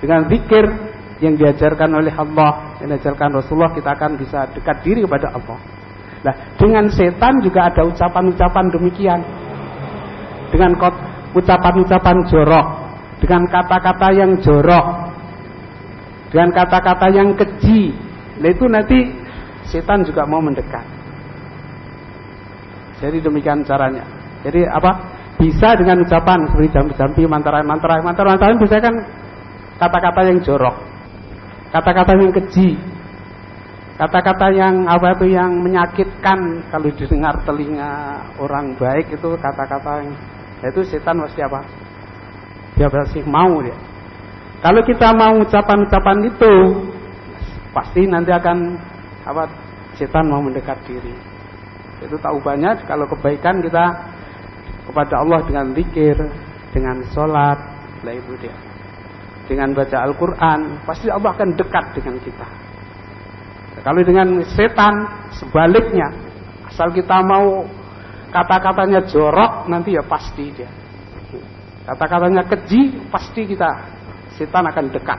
Dengan 0.00 0.24
zikir 0.32 0.64
yang 1.20 1.36
diajarkan 1.36 1.90
oleh 1.92 2.12
Allah, 2.16 2.80
yang 2.80 2.96
diajarkan 2.96 3.36
Rasulullah, 3.36 3.76
kita 3.76 3.92
akan 3.92 4.16
bisa 4.16 4.48
dekat 4.56 4.80
diri 4.80 5.04
kepada 5.04 5.36
Allah. 5.36 5.58
Nah, 6.20 6.34
dengan 6.56 6.88
setan 6.88 7.44
juga 7.44 7.68
ada 7.68 7.84
ucapan-ucapan 7.84 8.64
demikian. 8.72 9.20
Dengan 10.50 10.74
ucapan-ucapan 11.36 12.16
jorok, 12.26 12.66
dengan 13.20 13.42
kata-kata 13.46 14.08
yang 14.16 14.32
jorok, 14.40 14.86
dengan 16.32 16.50
kata-kata 16.56 17.06
yang 17.12 17.28
keji. 17.36 17.92
Nah, 18.40 18.48
itu 18.48 18.64
nanti 18.66 18.98
setan 19.68 20.00
juga 20.02 20.24
mau 20.24 20.40
mendekat. 20.40 20.82
Jadi 23.00 23.20
demikian 23.20 23.64
caranya. 23.64 24.04
Jadi 24.44 24.64
apa? 24.64 25.20
Bisa 25.40 25.72
dengan 25.72 26.04
ucapan 26.04 26.44
seperti 26.52 26.68
jampi-jampi, 26.68 27.22
mantra-mantra, 27.24 27.96
mantra-mantra 28.04 28.60
bisa 28.60 28.76
kan 28.76 28.92
kata-kata 29.80 30.20
yang 30.28 30.38
jorok, 30.44 30.76
kata-kata 31.72 32.12
yang 32.20 32.30
keji, 32.36 32.76
kata-kata 33.96 34.52
yang 34.52 34.84
apa 34.84 35.16
itu 35.16 35.32
yang 35.32 35.56
menyakitkan 35.64 36.60
kalau 36.68 36.92
didengar 36.92 37.34
telinga 37.48 38.20
orang 38.36 38.76
baik 38.76 39.08
itu 39.08 39.28
kata-kata 39.40 40.04
yang 40.04 40.12
ya 40.60 40.68
itu 40.68 40.84
setan 40.84 41.24
pasti 41.24 41.40
apa? 41.40 41.64
Dia 42.76 42.92
pasti 42.92 43.24
mau 43.24 43.64
dia. 43.64 43.76
Kalau 44.60 44.84
kita 44.84 45.16
mau 45.16 45.40
ucapan-ucapan 45.40 46.18
itu 46.28 46.54
pasti 47.72 48.04
nanti 48.04 48.28
akan 48.36 48.76
apa? 49.24 49.48
Setan 49.96 50.28
mau 50.28 50.44
mendekat 50.44 50.76
diri. 50.84 51.16
Itu 52.04 52.16
tahu 52.20 52.40
banyak 52.40 52.84
kalau 52.84 53.08
kebaikan 53.08 53.60
kita 53.64 53.84
kepada 54.88 55.24
Allah 55.24 55.40
dengan 55.44 55.72
zikir, 55.76 56.16
dengan 56.72 57.04
sholat, 57.12 57.58
lah 58.00 58.14
itu 58.16 58.32
dia. 58.40 58.69
Dengan 59.50 59.74
baca 59.74 60.06
Al-Quran, 60.06 60.86
pasti 60.86 61.10
Allah 61.10 61.34
akan 61.34 61.58
dekat 61.58 61.98
dengan 61.98 62.22
kita. 62.22 62.46
Kalau 63.82 63.98
dengan 64.06 64.46
setan, 64.46 64.94
sebaliknya, 65.34 66.06
asal 66.70 66.94
kita 66.94 67.18
mau 67.26 67.66
kata-katanya 68.30 69.02
jorok, 69.10 69.66
nanti 69.66 69.98
ya 69.98 70.06
pasti 70.06 70.54
dia. 70.54 70.70
Kata-katanya 71.82 72.46
keji, 72.46 73.10
pasti 73.10 73.42
kita, 73.42 73.70
setan 74.38 74.70
akan 74.70 74.86
dekat. 74.94 75.18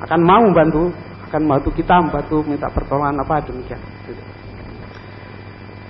Akan 0.00 0.24
mau 0.24 0.40
membantu, 0.40 0.88
akan 1.28 1.40
membantu 1.44 1.70
kita, 1.76 2.00
membantu 2.00 2.40
minta 2.48 2.72
pertolongan 2.72 3.20
apa 3.20 3.44
demikian. 3.44 3.80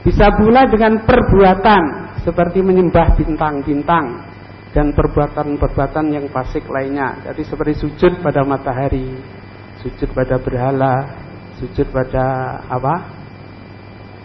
Bisa 0.02 0.26
pula 0.34 0.66
dengan 0.66 1.06
perbuatan 1.06 1.82
seperti 2.26 2.66
menyembah 2.66 3.14
bintang-bintang 3.14 4.33
dan 4.74 4.90
perbuatan-perbuatan 4.90 6.04
yang 6.10 6.26
fasik 6.34 6.66
lainnya. 6.66 7.22
Jadi 7.22 7.46
seperti 7.46 7.86
sujud 7.86 8.18
pada 8.20 8.42
matahari, 8.42 9.06
sujud 9.80 10.10
pada 10.10 10.36
berhala, 10.42 10.94
sujud 11.62 11.86
pada 11.94 12.58
apa? 12.66 12.94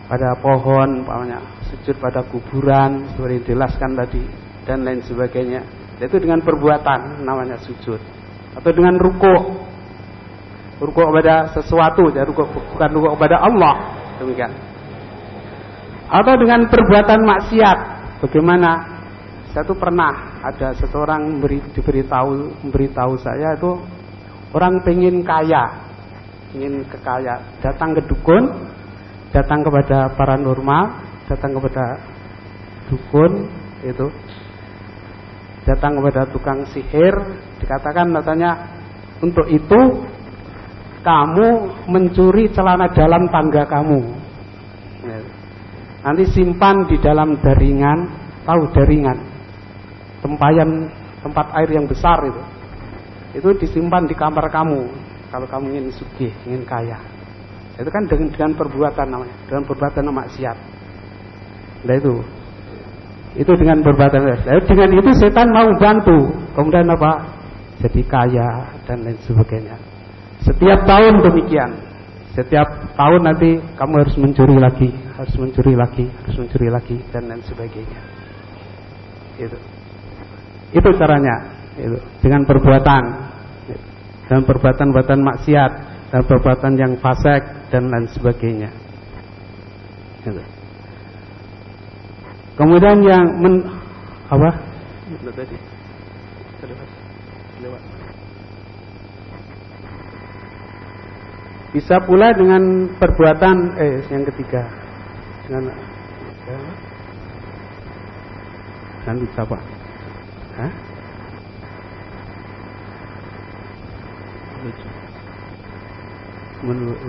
Pada 0.10 0.34
pohon, 0.42 1.06
umpamanya, 1.06 1.38
sujud 1.70 1.94
pada 2.02 2.26
kuburan, 2.26 3.14
seperti 3.14 3.46
dijelaskan 3.46 3.94
tadi 3.94 4.26
dan 4.66 4.82
lain 4.82 5.06
sebagainya. 5.06 5.62
Itu 6.02 6.18
dengan 6.18 6.42
perbuatan 6.42 7.22
namanya 7.22 7.62
sujud. 7.62 8.02
Atau 8.58 8.74
dengan 8.74 8.98
ruko, 8.98 9.62
ruko 10.82 11.02
kepada 11.14 11.54
sesuatu, 11.54 12.10
jadi 12.10 12.26
ruko, 12.26 12.50
bukan 12.50 12.90
ruko 12.90 13.14
kepada 13.14 13.38
Allah, 13.46 13.74
demikian 14.18 14.50
atau 16.10 16.34
dengan 16.42 16.66
perbuatan 16.66 17.22
maksiat. 17.22 17.78
Bagaimana? 18.26 18.99
Saya 19.50 19.66
tuh 19.66 19.78
pernah 19.78 20.38
ada 20.46 20.78
seseorang 20.78 21.42
beri, 21.42 21.58
diberitahu 21.74 22.62
memberitahu 22.70 23.18
saya 23.18 23.58
itu 23.58 23.82
orang 24.54 24.86
pengen 24.86 25.26
kaya, 25.26 25.90
ingin 26.54 26.86
kekaya, 26.86 27.42
datang 27.58 27.98
ke 27.98 28.02
dukun, 28.06 28.46
datang 29.34 29.66
kepada 29.66 30.14
paranormal, 30.14 30.84
datang 31.26 31.58
kepada 31.58 31.86
dukun 32.94 33.50
itu, 33.86 34.08
datang 35.66 35.98
kepada 35.98 36.30
tukang 36.30 36.62
sihir, 36.70 37.14
dikatakan 37.58 38.14
katanya 38.22 38.52
untuk 39.22 39.50
itu 39.50 39.82
kamu 41.02 41.48
mencuri 41.90 42.54
celana 42.54 42.86
dalam 42.94 43.26
tangga 43.34 43.66
kamu. 43.66 44.02
Nanti 46.00 46.24
simpan 46.32 46.86
di 46.86 46.98
dalam 47.02 47.38
daringan, 47.44 48.00
tahu 48.48 48.72
daringan, 48.74 49.29
tempayan 50.20 50.92
tempat 51.24 51.52
air 51.60 51.70
yang 51.72 51.86
besar 51.88 52.20
itu. 52.28 52.42
Itu 53.36 53.50
disimpan 53.56 54.10
di 54.10 54.16
kamar 54.18 54.50
kamu 54.50 54.90
kalau 55.30 55.46
kamu 55.46 55.66
ingin 55.78 55.88
sugih, 55.94 56.34
ingin 56.50 56.66
kaya. 56.66 56.98
Itu 57.78 57.88
kan 57.88 58.04
dengan, 58.10 58.28
dengan 58.34 58.52
perbuatan 58.58 59.08
namanya, 59.08 59.36
dengan 59.48 59.64
perbuatan 59.64 60.04
maksiat. 60.12 60.58
Nah 61.86 61.96
itu, 61.96 62.14
itu 63.40 63.52
dengan 63.56 63.80
perbuatan 63.80 64.20
maksiat. 64.20 64.66
Dengan 64.68 64.90
itu 64.98 65.10
setan 65.16 65.54
mau 65.54 65.70
bantu, 65.78 66.34
kemudian 66.58 66.90
apa? 66.92 67.40
Jadi 67.80 68.04
kaya 68.04 68.76
dan 68.84 69.08
lain 69.08 69.16
sebagainya. 69.24 69.78
Setiap 70.44 70.84
tahun 70.84 71.24
demikian. 71.24 71.72
Setiap 72.36 72.68
tahun 72.96 73.22
nanti 73.26 73.60
kamu 73.80 73.94
harus 74.04 74.16
mencuri 74.20 74.56
lagi, 74.60 74.90
harus 75.16 75.36
mencuri 75.40 75.74
lagi, 75.76 76.06
harus 76.24 76.36
mencuri 76.40 76.68
lagi 76.68 76.98
dan 77.12 77.32
lain 77.32 77.44
sebagainya. 77.48 78.02
Itu. 79.40 79.79
Itu 80.70 80.90
caranya. 80.98 81.36
Itu. 81.80 81.98
Dengan 82.22 82.46
perbuatan, 82.46 83.04
dengan 84.28 84.42
perbuatan-perbuatan 84.46 85.20
maksiat, 85.26 85.72
dan 86.10 86.22
perbuatan 86.26 86.74
yang 86.78 86.94
fasik 86.98 87.42
dan 87.70 87.90
lain 87.90 88.10
sebagainya. 88.14 88.70
Itu. 90.26 90.42
Kemudian 92.58 93.00
yang 93.06 93.26
men 93.40 93.64
apa? 94.28 94.50
Tadi. 95.34 95.58
Bisa 101.70 102.02
pula 102.02 102.34
dengan 102.34 102.90
perbuatan 102.98 103.78
eh 103.78 104.02
yang 104.10 104.26
ketiga 104.26 104.66
dengan 105.46 105.70
dan 109.06 109.16
bisa 109.22 109.42
pak 109.46 109.79
Hah? 110.60 110.72
Menurut, 116.60 117.00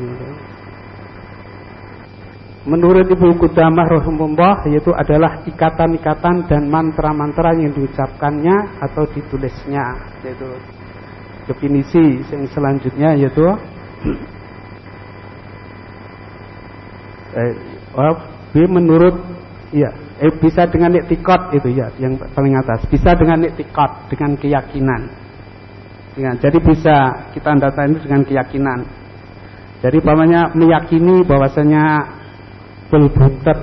menurut 2.63 3.07
Ibu 3.11 3.35
Kudamah 3.43 3.91
Rahimullah 3.91 4.63
yaitu 4.71 4.95
adalah 4.95 5.43
ikatan-ikatan 5.43 6.47
dan 6.47 6.71
mantra-mantra 6.71 7.59
yang 7.59 7.75
diucapkannya 7.75 8.79
atau 8.79 9.03
ditulisnya 9.11 9.99
yaitu 10.23 10.47
definisi 11.51 12.23
yang 12.31 12.47
selanjutnya 12.55 13.19
yaitu 13.19 13.43
eh, 17.35 17.53
B 18.55 18.71
menurut 18.71 19.19
ya 19.75 19.91
eh, 20.21 20.33
bisa 20.37 20.69
dengan 20.69 20.93
iktikad 21.01 21.57
itu 21.57 21.69
ya 21.73 21.89
yang 21.97 22.21
paling 22.37 22.55
atas. 22.61 22.85
Bisa 22.87 23.17
dengan 23.17 23.41
iktikad 23.49 24.13
dengan 24.13 24.37
keyakinan. 24.37 25.03
Dengan 26.15 26.35
jadi 26.37 26.59
bisa 26.61 26.97
kita 27.33 27.57
data 27.57 27.81
ini 27.89 27.97
dengan 28.05 28.23
keyakinan. 28.29 28.81
Jadi 29.81 29.99
pamannya 30.05 30.53
meyakini 30.53 31.25
bahwasanya 31.25 32.05
belbutet 32.93 33.59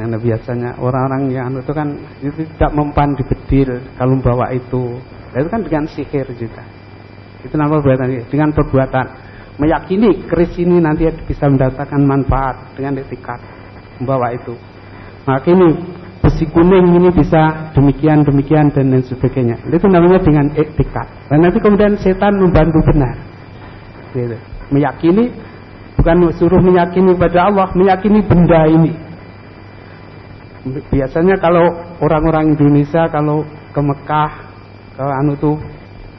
yang 0.00 0.16
biasanya 0.16 0.80
orang-orang 0.80 1.28
yang 1.28 1.52
itu 1.52 1.72
kan 1.76 1.88
itu 2.24 2.48
tidak 2.56 2.72
mempan 2.72 3.12
di 3.12 3.24
bedil 3.26 3.84
kalau 4.00 4.16
membawa 4.16 4.48
itu. 4.56 4.96
Nah, 5.30 5.36
itu 5.36 5.48
kan 5.52 5.60
dengan 5.60 5.84
sihir 5.84 6.26
juga. 6.40 6.64
Itu 7.44 7.54
nama 7.60 7.76
perbuatan 7.76 8.24
dengan 8.32 8.50
perbuatan. 8.56 9.06
Meyakini 9.60 10.24
keris 10.24 10.56
ini 10.56 10.80
nanti 10.80 11.04
bisa 11.28 11.44
mendatangkan 11.44 12.00
manfaat 12.08 12.72
dengan 12.80 12.96
etikat 13.04 13.36
membawa 14.00 14.32
itu. 14.32 14.56
Maka 15.28 15.52
ini 15.52 15.68
besi 16.20 16.44
kuning 16.52 17.00
ini 17.00 17.08
bisa 17.12 17.72
demikian 17.72 18.20
demikian 18.22 18.68
dan 18.72 18.92
lain 18.92 19.04
sebagainya. 19.04 19.56
Itu 19.72 19.88
namanya 19.88 20.20
dengan 20.20 20.52
etikat. 20.52 21.08
Dan 21.32 21.44
nanti 21.44 21.58
kemudian 21.58 21.96
setan 21.96 22.36
membantu 22.36 22.80
benar. 22.92 23.16
Gitu. 24.12 24.36
Meyakini 24.70 25.32
bukan 25.96 26.16
suruh 26.36 26.60
meyakini 26.60 27.16
pada 27.16 27.48
Allah, 27.48 27.68
meyakini 27.72 28.20
benda 28.20 28.68
ini. 28.68 28.92
Biasanya 30.92 31.40
kalau 31.40 31.72
orang-orang 32.04 32.52
Indonesia 32.52 33.08
kalau 33.08 33.48
ke 33.72 33.80
Mekah, 33.80 34.30
ke 35.00 35.04
anu 35.24 35.32
tuh 35.40 35.56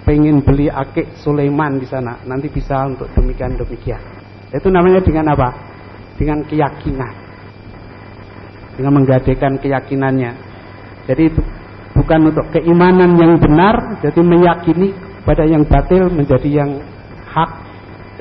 pengen 0.02 0.42
beli 0.42 0.66
akik 0.66 1.14
Sulaiman 1.22 1.78
di 1.78 1.86
sana, 1.86 2.18
nanti 2.26 2.50
bisa 2.50 2.90
untuk 2.90 3.06
demikian 3.14 3.54
demikian. 3.54 4.02
Itu 4.50 4.74
namanya 4.74 5.06
dengan 5.06 5.30
apa? 5.38 5.50
Dengan 6.18 6.42
keyakinan. 6.50 7.21
Dengan 8.76 9.04
menggadekan 9.04 9.60
keyakinannya. 9.60 10.32
Jadi 11.10 11.24
itu 11.28 11.42
bukan 11.98 12.32
untuk 12.32 12.46
keimanan 12.56 13.20
yang 13.20 13.36
benar, 13.38 14.00
jadi 14.00 14.20
meyakini 14.24 14.96
pada 15.28 15.44
yang 15.46 15.68
batil 15.68 16.08
menjadi 16.10 16.50
yang 16.64 16.72
hak. 17.30 17.52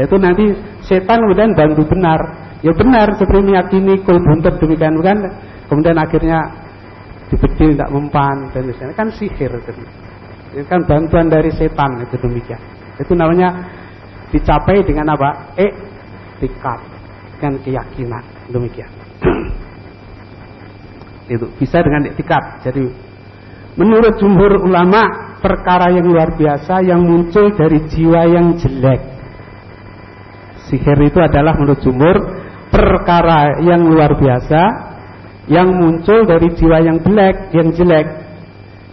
Itu 0.00 0.17
nanti 0.17 0.52
setan 0.85 1.20
kemudian 1.23 1.52
bantu 1.52 1.85
benar. 1.87 2.20
Ya 2.61 2.73
benar 2.76 3.17
seperti 3.17 3.41
meyakini 3.41 4.00
kul 4.05 4.20
buntut 4.20 4.61
demikian 4.61 4.97
bukan. 5.00 5.17
Kemudian 5.70 5.97
akhirnya 5.97 6.38
dibedil 7.31 7.79
tidak 7.79 7.91
mempan 7.94 8.50
dan 8.50 8.62
misalnya 8.67 8.94
kan 8.99 9.08
sihir 9.14 9.55
itu. 9.55 9.73
Itu 10.50 10.67
kan 10.67 10.82
bantuan 10.82 11.31
dari 11.31 11.49
setan 11.55 12.02
itu 12.02 12.19
demikian. 12.19 12.58
Itu 12.99 13.14
namanya 13.14 13.55
dicapai 14.35 14.82
dengan 14.82 15.14
apa? 15.14 15.55
Eh, 15.55 15.73
tikat 16.43 16.81
dengan 17.38 17.55
keyakinan 17.62 18.25
demikian. 18.50 19.00
Itu 21.31 21.47
bisa 21.56 21.79
dengan 21.81 22.11
etikat. 22.11 22.67
Jadi 22.67 22.91
menurut 23.79 24.19
jumhur 24.19 24.67
ulama 24.67 25.31
perkara 25.38 25.94
yang 25.94 26.05
luar 26.11 26.35
biasa 26.35 26.82
yang 26.82 27.06
muncul 27.06 27.55
dari 27.55 27.87
jiwa 27.87 28.23
yang 28.27 28.59
jelek. 28.59 29.00
Sihir 30.67 30.99
itu 31.06 31.19
adalah 31.23 31.55
menurut 31.55 31.81
jumhur 31.81 32.17
perkara 32.71 33.62
yang 33.62 33.87
luar 33.87 34.19
biasa 34.19 34.91
yang 35.50 35.71
muncul 35.71 36.27
dari 36.27 36.55
jiwa 36.55 36.79
yang 36.79 36.99
jelek, 37.03 37.37
yang 37.55 37.69
jelek 37.75 38.06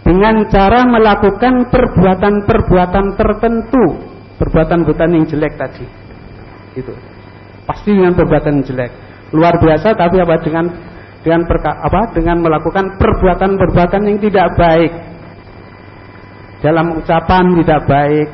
dengan 0.02 0.48
cara 0.48 0.88
melakukan 0.88 1.68
perbuatan-perbuatan 1.68 3.04
tertentu, 3.14 3.84
perbuatan-perbuatan 4.40 5.10
yang 5.14 5.26
jelek 5.28 5.54
tadi. 5.54 5.84
Itu. 6.74 6.94
Pasti 7.68 7.92
dengan 7.92 8.16
perbuatan 8.16 8.64
jelek. 8.64 8.90
Luar 9.36 9.60
biasa 9.60 9.92
tapi 9.92 10.16
apa 10.24 10.40
dengan 10.40 10.87
dengan 11.28 11.44
perka, 11.44 11.76
apa? 11.84 12.08
Dengan 12.16 12.40
melakukan 12.40 12.96
perbuatan-perbuatan 12.96 14.00
yang 14.08 14.16
tidak 14.16 14.48
baik. 14.56 14.92
Dalam 16.64 16.96
ucapan 16.96 17.44
tidak 17.60 17.80
baik 17.84 18.28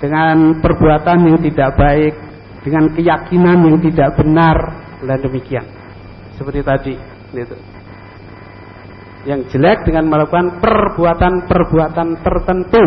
dengan 0.00 0.56
perbuatan 0.64 1.18
yang 1.28 1.38
tidak 1.44 1.76
baik 1.76 2.12
dengan 2.64 2.88
keyakinan 2.96 3.58
yang 3.68 3.78
tidak 3.84 4.16
benar 4.16 4.56
dan 5.04 5.18
demikian. 5.20 5.66
Seperti 6.40 6.64
tadi 6.64 6.94
gitu. 7.36 7.56
yang 9.28 9.46
jelek 9.52 9.86
dengan 9.86 10.08
melakukan 10.08 10.58
perbuatan-perbuatan 10.58 12.08
tertentu. 12.26 12.84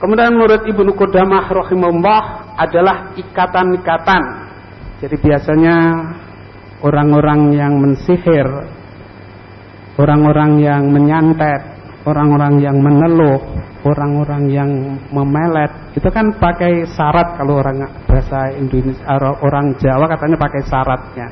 Kemudian 0.00 0.32
menurut 0.34 0.64
Ibnu 0.64 0.90
Qudamah 0.96 1.46
rahimahullah 1.46 2.22
adalah 2.58 3.14
ikatan-ikatan. 3.14 4.22
Jadi 4.98 5.16
biasanya 5.22 5.76
orang-orang 6.84 7.56
yang 7.56 7.72
mensihir, 7.80 8.44
orang-orang 9.96 10.60
yang 10.60 10.82
menyantet, 10.92 11.64
orang-orang 12.04 12.60
yang 12.60 12.76
meneluh, 12.76 13.40
orang-orang 13.88 14.42
yang 14.52 14.70
memelet, 15.08 15.72
itu 15.96 16.08
kan 16.12 16.28
pakai 16.36 16.84
syarat 16.92 17.40
kalau 17.40 17.64
orang 17.64 17.88
bahasa 18.04 18.52
Indonesia 18.52 19.00
orang 19.40 19.72
Jawa 19.80 20.04
katanya 20.12 20.36
pakai 20.36 20.62
syaratnya. 20.68 21.28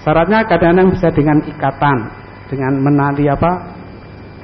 Syaratnya 0.00 0.48
kadang-kadang 0.48 0.88
bisa 0.96 1.08
dengan 1.12 1.38
ikatan, 1.44 1.98
dengan 2.48 2.72
menali 2.80 3.28
apa? 3.28 3.76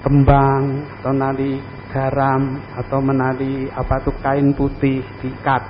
kembang 0.03 0.83
atau 0.99 1.15
menali 1.15 1.63
garam 1.95 2.59
atau 2.75 2.99
menali 2.99 3.71
apa 3.71 4.03
tuh 4.03 4.11
kain 4.19 4.51
putih 4.51 4.99
diikat. 5.23 5.63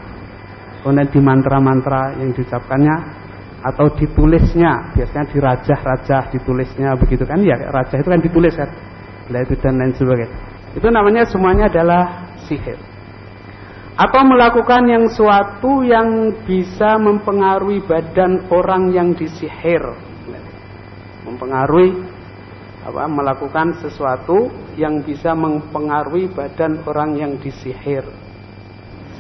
Kemudian 0.80 1.06
di 1.12 1.20
mantra-mantra 1.20 2.16
yang 2.16 2.32
diucapkannya 2.32 3.21
atau 3.62 3.86
ditulisnya 3.94 4.90
biasanya 4.98 5.26
di 5.30 5.38
rajah-rajah 5.38 6.34
ditulisnya 6.34 6.98
begitu 6.98 7.22
kan? 7.22 7.38
Ya 7.46 7.54
rajah 7.70 8.02
itu 8.02 8.08
kan 8.10 8.20
ditulis 8.20 8.54
kan? 8.58 8.70
Itu 9.30 9.54
dan 9.62 9.78
lain 9.78 9.94
sebagainya. 9.94 10.28
Itu 10.74 10.88
namanya 10.90 11.22
semuanya 11.30 11.70
adalah 11.70 12.34
sihir. 12.44 12.76
Atau 13.94 14.24
melakukan 14.24 14.82
yang 14.88 15.04
suatu 15.06 15.84
yang 15.86 16.32
bisa 16.42 16.98
mempengaruhi 16.98 17.84
badan 17.86 18.50
orang 18.50 18.90
yang 18.90 19.14
disihir. 19.14 19.84
Mempengaruhi 21.22 22.02
apa 22.82 23.06
melakukan 23.06 23.78
sesuatu 23.78 24.50
yang 24.74 25.06
bisa 25.06 25.38
mempengaruhi 25.38 26.34
badan 26.34 26.82
orang 26.82 27.14
yang 27.14 27.32
disihir. 27.38 28.02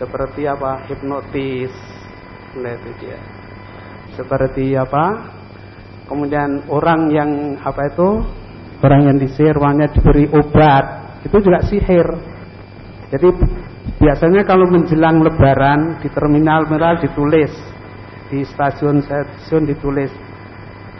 Seperti 0.02 0.50
apa? 0.50 0.82
Hipnotis. 0.90 1.70
Itu 2.52 2.90
dia 3.00 3.31
seperti 4.16 4.76
apa? 4.76 5.32
Kemudian 6.08 6.68
orang 6.68 7.08
yang 7.08 7.30
apa 7.64 7.88
itu? 7.88 8.20
Orang 8.82 9.06
yang 9.06 9.16
disihir 9.16 9.56
uangnya 9.56 9.88
diberi 9.94 10.26
obat. 10.28 10.84
Itu 11.22 11.38
juga 11.38 11.62
sihir. 11.64 12.08
Jadi 13.14 13.28
biasanya 14.02 14.42
kalau 14.42 14.66
menjelang 14.66 15.22
lebaran 15.22 16.02
di 16.02 16.08
terminal 16.10 16.66
merah 16.66 16.98
ditulis. 16.98 17.52
Di 18.28 18.42
stasiun-stasiun 18.42 19.64
ditulis. 19.70 20.10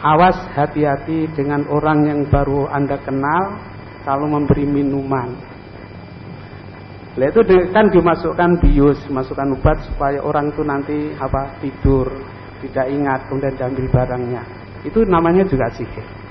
Awas 0.03 0.35
hati-hati 0.55 1.31
dengan 1.31 1.67
orang 1.71 2.07
yang 2.07 2.19
baru 2.27 2.67
anda 2.71 2.99
kenal 3.03 3.59
kalau 4.03 4.27
memberi 4.27 4.67
minuman. 4.67 5.31
Nah 7.13 7.29
itu 7.29 7.45
kan 7.69 7.93
dimasukkan 7.93 8.51
bius, 8.57 8.99
masukkan 9.13 9.53
obat 9.53 9.85
supaya 9.85 10.17
orang 10.19 10.49
itu 10.49 10.61
nanti 10.65 10.97
apa 11.21 11.61
tidur 11.61 12.09
tidak 12.63 12.87
ingat 12.87 13.19
kemudian 13.27 13.53
diambil 13.59 13.85
barangnya. 13.91 14.41
Itu 14.87 15.03
namanya 15.03 15.43
juga 15.43 15.67
sihir 15.75 16.23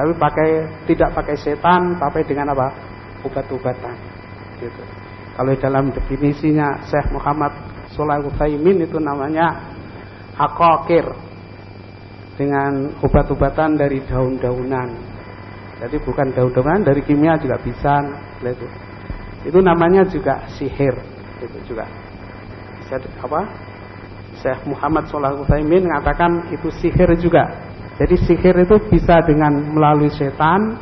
tapi 0.00 0.16
pakai 0.16 0.50
tidak 0.88 1.12
pakai 1.12 1.36
setan 1.36 2.00
tapi 2.00 2.24
dengan 2.24 2.56
apa? 2.56 2.72
Obat-obatan. 3.20 3.92
Gitu. 4.56 4.82
Kalau 5.36 5.52
dalam 5.60 5.92
definisinya 5.92 6.88
Syekh 6.88 7.12
Muhammad 7.12 7.52
Soleh 7.92 8.16
Utsaimin 8.24 8.80
itu 8.80 8.96
namanya 8.96 9.76
akokir 10.40 11.04
dengan 12.40 12.96
obat-obatan 13.04 13.76
dari 13.76 14.00
daun-daunan. 14.08 14.88
Jadi 15.84 15.96
bukan 16.00 16.32
daun-daunan 16.32 16.80
dari 16.80 17.04
kimia 17.04 17.36
juga 17.36 17.60
bisa. 17.60 18.00
Itu. 19.44 19.60
Namanya 19.60 20.08
juga 20.08 20.48
sihir. 20.56 20.96
Itu 21.44 21.76
juga. 21.76 21.84
Bisa 22.80 22.96
apa 23.20 23.40
Syekh 24.40 24.64
Muhammad 24.64 25.04
Shalih 25.12 25.40
Utsaimin 25.44 25.84
mengatakan 25.84 26.48
itu 26.52 26.72
sihir 26.80 27.12
juga. 27.20 27.44
Jadi 28.00 28.16
sihir 28.24 28.56
itu 28.64 28.76
bisa 28.88 29.20
dengan 29.20 29.52
melalui 29.76 30.08
setan 30.16 30.80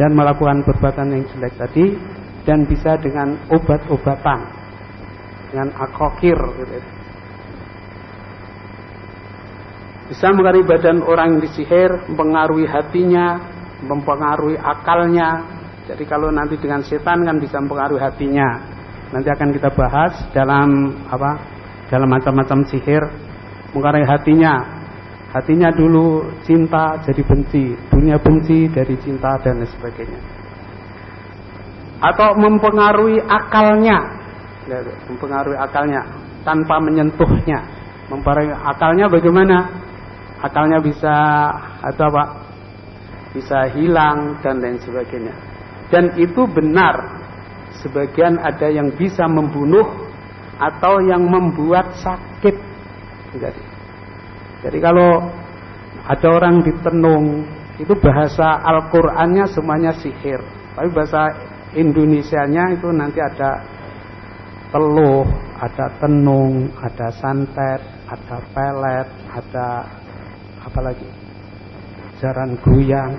dan 0.00 0.16
melakukan 0.16 0.64
perbuatan 0.64 1.12
yang 1.12 1.24
jelek 1.28 1.54
tadi 1.60 1.86
dan 2.48 2.64
bisa 2.64 2.96
dengan 2.96 3.36
obat-obatan 3.52 4.40
dengan 5.50 5.68
akokir 5.76 6.36
gitu. 6.36 6.78
Bisa 10.06 10.30
mengaruhi 10.30 10.62
badan 10.62 11.02
orang 11.02 11.34
yang 11.34 11.40
disihir, 11.42 11.90
mempengaruhi 12.06 12.62
hatinya, 12.70 13.42
mempengaruhi 13.82 14.54
akalnya. 14.54 15.42
Jadi 15.90 16.06
kalau 16.06 16.30
nanti 16.30 16.54
dengan 16.62 16.78
setan 16.86 17.26
kan 17.26 17.42
bisa 17.42 17.58
mempengaruhi 17.58 17.98
hatinya. 17.98 18.48
Nanti 19.10 19.28
akan 19.34 19.48
kita 19.50 19.70
bahas 19.74 20.14
dalam 20.30 20.94
apa 21.10 21.55
dalam 21.90 22.08
macam-macam 22.10 22.66
sihir. 22.66 23.02
Mengarai 23.74 24.04
hatinya. 24.06 24.54
Hatinya 25.34 25.68
dulu 25.68 26.24
cinta 26.46 26.96
jadi 27.04 27.20
benci. 27.20 27.76
Dunia 27.92 28.16
benci 28.16 28.70
dari 28.72 28.96
cinta 29.02 29.36
dan 29.42 29.60
lain 29.60 29.68
sebagainya. 29.68 30.20
Atau 32.00 32.36
mempengaruhi 32.40 33.20
akalnya. 33.24 33.98
Ya, 34.64 34.80
mempengaruhi 35.10 35.58
akalnya. 35.60 36.02
Tanpa 36.46 36.80
menyentuhnya. 36.80 37.60
Mempengaruhi 38.08 38.54
akalnya 38.54 39.06
bagaimana? 39.10 39.58
Akalnya 40.40 40.78
bisa 40.80 41.16
atau 41.84 42.06
apa? 42.12 42.24
Bisa 43.34 43.68
hilang 43.76 44.40
dan 44.40 44.62
lain 44.62 44.80
sebagainya. 44.80 45.34
Dan 45.92 46.16
itu 46.16 46.48
benar. 46.48 47.24
Sebagian 47.76 48.40
ada 48.40 48.72
yang 48.72 48.88
bisa 48.96 49.28
membunuh 49.28 50.05
atau 50.56 51.04
yang 51.04 51.24
membuat 51.24 51.92
sakit. 52.00 52.56
Jadi, 53.36 53.62
jadi 54.64 54.78
kalau 54.80 55.28
ada 56.06 56.28
orang 56.32 56.64
ditenung, 56.64 57.44
itu 57.76 57.92
bahasa 58.00 58.64
Al-Qur'annya 58.64 59.44
semuanya 59.52 59.92
sihir. 60.00 60.40
Tapi 60.72 60.88
bahasa 60.92 61.28
Indonesianya 61.76 62.72
itu 62.72 62.88
nanti 62.88 63.20
ada 63.20 63.60
teluh, 64.72 65.28
ada 65.60 65.86
tenung, 66.00 66.72
ada 66.80 67.08
santet, 67.20 67.80
ada 68.08 68.36
pelet, 68.56 69.08
ada 69.28 69.68
apa 70.64 70.80
lagi? 70.80 71.08
Jaran 72.16 72.56
goyang 72.64 73.12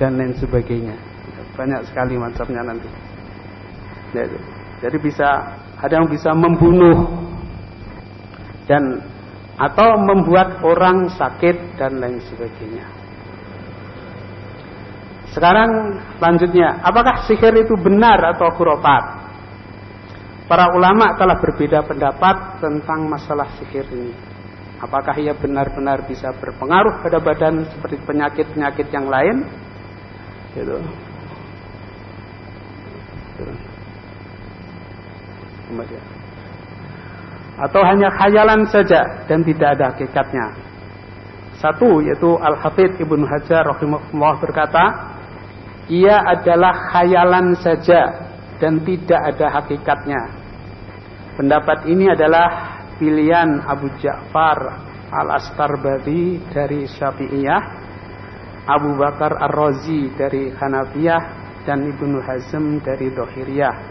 dan 0.00 0.16
lain 0.16 0.32
sebagainya. 0.40 0.96
Banyak 1.52 1.84
sekali 1.90 2.16
macamnya 2.16 2.64
nanti. 2.64 2.88
Jadi 4.78 4.96
bisa 5.02 5.57
ada 5.78 5.92
yang 6.02 6.10
bisa 6.10 6.34
membunuh 6.34 7.06
dan 8.66 9.02
atau 9.58 9.98
membuat 9.98 10.62
orang 10.62 11.10
sakit 11.10 11.78
dan 11.78 11.98
lain 11.98 12.22
sebagainya. 12.30 12.86
Sekarang 15.34 15.98
selanjutnya, 16.18 16.82
apakah 16.82 17.26
sihir 17.26 17.54
itu 17.58 17.74
benar 17.78 18.18
atau 18.34 18.48
khurafat? 18.54 19.28
Para 20.48 20.72
ulama 20.72 21.12
telah 21.18 21.36
berbeda 21.36 21.84
pendapat 21.84 22.62
tentang 22.64 23.04
masalah 23.04 23.46
sihir 23.60 23.84
ini. 23.92 24.14
Apakah 24.78 25.12
ia 25.18 25.34
benar-benar 25.34 26.06
bisa 26.06 26.30
berpengaruh 26.38 27.02
pada 27.02 27.18
badan 27.18 27.66
seperti 27.66 27.98
penyakit-penyakit 28.06 28.88
yang 28.94 29.10
lain? 29.10 29.42
Gitu. 30.54 30.78
Atau 37.58 37.82
hanya 37.82 38.08
khayalan 38.14 38.66
saja 38.70 39.26
dan 39.26 39.42
tidak 39.42 39.78
ada 39.78 39.84
hakikatnya. 39.94 40.46
Satu 41.58 41.98
yaitu 42.06 42.38
Al-Hafidh 42.38 43.02
Ibnu 43.02 43.26
Hajar 43.26 43.66
rahimahullah 43.66 44.34
berkata, 44.38 44.84
ia 45.90 46.22
adalah 46.22 46.94
khayalan 46.94 47.58
saja 47.58 48.30
dan 48.62 48.78
tidak 48.86 49.20
ada 49.34 49.46
hakikatnya. 49.58 50.22
Pendapat 51.34 51.90
ini 51.90 52.06
adalah 52.10 52.78
pilihan 52.98 53.62
Abu 53.66 53.90
Ja'far 53.98 54.58
Al-Astarbadi 55.08 56.42
dari 56.52 56.84
Syafi'iyah, 56.84 57.62
Abu 58.68 58.92
Bakar 59.00 59.32
Ar-Razi 59.48 60.12
dari 60.12 60.52
Hanafiyah, 60.52 61.22
dan 61.64 61.84
Ibnu 61.88 62.20
Hazm 62.20 62.80
dari 62.84 63.08
Dohiriyah. 63.12 63.87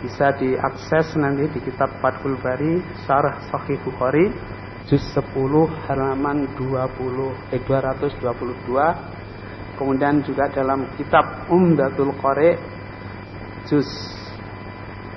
Bisa 0.00 0.32
diakses 0.32 1.12
nanti 1.20 1.44
di 1.52 1.60
kitab 1.60 2.00
Fathul 2.00 2.40
Bari, 2.40 2.80
Syarah 3.04 3.36
Sahih 3.52 3.76
Bukhari, 3.84 4.32
juz 4.88 5.04
10 5.12 5.32
halaman 5.86 6.48
20 6.56 7.52
eh 7.52 7.60
222. 7.60 8.16
Kemudian 9.76 10.20
juga 10.24 10.48
dalam 10.52 10.88
kitab 11.00 11.48
Umdatul 11.48 12.12
Qari 12.20 12.52
juz 13.64 13.88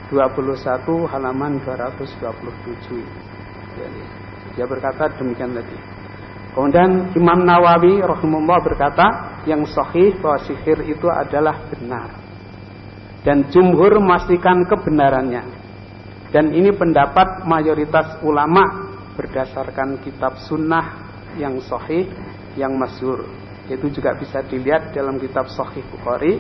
21 0.08 1.12
halaman 1.12 1.60
227. 1.64 3.04
Jadi, 3.74 4.04
dia 4.56 4.66
berkata 4.70 5.10
demikian 5.20 5.52
tadi. 5.52 5.76
Kemudian 6.54 7.12
Imam 7.18 7.42
Nawawi 7.42 7.98
rahimahullah 8.06 8.60
berkata 8.62 9.08
yang 9.50 9.66
sahih 9.66 10.14
bahwa 10.22 10.38
sihir 10.46 10.86
itu 10.86 11.10
adalah 11.10 11.58
benar. 11.74 12.23
Dan 13.24 13.48
jumhur 13.50 14.04
memastikan 14.04 14.68
kebenarannya. 14.68 15.44
Dan 16.34 16.52
ini 16.52 16.76
pendapat 16.76 17.48
mayoritas 17.48 18.20
ulama 18.26 18.92
berdasarkan 19.16 20.02
kitab 20.04 20.42
sunnah 20.44 21.08
yang 21.40 21.62
sahih, 21.64 22.10
yang 22.60 22.74
masyhur. 22.76 23.26
Itu 23.70 23.88
juga 23.94 24.18
bisa 24.20 24.44
dilihat 24.44 24.92
dalam 24.92 25.16
kitab 25.22 25.48
Sahih 25.48 25.86
Bukhari, 25.88 26.36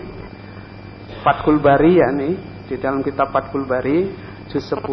Fathul 1.23 1.63
Bari 1.63 2.03
ya 2.03 2.11
nih, 2.11 2.35
di 2.67 2.75
dalam 2.75 2.99
kitab 2.99 3.31
Fathul 3.31 3.63
Bari 3.63 4.11
juz 4.51 4.65
10 4.67 4.83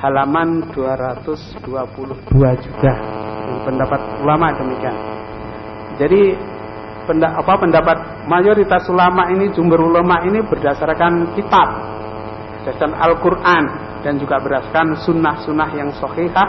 halaman 0.00 0.72
222 0.72 1.60
juga 2.64 2.92
pendapat 3.68 4.00
ulama 4.24 4.48
demikian. 4.56 4.96
Jadi 6.00 6.22
apa 7.08 7.54
pendapat 7.58 7.96
mayoritas 8.28 8.86
ulama 8.86 9.30
ini 9.32 9.50
jumhur 9.56 9.90
ulama 9.90 10.22
ini 10.26 10.44
berdasarkan 10.46 11.34
kitab 11.34 11.68
berdasarkan 12.60 12.92
Al-Qur'an 12.96 13.64
dan 14.04 14.20
juga 14.20 14.38
berdasarkan 14.38 14.94
sunnah-sunnah 15.04 15.70
yang 15.74 15.90
sahihah 15.96 16.48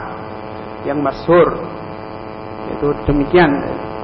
yang 0.86 1.00
masyhur. 1.00 1.56
Itu 2.78 2.94
demikian 3.08 3.52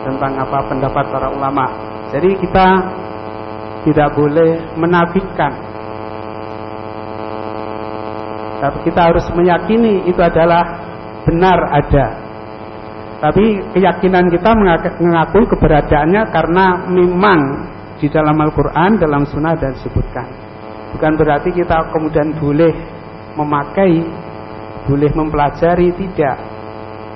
tentang 0.03 0.39
apa 0.39 0.65
pendapat 0.67 1.05
para 1.11 1.27
ulama. 1.31 1.65
Jadi 2.15 2.31
kita 2.39 2.67
tidak 3.87 4.09
boleh 4.15 4.75
menafikan 4.75 5.67
tapi 8.57 8.89
kita 8.89 9.13
harus 9.13 9.25
meyakini 9.37 10.09
itu 10.09 10.17
adalah 10.17 10.65
benar 11.29 11.59
ada. 11.77 12.26
Tapi 13.17 13.45
keyakinan 13.73 14.29
kita 14.29 14.51
mengakui 15.01 15.45
keberadaannya 15.49 16.21
karena 16.29 16.65
memang 16.85 17.39
di 17.97 18.07
dalam 18.13 18.37
Al-Quran, 18.37 19.01
dalam 19.01 19.25
Sunnah 19.25 19.57
dan 19.57 19.73
disebutkan. 19.73 20.27
Bukan 20.93 21.13
berarti 21.17 21.49
kita 21.49 21.89
kemudian 21.89 22.37
boleh 22.37 22.73
memakai, 23.33 24.05
boleh 24.85 25.09
mempelajari, 25.17 25.89
tidak. 25.97 26.37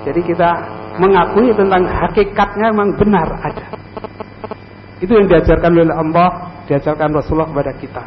Jadi 0.10 0.22
kita 0.26 0.50
mengakui 0.98 1.54
tentang 1.54 1.86
hakikatnya 1.86 2.74
memang 2.74 2.98
benar 2.98 3.30
ada. 3.46 3.68
Itu 5.02 5.18
yang 5.18 5.30
diajarkan 5.30 5.70
oleh 5.70 5.94
Allah, 5.94 6.30
diajarkan 6.66 7.10
Rasulullah 7.14 7.50
kepada 7.50 7.74
kita. 7.78 8.04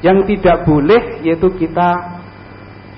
Yang 0.00 0.18
tidak 0.32 0.64
boleh 0.64 1.20
yaitu 1.20 1.48
kita 1.52 2.20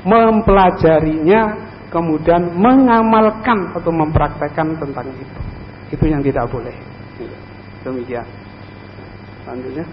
mempelajarinya, 0.06 1.69
kemudian 1.90 2.54
mengamalkan 2.56 3.74
atau 3.74 3.90
mempraktekkan 3.90 4.78
tentang 4.78 5.06
itu. 5.12 5.40
Itu 5.90 6.04
yang 6.06 6.22
tidak 6.22 6.46
boleh. 6.48 6.72
Demikian. 7.82 8.26
Selanjutnya. 9.44 9.84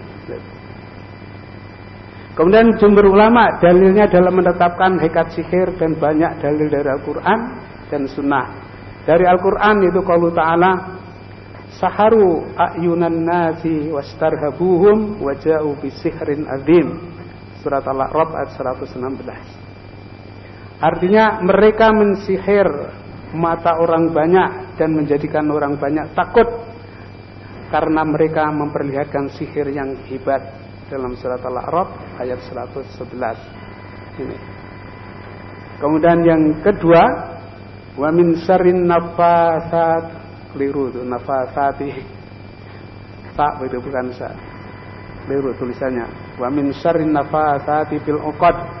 Kemudian 2.38 2.70
jumhur 2.78 3.10
ulama 3.10 3.58
dalilnya 3.58 4.06
dalam 4.06 4.30
menetapkan 4.30 4.94
hekat 5.02 5.34
sihir 5.34 5.74
dan 5.74 5.98
banyak 5.98 6.38
dalil 6.38 6.70
dari 6.70 6.86
Al-Quran 6.86 7.38
dan 7.90 8.06
Sunnah. 8.06 8.46
Dari 9.02 9.26
Al-Quran 9.26 9.90
itu 9.90 9.98
kalau 10.06 10.30
Ta'ala 10.30 10.98
Saharu 11.78 12.46
ayunan 12.54 13.26
nasi 13.26 13.90
wastarhabuhum 13.90 15.18
waja'u 15.18 15.78
bisihrin 15.82 16.46
azim. 16.46 17.10
Surat 17.58 17.82
Al-A'raf 17.82 18.30
ayat 18.38 18.54
116. 18.54 19.67
Artinya 20.78 21.42
mereka 21.42 21.90
mensihir 21.90 22.66
mata 23.34 23.76
orang 23.82 24.14
banyak 24.14 24.78
dan 24.78 24.94
menjadikan 24.94 25.50
orang 25.50 25.74
banyak 25.74 26.06
takut 26.14 26.46
karena 27.68 28.06
mereka 28.06 28.48
memperlihatkan 28.48 29.28
sihir 29.36 29.68
yang 29.74 29.98
hebat 30.08 30.40
dalam 30.88 31.12
surat 31.18 31.42
Al-A'raf 31.44 31.88
ayat 32.22 32.40
111 32.46 34.22
ini. 34.22 34.38
Kemudian 35.78 36.18
yang 36.24 36.42
kedua, 36.64 37.02
wa 37.98 38.08
min 38.14 38.38
syarrin 38.42 38.88
nafasat 38.88 40.04
keliru 40.54 40.94
itu 40.94 41.02
nafasati. 41.04 41.90
Tak 43.38 43.62
itu 43.62 43.78
bukan 43.78 44.10
sa. 44.14 44.34
Keliru 45.26 45.54
tulisannya. 45.54 46.06
Wa 46.40 46.50
min 46.50 46.74
syarrin 46.74 47.14
nafasati 47.14 48.02
fil 48.02 48.18
uqad 48.18 48.77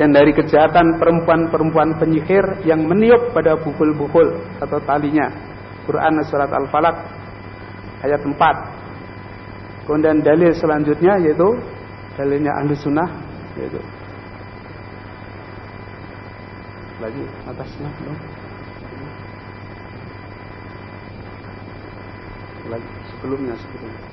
dan 0.00 0.16
dari 0.16 0.32
kejahatan 0.32 0.96
perempuan-perempuan 0.96 2.00
penyihir 2.00 2.64
yang 2.64 2.88
meniup 2.88 3.36
pada 3.36 3.60
bukul-bukul 3.60 4.40
atau 4.56 4.80
talinya. 4.88 5.28
Quran 5.84 6.24
surat 6.24 6.48
Al-Falaq 6.48 6.96
ayat 8.08 8.24
4. 8.24 9.84
Kemudian 9.84 10.24
dalil 10.24 10.56
selanjutnya 10.56 11.20
yaitu 11.20 11.52
dalilnya 12.16 12.56
ahli 12.56 12.72
sunnah 12.80 13.08
yaitu 13.60 13.80
lagi 17.00 17.24
atasnya 17.48 17.88
no? 18.04 18.12
lagi 22.68 22.90
sebelumnya 23.08 23.56
sebelumnya 23.56 24.04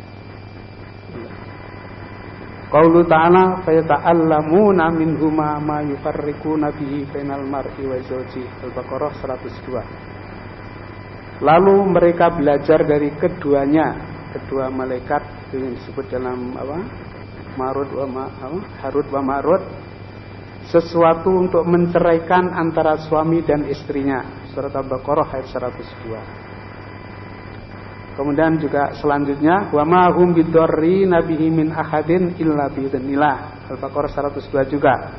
Qaulu 2.67 3.07
ta'ala 3.07 3.63
fayata'allamuna 3.63 4.91
minhuma 4.91 5.55
ma 5.63 5.79
yufarriquna 5.87 6.75
bihi 6.75 7.07
bainal 7.07 7.47
mar'i 7.47 7.87
wa 7.87 7.95
zawji. 8.03 8.43
Al-Baqarah 8.43 9.23
102. 9.23 11.47
Lalu 11.47 11.75
mereka 11.87 12.27
belajar 12.35 12.83
dari 12.83 13.15
keduanya, 13.15 13.95
kedua 14.35 14.67
malaikat 14.67 15.23
yang 15.55 15.79
disebut 15.79 16.11
dalam 16.11 16.59
apa? 16.59 16.75
Marut 17.55 17.87
wa 17.95 18.03
ma, 18.03 18.27
apa? 18.35 18.59
Harut 18.83 19.07
wa 19.15 19.23
Marut 19.23 19.63
sesuatu 20.67 21.39
untuk 21.39 21.63
menceraikan 21.63 22.51
antara 22.51 22.99
suami 22.99 23.47
dan 23.47 23.63
istrinya. 23.71 24.43
Surat 24.51 24.75
Al-Baqarah 24.75 25.39
ayat 25.39 25.47
102. 25.47 26.46
Kemudian 28.17 28.57
juga 28.57 28.97
selanjutnya 28.97 29.69
wa 29.69 29.85
ma 29.85 30.09
hum 30.09 30.33
bidarri 30.33 31.05
nabihi 31.05 31.53
min 31.53 31.69
ahadin 31.69 32.33
illa 32.41 32.65
biidznillah. 32.65 33.69
Al-Baqarah 33.69 34.33
102 34.33 34.73
juga. 34.73 35.13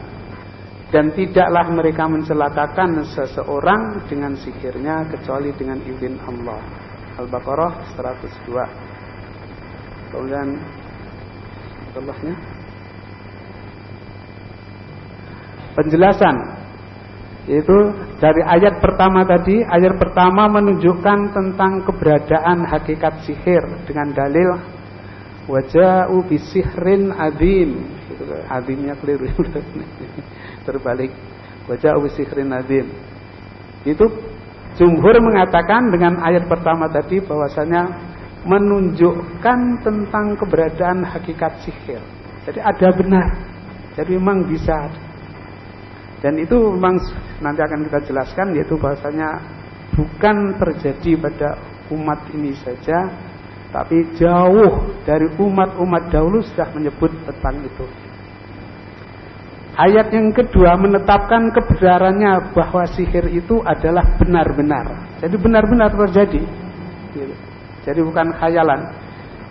Dan 0.91 1.15
tidaklah 1.15 1.71
mereka 1.71 2.11
mencelakakan 2.11 3.07
seseorang 3.07 4.03
dengan 4.11 4.35
sihirnya 4.35 5.07
kecuali 5.15 5.55
dengan 5.55 5.79
izin 5.87 6.19
Allah. 6.27 6.59
Al-Baqarah 7.23 7.95
102. 7.95 10.11
Kemudian 10.11 10.59
Allahnya 11.95 12.35
penjelasan 15.79 16.58
Yaitu 17.49 17.77
dari 18.21 18.45
ayat 18.45 18.77
pertama 18.85 19.25
tadi, 19.25 19.65
ayat 19.65 19.97
pertama 19.97 20.53
menunjukkan 20.53 21.33
tentang 21.33 21.81
keberadaan 21.81 22.69
hakikat 22.69 23.25
sihir 23.25 23.65
dengan 23.89 24.13
dalil 24.13 24.53
waja'u 25.49 26.29
bisihrin 26.29 27.09
adim. 27.17 27.89
Itu 28.13 28.25
adimnya 28.53 28.93
keliru. 29.01 29.33
Terbalik. 30.69 31.09
Waja'u 31.73 32.05
bisihrin 32.05 32.53
adim. 32.53 32.93
Itu 33.89 34.05
jumhur 34.77 35.17
mengatakan 35.17 35.89
dengan 35.89 36.21
ayat 36.21 36.45
pertama 36.53 36.85
tadi 36.93 37.25
bahwasanya 37.25 37.89
menunjukkan 38.45 39.59
tentang 39.81 40.37
keberadaan 40.37 41.01
hakikat 41.01 41.65
sihir. 41.65 42.05
Jadi 42.45 42.61
ada 42.61 42.89
benar. 42.93 43.29
Jadi 43.97 44.15
memang 44.21 44.45
bisa 44.47 45.08
dan 46.19 46.35
itu 46.35 46.57
memang 46.75 46.99
nanti 47.39 47.61
akan 47.63 47.87
kita 47.87 47.99
jelaskan 48.11 48.47
yaitu 48.59 48.75
bahasanya 48.75 49.39
bukan 49.95 50.59
terjadi 50.59 51.15
pada 51.19 51.49
umat 51.95 52.19
ini 52.35 52.53
saja, 52.59 53.07
tapi 53.71 54.03
jauh 54.19 54.99
dari 55.07 55.31
umat-umat 55.39 56.11
dahulu 56.11 56.43
sudah 56.43 56.69
menyebut 56.75 57.11
tentang 57.23 57.63
itu. 57.63 57.87
Ayat 59.79 60.11
yang 60.11 60.35
kedua 60.35 60.75
menetapkan 60.75 61.55
kebenarannya 61.55 62.51
bahwa 62.51 62.83
sihir 62.99 63.31
itu 63.31 63.63
adalah 63.63 64.03
benar-benar. 64.19 64.91
Jadi 65.23 65.39
benar-benar 65.39 65.95
terjadi. 65.95 66.43
Jadi 67.87 68.01
bukan 68.03 68.35
khayalan 68.43 68.91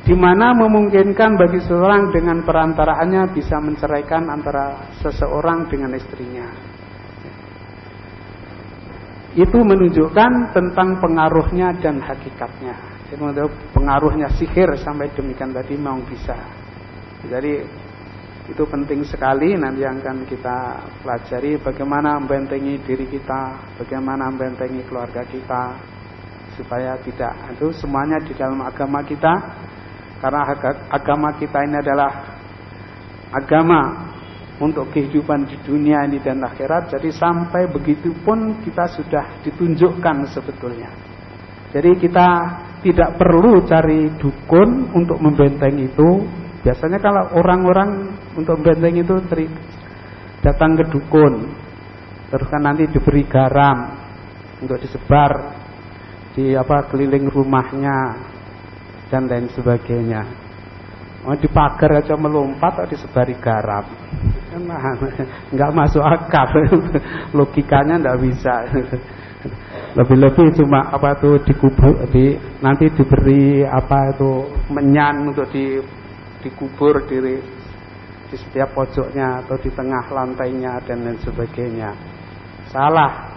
di 0.07 0.15
mana 0.15 0.55
memungkinkan 0.55 1.35
bagi 1.35 1.59
seseorang 1.59 2.15
dengan 2.15 2.39
perantaraannya 2.47 3.27
bisa 3.35 3.59
menceraikan 3.59 4.31
antara 4.31 4.87
seseorang 5.03 5.67
dengan 5.67 5.91
istrinya. 5.99 6.47
Itu 9.35 9.59
menunjukkan 9.67 10.55
tentang 10.55 11.03
pengaruhnya 11.03 11.75
dan 11.83 11.99
hakikatnya. 11.99 12.95
Jadi 13.11 13.51
pengaruhnya 13.75 14.31
sihir 14.39 14.79
sampai 14.79 15.11
demikian 15.11 15.51
tadi 15.51 15.75
mau 15.75 15.99
bisa. 16.07 16.39
Jadi 17.27 17.67
itu 18.47 18.63
penting 18.63 19.03
sekali 19.03 19.59
nanti 19.59 19.83
akan 19.83 20.23
kita 20.23 20.87
pelajari 21.03 21.59
bagaimana 21.59 22.15
membentengi 22.15 22.79
diri 22.79 23.11
kita, 23.11 23.75
bagaimana 23.75 24.31
membentengi 24.31 24.87
keluarga 24.87 25.19
kita 25.27 25.75
supaya 26.55 26.95
tidak 27.03 27.35
itu 27.59 27.69
semuanya 27.75 28.17
di 28.23 28.33
dalam 28.33 28.63
agama 28.63 29.03
kita 29.03 29.35
karena 30.17 30.41
agama 30.89 31.37
kita 31.37 31.61
ini 31.61 31.77
adalah 31.77 32.11
agama 33.29 33.81
untuk 34.57 34.89
kehidupan 34.89 35.45
di 35.45 35.57
dunia 35.61 36.01
ini 36.09 36.17
dan 36.17 36.41
akhirat. 36.41 36.89
Jadi 36.97 37.13
sampai 37.13 37.69
begitu 37.69 38.09
pun 38.25 38.57
kita 38.65 38.89
sudah 38.89 39.41
ditunjukkan 39.45 40.25
sebetulnya. 40.33 40.89
Jadi 41.69 41.91
kita 42.01 42.27
tidak 42.81 43.19
perlu 43.21 43.61
cari 43.67 44.09
dukun 44.17 44.95
untuk 44.97 45.21
membenteng 45.21 45.77
itu. 45.77 46.25
Biasanya 46.65 46.97
kalau 46.97 47.23
orang-orang 47.37 48.17
untuk 48.33 48.57
membenteng 48.59 48.97
itu 48.97 49.15
datang 50.41 50.73
ke 50.73 50.83
dukun, 50.89 51.53
terus 52.33 52.47
kan 52.49 52.65
nanti 52.65 52.89
diberi 52.89 53.23
garam 53.29 53.93
untuk 54.57 54.81
disebar 54.81 55.53
di 56.33 56.57
apa 56.57 56.89
keliling 56.89 57.29
rumahnya 57.29 57.97
dan 59.07 59.27
lain 59.27 59.47
sebagainya. 59.51 60.21
Mau 61.27 61.35
di 61.35 61.49
pagar 61.51 61.99
aja 61.99 62.15
melompat 62.15 62.79
atau 62.79 62.87
disebari 62.87 63.35
garam. 63.35 63.83
Enggak 65.51 65.71
masuk 65.75 66.03
akal. 66.03 66.47
Logikanya 67.37 67.99
enggak 67.99 68.19
bisa. 68.23 68.55
Lebih-lebih 69.97 70.55
cuma 70.61 70.87
apa 70.93 71.17
tuh 71.19 71.41
dikubur 71.45 72.05
di 72.09 72.37
nanti 72.61 72.89
diberi 72.93 73.63
apa 73.63 74.13
itu 74.13 74.31
menyan 74.71 75.29
untuk 75.29 75.49
di 75.53 75.77
dikubur 76.41 77.05
di 77.05 77.37
di 78.27 78.35
setiap 78.35 78.75
pojoknya 78.75 79.45
atau 79.45 79.55
di 79.59 79.71
tengah 79.71 80.03
lantainya 80.11 80.83
dan 80.83 81.05
lain 81.05 81.17
sebagainya. 81.23 81.91
Salah. 82.71 83.35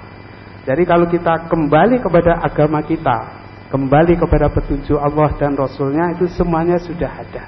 Jadi 0.66 0.82
kalau 0.84 1.08
kita 1.08 1.48
kembali 1.48 2.02
kepada 2.04 2.42
agama 2.44 2.84
kita, 2.84 3.39
kembali 3.70 4.18
kepada 4.18 4.50
petunjuk 4.50 4.98
Allah 4.98 5.30
dan 5.38 5.54
Rasulnya 5.54 6.18
itu 6.18 6.26
semuanya 6.34 6.76
sudah 6.82 7.08
ada. 7.08 7.46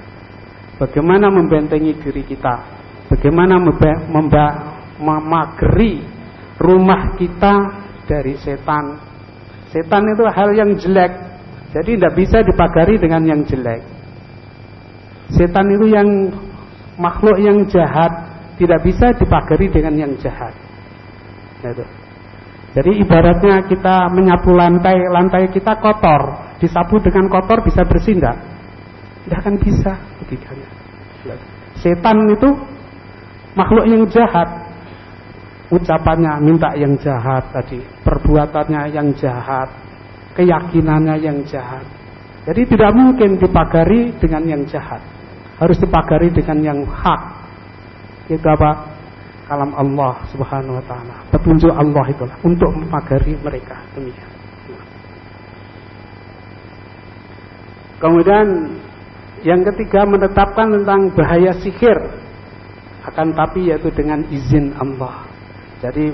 Bagaimana 0.79 1.29
membentengi 1.29 1.93
diri 1.99 2.23
kita, 2.25 2.55
bagaimana 3.11 3.59
memageri 4.97 6.01
rumah 6.57 7.13
kita 7.19 7.55
dari 8.07 8.39
setan. 8.39 8.97
Setan 9.69 10.03
itu 10.09 10.23
hal 10.25 10.49
yang 10.55 10.71
jelek, 10.79 11.11
jadi 11.75 11.91
tidak 11.99 12.13
bisa 12.17 12.37
dipagari 12.41 12.95
dengan 12.97 13.21
yang 13.27 13.41
jelek. 13.45 13.83
Setan 15.33 15.67
itu 15.75 15.91
yang 15.91 16.07
makhluk 16.97 17.37
yang 17.41 17.65
jahat, 17.69 18.11
tidak 18.57 18.79
bisa 18.85 19.11
dipagari 19.17 19.67
dengan 19.69 19.93
yang 19.97 20.13
jahat. 20.21 20.53
Itu. 21.63 22.02
Jadi 22.73 23.05
ibaratnya 23.05 23.69
kita 23.69 24.09
menyapu 24.09 24.49
lantai, 24.49 24.97
lantai 25.13 25.45
kita 25.53 25.77
kotor, 25.77 26.57
disapu 26.57 26.97
dengan 26.97 27.29
kotor 27.29 27.61
bisa 27.61 27.85
bersih 27.85 28.17
enggak? 28.17 28.37
Tidak 29.23 29.39
akan 29.45 29.55
bisa 29.61 29.93
logikanya. 30.17 30.69
Setan 31.77 32.17
itu 32.33 32.49
makhluk 33.53 33.85
yang 33.85 34.03
jahat. 34.09 34.65
Ucapannya 35.73 36.37
minta 36.41 36.69
yang 36.77 36.93
jahat 37.01 37.49
tadi, 37.49 37.81
perbuatannya 38.05 38.93
yang 38.93 39.09
jahat, 39.17 39.69
keyakinannya 40.37 41.17
yang 41.17 41.41
jahat. 41.49 41.81
Jadi 42.45 42.61
tidak 42.75 42.93
mungkin 42.93 43.41
dipagari 43.41 44.13
dengan 44.21 44.43
yang 44.45 44.63
jahat. 44.69 45.01
Harus 45.57 45.79
dipagari 45.81 46.29
dengan 46.29 46.59
yang 46.61 46.79
hak. 46.85 47.21
Itu 48.29 48.43
apa? 48.43 48.92
Kalam 49.47 49.71
Allah 49.75 50.23
Subhanahu 50.31 50.79
wa 50.79 50.85
taala. 50.87 51.15
Petunjuk 51.31 51.73
Allah 51.73 52.05
itulah 52.09 52.37
untuk 52.43 52.71
memagari 52.71 53.35
mereka 53.39 53.77
demikian. 53.95 54.31
Kemudian 57.99 58.47
yang 59.47 59.63
ketiga 59.63 60.03
menetapkan 60.03 60.71
tentang 60.79 61.11
bahaya 61.15 61.55
sihir 61.59 61.95
akan 63.03 63.35
tapi 63.35 63.71
yaitu 63.71 63.91
dengan 63.91 64.23
izin 64.27 64.75
Allah. 64.79 65.27
Jadi 65.83 66.11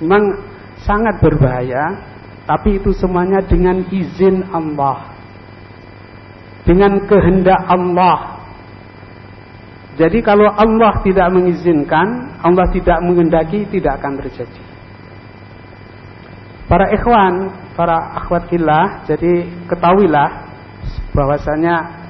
memang 0.00 0.36
sangat 0.80 1.20
berbahaya 1.20 1.96
tapi 2.48 2.80
itu 2.80 2.92
semuanya 2.96 3.44
dengan 3.44 3.84
izin 3.88 4.48
Allah. 4.52 5.12
Dengan 6.64 7.08
kehendak 7.08 7.60
Allah 7.68 8.39
jadi 9.98 10.18
kalau 10.22 10.46
Allah 10.54 11.02
tidak 11.02 11.28
mengizinkan, 11.34 12.38
Allah 12.38 12.66
tidak 12.70 12.98
mengendaki, 13.02 13.66
tidak 13.66 13.98
akan 13.98 14.22
terjadi. 14.22 14.62
Para 16.70 16.86
ikhwan, 16.94 17.50
para 17.74 18.14
akhwat 18.22 18.46
fillah, 18.46 19.02
jadi 19.10 19.50
ketahuilah 19.66 20.30
bahwasanya 21.10 22.06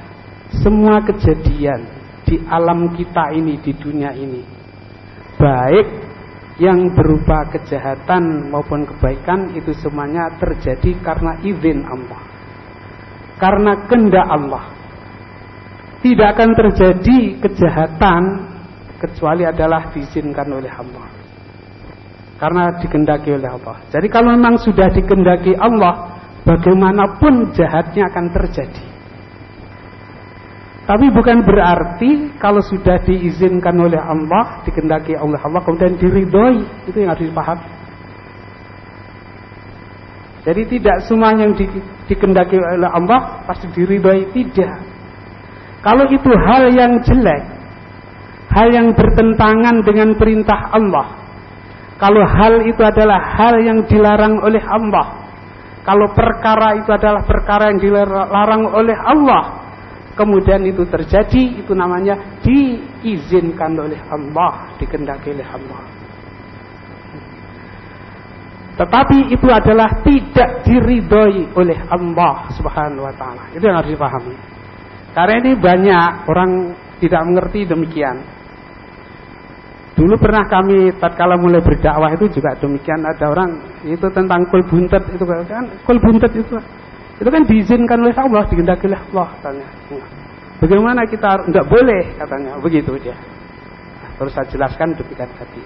semua 0.60 1.00
kejadian 1.00 1.88
di 2.28 2.36
alam 2.44 2.92
kita 2.92 3.32
ini, 3.32 3.56
di 3.64 3.72
dunia 3.72 4.12
ini, 4.12 4.44
baik 5.40 5.86
yang 6.60 6.92
berupa 6.92 7.48
kejahatan 7.56 8.52
maupun 8.52 8.84
kebaikan 8.84 9.56
itu 9.56 9.72
semuanya 9.80 10.28
terjadi 10.36 10.92
karena 11.00 11.40
izin 11.40 11.80
Allah. 11.88 12.20
Karena 13.40 13.72
kehendak 13.88 14.28
Allah 14.28 14.79
tidak 16.00 16.28
akan 16.36 16.50
terjadi 16.56 17.18
kejahatan 17.44 18.22
kecuali 19.00 19.44
adalah 19.44 19.92
diizinkan 19.92 20.48
oleh 20.48 20.72
Allah. 20.72 21.06
Karena 22.40 22.72
dikendaki 22.80 23.36
oleh 23.36 23.48
Allah. 23.52 23.76
Jadi 23.92 24.08
kalau 24.08 24.32
memang 24.32 24.56
sudah 24.56 24.88
dikendaki 24.88 25.52
Allah, 25.60 26.16
bagaimanapun 26.44 27.52
jahatnya 27.52 28.08
akan 28.08 28.32
terjadi. 28.32 28.84
Tapi 30.88 31.06
bukan 31.12 31.44
berarti 31.44 32.34
kalau 32.40 32.64
sudah 32.64 32.98
diizinkan 33.04 33.76
oleh 33.76 34.00
Allah, 34.00 34.64
dikendaki 34.64 35.14
oleh 35.20 35.38
Allah, 35.38 35.60
kemudian 35.62 36.00
diridhoi, 36.00 36.88
itu 36.88 36.96
yang 36.96 37.12
harus 37.12 37.28
dipahami. 37.28 37.68
Jadi 40.40 40.62
tidak 40.66 41.04
semua 41.04 41.36
yang 41.36 41.52
di, 41.52 41.68
dikendaki 42.08 42.56
oleh 42.56 42.88
Allah 42.88 43.44
pasti 43.44 43.68
diridhoi, 43.70 44.32
tidak. 44.32 44.89
Kalau 45.80 46.04
itu 46.12 46.28
hal 46.28 46.68
yang 46.76 47.00
jelek, 47.00 47.42
hal 48.52 48.68
yang 48.68 48.92
bertentangan 48.92 49.80
dengan 49.80 50.12
perintah 50.16 50.68
Allah, 50.76 51.16
kalau 51.96 52.20
hal 52.24 52.64
itu 52.68 52.80
adalah 52.84 53.20
hal 53.36 53.60
yang 53.64 53.84
dilarang 53.88 54.40
oleh 54.44 54.60
Allah, 54.60 55.20
kalau 55.80 56.12
perkara 56.12 56.76
itu 56.76 56.90
adalah 56.92 57.24
perkara 57.24 57.72
yang 57.72 57.80
dilarang 57.80 58.68
oleh 58.68 58.96
Allah, 58.96 59.42
kemudian 60.20 60.60
itu 60.68 60.84
terjadi, 60.84 61.64
itu 61.64 61.72
namanya 61.72 62.40
diizinkan 62.44 63.72
oleh 63.80 64.00
Allah, 64.12 64.76
dikendaki 64.76 65.32
oleh 65.32 65.48
Allah. 65.48 65.80
Tetapi 68.80 69.28
itu 69.28 69.44
adalah 69.48 70.00
tidak 70.00 70.64
diridhoi 70.64 71.52
oleh 71.52 71.78
Allah 71.92 72.48
Subhanahu 72.56 73.04
wa 73.04 73.12
taala. 73.12 73.52
Itu 73.52 73.60
yang 73.68 73.76
harus 73.76 73.92
dipahami. 73.92 74.36
Karena 75.10 75.34
ini 75.42 75.52
banyak 75.58 76.10
orang 76.30 76.50
tidak 77.02 77.22
mengerti 77.26 77.66
demikian. 77.66 78.16
Dulu 79.98 80.16
pernah 80.16 80.46
kami 80.48 80.96
tatkala 80.96 81.36
mulai 81.36 81.60
berdakwah 81.60 82.08
itu 82.16 82.40
juga 82.40 82.56
demikian 82.56 83.04
ada 83.04 83.26
orang 83.28 83.50
itu 83.84 84.06
tentang 84.08 84.48
kul 84.48 84.64
buntet 84.64 85.04
itu 85.12 85.24
kan 85.28 85.68
kul 85.84 85.98
buntet 86.00 86.32
itu 86.32 86.56
itu 87.20 87.28
kan 87.28 87.42
diizinkan 87.44 88.00
oleh 88.00 88.16
Allah 88.16 88.48
dikehendaki 88.48 88.88
oleh 88.88 89.00
Allah 89.12 89.28
katanya. 89.36 89.68
Bagaimana 90.56 91.04
kita 91.04 91.44
enggak 91.44 91.66
boleh 91.68 92.02
katanya 92.16 92.52
begitu 92.64 92.96
dia. 92.96 93.16
Terus 94.16 94.32
saya 94.32 94.48
jelaskan 94.48 94.96
demikian 94.96 95.28
tadi. 95.36 95.60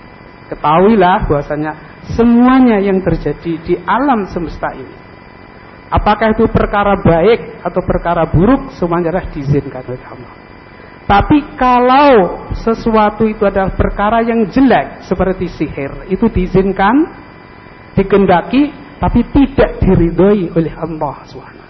Ketahuilah 0.50 1.30
bahwasanya 1.30 1.72
semuanya 2.14 2.82
yang 2.82 2.98
terjadi 3.06 3.52
di 3.62 3.74
alam 3.86 4.26
semesta 4.26 4.74
ini 4.74 5.03
apakah 5.90 6.32
itu 6.32 6.44
perkara 6.48 6.96
baik 7.00 7.64
atau 7.64 7.80
perkara 7.84 8.24
buruk 8.28 8.72
semuanya 8.76 9.12
adalah 9.14 9.26
diizinkan 9.32 9.82
oleh 9.84 10.04
Allah. 10.04 10.32
Tapi 11.04 11.38
kalau 11.60 12.48
sesuatu 12.56 13.28
itu 13.28 13.44
adalah 13.44 13.76
perkara 13.76 14.24
yang 14.24 14.48
jelek 14.48 15.04
seperti 15.04 15.52
sihir, 15.52 16.08
itu 16.08 16.24
diizinkan, 16.32 16.96
dikendaki, 17.92 18.72
tapi 18.96 19.20
tidak 19.36 19.84
diridhoi 19.84 20.48
oleh 20.56 20.72
Allah 20.72 21.20
SWT. 21.28 21.64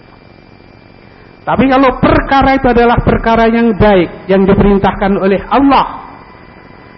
Tapi 1.45 1.63
kalau 1.67 1.91
perkara 1.99 2.57
itu 2.57 2.67
adalah 2.71 2.97
perkara 3.03 3.45
yang 3.51 3.75
baik 3.75 4.31
yang 4.31 4.47
diperintahkan 4.47 5.13
oleh 5.19 5.43
Allah, 5.51 6.15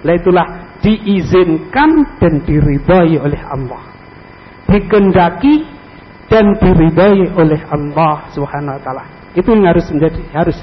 lah 0.06 0.14
itulah 0.14 0.48
diizinkan 0.86 2.22
dan 2.22 2.46
diridhai 2.46 3.18
oleh 3.18 3.42
Allah. 3.44 3.82
Dikendaki 4.70 5.77
dan 6.28 6.56
diridhai 6.60 7.32
oleh 7.36 7.60
Allah 7.72 8.28
Subhanahu 8.36 8.76
wa 8.76 8.82
taala. 8.84 9.04
Itu 9.32 9.56
yang 9.56 9.72
harus 9.72 9.88
menjadi 9.92 10.22
harus 10.36 10.58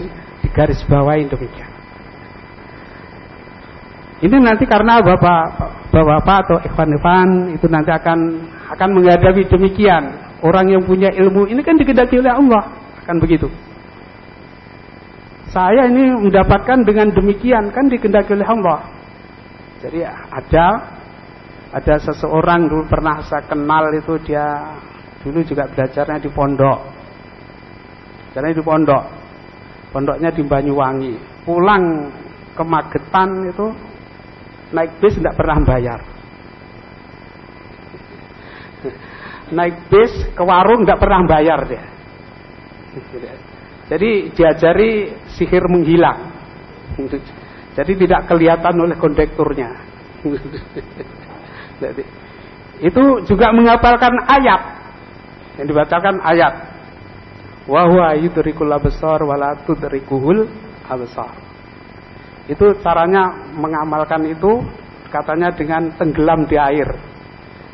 digaris 0.44 0.80
bawahi 0.84 1.24
demikian. 1.28 1.70
Ini 4.24 4.36
nanti 4.40 4.64
karena 4.64 5.04
Bapak 5.04 5.44
Bapak 5.92 6.38
atau 6.48 6.56
Ikhwan-ikhwan 6.64 7.52
itu 7.52 7.66
nanti 7.68 7.92
akan 7.92 8.18
akan 8.72 8.88
menghadapi 8.92 9.48
demikian. 9.48 10.32
Orang 10.44 10.68
yang 10.68 10.84
punya 10.84 11.08
ilmu 11.08 11.48
ini 11.48 11.64
kan 11.64 11.76
dikendaki 11.80 12.20
oleh 12.20 12.32
Allah, 12.32 12.62
akan 13.04 13.16
begitu. 13.16 13.48
Saya 15.48 15.88
ini 15.88 16.12
mendapatkan 16.12 16.84
dengan 16.84 17.14
demikian 17.14 17.72
kan 17.72 17.88
dikendaki 17.88 18.36
oleh 18.36 18.48
Allah. 18.48 18.80
Jadi 19.80 20.00
ada 20.08 20.66
ada 21.74 21.94
seseorang 21.98 22.70
dulu 22.70 22.84
pernah 22.86 23.22
saya 23.26 23.44
kenal 23.44 23.90
itu 23.92 24.14
dia 24.24 24.78
dulu 25.24 25.40
juga 25.42 25.64
belajarnya 25.72 26.20
di 26.20 26.28
pondok. 26.28 26.78
Belajarnya 28.30 28.52
di 28.52 28.64
pondok. 28.64 29.04
Pondoknya 29.90 30.30
di 30.30 30.42
Banyuwangi. 30.44 31.14
Pulang 31.48 32.12
ke 32.52 32.62
Magetan 32.62 33.48
itu 33.48 33.66
naik 34.76 35.00
bis 35.00 35.16
tidak 35.16 35.34
pernah 35.34 35.58
bayar. 35.64 36.00
naik 39.56 39.88
bis 39.88 40.12
ke 40.36 40.42
warung 40.44 40.84
tidak 40.84 41.00
pernah 41.00 41.20
bayar 41.24 41.60
dia. 41.64 41.84
Jadi 43.90 44.32
diajari 44.36 45.14
sihir 45.34 45.64
menghilang. 45.72 46.32
Jadi 47.76 47.92
tidak 48.06 48.30
kelihatan 48.30 48.74
oleh 48.76 48.96
kondekturnya. 49.00 49.70
itu 52.80 53.02
juga 53.28 53.52
menghafalkan 53.52 54.14
ayat 54.24 54.83
yang 55.60 55.66
dibacakan 55.66 56.20
ayat. 56.22 56.54
Wa 57.64 57.88
huwa 57.88 58.12
yudrikul 58.20 58.72
absar 58.72 59.24
wa 59.24 59.36
la 59.38 59.56
tudrikuhul. 59.64 60.48
Itu 62.44 62.66
caranya 62.84 63.32
mengamalkan 63.56 64.28
itu 64.28 64.60
katanya 65.08 65.48
dengan 65.56 65.94
tenggelam 65.96 66.44
di 66.44 66.60
air. 66.60 66.88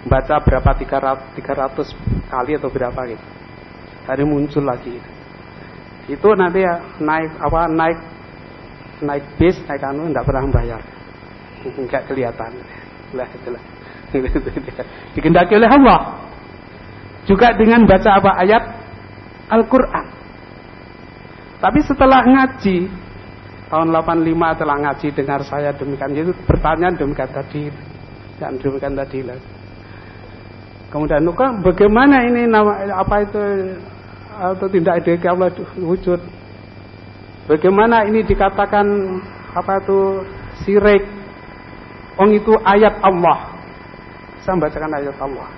Baca 0.06 0.40
berapa 0.40 0.70
300, 0.78 1.36
300 1.36 2.30
kali 2.30 2.52
atau 2.56 2.70
berapa 2.72 3.00
gitu. 3.10 3.26
Tadi 4.06 4.22
muncul 4.24 4.64
lagi. 4.64 4.94
Itu 6.08 6.32
nanti 6.38 6.62
ya 6.62 6.78
naik 7.02 7.30
apa 7.36 7.60
naik 7.68 7.98
naik 9.04 9.24
bis 9.40 9.56
naik 9.64 9.82
anu 9.84 10.08
tidak 10.08 10.24
pernah 10.28 10.44
bayar 10.52 10.82
nggak 11.88 12.02
kelihatan 12.08 12.52
lah 13.16 13.28
itulah 13.32 13.62
dikendaki 15.16 15.56
oleh 15.56 15.70
Allah 15.70 16.29
juga 17.28 17.52
dengan 17.56 17.84
baca 17.84 18.10
apa 18.16 18.30
ayat 18.40 18.64
Al-Quran 19.50 20.06
tapi 21.60 21.80
setelah 21.84 22.24
ngaji 22.24 22.88
tahun 23.68 23.88
85 23.92 24.60
telah 24.60 24.76
ngaji 24.80 25.08
dengar 25.14 25.40
saya 25.44 25.70
demikian 25.76 26.10
itu 26.16 26.32
pertanyaan 26.48 26.96
demikian 26.96 27.30
tadi 27.30 27.68
dan 28.40 28.56
demikian 28.56 28.94
tadi 28.96 29.18
lah 29.24 29.38
kemudian 30.88 31.22
nuka 31.22 31.54
bagaimana 31.60 32.24
ini 32.24 32.48
nama 32.48 32.88
apa 32.98 33.14
itu 33.22 33.40
atau 34.40 34.66
tidak 34.72 35.04
ada 35.04 35.12
Allah 35.36 35.52
wujud 35.76 36.20
Bagaimana 37.50 38.06
ini 38.06 38.22
dikatakan 38.22 38.86
apa 39.58 39.82
itu 39.82 40.22
sirik? 40.62 41.02
Ong 42.14 42.30
itu 42.30 42.54
ayat 42.62 43.02
Allah. 43.02 43.50
Saya 44.46 44.54
membacakan 44.54 44.92
ayat 45.02 45.18
Allah. 45.18 45.50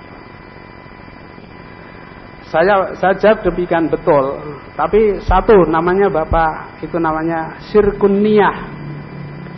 Saya 2.52 2.92
saya 3.00 3.16
jawab 3.16 3.48
demikian 3.48 3.88
betul. 3.88 4.36
Tapi 4.76 5.24
satu 5.24 5.64
namanya 5.72 6.12
Bapak 6.12 6.84
itu 6.84 7.00
namanya 7.00 7.56
sirkun. 7.72 8.20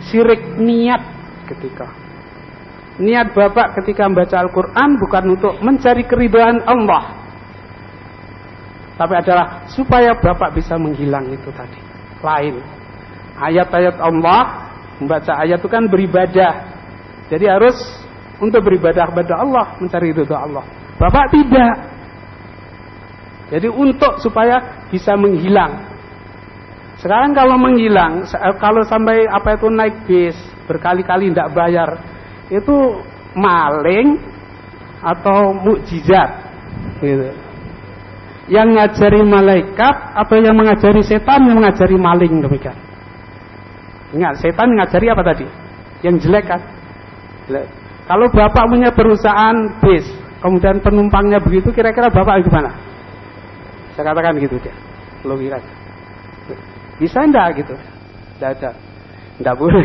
Sirik 0.05 0.61
niat 0.61 1.01
ketika 1.49 1.89
Niat 2.95 3.35
Bapak 3.35 3.75
ketika 3.81 4.07
membaca 4.07 4.39
Al-Quran 4.39 4.89
bukan 4.95 5.23
untuk 5.35 5.53
mencari 5.59 6.07
keridhaan 6.07 6.63
Allah. 6.63 7.11
Tapi 8.95 9.13
adalah 9.19 9.67
supaya 9.67 10.15
Bapak 10.15 10.55
bisa 10.55 10.79
menghilang 10.79 11.27
itu 11.27 11.51
tadi 11.51 11.75
lain. 12.23 12.63
Ayat-ayat 13.35 13.99
Allah, 13.99 14.71
membaca 15.03 15.35
ayat 15.43 15.59
itu 15.59 15.67
kan 15.67 15.91
beribadah. 15.91 16.71
Jadi 17.27 17.51
harus 17.51 17.75
untuk 18.39 18.63
beribadah 18.63 19.11
kepada 19.11 19.43
Allah, 19.43 19.65
mencari 19.83 20.15
ridho 20.15 20.31
Allah. 20.31 20.63
Bapak 20.95 21.35
tidak. 21.35 21.94
Jadi 23.51 23.67
untuk 23.69 24.17
supaya 24.21 24.87
bisa 24.89 25.13
menghilang. 25.13 25.85
Sekarang 26.97 27.37
kalau 27.37 27.59
menghilang, 27.59 28.25
kalau 28.57 28.81
sampai 28.87 29.29
apa 29.29 29.59
itu 29.59 29.67
naik 29.69 29.95
bis 30.09 30.37
berkali-kali 30.65 31.29
tidak 31.29 31.53
bayar, 31.53 31.89
itu 32.49 33.05
maling 33.37 34.17
atau 35.05 35.53
mukjizat. 35.53 36.29
Gitu 37.03 37.45
yang 38.45 38.77
ngajari 38.77 39.25
malaikat 39.25 39.95
atau 40.13 40.35
yang 40.37 40.53
mengajari 40.53 41.01
setan 41.01 41.49
yang 41.49 41.57
mengajari 41.57 41.97
maling 41.97 42.45
demikian. 42.45 42.77
Ingat, 44.13 44.37
setan 44.37 44.69
ngajari 44.77 45.07
apa 45.09 45.23
tadi? 45.25 45.45
Yang 46.05 46.29
jelek 46.29 46.45
kan? 46.45 46.61
Kalau 48.05 48.29
bapak 48.29 48.65
punya 48.69 48.93
perusahaan 48.93 49.57
bis, 49.81 50.05
kemudian 50.45 50.77
penumpangnya 50.77 51.41
begitu, 51.41 51.73
kira-kira 51.73 52.13
bapak 52.13 52.45
gimana? 52.45 52.69
Saya 53.95 54.11
katakan 54.11 54.35
gitu 54.43 54.59
dia, 54.59 54.75
logika. 55.23 55.59
Bisa 56.99 57.23
enggak 57.23 57.63
gitu? 57.63 57.75
Tidak 58.35 58.49
ada. 58.59 58.71
Tidak 59.39 59.55
boleh. 59.55 59.83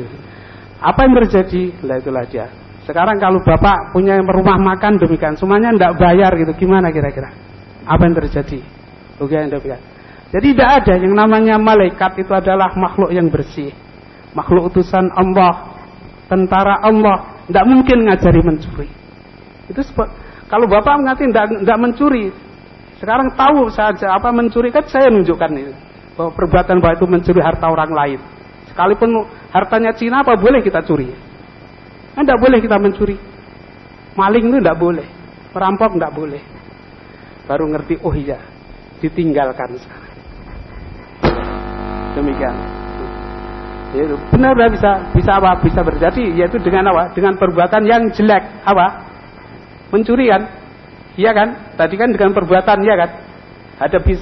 Apa 0.88 1.00
yang 1.04 1.14
terjadi? 1.24 1.62
Lah 1.84 1.96
itulah 2.00 2.24
dia. 2.28 2.46
Sekarang 2.84 3.16
kalau 3.22 3.38
bapak 3.46 3.94
punya 3.94 4.18
rumah 4.18 4.58
makan 4.58 4.98
demikian, 4.98 5.38
semuanya 5.38 5.70
tidak 5.70 5.92
bayar 6.02 6.34
gitu, 6.34 6.66
gimana 6.66 6.90
kira-kira? 6.90 7.30
apa 7.86 8.02
yang 8.06 8.14
terjadi? 8.14 8.58
Bukan 9.18 9.50
demikian. 9.50 9.80
Jadi 10.32 10.46
tidak 10.56 10.70
ada 10.82 10.94
yang 10.96 11.14
namanya 11.14 11.60
malaikat 11.60 12.16
itu 12.18 12.32
adalah 12.32 12.72
makhluk 12.72 13.12
yang 13.12 13.28
bersih. 13.28 13.70
Makhluk 14.32 14.72
utusan 14.72 15.12
Allah, 15.12 15.76
tentara 16.26 16.80
Allah, 16.80 17.44
tidak 17.46 17.64
mungkin 17.68 18.08
ngajari 18.08 18.40
mencuri. 18.40 18.88
Itu 19.68 19.80
kalau 20.48 20.66
Bapak 20.68 21.04
mengatakan 21.04 21.30
tidak 21.36 21.78
mencuri, 21.78 22.32
sekarang 23.02 23.34
tahu 23.34 23.66
saja 23.74 24.14
apa 24.14 24.30
mencuri 24.30 24.70
kan 24.70 24.86
saya 24.86 25.10
nunjukkan 25.10 25.50
itu. 25.58 25.74
Bahwa 26.14 26.30
perbuatan 26.38 26.78
bahwa 26.78 26.94
itu 26.94 27.06
mencuri 27.10 27.40
harta 27.42 27.66
orang 27.66 27.90
lain. 27.90 28.20
Sekalipun 28.70 29.26
hartanya 29.50 29.90
Cina 29.98 30.22
apa 30.22 30.38
boleh 30.38 30.62
kita 30.62 30.80
curi? 30.86 31.10
Kan 32.14 32.22
tidak 32.22 32.38
boleh 32.38 32.62
kita 32.62 32.78
mencuri. 32.78 33.16
Maling 34.14 34.54
itu 34.54 34.58
tidak 34.62 34.78
boleh. 34.78 35.06
Perampok 35.50 35.98
tidak 35.98 36.14
boleh 36.14 36.42
baru 37.46 37.64
ngerti 37.74 37.98
oh 38.06 38.14
iya 38.14 38.38
ditinggalkan 39.02 39.74
sekarang 39.78 40.14
demikian 42.14 42.54
ya, 43.92 44.04
benar-benar 44.30 44.70
bisa 44.70 44.90
bisa 45.10 45.30
apa 45.42 45.58
bisa 45.58 45.80
terjadi 45.82 46.24
yaitu 46.38 46.56
dengan 46.62 46.94
apa 46.94 47.10
dengan 47.16 47.34
perbuatan 47.34 47.82
yang 47.84 48.02
jelek 48.14 48.42
apa 48.62 49.10
mencuri 49.90 50.30
kan 50.30 50.42
iya 51.16 51.30
kan? 51.32 51.76
Tadi 51.76 51.94
kan 51.96 52.08
dengan 52.12 52.30
perbuatan 52.32 52.78
ya 52.84 52.94
kan? 52.96 53.10
Ada 53.82 53.98
bis 54.00 54.20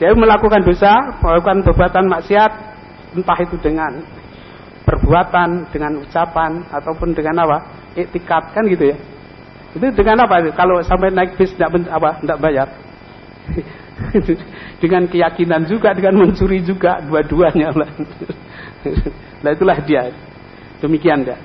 dia 0.00 0.16
melakukan 0.16 0.64
dosa 0.64 1.20
melakukan 1.20 1.60
perbuatan 1.66 2.04
maksiat 2.08 2.52
entah 3.20 3.38
itu 3.42 3.56
dengan 3.60 4.00
perbuatan 4.88 5.68
dengan 5.68 6.00
ucapan 6.00 6.64
ataupun 6.72 7.12
dengan 7.12 7.44
apa? 7.44 7.58
Iktikat 7.98 8.56
kan 8.56 8.64
gitu 8.70 8.94
ya? 8.94 8.96
Itu 9.76 9.86
dengan 9.92 10.24
apa? 10.24 10.40
Kalau 10.56 10.80
sampai 10.82 11.12
naik 11.12 11.36
bis 11.36 11.52
tidak 11.54 11.74
apa? 11.90 12.18
Tidak 12.22 12.38
bayar. 12.40 12.68
Dengan 14.80 15.04
keyakinan 15.04 15.68
juga 15.68 15.92
dengan 15.92 16.24
mencuri 16.24 16.64
juga 16.64 17.04
dua-duanya. 17.04 17.68
Lah 17.84 17.90
nah 19.44 19.50
itulah 19.52 19.76
dia. 19.84 20.08
Demikian 20.80 21.28
dia 21.28 21.36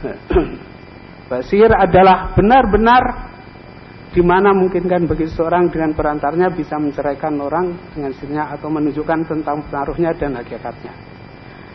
Basir 1.30 1.68
adalah 1.68 2.32
benar-benar 2.32 3.02
di 4.16 4.24
mana 4.24 4.56
mungkin 4.56 4.88
kan 4.88 5.04
bagi 5.04 5.28
seorang 5.28 5.68
dengan 5.68 5.92
perantarnya 5.92 6.48
bisa 6.56 6.80
menceraikan 6.80 7.36
orang 7.36 7.76
dengan 7.92 8.16
sirnya 8.16 8.48
atau 8.48 8.72
menunjukkan 8.72 9.28
tentang 9.28 9.60
pengaruhnya 9.68 10.16
dan 10.16 10.40
hakikatnya. 10.40 10.96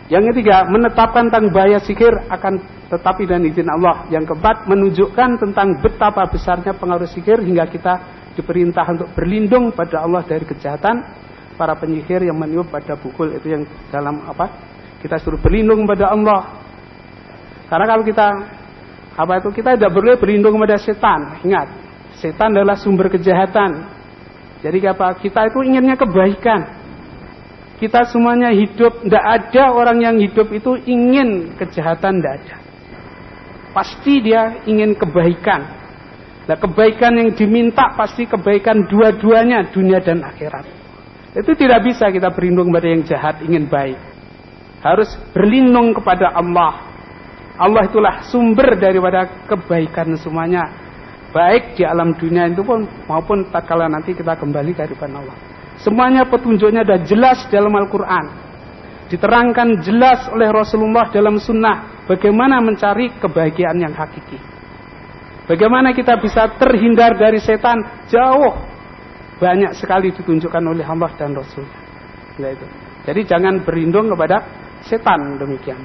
Yang 0.09 0.33
ketiga, 0.33 0.65
menetapkan 0.65 1.29
tentang 1.29 1.53
bahaya 1.53 1.77
sihir 1.85 2.09
akan 2.33 2.57
tetapi 2.89 3.29
dan 3.29 3.45
izin 3.45 3.69
Allah. 3.69 4.09
Yang 4.09 4.33
keempat, 4.33 4.65
menunjukkan 4.65 5.29
tentang 5.37 5.85
betapa 5.85 6.25
besarnya 6.33 6.73
pengaruh 6.73 7.05
sihir 7.13 7.45
hingga 7.45 7.69
kita 7.69 7.93
diperintah 8.33 8.89
untuk 8.89 9.13
berlindung 9.13 9.69
pada 9.69 10.01
Allah 10.01 10.25
dari 10.25 10.41
kejahatan 10.41 10.97
para 11.61 11.77
penyihir 11.77 12.25
yang 12.25 12.41
meniup 12.41 12.73
pada 12.73 12.97
pukul 12.97 13.37
itu 13.37 13.53
yang 13.53 13.63
dalam 13.93 14.25
apa? 14.25 14.49
Kita 14.97 15.21
suruh 15.21 15.37
berlindung 15.37 15.85
pada 15.85 16.09
Allah. 16.09 16.57
Karena 17.69 17.85
kalau 17.85 18.03
kita 18.03 18.27
apa 19.13 19.33
itu 19.37 19.49
kita 19.53 19.77
tidak 19.77 19.93
boleh 19.93 20.17
berlindung 20.17 20.57
pada 20.57 20.75
setan. 20.81 21.39
Ingat, 21.45 21.80
setan 22.21 22.53
adalah 22.53 22.77
sumber 22.77 23.09
kejahatan. 23.09 23.89
Jadi 24.61 24.77
apa? 24.85 25.17
Kita 25.17 25.49
itu 25.49 25.59
inginnya 25.65 25.97
kebaikan. 25.97 26.79
Kita 27.81 28.05
semuanya 28.05 28.53
hidup, 28.53 29.01
tidak 29.01 29.25
ada 29.25 29.73
orang 29.73 29.97
yang 30.05 30.15
hidup 30.21 30.53
itu 30.53 30.77
ingin 30.85 31.57
kejahatan, 31.57 32.21
tidak 32.21 32.33
ada. 32.45 32.55
Pasti 33.73 34.21
dia 34.21 34.61
ingin 34.69 34.93
kebaikan. 34.93 35.81
Nah 36.45 36.57
kebaikan 36.61 37.17
yang 37.17 37.33
diminta 37.33 37.97
pasti 37.97 38.29
kebaikan 38.29 38.85
dua-duanya, 38.85 39.73
dunia 39.73 39.97
dan 39.97 40.21
akhirat. 40.21 40.69
Itu 41.33 41.57
tidak 41.57 41.81
bisa 41.81 42.13
kita 42.13 42.29
berlindung 42.29 42.69
pada 42.69 42.85
yang 42.85 43.01
jahat, 43.01 43.41
ingin 43.41 43.65
baik. 43.65 43.97
Harus 44.85 45.09
berlindung 45.33 45.97
kepada 45.97 46.37
Allah. 46.37 46.91
Allah 47.57 47.85
itulah 47.89 48.25
sumber 48.29 48.77
daripada 48.77 49.25
kebaikan 49.49 50.17
semuanya. 50.21 50.80
Baik 51.31 51.79
di 51.79 51.87
alam 51.87 52.11
dunia 52.11 52.51
itu 52.51 52.59
pun 52.59 52.83
maupun 53.07 53.47
tak 53.47 53.63
kala 53.63 53.87
nanti 53.87 54.11
kita 54.11 54.35
kembali 54.35 54.75
ke 54.75 54.83
hadapan 54.83 55.23
Allah. 55.23 55.35
Semuanya 55.79 56.27
petunjuknya 56.27 56.83
sudah 56.83 56.99
jelas 57.07 57.39
dalam 57.47 57.71
Al-Quran. 57.71 58.25
Diterangkan 59.07 59.79
jelas 59.79 60.27
oleh 60.27 60.51
Rasulullah 60.51 61.07
dalam 61.07 61.39
sunnah. 61.39 62.03
Bagaimana 62.05 62.59
mencari 62.59 63.15
kebahagiaan 63.15 63.79
yang 63.79 63.95
hakiki. 63.95 64.35
Bagaimana 65.47 65.95
kita 65.95 66.19
bisa 66.19 66.51
terhindar 66.59 67.15
dari 67.15 67.39
setan 67.39 67.79
jauh. 68.11 68.55
Banyak 69.39 69.73
sekali 69.73 70.11
ditunjukkan 70.11 70.63
oleh 70.67 70.85
Allah 70.85 71.11
dan 71.15 71.33
Rasul. 71.33 71.65
Nah. 72.39 72.53
Jadi 73.07 73.21
jangan 73.25 73.63
berlindung 73.65 74.11
kepada 74.11 74.43
setan 74.83 75.39
demikian. 75.39 75.79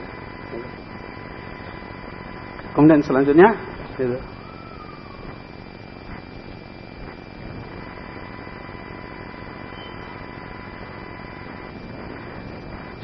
Kemudian 2.77 3.01
selanjutnya. 3.01 3.57
Gitu. 3.97 4.36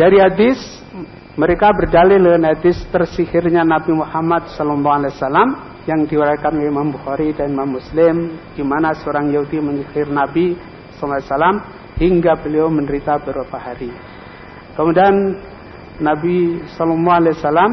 Dari 0.02 0.18
hadis 0.18 0.58
mereka 1.38 1.70
berdalil 1.70 2.18
dengan 2.18 2.50
hadis 2.50 2.74
tersihirnya 2.90 3.62
Nabi 3.62 3.94
Muhammad 3.94 4.50
SAW 4.50 5.06
yang 5.86 6.10
diriwayatkan 6.10 6.58
oleh 6.58 6.74
Imam 6.74 6.90
Bukhari 6.90 7.30
dan 7.30 7.54
Imam 7.54 7.78
Muslim 7.78 8.34
di 8.58 8.66
mana 8.66 8.98
seorang 8.98 9.30
Yahudi 9.30 9.62
menyihir 9.62 10.10
Nabi 10.10 10.58
SAW 10.98 11.62
hingga 12.02 12.34
beliau 12.34 12.66
menderita 12.66 13.22
beberapa 13.22 13.54
hari. 13.62 13.94
Kemudian 14.74 15.38
Nabi 16.02 16.66
SAW 16.74 17.70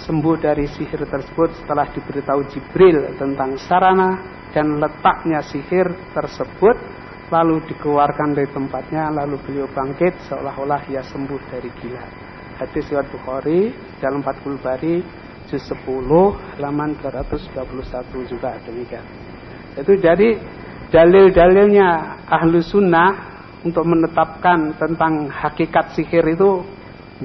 sembuh 0.00 0.36
dari 0.40 0.64
sihir 0.72 1.04
tersebut 1.04 1.60
setelah 1.60 1.92
diberitahu 1.92 2.40
Jibril 2.56 3.20
tentang 3.20 3.52
sarana 3.60 4.16
dan 4.56 4.80
letaknya 4.80 5.44
sihir 5.44 5.92
tersebut 6.16 7.04
lalu 7.26 7.58
dikeluarkan 7.66 8.38
dari 8.38 8.48
tempatnya 8.54 9.10
lalu 9.10 9.36
beliau 9.42 9.66
bangkit 9.70 10.14
seolah-olah 10.30 10.86
ia 10.90 11.02
sembuh 11.02 11.40
dari 11.50 11.70
gila. 11.82 12.06
Hadis 12.56 12.88
riwayat 12.88 13.08
Bukhari 13.12 13.60
dalam 14.00 14.24
40 14.24 14.64
bari 14.64 14.94
juz 15.50 15.62
10 15.62 15.82
halaman 16.56 16.96
221 17.02 18.30
juga 18.30 18.56
demikian. 18.64 19.04
Itu 19.76 19.92
jadi 20.00 20.38
dalil-dalilnya 20.88 21.88
ahlu 22.30 22.62
sunnah 22.62 23.36
untuk 23.66 23.82
menetapkan 23.82 24.78
tentang 24.78 25.26
hakikat 25.26 25.98
sihir 25.98 26.22
itu 26.30 26.62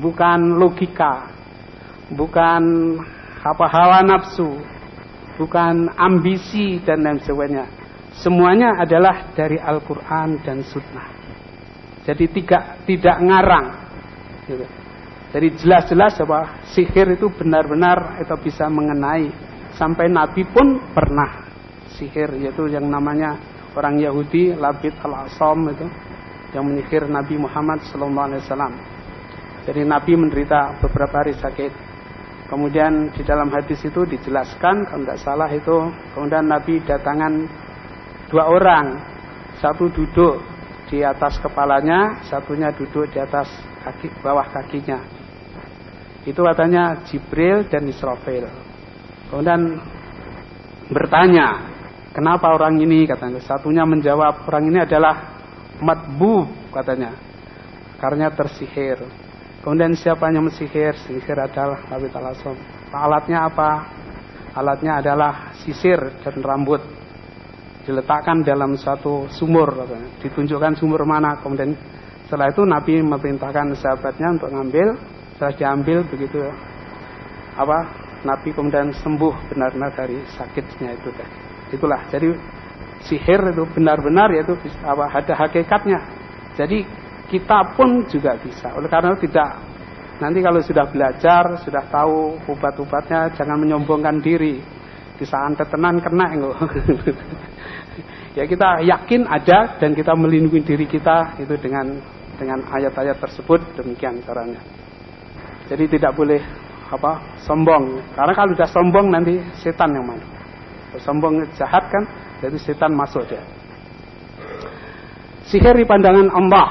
bukan 0.01 0.57
logika 0.57 1.29
bukan 2.15 2.63
apa 3.41 3.65
hawa 3.67 3.99
nafsu 4.03 4.57
bukan 5.37 5.91
ambisi 5.99 6.79
dan 6.83 7.05
lain 7.05 7.19
sebagainya 7.23 7.65
Semuanya 8.21 8.77
adalah 8.77 9.33
dari 9.33 9.57
Al-Quran 9.57 10.45
dan 10.45 10.61
Sunnah. 10.61 11.09
Jadi 12.05 12.25
tidak 12.29 12.85
tidak 12.85 13.17
ngarang. 13.17 13.67
Gitu. 14.45 14.65
Jadi 15.31 15.47
jelas-jelas 15.57 16.21
bahwa 16.21 16.61
sihir 16.69 17.17
itu 17.17 17.33
benar-benar 17.33 18.21
itu 18.21 18.35
bisa 18.45 18.69
mengenai 18.69 19.31
sampai 19.73 20.05
Nabi 20.11 20.45
pun 20.45 20.93
pernah 20.93 21.49
sihir 21.97 22.35
yaitu 22.37 22.67
yang 22.69 22.85
namanya 22.85 23.39
orang 23.73 23.97
Yahudi 23.97 24.53
Labid 24.53 24.93
al-Asam 25.01 25.71
itu 25.71 25.87
yang 26.51 26.67
menyihir 26.67 27.07
Nabi 27.07 27.39
Muhammad 27.39 27.79
SAW. 27.87 28.75
Jadi 29.65 29.81
Nabi 29.87 30.13
menderita 30.19 30.77
beberapa 30.83 31.23
hari 31.23 31.33
sakit. 31.37 31.71
Kemudian 32.51 33.15
di 33.15 33.23
dalam 33.23 33.47
hadis 33.47 33.79
itu 33.79 34.03
dijelaskan 34.03 34.83
kalau 34.83 35.07
tidak 35.07 35.19
salah 35.23 35.47
itu 35.47 35.87
kemudian 36.11 36.51
Nabi 36.51 36.83
datangan 36.83 37.47
dua 38.31 38.47
orang. 38.47 38.85
Satu 39.59 39.91
duduk 39.93 40.41
di 40.89 41.05
atas 41.05 41.37
kepalanya 41.37 42.25
satunya 42.25 42.73
duduk 42.73 43.11
di 43.13 43.21
atas 43.21 43.45
kaki 43.85 44.09
bawah 44.23 44.47
kakinya. 44.49 44.97
Itu 46.25 46.41
katanya 46.41 47.05
Jibril 47.05 47.69
dan 47.69 47.85
Israfil. 47.85 48.49
Kemudian 49.29 49.77
bertanya 50.89 51.69
kenapa 52.15 52.57
orang 52.57 52.81
ini? 52.81 53.05
katanya. 53.05 53.37
Satunya 53.43 53.85
menjawab 53.85 54.49
orang 54.49 54.65
ini 54.71 54.79
adalah 54.81 55.37
matbu 55.77 56.49
katanya. 56.73 57.13
Karena 58.01 58.33
tersihir. 58.33 58.97
Kemudian 59.61 59.93
siapa 59.93 60.33
yang 60.33 60.49
mensihir 60.49 60.97
sihir 61.05 61.37
adalah 61.37 61.85
Nabi 61.85 62.09
Talasom 62.09 62.81
alatnya 62.93 63.47
apa? 63.47 63.71
Alatnya 64.51 64.99
adalah 64.99 65.55
sisir 65.63 65.97
dan 66.27 66.43
rambut 66.43 66.83
diletakkan 67.85 68.45
dalam 68.45 68.77
satu 68.77 69.25
sumur 69.33 69.73
ditunjukkan 70.21 70.77
sumur 70.77 71.01
mana. 71.03 71.41
Kemudian 71.41 71.73
setelah 72.25 72.53
itu 72.53 72.63
Nabi 72.63 73.01
memerintahkan 73.01 73.75
sahabatnya 73.75 74.39
untuk 74.39 74.49
ngambil 74.53 74.87
setelah 75.35 75.53
diambil 75.57 75.97
begitu. 76.07 76.39
Apa? 77.57 77.77
Nabi 78.21 78.53
kemudian 78.53 78.93
sembuh 78.93 79.49
benar-benar 79.49 79.97
dari 79.97 80.21
sakitnya 80.37 80.93
itu 80.93 81.09
itulah. 81.73 82.05
Jadi 82.13 82.29
sihir 83.09 83.41
itu 83.49 83.65
benar-benar 83.73 84.29
yaitu 84.29 84.53
apa 84.85 85.09
ada 85.09 85.33
hakikatnya. 85.33 85.99
Jadi 86.53 86.85
kita 87.33 87.73
pun 87.73 88.05
juga 88.05 88.37
bisa. 88.37 88.75
Oleh 88.77 88.91
karena 88.91 89.17
itu 89.17 89.25
tidak 89.25 89.57
nanti 90.21 90.37
kalau 90.45 90.61
sudah 90.61 90.85
belajar 90.85 91.57
sudah 91.65 91.83
tahu 91.89 92.37
obat-obatnya 92.45 93.33
jangan 93.33 93.57
menyombongkan 93.57 94.21
diri 94.21 94.61
bisa 95.21 95.37
antet 95.37 95.69
tenan 95.69 96.01
kena 96.01 96.25
enggak 96.33 96.57
ya 98.37 98.43
kita 98.49 98.81
yakin 98.81 99.29
ada 99.29 99.77
dan 99.77 99.93
kita 99.93 100.17
melindungi 100.17 100.65
diri 100.65 100.89
kita 100.89 101.37
itu 101.37 101.53
dengan 101.61 102.01
dengan 102.41 102.65
ayat-ayat 102.73 103.21
tersebut 103.21 103.77
demikian 103.77 104.17
caranya. 104.25 104.57
Jadi 105.69 105.85
tidak 105.93 106.17
boleh 106.17 106.41
apa 106.89 107.37
sombong 107.45 108.01
karena 108.17 108.33
kalau 108.33 108.51
sudah 108.57 108.69
sombong 108.73 109.07
nanti 109.13 109.37
setan 109.61 109.93
yang 109.93 110.09
masuk. 110.09 110.31
Sombong 111.05 111.47
jahat 111.55 111.87
kan, 111.87 112.03
jadi 112.43 112.57
setan 112.59 112.91
masuk 112.91 113.23
dia. 113.29 113.39
Sihir 115.47 115.77
di 115.77 115.87
pandangan 115.87 116.27
Allah. 116.35 116.67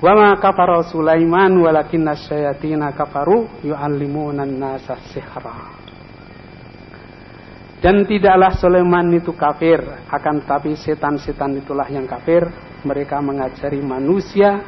Wa 0.00 0.12
ma 0.16 0.34
kafara 0.40 0.82
Sulaiman 0.88 1.60
walakinna 1.60 2.16
syayatina 2.16 2.96
kafaru 2.96 3.46
yu'allimuna 3.62 4.42
an-nasa 4.42 4.96
sihra. 5.12 5.89
Dan 7.80 8.04
tidaklah 8.04 8.52
Sulaiman 8.60 9.08
itu 9.16 9.32
kafir, 9.32 9.80
akan 10.12 10.44
tetapi 10.44 10.76
setan-setan 10.76 11.64
itulah 11.64 11.88
yang 11.88 12.04
kafir. 12.04 12.44
Mereka 12.84 13.24
mengajari 13.24 13.80
manusia 13.80 14.60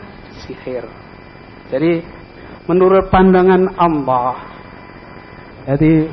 sihir. 0.45 0.89
Jadi 1.69 2.01
menurut 2.65 3.13
pandangan 3.13 3.77
Allah, 3.77 4.37
jadi 5.69 6.09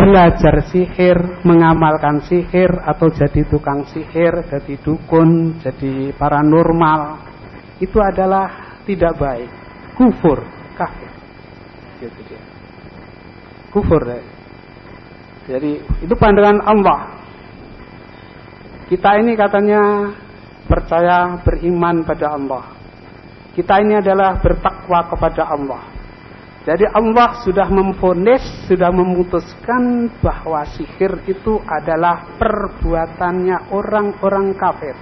belajar 0.00 0.64
sihir, 0.72 1.44
mengamalkan 1.44 2.24
sihir 2.24 2.72
atau 2.88 3.12
jadi 3.12 3.44
tukang 3.52 3.84
sihir, 3.92 4.48
jadi 4.48 4.74
dukun, 4.80 5.60
jadi 5.60 6.16
paranormal 6.16 7.20
itu 7.84 8.00
adalah 8.00 8.80
tidak 8.88 9.12
baik, 9.20 9.50
kufur, 9.92 10.40
kafir. 10.72 11.12
Gitu 12.00 12.20
dia. 12.32 12.42
Kufur 13.68 14.02
ya. 14.08 14.41
Jadi 15.46 15.72
itu 16.06 16.14
pandangan 16.14 16.62
Allah. 16.62 17.00
Kita 18.86 19.18
ini 19.18 19.34
katanya 19.34 20.12
percaya 20.68 21.40
beriman 21.42 22.06
pada 22.06 22.36
Allah. 22.38 22.64
Kita 23.52 23.82
ini 23.82 23.98
adalah 23.98 24.38
bertakwa 24.40 25.00
kepada 25.12 25.42
Allah. 25.50 25.82
Jadi 26.62 26.86
Allah 26.86 27.42
sudah 27.42 27.66
memfonis, 27.66 28.70
sudah 28.70 28.94
memutuskan 28.94 30.06
bahwa 30.22 30.62
sihir 30.78 31.26
itu 31.26 31.58
adalah 31.66 32.38
perbuatannya 32.38 33.74
orang-orang 33.74 34.54
kafir. 34.54 34.94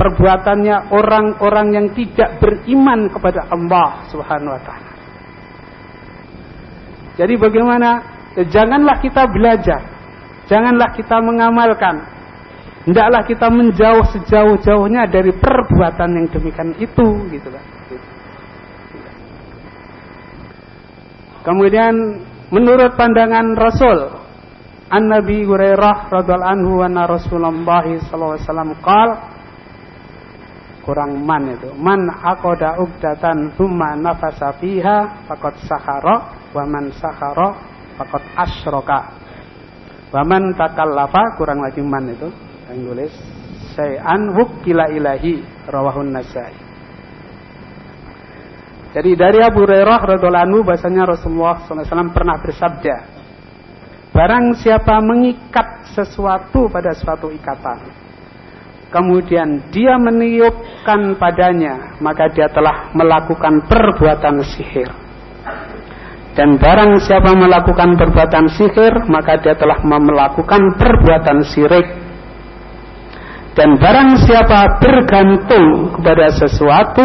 Perbuatannya 0.00 0.88
orang-orang 0.88 1.66
yang 1.76 1.86
tidak 1.92 2.40
beriman 2.40 3.12
kepada 3.12 3.44
Allah 3.52 4.08
Subhanahu 4.08 4.56
wa 4.56 4.62
taala. 4.64 4.92
Jadi 7.18 7.34
bagaimana 7.34 8.17
janganlah 8.36 8.96
kita 9.00 9.24
belajar, 9.30 9.80
janganlah 10.50 10.92
kita 10.92 11.16
mengamalkan, 11.24 12.04
hendaklah 12.84 13.22
kita 13.24 13.48
menjauh 13.48 14.04
sejauh-jauhnya 14.12 15.08
dari 15.08 15.32
perbuatan 15.32 16.10
yang 16.18 16.26
demikian 16.28 16.72
itu, 16.76 17.06
gitu 17.32 17.48
kan. 17.48 17.64
Kemudian 21.48 21.94
menurut 22.52 22.92
pandangan 22.98 23.56
Rasul 23.56 23.98
An 24.88 25.04
Nabi 25.08 25.44
Hurairah 25.44 26.12
radhiallahu 26.12 26.52
anhu 26.52 26.80
wa 26.80 27.04
Rasulullah 27.04 27.52
sallallahu 27.52 28.36
alaihi 28.36 28.44
wasallam 28.44 28.70
kurang 30.88 31.20
man 31.20 31.52
itu 31.52 31.68
man 31.76 32.08
aqada 32.08 32.80
ugdatan 32.80 33.52
thumma 33.60 33.92
nafasa 34.00 34.56
fiha 34.56 35.28
faqad 35.28 35.60
sahara 35.68 36.32
wa 36.56 36.64
man 36.64 36.88
sahara 36.96 37.52
fakot 37.98 38.22
asroka 38.38 39.18
Waman 40.08 40.56
takallafa 40.56 41.36
kurang 41.36 41.60
lagi 41.60 41.84
man 41.84 42.08
itu 42.08 42.32
yang 42.72 42.80
tulis 42.80 43.12
sayan 43.76 44.32
kila 44.64 44.88
ilahi 44.88 45.44
rawahun 45.68 46.08
nasai. 46.08 46.56
Jadi 48.88 49.12
dari 49.12 49.44
Abu 49.44 49.68
Hurairah 49.68 50.00
radhiallahu 50.16 50.64
bahasanya 50.64 51.12
Rasulullah 51.12 51.60
SAW 51.68 52.08
pernah 52.08 52.40
bersabda, 52.40 52.96
barang 54.16 54.46
siapa 54.64 54.96
mengikat 55.04 55.92
sesuatu 55.92 56.72
pada 56.72 56.96
suatu 56.96 57.28
ikatan, 57.28 57.84
kemudian 58.88 59.68
dia 59.68 60.00
meniupkan 60.00 61.20
padanya, 61.20 62.00
maka 62.00 62.32
dia 62.32 62.48
telah 62.48 62.88
melakukan 62.96 63.68
perbuatan 63.68 64.40
sihir. 64.56 64.88
Dan 66.38 66.54
barang 66.54 67.02
siapa 67.02 67.34
melakukan 67.34 67.98
perbuatan 67.98 68.46
sihir, 68.54 69.10
maka 69.10 69.42
dia 69.42 69.58
telah 69.58 69.82
melakukan 69.82 70.78
perbuatan 70.78 71.42
syirik. 71.42 71.82
Dan 73.58 73.74
barang 73.74 74.22
siapa 74.22 74.78
bergantung 74.78 75.98
kepada 75.98 76.30
sesuatu, 76.30 77.02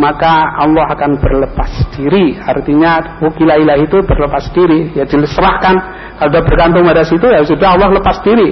maka 0.00 0.64
Allah 0.64 0.96
akan 0.96 1.20
berlepas 1.20 1.92
diri. 1.92 2.40
Artinya 2.40 3.20
wukilailah 3.20 3.84
itu 3.84 4.00
berlepas 4.00 4.48
diri. 4.56 4.96
Ya 4.96 5.04
diserahkan. 5.04 5.76
Kalau 6.16 6.40
bergantung 6.40 6.88
pada 6.88 7.04
situ 7.04 7.28
ya 7.28 7.44
sudah 7.44 7.76
Allah 7.76 8.00
lepas 8.00 8.16
diri. 8.24 8.48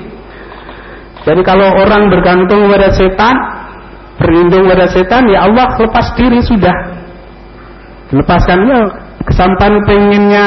Jadi 1.24 1.40
kalau 1.40 1.72
orang 1.72 2.12
bergantung 2.12 2.68
pada 2.68 2.92
setan, 2.92 3.32
berlindung 4.20 4.68
pada 4.68 4.92
setan, 4.92 5.24
ya 5.32 5.48
Allah 5.48 5.72
lepas 5.72 6.12
diri 6.20 6.44
sudah. 6.44 6.76
Lepaskan 8.12 8.60
ya 8.68 9.05
kesampan 9.26 9.82
pengennya 9.84 10.44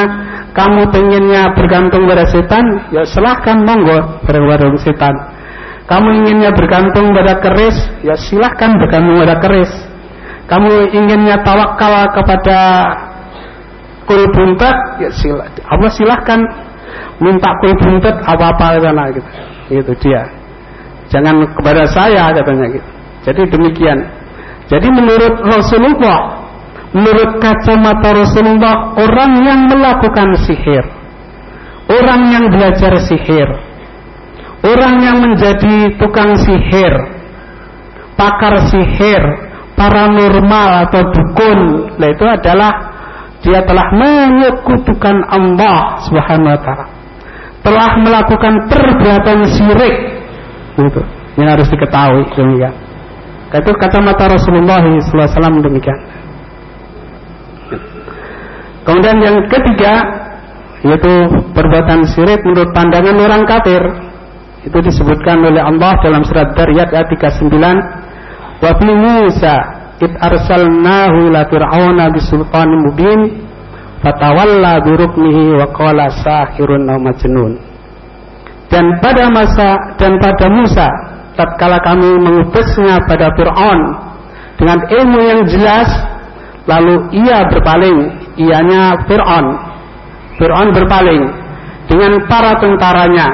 kamu 0.50 0.90
pengennya 0.90 1.54
bergantung 1.54 2.10
pada 2.10 2.26
setan 2.26 2.64
ya 2.90 3.06
silahkan 3.06 3.62
monggo 3.62 4.24
bergantung 4.26 4.80
setan. 4.82 5.14
Kamu 5.86 6.22
inginnya 6.22 6.54
bergantung 6.54 7.10
pada 7.10 7.38
keris 7.42 7.76
ya 8.02 8.14
silahkan 8.14 8.78
bergantung 8.78 9.20
pada 9.22 9.36
keris. 9.42 9.72
Kamu 10.50 10.90
inginnya 10.90 11.42
tawakal 11.46 12.10
kepada 12.14 12.58
kul 14.06 14.26
buntet 14.34 14.76
ya 14.98 15.10
silah, 15.14 15.46
Allah 15.70 15.90
silahkan 15.94 16.40
minta 17.22 17.54
kul 17.62 17.74
buntet 17.78 18.16
apa-apa 18.26 18.82
sana 18.82 19.04
gitu. 19.14 19.28
Itu 19.70 19.92
dia. 20.02 20.26
Jangan 21.10 21.42
kepada 21.54 21.86
saya 21.86 22.34
katanya 22.34 22.66
gitu. 22.74 22.88
Jadi 23.26 23.40
demikian. 23.50 23.98
Jadi 24.70 24.86
menurut 24.90 25.42
Rasulullah 25.42 26.39
menurut 26.90 27.38
kacamata 27.38 28.10
Rasulullah 28.14 28.98
orang 28.98 29.32
yang 29.46 29.60
melakukan 29.70 30.28
sihir 30.42 30.84
orang 31.86 32.22
yang 32.34 32.44
belajar 32.50 32.98
sihir 33.06 33.48
orang 34.66 34.94
yang 35.02 35.16
menjadi 35.22 35.94
tukang 35.98 36.34
sihir 36.34 36.94
pakar 38.18 38.68
sihir 38.70 39.22
paranormal 39.78 40.90
atau 40.90 41.02
dukun 41.14 41.60
nah 41.94 42.08
itu 42.10 42.26
adalah 42.26 42.90
dia 43.40 43.64
telah 43.64 43.88
menyekutukan 43.96 45.16
Allah 45.32 45.96
subhanahu 46.04 46.52
wa 46.52 46.60
ta'ala. 46.60 46.86
Telah 47.60 47.90
melakukan 48.04 48.54
perbuatan 48.68 49.38
syirik. 49.48 49.96
Itu 50.76 51.00
yang 51.40 51.56
harus 51.56 51.68
diketahui 51.72 52.28
demikian. 52.36 52.72
Itu 53.50 53.72
kacamata 53.80 54.28
Rasulullah 54.28 54.84
SAW 54.84 55.64
demikian 55.64 55.98
Kemudian 58.84 59.16
yang 59.20 59.36
ketiga 59.48 59.94
yaitu 60.80 61.12
perbuatan 61.52 62.08
syirik 62.08 62.40
menurut 62.40 62.72
pandangan 62.72 63.16
orang 63.20 63.42
kafir. 63.44 63.82
Itu 64.64 64.76
disebutkan 64.80 65.40
oleh 65.40 65.60
Allah 65.60 65.96
dalam 66.04 66.24
surat 66.24 66.52
Dariyat 66.56 66.92
ayat 66.92 67.08
39. 67.12 68.60
Wa 68.60 68.72
fi 68.76 68.88
Musa 68.92 69.56
id 70.00 70.12
arsalnahu 70.20 71.32
ila 71.32 71.40
fir'auna 71.48 72.12
mubin 72.84 73.20
fatawalla 74.00 74.80
biruknihi 74.84 75.60
wa 75.60 75.66
qala 75.76 76.12
sahirun 76.24 76.88
aw 76.88 76.96
majnun. 77.00 77.52
Dan 78.72 79.00
pada 79.02 79.28
masa 79.32 79.96
dan 79.96 80.16
pada 80.20 80.46
Musa 80.48 80.88
tatkala 81.34 81.80
kami 81.80 82.20
mengutusnya 82.20 83.02
pada 83.08 83.32
Fir'aun 83.34 83.80
dengan 84.60 84.78
ilmu 84.84 85.18
yang 85.24 85.40
jelas 85.48 85.88
lalu 86.68 87.08
ia 87.16 87.48
berpaling 87.48 88.19
ianya 88.38 89.06
Fir'aun. 89.08 89.46
Fir'aun 90.38 90.70
berpaling 90.72 91.22
dengan 91.90 92.22
para 92.30 92.54
tentaranya 92.62 93.28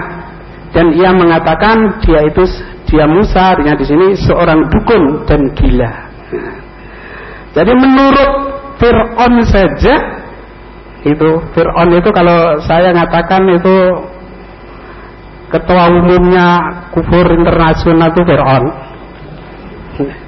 dan 0.73 0.93
ia 0.97 1.13
mengatakan 1.13 2.01
dia 2.05 2.25
itu 2.25 2.43
dia 2.87 3.05
Musa 3.05 3.57
dengan 3.59 3.77
di 3.77 3.85
sini 3.85 4.07
seorang 4.17 4.71
dukun 4.71 5.27
dan 5.29 5.41
gila. 5.57 5.93
Jadi 7.57 7.73
menurut 7.73 8.31
Fir'aun 8.77 9.35
saja 9.49 9.95
itu 11.07 11.31
Fir'aun 11.55 11.91
itu 11.97 12.11
kalau 12.13 12.61
saya 12.67 12.93
ngatakan 12.93 13.43
itu 13.57 13.77
ketua 15.49 15.89
umumnya 15.89 16.49
kufur 16.91 17.25
internasional 17.31 18.11
itu 18.11 18.23
Fir'aun. 18.27 18.65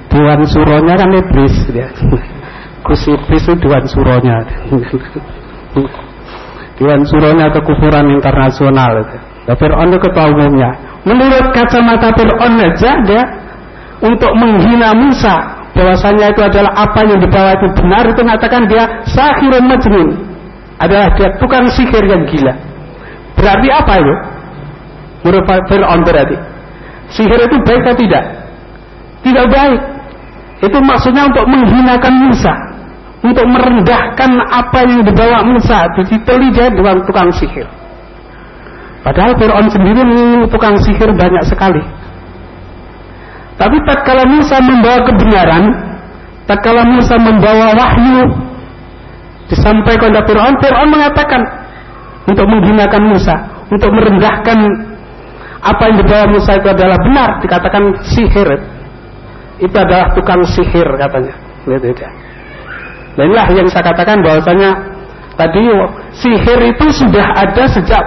Dewan 0.09 0.41
suronya 0.49 0.97
kan 0.97 1.09
iblis 1.13 1.55
dia. 1.69 1.93
Gus 2.89 3.05
Iblis 3.05 3.45
itu 3.45 3.53
Dewan 3.61 3.85
Suronya. 3.85 4.37
Dewan 6.81 7.01
Suronya 7.05 7.53
kekufuran 7.53 8.09
internasional. 8.17 9.05
Itu. 9.05 9.17
Fir'aun 9.53 9.93
itu 9.93 9.99
ketua 10.01 10.25
umumnya. 10.33 10.73
Menurut 11.05 11.53
kacamata 11.53 12.09
Fir'aun 12.17 12.57
aja 12.57 12.91
dia 13.05 13.23
untuk 14.01 14.33
menghina 14.33 14.97
Musa 14.97 15.61
bahwasanya 15.77 16.33
itu 16.33 16.41
adalah 16.41 16.73
apa 16.73 16.99
yang 17.05 17.21
dibawa 17.21 17.53
itu 17.55 17.67
benar 17.77 18.03
itu 18.09 18.21
mengatakan 18.25 18.65
dia 18.65 18.83
sahirun 19.05 19.69
majnun. 19.69 20.09
Adalah 20.81 21.13
dia 21.13 21.29
tukang 21.37 21.69
sihir 21.69 22.03
yang 22.09 22.25
gila. 22.25 22.57
Berarti 23.37 23.67
apa 23.69 23.93
itu? 24.01 24.15
Menurut 25.29 25.45
Fir'aun 25.45 26.01
berarti. 26.01 26.37
Sihir 27.13 27.37
itu 27.37 27.55
baik 27.61 27.85
atau 27.85 27.97
tidak? 28.01 28.23
Tidak 29.21 29.45
baik. 29.45 29.81
Itu 30.65 30.77
maksudnya 30.81 31.29
untuk 31.29 31.45
menghinakan 31.45 32.13
Musa 32.27 32.69
untuk 33.19 33.45
merendahkan 33.45 34.31
apa 34.47 34.79
yang 34.87 35.03
dibawa 35.03 35.43
Musa 35.43 35.91
diteli 35.95 36.47
dia 36.55 36.71
dengan 36.71 37.03
tukang 37.03 37.29
sihir 37.35 37.67
Padahal 38.99 39.31
Fir'aun 39.39 39.67
sendiri 39.71 40.03
tukang 40.51 40.75
sihir 40.83 41.09
banyak 41.15 41.43
sekali. 41.47 41.79
Tapi 43.55 43.75
tak 43.87 43.99
kala 44.07 44.23
Musa 44.27 44.59
membawa 44.59 44.99
kebenaran, 45.07 45.63
tak 46.47 46.59
kala 46.63 46.83
Musa 46.87 47.15
membawa 47.19 47.75
wahyu, 47.75 48.23
disampaikan 49.51 50.11
kepada 50.11 50.27
Fir'aun, 50.27 50.55
Fir'aun 50.59 50.89
mengatakan 50.91 51.41
untuk 52.27 52.45
menghinakan 52.47 53.03
Musa, 53.07 53.35
untuk 53.71 53.91
merendahkan 53.91 54.57
apa 55.59 55.81
yang 55.91 55.95
dibawa 55.99 56.23
Musa 56.31 56.51
itu 56.55 56.67
adalah 56.71 56.97
benar, 57.03 57.29
dikatakan 57.43 57.83
sihir. 58.03 58.49
Itu 59.59 59.75
adalah 59.75 60.15
tukang 60.15 60.39
sihir 60.47 60.87
katanya. 60.95 61.35
Lihat, 61.67 61.83
lihat. 61.83 62.13
Dan 63.19 63.35
inilah 63.35 63.51
yang 63.51 63.67
saya 63.67 63.83
katakan 63.83 64.23
bahwasanya 64.23 64.71
tadi 65.35 65.67
sihir 66.15 66.59
itu 66.71 66.87
sudah 67.03 67.35
ada 67.35 67.67
sejak 67.67 67.99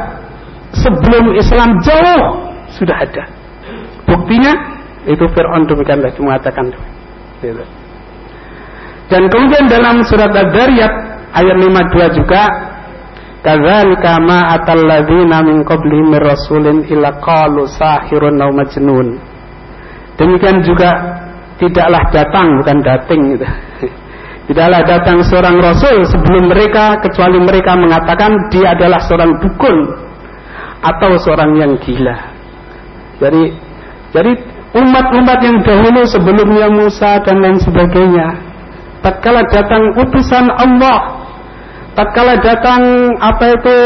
sebelum 0.73 1.37
Islam 1.37 1.77
jauh 1.85 2.49
sudah 2.73 2.97
ada. 2.97 3.29
Buktinya 4.09 4.57
itu 5.05 5.21
Fir'aun 5.37 5.69
demikianlah 5.69 6.17
mengatakan 6.17 6.73
gitu. 7.45 7.61
Dan 9.13 9.29
kemudian 9.29 9.69
dalam 9.69 10.01
surat 10.09 10.33
Ad-Dariyat 10.33 10.93
ayat 11.37 11.57
52 11.61 12.19
juga 12.25 12.43
kadzalika 13.45 14.17
ma 14.17 14.57
atalladzina 14.57 15.45
min 15.45 15.61
qablihim 15.69 16.17
rasulin 16.17 16.89
illa 16.89 17.21
qalu 17.21 17.69
sahirun 17.69 18.41
aw 18.41 18.49
majnun. 18.49 19.21
Demikian 20.17 20.65
juga 20.65 21.21
tidaklah 21.61 22.01
datang 22.17 22.49
bukan 22.65 22.79
dating 22.81 23.23
gitu. 23.37 23.49
Tidaklah 24.43 24.83
datang 24.83 25.23
seorang 25.23 25.57
rasul 25.63 26.03
sebelum 26.03 26.51
mereka 26.51 26.99
kecuali 26.99 27.39
mereka 27.39 27.79
mengatakan 27.79 28.51
dia 28.51 28.75
adalah 28.75 28.99
seorang 29.07 29.39
dukun 29.39 29.77
atau 30.83 31.15
seorang 31.15 31.55
yang 31.55 31.79
gila. 31.79 32.17
Jadi 33.23 33.45
jadi 34.11 34.33
umat-umat 34.73 35.39
yang 35.45 35.59
dahulu 35.63 36.03
sebelumnya 36.09 36.67
Musa 36.73 37.21
dan 37.23 37.39
lain 37.39 37.61
sebagainya 37.61 38.29
tatkala 39.05 39.45
datang 39.53 39.83
utusan 40.01 40.49
Allah 40.49 41.21
tatkala 41.93 42.41
datang 42.41 43.13
apa 43.21 43.45
itu 43.53 43.79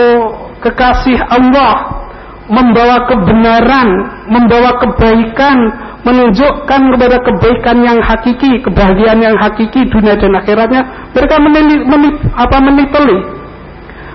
kekasih 0.63 1.19
Allah 1.27 2.06
membawa 2.47 3.11
kebenaran 3.11 3.89
membawa 4.31 4.79
kebaikan 4.79 5.57
menunjukkan 6.07 6.81
kepada 6.95 7.19
kebaikan 7.19 7.77
yang 7.83 7.99
hakiki, 7.99 8.63
kebahagiaan 8.63 9.19
yang 9.19 9.35
hakiki 9.35 9.91
dunia 9.91 10.15
dan 10.15 10.39
akhiratnya, 10.39 11.11
mereka 11.11 11.37
menili, 11.43 11.83
menit, 11.83 12.15
apa 12.31 12.57
meniteli. 12.63 13.19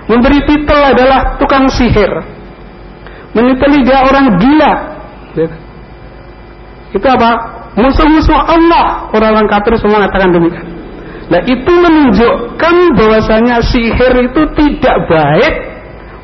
Memberi 0.08 0.40
titel 0.48 0.80
adalah 0.80 1.36
tukang 1.36 1.68
sihir. 1.68 2.08
Meniteli 3.36 3.84
dia 3.84 4.08
orang 4.08 4.40
gila. 4.40 4.72
Itu 6.96 7.06
apa? 7.08 7.30
Musuh-musuh 7.76 8.40
Allah. 8.40 9.08
Orang-orang 9.12 9.48
kafir 9.48 9.76
semua 9.80 10.04
mengatakan 10.04 10.32
demikian. 10.32 10.66
Nah 11.32 11.40
itu 11.48 11.72
menunjukkan 11.72 12.76
bahwasanya 12.92 13.64
sihir 13.64 14.12
itu 14.32 14.42
tidak 14.52 14.96
baik 15.08 15.71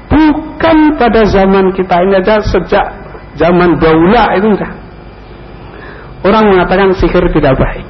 bukan 0.08 0.76
pada 0.96 1.22
zaman 1.28 1.72
kita 1.76 1.96
ini 2.04 2.14
aja 2.20 2.40
sejak 2.42 2.86
zaman 3.36 3.78
daula 3.78 4.34
itu 4.34 4.56
sudah 4.56 4.72
orang 6.26 6.44
mengatakan 6.50 6.90
sihir 6.98 7.24
tidak 7.30 7.54
baik. 7.54 7.86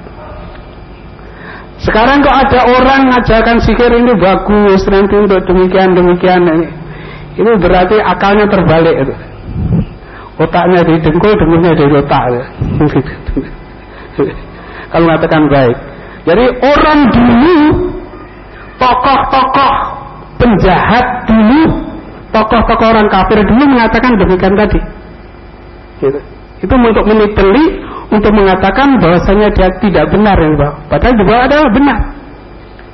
Sekarang 1.78 2.26
kok 2.26 2.34
ada 2.34 2.60
orang 2.74 3.14
ngajarkan 3.14 3.62
sihir 3.62 4.02
ini 4.02 4.12
bagus 4.18 4.82
nanti 4.90 5.14
untuk 5.14 5.46
demikian 5.46 5.94
demikian 5.94 6.42
ini. 6.42 6.68
Ini 7.38 7.54
berarti 7.62 8.02
akalnya 8.02 8.50
terbalik 8.50 9.06
itu. 9.06 9.14
Otaknya 10.42 10.82
di 10.82 10.98
dengkul, 11.02 11.34
dengkulnya 11.38 11.72
di 11.78 11.84
otak. 11.86 12.24
Kalau 14.90 15.04
mengatakan 15.06 15.46
baik. 15.46 15.76
Jadi 16.26 16.44
orang 16.66 16.98
dulu 17.14 17.58
tokoh-tokoh 18.78 19.74
penjahat 20.38 21.06
dulu, 21.30 21.62
tokoh-tokoh 22.34 22.86
orang 22.88 23.08
kafir 23.08 23.40
dulu 23.44 23.64
mengatakan 23.68 24.16
demikian 24.16 24.54
tadi. 24.54 24.80
Gitu. 25.98 26.20
Itu 26.58 26.74
untuk 26.74 27.04
meniteli 27.06 27.64
untuk 28.08 28.32
mengatakan 28.32 28.98
bahwasanya 28.98 29.48
dia 29.54 29.68
tidak 29.78 30.04
benar 30.10 30.36
yang 30.40 30.54
bawah. 30.56 30.74
Padahal 30.90 31.14
di 31.14 31.24
bawah 31.24 31.42
adalah 31.44 31.68
benar. 31.70 31.98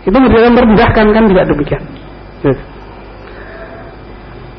Itu 0.05 0.17
merendahkan 0.21 1.07
kan 1.17 1.25
tidak 1.31 1.45
demikian. 1.49 1.83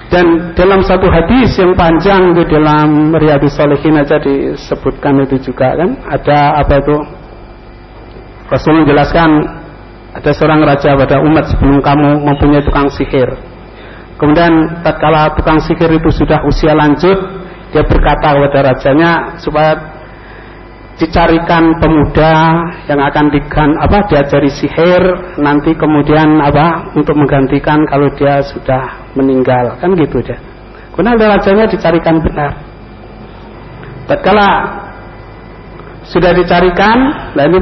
Dan 0.10 0.56
dalam 0.56 0.80
satu 0.86 1.10
hadis 1.10 1.58
yang 1.60 1.74
panjang 1.76 2.34
di 2.34 2.44
dalam 2.48 3.12
Riyadhus 3.14 3.58
Shalihin 3.58 4.00
aja 4.00 4.22
disebutkan 4.22 5.26
itu 5.26 5.52
juga 5.52 5.76
kan 5.76 5.98
ada 6.08 6.62
apa 6.62 6.78
itu 6.80 6.96
Rasul 8.46 8.86
menjelaskan 8.86 9.30
ada 10.16 10.32
seorang 10.32 10.62
raja 10.64 10.96
pada 10.96 11.20
umat 11.20 11.50
sebelum 11.52 11.82
kamu 11.84 12.10
mempunyai 12.22 12.64
tukang 12.64 12.88
sihir. 12.88 13.28
Kemudian 14.16 14.80
tatkala 14.80 15.36
tukang 15.36 15.60
sihir 15.60 15.92
itu 15.92 16.08
sudah 16.08 16.40
usia 16.48 16.72
lanjut, 16.72 17.20
dia 17.76 17.84
berkata 17.84 18.32
kepada 18.32 18.60
rajanya 18.72 19.12
supaya 19.44 19.76
dicarikan 20.96 21.76
pemuda 21.84 22.56
yang 22.88 23.04
akan 23.04 23.28
digan 23.28 23.76
apa 23.84 24.08
diajari 24.08 24.48
sihir 24.48 25.04
nanti 25.44 25.76
kemudian 25.76 26.40
apa 26.40 26.96
untuk 26.96 27.20
menggantikan 27.20 27.84
kalau 27.92 28.08
dia 28.16 28.40
sudah 28.48 29.12
meninggal 29.20 29.76
kan 29.84 29.92
gitu 30.00 30.24
aja. 30.24 30.40
Kemudian 30.96 31.20
ada 31.20 31.36
rajanya 31.36 31.66
dicarikan 31.68 32.24
benar. 32.24 32.52
Tatkala 34.08 34.50
sudah 36.08 36.32
dicarikan, 36.32 36.98
lalu 37.36 37.60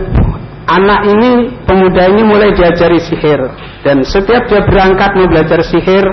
anak 0.69 1.01
ini 1.09 1.31
pemuda 1.65 2.07
ini 2.13 2.21
mulai 2.21 2.53
diajari 2.53 3.01
sihir 3.01 3.39
dan 3.81 4.05
setiap 4.05 4.45
dia 4.47 4.61
berangkat 4.63 5.09
mau 5.17 5.27
belajar 5.27 5.59
sihir 5.65 6.05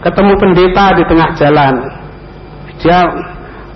ketemu 0.00 0.32
pendeta 0.40 0.86
di 0.96 1.04
tengah 1.04 1.30
jalan. 1.36 1.74
Dia 2.80 3.00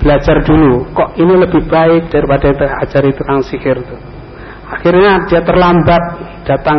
belajar 0.00 0.36
dulu 0.44 0.88
kok 0.92 1.16
ini 1.16 1.34
lebih 1.36 1.64
baik 1.68 2.12
daripada 2.12 2.52
ajari 2.84 3.12
tukang 3.16 3.40
sihir 3.40 3.80
tuh 3.80 4.00
akhirnya 4.68 5.24
dia 5.30 5.40
terlambat 5.40 6.02
datang 6.44 6.78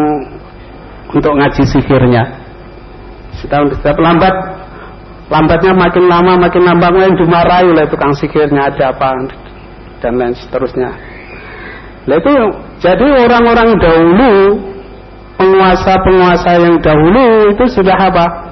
untuk 1.09 1.33
ngaji 1.37 1.63
sihirnya. 1.63 2.23
Setahun 3.39 3.79
setiap 3.79 3.97
lambat 3.97 4.35
lambatnya 5.31 5.73
makin 5.73 6.05
lama 6.05 6.33
makin 6.37 6.63
lama 6.69 6.85
makin 6.91 7.17
dimarahi 7.17 7.65
oleh 7.65 7.85
tukang 7.89 8.13
sihirnya 8.13 8.69
ada 8.69 8.93
apa? 8.93 9.11
dan 10.03 10.21
lain 10.21 10.37
seterusnya. 10.37 10.91
Nah 12.05 12.15
itu 12.21 12.33
jadi 12.77 13.25
orang-orang 13.25 13.73
dahulu 13.81 14.33
penguasa-penguasa 15.39 16.61
yang 16.61 16.77
dahulu 16.77 17.49
itu 17.57 17.65
sudah 17.73 17.97
apa 17.97 18.44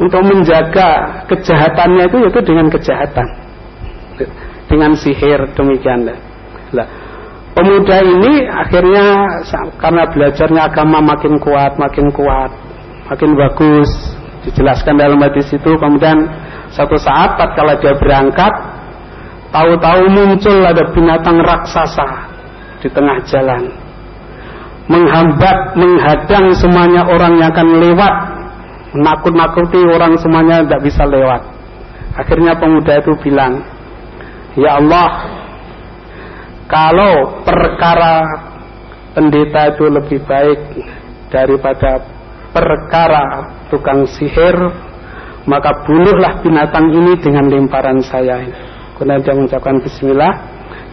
untuk 0.00 0.24
menjaga 0.24 1.22
kejahatannya 1.28 2.08
itu 2.08 2.18
itu 2.24 2.40
dengan 2.40 2.66
kejahatan. 2.72 3.26
Dengan 4.64 4.96
sihir 4.96 5.52
demikian. 5.52 6.08
Lah 6.72 6.88
pemuda 7.52 8.00
ini 8.00 8.48
akhirnya 8.48 9.06
karena 9.76 10.08
belajarnya 10.08 10.62
agama 10.72 11.04
makin 11.04 11.36
kuat 11.36 11.76
makin 11.76 12.08
kuat 12.16 12.50
makin 13.12 13.36
bagus. 13.36 13.90
Dijelaskan 14.40 14.96
dalam 14.96 15.20
hadis 15.20 15.52
itu. 15.52 15.70
Kemudian 15.76 16.16
satu 16.72 16.96
saat 16.96 17.36
tatkala 17.36 17.76
dia 17.76 17.92
berangkat 17.92 18.52
tahu-tahu 19.52 20.08
muncul 20.08 20.64
ada 20.64 20.88
binatang 20.96 21.44
raksasa 21.44 22.08
di 22.80 22.88
tengah 22.88 23.20
jalan. 23.28 23.68
Menghambat 24.90 25.76
menghadang 25.76 26.56
semuanya 26.56 27.04
orang 27.06 27.36
yang 27.36 27.52
akan 27.52 27.68
lewat 27.78 28.14
menakut-nakuti 28.96 29.80
orang 29.86 30.18
semuanya 30.18 30.66
tidak 30.66 30.80
bisa 30.82 31.02
lewat 31.06 31.42
akhirnya 32.18 32.58
pemuda 32.58 32.98
itu 32.98 33.12
bilang 33.22 33.62
Ya 34.58 34.82
Allah, 34.82 35.30
kalau 36.66 37.38
perkara 37.46 38.26
pendeta 39.14 39.70
itu 39.70 39.86
lebih 39.86 40.18
baik 40.26 40.58
daripada 41.30 42.02
perkara 42.50 43.46
tukang 43.70 44.10
sihir, 44.10 44.58
maka 45.46 45.86
bunuhlah 45.86 46.42
binatang 46.42 46.90
ini 46.90 47.14
dengan 47.22 47.46
lemparan 47.46 48.02
saya. 48.02 48.42
Kemudian 48.98 49.22
dia 49.22 49.34
mengucapkan 49.38 49.78
Bismillah, 49.86 50.34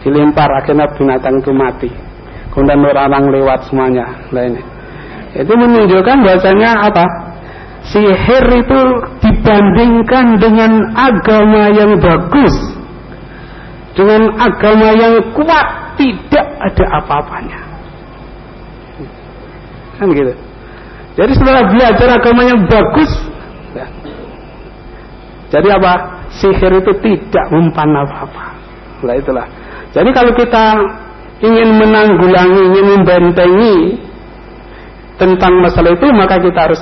dilempar 0.06 0.48
akhirnya 0.54 0.86
binatang 0.94 1.42
itu 1.42 1.50
mati. 1.50 1.90
Kemudian 2.54 2.78
orang-orang 2.78 3.42
lewat 3.42 3.60
semuanya. 3.66 4.06
Lainnya. 4.30 4.62
Itu 5.34 5.50
menunjukkan 5.50 6.16
bahasanya 6.22 6.88
apa? 6.88 7.04
Sihir 7.88 8.44
itu 8.52 8.80
dibandingkan 9.24 10.36
dengan 10.36 10.92
agama 10.92 11.72
yang 11.72 11.96
bagus 11.96 12.78
dengan 13.98 14.30
agama 14.38 14.94
yang 14.94 15.18
kuat 15.34 15.98
tidak 15.98 16.46
ada 16.62 16.84
apa-apanya. 17.02 17.58
Kan 19.98 20.14
gitu. 20.14 20.30
Jadi 21.18 21.32
setelah 21.34 21.66
belajar 21.66 22.08
agama 22.14 22.46
yang 22.46 22.62
bagus, 22.70 23.10
ya. 23.74 23.86
jadi 25.50 25.82
apa? 25.82 26.22
sihir 26.38 26.78
itu 26.78 26.92
tidak 27.02 27.46
mempan 27.50 27.90
apa-apa. 27.90 28.54
Nah 29.02 29.16
itulah. 29.18 29.48
Jadi 29.90 30.14
kalau 30.14 30.30
kita 30.38 30.78
ingin 31.42 31.74
menanggulangi, 31.74 32.60
ingin 32.70 32.86
membentengi 32.94 33.76
tentang 35.18 35.58
masalah 35.58 35.90
itu, 35.98 36.06
maka 36.14 36.38
kita 36.38 36.70
harus 36.70 36.78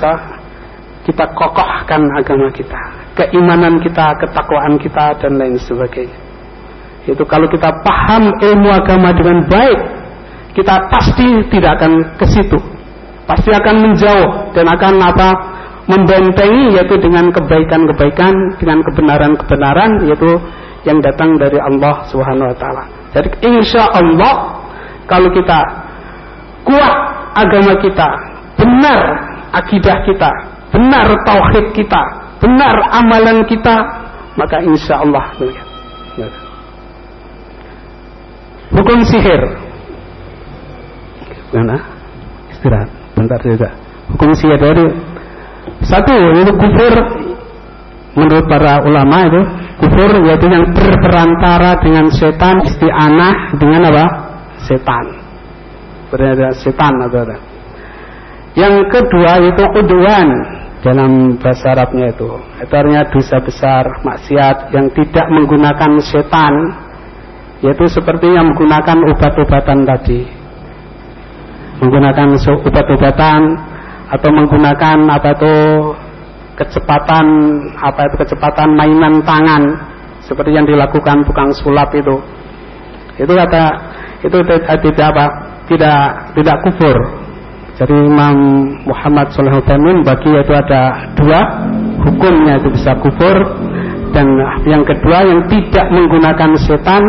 kita 1.07 1.23
kokohkan 1.31 2.03
agama 2.19 2.51
kita, 2.51 2.81
keimanan 3.15 3.79
kita, 3.79 4.11
ketakwaan 4.19 4.75
kita 4.75 5.15
dan 5.23 5.39
lain 5.39 5.55
sebagainya. 5.55 6.19
Itu 7.07 7.23
kalau 7.23 7.47
kita 7.47 7.71
paham 7.87 8.35
ilmu 8.43 8.67
agama 8.67 9.15
dengan 9.15 9.47
baik, 9.47 9.79
kita 10.51 10.91
pasti 10.91 11.47
tidak 11.47 11.79
akan 11.79 11.91
ke 12.19 12.25
situ. 12.27 12.59
Pasti 13.23 13.55
akan 13.55 13.75
menjauh 13.87 14.51
dan 14.51 14.67
akan 14.67 14.93
apa? 14.99 15.29
membentengi 15.87 16.75
yaitu 16.75 16.99
dengan 16.99 17.31
kebaikan-kebaikan, 17.31 18.59
dengan 18.59 18.83
kebenaran-kebenaran 18.83 20.03
yaitu 20.03 20.35
yang 20.83 20.99
datang 20.99 21.39
dari 21.39 21.55
Allah 21.63 22.03
Subhanahu 22.11 22.51
wa 22.51 22.57
taala. 22.59 22.83
Jadi 23.15 23.39
insya 23.47 23.87
Allah 23.95 24.67
kalau 25.07 25.31
kita 25.31 25.63
kuat 26.67 26.95
agama 27.39 27.79
kita, 27.79 28.07
benar 28.59 28.99
akidah 29.55 30.03
kita, 30.03 30.31
benar 30.71 31.07
tauhid 31.23 31.73
kita, 31.73 32.03
benar 32.43 32.75
amalan 32.91 33.43
kita, 33.47 33.75
maka 34.37 34.61
insya 34.61 35.01
Allah 35.01 35.33
Hukum 38.67 38.99
sihir. 39.07 39.41
Mana? 41.55 41.77
Istirahat. 42.51 42.89
Bentar 43.15 43.39
juga. 43.41 43.69
Hukum 44.11 44.35
sihir 44.35 44.59
dari 44.59 44.85
satu 45.83 46.13
itu 46.35 46.53
kufur 46.55 46.93
menurut 48.17 48.45
para 48.49 48.81
ulama 48.81 49.29
itu 49.29 49.41
kufur 49.77 50.09
yaitu 50.25 50.47
yang 50.49 50.65
berperantara 50.73 51.77
dengan 51.79 52.05
setan 52.11 52.65
isti'anah 52.65 53.55
dengan 53.55 53.81
apa? 53.93 54.05
Setan. 54.67 55.05
Berada 56.11 56.51
setan 56.55 56.93
atau 57.07 57.19
ada. 57.23 57.37
Yang 58.57 58.75
kedua 58.89 59.31
itu 59.43 59.63
udwan 59.63 60.27
dalam 60.87 61.35
bahasa 61.35 61.75
Arabnya 61.75 62.15
itu. 62.15 62.31
Itu 62.63 62.71
artinya 62.71 63.03
dosa 63.11 63.37
besar, 63.43 63.83
maksiat 64.07 64.71
yang 64.71 64.87
tidak 64.95 65.27
menggunakan 65.27 65.99
setan 65.99 66.53
yaitu 67.59 67.89
seperti 67.91 68.31
yang 68.31 68.55
menggunakan 68.55 68.95
obat-obatan 69.11 69.83
tadi. 69.83 70.23
Menggunakan 71.83 72.39
obat-obatan 72.39 73.41
atau 74.07 74.29
menggunakan 74.31 74.97
apa 75.11 75.29
itu 75.35 75.55
kecepatan 76.55 77.27
apa 77.75 78.07
itu 78.07 78.15
kecepatan 78.23 78.69
mainan 78.73 79.19
tangan 79.27 79.63
seperti 80.23 80.55
yang 80.55 80.65
dilakukan 80.65 81.21
tukang 81.27 81.51
sulap 81.53 81.91
itu 81.93 82.17
itu 83.19 83.29
kata 83.29 83.63
itu 84.25 84.37
tidak 84.89 85.07
apa 85.13 85.25
tidak 85.69 85.99
tidak 86.33 86.57
kufur 86.65 86.97
jadi 87.77 87.93
Imam 87.93 88.37
Muhammad 88.89 89.29
Sallallahu 89.31 89.61
Alaihi 89.63 90.01
bagi 90.01 90.31
itu 90.33 90.53
ada 90.53 91.13
dua 91.13 91.39
hukumnya 92.01 92.57
itu 92.57 92.73
bisa 92.73 92.97
kufur 92.97 93.37
dan 94.11 94.25
yang 94.65 94.81
kedua 94.81 95.21
yang 95.25 95.45
tidak 95.45 95.85
menggunakan 95.93 96.57
setan 96.57 97.03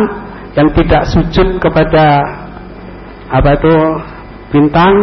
yang 0.53 0.69
tidak 0.77 1.09
sujud 1.09 1.57
kepada 1.57 2.21
apa 3.29 3.49
itu 3.57 3.75
bintang 4.53 4.93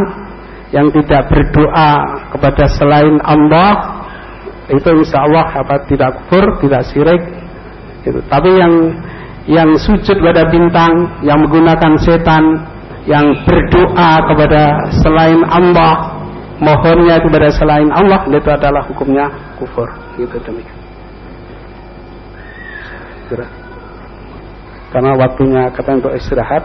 yang 0.74 0.90
tidak 0.90 1.30
berdoa 1.30 1.90
kepada 2.34 2.64
selain 2.70 3.18
Allah 3.22 3.96
itu 4.66 4.88
insya 4.98 5.22
Allah 5.22 5.46
apa 5.62 5.86
tidak 5.86 6.10
kufur, 6.22 6.58
tidak 6.58 6.82
syirik. 6.90 7.22
Itu. 8.02 8.18
Tapi 8.26 8.50
yang 8.58 8.74
yang 9.46 9.70
sujud 9.78 10.18
pada 10.18 10.50
bintang, 10.50 11.22
yang 11.22 11.46
menggunakan 11.46 11.94
setan, 12.02 12.66
yang 13.06 13.46
berdoa 13.46 14.10
kepada 14.26 14.62
selain 15.02 15.40
Allah, 15.46 16.18
mohonnya 16.58 17.22
kepada 17.22 17.48
selain 17.54 17.90
Allah, 17.94 18.26
itu 18.26 18.50
adalah 18.50 18.82
hukumnya 18.90 19.30
kufur. 19.62 19.86
Gitu 20.18 20.36
demikian. 20.42 20.78
Karena 24.90 25.12
waktunya 25.18 25.70
kata 25.74 25.98
untuk 25.98 26.14
istirahat, 26.14 26.62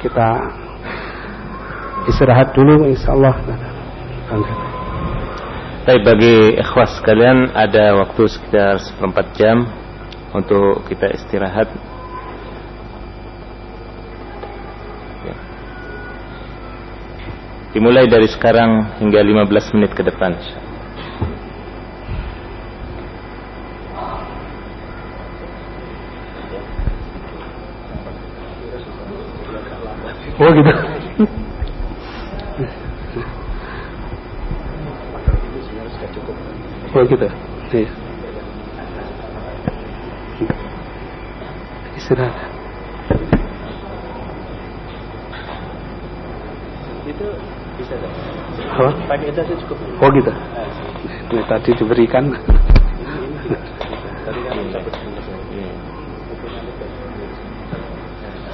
kita 0.00 0.28
istirahat 2.08 2.52
dulu 2.56 2.88
insya 2.88 3.12
Allah. 3.12 3.34
Tapi 5.86 5.98
bagi 6.02 6.58
ikhwas 6.58 6.98
sekalian 6.98 7.54
ada 7.54 7.94
waktu 8.02 8.26
sekitar 8.26 8.82
seperempat 8.82 9.26
jam 9.38 9.68
untuk 10.34 10.82
kita 10.90 11.14
istirahat. 11.14 11.70
Dimulai 17.76 18.08
dari 18.08 18.24
sekarang 18.24 18.88
hingga 19.04 19.20
15 19.20 19.76
menit 19.76 19.92
ke 19.92 20.00
depan. 20.00 20.32
Oh 30.40 30.48
gitu. 30.56 30.72
Oh 36.96 37.02
gitu. 37.04 37.28
Iya. 37.76 37.88
Istirahat. 42.00 42.36
Itu 47.04 47.55
bisa? 47.76 47.94
Pakai 49.08 49.28
itu 49.32 49.42
cukup. 49.64 49.78
Oh 50.00 50.08
gitu. 50.12 50.32
Tadi 51.48 51.70
diberikan. 51.76 52.24
Tadi 54.26 54.40
kan 54.42 54.56
dapat 54.74 54.92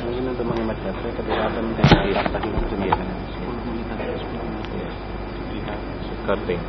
Mungkin 0.03 0.25
untuk 0.29 0.45
menghemat 0.47 0.77
baterai 0.83 1.13
ketika 1.15 1.43
akan 1.49 1.63
mengenai 1.73 2.13
tadi 2.13 2.49
itu 2.51 2.75
ya. 2.83 2.97
Karting. 6.23 6.61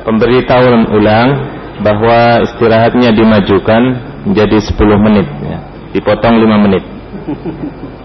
Pemberitahuan 0.00 0.84
ulang 0.90 1.28
bahwa 1.84 2.42
istirahatnya 2.44 3.14
dimajukan 3.14 3.82
menjadi 4.26 4.58
10 4.58 5.06
menit 5.06 5.26
ya. 5.44 5.58
Dipotong 5.94 6.34
5 6.40 6.64
menit. 6.66 6.84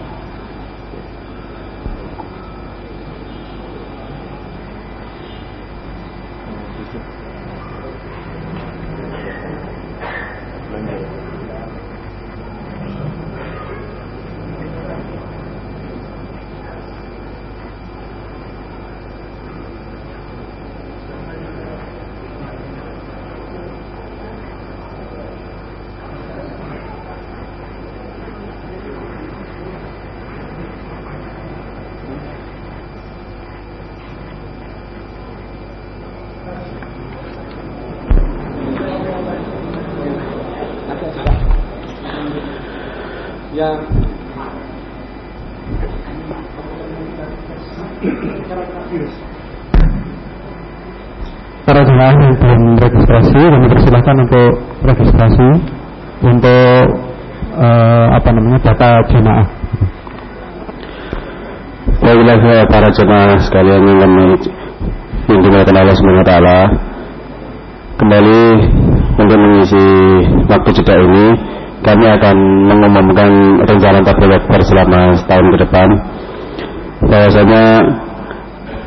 silakan 53.86 54.16
untuk 54.26 54.50
registrasi 54.82 55.48
untuk 56.26 56.82
uh, 57.54 58.06
apa 58.14 58.28
namanya 58.34 58.58
data 58.70 58.90
jemaah. 59.10 59.46
Baiklah 62.02 62.66
para 62.70 62.85
jemaah 62.96 63.36
sekalian 63.44 63.82
yang 63.84 64.12
yang 65.28 65.38
dimuliakan 65.44 65.76
Allah 65.76 65.96
taala. 66.24 66.58
Kembali 67.96 68.42
untuk 69.16 69.38
mengisi 69.40 69.86
waktu 70.48 70.68
jeda 70.80 70.94
ini 71.00 71.26
kami 71.80 72.06
akan 72.08 72.36
mengumumkan 72.68 73.30
rencana 73.64 74.00
tabligh 74.04 74.42
selama 74.64 75.16
setahun 75.16 75.46
ke 75.48 75.58
depan 75.64 75.88
bahwasanya 77.06 77.62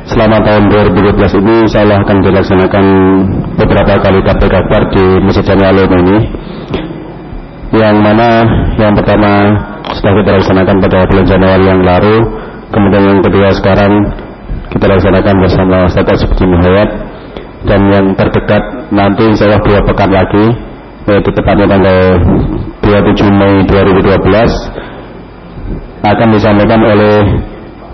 selama 0.06 0.36
tahun 0.42 0.62
2012 0.94 1.40
ini 1.42 1.56
Allah 1.78 2.02
akan 2.02 2.16
dilaksanakan 2.22 2.84
beberapa 3.58 3.92
kali 4.02 4.20
tablik 4.26 4.54
akbar 4.54 4.82
di 4.90 5.04
Masjid 5.22 5.44
Jami 5.46 5.64
ini 5.86 6.18
yang 7.70 8.02
mana 8.02 8.42
yang 8.78 8.92
pertama 8.98 9.54
sudah 9.94 10.12
kita 10.22 10.30
laksanakan 10.42 10.76
pada 10.82 11.06
bulan 11.06 11.26
Januari 11.26 11.64
yang 11.66 11.80
lalu 11.82 12.16
kemudian 12.70 13.04
yang 13.04 13.20
kedua 13.22 13.48
sekarang 13.54 13.92
kita 14.70 14.86
laksanakan 14.86 15.34
bersama 15.42 15.76
Ustaz 15.90 16.22
seperti 16.22 16.44
Muhammad 16.46 16.88
dan 17.66 17.80
yang 17.92 18.06
terdekat 18.16 18.62
nanti 18.94 19.22
insya 19.28 19.50
Allah 19.50 19.62
dua 19.66 19.80
pekan 19.84 20.10
lagi 20.10 20.46
yaitu 21.10 21.30
tepatnya 21.34 21.66
tanggal 21.66 21.98
27 22.86 23.40
Mei 23.40 23.54
2012 23.66 24.06
akan 26.00 26.28
disampaikan 26.32 26.80
oleh 26.80 27.16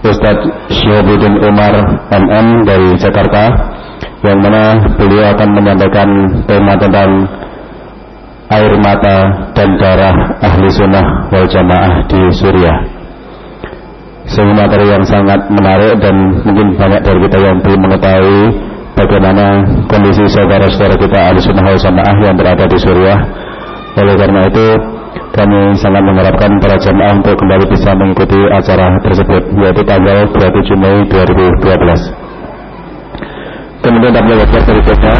Ustadz 0.07 0.71
Syihabuddin 0.71 1.43
Umar 1.43 1.75
MM 2.13 2.63
dari 2.63 2.95
Jakarta 3.01 3.51
yang 4.23 4.39
mana 4.39 4.79
beliau 4.95 5.35
akan 5.35 5.49
menyampaikan 5.51 6.09
tema 6.47 6.79
tentang 6.79 7.11
air 8.47 8.73
mata 8.79 9.51
dan 9.59 9.75
darah 9.83 10.15
ahli 10.39 10.71
sunnah 10.71 11.27
wal 11.35 11.47
jamaah 11.51 12.07
di 12.07 12.21
Suriah 12.31 12.96
materi 14.35 14.87
yang 14.91 15.05
sangat 15.07 15.39
menarik 15.49 16.03
dan 16.03 16.15
mungkin 16.43 16.75
banyak 16.75 17.01
dari 17.03 17.19
kita 17.31 17.39
yang 17.39 17.59
belum 17.63 17.81
mengetahui 17.87 18.43
bagaimana 18.99 19.47
kondisi 19.87 20.25
saudara-saudara 20.29 20.97
kita 20.99 21.19
ahli 21.31 21.39
sunnah 21.39 21.67
jamaah 21.79 22.17
yang 22.27 22.35
berada 22.35 22.65
di 22.67 22.79
Suriah. 22.79 23.21
Oleh 23.97 24.15
karena 24.19 24.45
itu 24.51 24.67
kami 25.33 25.73
sangat 25.81 26.03
mengharapkan 26.05 26.51
para 26.61 26.77
jemaah 26.77 27.17
untuk 27.17 27.39
kembali 27.39 27.65
bisa 27.71 27.91
mengikuti 27.97 28.41
acara 28.53 28.99
tersebut 29.01 29.43
yaitu 29.63 29.83
tanggal 29.89 30.19
27 30.29 30.77
Mei 30.77 30.97
2012 31.09 32.27
kemudian 33.87 34.13
akbar 34.19 34.43
berikutnya. 34.67 35.15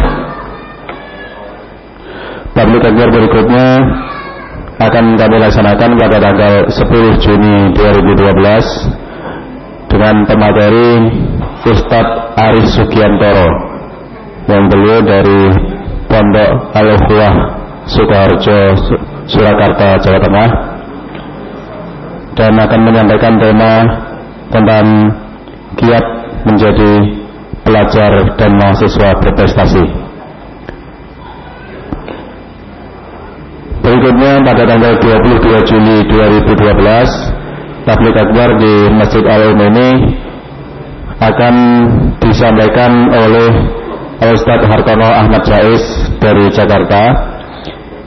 Akbar 2.57 3.09
berikutnya 3.13 3.67
akan 4.77 5.17
kami 5.17 5.41
laksanakan 5.41 5.97
pada 5.97 6.17
tanggal 6.21 6.53
10 6.69 7.25
Juni 7.25 7.73
2012 7.73 9.89
dengan 9.89 10.21
pemateri 10.29 11.01
Ustadz 11.65 12.37
Aris 12.37 12.77
Sugiantoro 12.77 13.49
yang 14.45 14.69
beliau 14.69 15.01
dari 15.01 15.49
Pondok 16.05 16.77
Al-Ukhwah 16.77 17.33
Sukoharjo 17.89 18.77
Surakarta, 19.25 19.97
Jawa 19.97 20.19
Tengah 20.21 20.49
dan 22.37 22.53
akan 22.53 22.81
menyampaikan 22.85 23.33
tema 23.41 23.81
tentang 24.53 24.85
kiat 25.81 26.05
menjadi 26.45 26.91
pelajar 27.65 28.13
dan 28.37 28.51
mahasiswa 28.55 29.09
berprestasi. 29.25 30.06
Berikutnya 33.87 34.43
pada 34.43 34.67
tanggal 34.67 34.99
22 34.99 35.63
Juli 35.63 36.03
2012, 36.11 37.87
tablik 37.87 38.19
akbar 38.19 38.59
di 38.59 38.91
Masjid 38.91 39.23
Al 39.23 39.55
ini 39.55 39.89
akan 41.23 41.55
disampaikan 42.19 43.07
oleh 43.15 43.47
Ustadz 44.27 44.67
Hartono 44.67 45.07
Ahmad 45.07 45.39
Jais 45.47 45.79
dari 46.19 46.51
Jakarta 46.51 47.15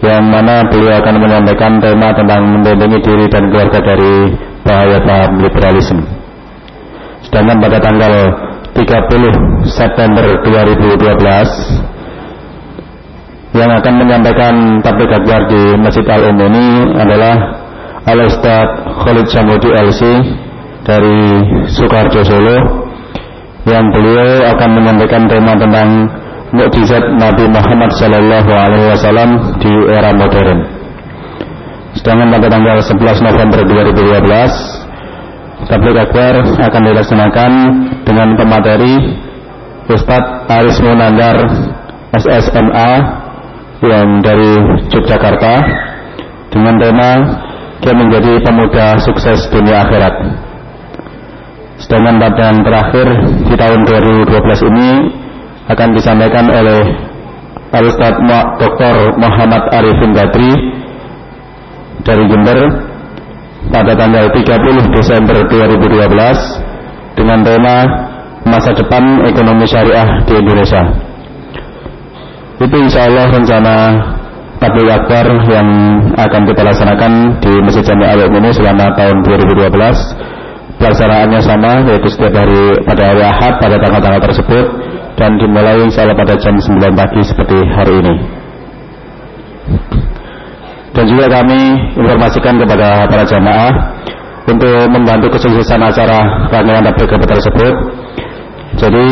yang 0.05 0.20
mana 0.28 0.68
beliau 0.68 1.01
akan 1.01 1.16
menyampaikan 1.16 1.81
tema 1.81 2.12
tentang 2.12 2.61
melindungi 2.61 3.01
diri 3.01 3.26
dan 3.33 3.49
keluarga 3.49 3.81
dari 3.81 4.37
bahaya 4.61 5.01
paham 5.01 5.41
liberalisme. 5.41 6.05
Sedangkan 7.24 7.57
pada 7.57 7.81
tanggal 7.81 8.12
30 8.76 9.64
September 9.64 10.28
2012 10.45 11.89
yang 13.51 13.71
akan 13.71 13.95
menyampaikan 13.99 14.79
tablik 14.79 15.11
akbar 15.11 15.51
di 15.51 15.75
Masjid 15.75 16.07
Al-Um 16.07 16.39
ini 16.39 16.67
adalah 16.95 17.35
Al 18.07 18.19
Ustaz 18.23 18.69
Khalid 19.03 19.27
Samudi 19.27 19.75
LC 19.75 20.03
dari 20.87 21.19
Soekarjo 21.67 22.23
Solo 22.23 22.59
yang 23.67 23.91
beliau 23.91 24.55
akan 24.55 24.71
menyampaikan 24.71 25.27
tema 25.27 25.59
tentang 25.59 25.89
mukjizat 26.55 27.03
Nabi 27.19 27.45
Muhammad 27.51 27.91
Sallallahu 27.99 28.51
Alaihi 28.55 28.87
Wasallam 28.91 29.31
di 29.59 29.73
era 29.99 30.15
modern. 30.15 30.59
Sedangkan 31.99 32.31
pada 32.31 32.47
tanggal 32.47 32.79
11 32.79 33.29
November 33.29 33.61
2012, 33.67 35.67
tablik 35.67 35.97
akbar 35.99 36.35
akan 36.55 36.83
dilaksanakan 36.87 37.53
dengan 38.07 38.29
pemateri 38.39 38.95
Ustadz 39.91 40.47
Aris 40.47 40.79
Munandar 40.81 41.37
SSMA 42.15 43.20
yang 43.81 44.20
dari 44.20 44.61
Yogyakarta 44.93 45.55
dengan 46.53 46.74
tema 46.76 47.11
dia 47.81 47.95
menjadi 47.97 48.33
pemuda 48.45 49.01
sukses 49.01 49.49
dunia 49.49 49.89
akhirat. 49.89 50.14
Sedangkan 51.81 52.20
yang 52.20 52.61
terakhir 52.61 53.07
di 53.49 53.55
tahun 53.57 53.81
2012 53.89 54.68
ini 54.68 54.91
akan 55.72 55.89
disampaikan 55.97 56.47
oleh 56.53 56.81
Al-Ustaz 57.72 58.20
Dr. 58.61 59.16
Muhammad 59.16 59.62
Arifin 59.72 60.12
Badri 60.12 60.53
dari 62.05 62.24
Jember 62.28 62.59
pada 63.72 63.93
tanggal 63.97 64.28
30 64.28 64.93
Desember 64.93 65.37
2012 65.49 67.16
dengan 67.16 67.39
tema 67.41 67.76
masa 68.45 68.76
depan 68.76 69.24
ekonomi 69.24 69.64
syariah 69.64 70.20
di 70.28 70.35
Indonesia. 70.37 71.10
Itu 72.61 72.77
insya 72.77 73.09
Allah 73.09 73.33
rencana 73.33 73.75
tabligh 74.61 74.93
akbar 74.93 75.27
yang 75.49 75.69
akan 76.13 76.43
kita 76.45 76.61
laksanakan 76.61 77.41
di 77.41 77.53
Masjid 77.65 77.81
Jami 77.81 78.05
Al 78.05 78.29
ini 78.29 78.53
selama 78.53 78.93
tahun 79.01 79.25
2012. 79.25 79.73
Pelaksanaannya 80.77 81.41
sama 81.41 81.85
yaitu 81.89 82.09
setiap 82.13 82.37
hari 82.37 82.73
pada 82.85 83.13
hari 83.13 83.23
Ahad 83.25 83.61
pada 83.61 83.77
tanggal-tanggal 83.81 84.21
tersebut 84.29 84.65
dan 85.17 85.41
dimulai 85.41 85.77
insya 85.81 86.05
Allah 86.05 86.17
pada 86.17 86.37
jam 86.37 86.57
9 86.57 87.01
pagi 87.01 87.21
seperti 87.25 87.59
hari 87.73 87.95
ini. 88.01 88.15
Dan 90.93 91.05
juga 91.09 91.33
kami 91.33 91.61
informasikan 91.97 92.61
kepada 92.61 93.09
para 93.09 93.25
jamaah 93.25 93.73
untuk 94.45 94.85
membantu 94.93 95.33
kesuksesan 95.33 95.81
acara 95.81 96.49
rangkaian 96.53 96.85
tabligh 96.85 97.09
tersebut. 97.25 97.75
Jadi 98.77 99.09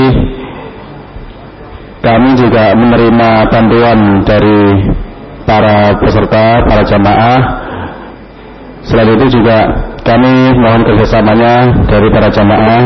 kami 1.99 2.31
juga 2.39 2.75
menerima 2.79 3.31
bantuan 3.51 4.23
dari 4.23 4.61
para 5.43 5.97
peserta, 5.99 6.63
para 6.69 6.83
jamaah. 6.87 7.41
Selain 8.87 9.19
itu 9.19 9.41
juga 9.41 9.67
kami 10.07 10.55
mohon 10.57 10.83
kerjasamanya 10.87 11.85
dari 11.91 12.09
para 12.09 12.29
jamaah 12.31 12.83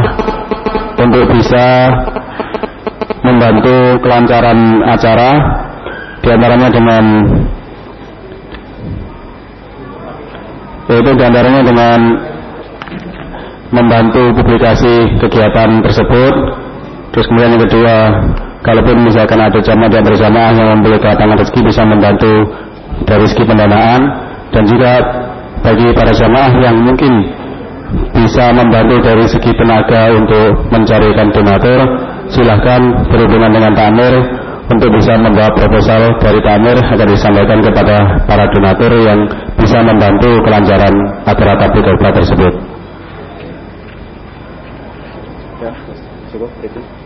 untuk 0.98 1.24
bisa 1.30 1.66
membantu 3.22 4.02
kelancaran 4.02 4.82
acara 4.86 5.30
di 6.22 6.28
antaranya 6.30 6.68
dengan 6.70 7.04
yaitu 10.90 11.10
di 11.14 11.22
antaranya 11.22 11.62
dengan 11.62 11.98
membantu 13.72 14.22
publikasi 14.36 15.22
kegiatan 15.22 15.80
tersebut 15.80 16.34
terus 17.14 17.26
kemudian 17.30 17.54
yang 17.56 17.64
kedua 17.64 17.96
kalaupun 18.62 18.96
misalkan 19.06 19.38
ada 19.42 19.58
jamaah 19.58 19.90
yang 19.90 20.06
bersama 20.06 20.54
yang 20.54 20.68
membeli 20.78 20.98
kedatangan 21.02 21.36
rezeki 21.38 21.60
bisa 21.66 21.82
membantu 21.82 22.34
dari 23.06 23.26
segi 23.26 23.44
pendanaan 23.44 24.00
dan 24.54 24.62
juga 24.66 24.92
bagi 25.62 25.88
para 25.94 26.12
jamaah 26.14 26.52
yang 26.62 26.76
mungkin 26.82 27.12
bisa 28.14 28.54
membantu 28.54 28.96
dari 29.04 29.24
segi 29.28 29.52
tenaga 29.52 30.10
untuk 30.14 30.70
mencarikan 30.72 31.28
donatur 31.34 31.80
silahkan 32.32 32.80
berhubungan 33.12 33.52
dengan 33.52 33.72
Tamir 33.76 34.14
untuk 34.70 34.88
bisa 34.94 35.18
membawa 35.20 35.52
proposal 35.52 36.16
dari 36.22 36.40
Tamir 36.40 36.78
agar 36.80 37.06
disampaikan 37.06 37.60
kepada 37.60 37.96
para 38.24 38.44
donatur 38.48 38.92
yang 39.04 39.20
bisa 39.58 39.78
membantu 39.84 40.40
kelancaran 40.46 40.94
acara 41.28 41.52
tabligh 41.60 41.86
akbar 41.92 42.12
tersebut. 42.16 42.52
Ya, 45.60 45.72
cukup 46.32 46.50
itu. 46.64 47.01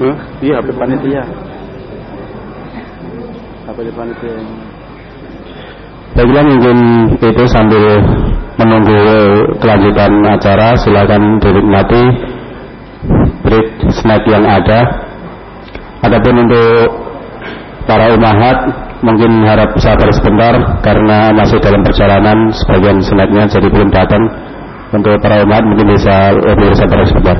Huh? 0.00 0.16
Iya, 0.40 0.56
panitia 0.64 1.24
sebagai 3.80 3.96
panitia 3.96 4.36
Baiklah 6.10 6.44
mungkin 6.44 6.76
itu 7.16 7.44
sambil 7.48 7.96
menunggu 8.60 9.00
kelanjutan 9.56 10.12
acara 10.26 10.76
silakan 10.76 11.40
dinikmati 11.40 12.02
break 13.40 13.68
snack 13.88 14.20
yang 14.28 14.44
ada. 14.44 14.84
Adapun 16.04 16.44
untuk 16.44 16.92
para 17.88 18.12
umahat 18.12 18.58
mungkin 19.00 19.48
harap 19.48 19.72
sabar 19.80 20.12
sebentar 20.12 20.82
karena 20.84 21.32
masih 21.32 21.56
dalam 21.62 21.80
perjalanan 21.80 22.52
sebagian 22.52 23.00
senatnya 23.00 23.48
jadi 23.48 23.68
belum 23.72 23.88
datang 23.88 24.20
untuk 24.92 25.16
para 25.24 25.40
umat 25.46 25.62
mungkin 25.64 25.94
bisa 25.94 26.36
lebih 26.36 26.74
sabar 26.76 27.00
sebentar. 27.08 27.38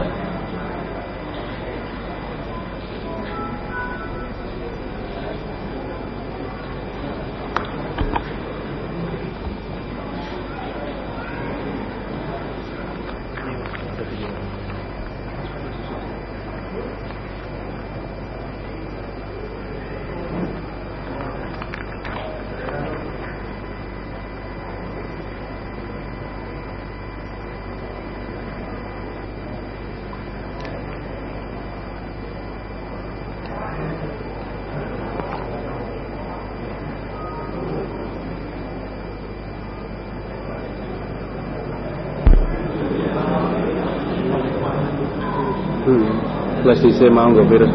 Disk 47.01 47.13
mau 47.17 47.33
nggak 47.33 47.49
virus 47.49 47.73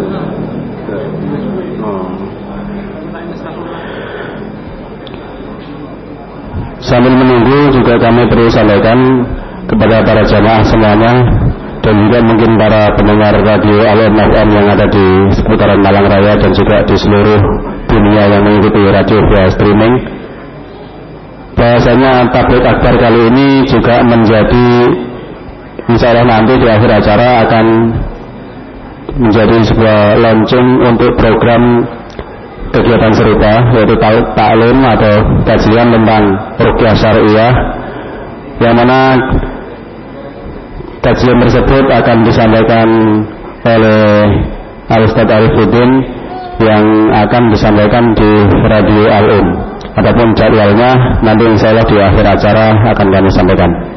oh. 1.81 2.05
Sambil 6.85 7.17
menunggu 7.17 7.73
juga 7.73 7.97
kami 7.97 8.29
perlu 8.29 8.45
sampaikan 8.45 9.25
kepada 9.65 10.05
para 10.05 10.21
jamaah 10.21 10.61
semuanya 10.61 11.13
dan 11.81 11.97
juga 11.97 12.21
mungkin 12.21 12.53
para 12.61 12.93
pendengar 12.93 13.33
radio 13.41 13.77
Al 13.89 14.05
FM 14.13 14.47
yang 14.53 14.67
ada 14.69 14.85
di 14.85 15.05
seputaran 15.33 15.81
Malang 15.81 16.05
Raya 16.05 16.37
dan 16.37 16.53
juga 16.53 16.85
di 16.85 16.93
seluruh 16.93 17.41
dunia 17.89 18.23
yang 18.29 18.45
mengikuti 18.45 18.85
radio 18.85 19.17
via 19.33 19.49
streaming. 19.49 19.95
Bahasanya 21.57 22.29
tablet 22.29 22.61
akbar 22.69 22.93
kali 23.01 23.33
ini 23.33 23.65
juga 23.65 24.05
menjadi 24.05 24.69
insya 25.89 26.13
Allah 26.13 26.25
nanti 26.37 26.53
di 26.61 26.67
akhir 26.69 26.89
acara 27.01 27.49
akan 27.49 27.65
menjadi 29.15 29.57
sebuah 29.71 30.19
launching 30.19 30.67
untuk 30.83 31.11
program 31.15 31.87
kegiatan 32.75 33.13
serupa 33.15 33.53
yaitu 33.71 33.95
taklim 34.35 34.77
atau 34.83 35.13
kajian 35.47 35.87
tentang 35.95 36.23
rukyah 36.59 36.95
syariah 36.95 37.53
yang 38.59 38.75
mana 38.75 39.15
kajian 40.99 41.39
tersebut 41.39 41.85
akan 41.87 42.17
disampaikan 42.27 42.87
oleh 43.63 44.27
Al-Ustadz 44.91 45.31
Arifuddin 45.31 45.91
yang 46.61 46.85
akan 47.11 47.51
disampaikan 47.51 48.15
di 48.15 48.31
Radio 48.67 49.03
Al-Um. 49.11 49.47
Adapun 49.95 50.35
jadwalnya 50.35 51.19
nanti 51.23 51.43
insya 51.47 51.71
Allah 51.71 51.87
di 51.87 51.97
akhir 51.99 52.25
acara 52.27 52.75
akan 52.91 53.07
kami 53.11 53.29
sampaikan. 53.31 53.94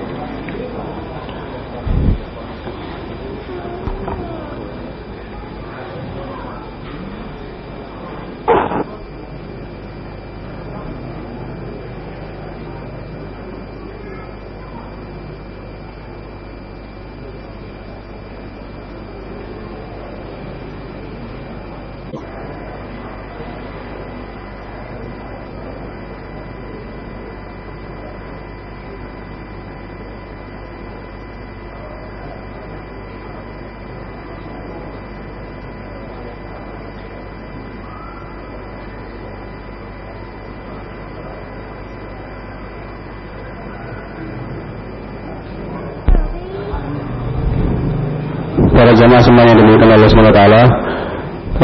Para 49.09 49.25
jamaah 49.25 49.25
semuanya 49.25 49.55
dimuliakan 49.57 49.89
Allah 49.97 50.11
SWT 50.13 50.43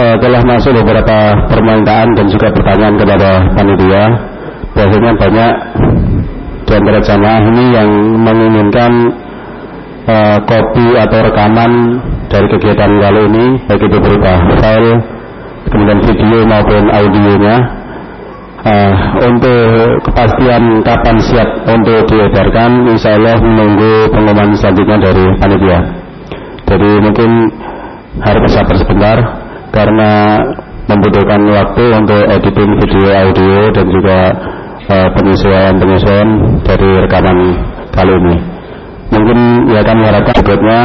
uh, 0.01 0.16
telah 0.16 0.42
masuk 0.49 0.72
beberapa 0.80 1.18
permintaan 1.53 2.09
dan 2.16 2.26
juga 2.32 2.49
pertanyaan 2.49 2.97
kepada 2.97 3.30
panitia. 3.53 4.05
Biasanya 4.72 5.12
banyak 5.12 5.53
di 6.64 6.72
antara 6.72 7.01
jamaah 7.05 7.42
ini 7.45 7.64
yang 7.76 7.90
menginginkan 8.16 8.92
uh, 10.09 10.38
kopi 10.49 10.97
atau 10.97 11.18
rekaman 11.20 11.72
dari 12.32 12.47
kegiatan 12.49 12.90
kali 12.97 13.20
ini 13.28 13.45
baik 13.68 13.82
itu 13.92 13.97
berupa 14.01 14.32
file 14.64 15.05
kemudian 15.68 16.01
video 16.01 16.38
maupun 16.49 16.82
audionya. 16.88 17.57
Uh, 18.64 18.97
untuk 19.20 20.01
kepastian 20.09 20.80
kapan 20.80 21.20
siap 21.20 21.68
untuk 21.68 22.09
diedarkan 22.09 22.88
insya 22.88 23.12
Allah 23.12 23.36
menunggu 23.36 24.09
pengumuman 24.09 24.57
selanjutnya 24.57 25.05
dari 25.05 25.24
panitia 25.36 26.03
jadi 26.74 26.90
mungkin 26.98 27.30
harus 28.18 28.40
bersabar 28.50 28.76
sebentar 28.82 29.16
karena 29.70 30.10
membutuhkan 30.90 31.40
waktu 31.54 31.84
untuk 31.94 32.22
editing 32.26 32.70
video 32.82 33.06
audio 33.14 33.56
dan 33.70 33.86
juga 33.86 34.18
uh, 34.90 35.08
penyesuaian-penyesuaian 35.14 36.28
dari 36.66 36.90
rekaman 36.98 37.38
kali 37.94 38.10
ini. 38.10 38.36
Mungkin 39.14 39.38
ya 39.70 39.80
kami 39.86 40.02
harapkan 40.02 40.34
berikutnya 40.42 40.80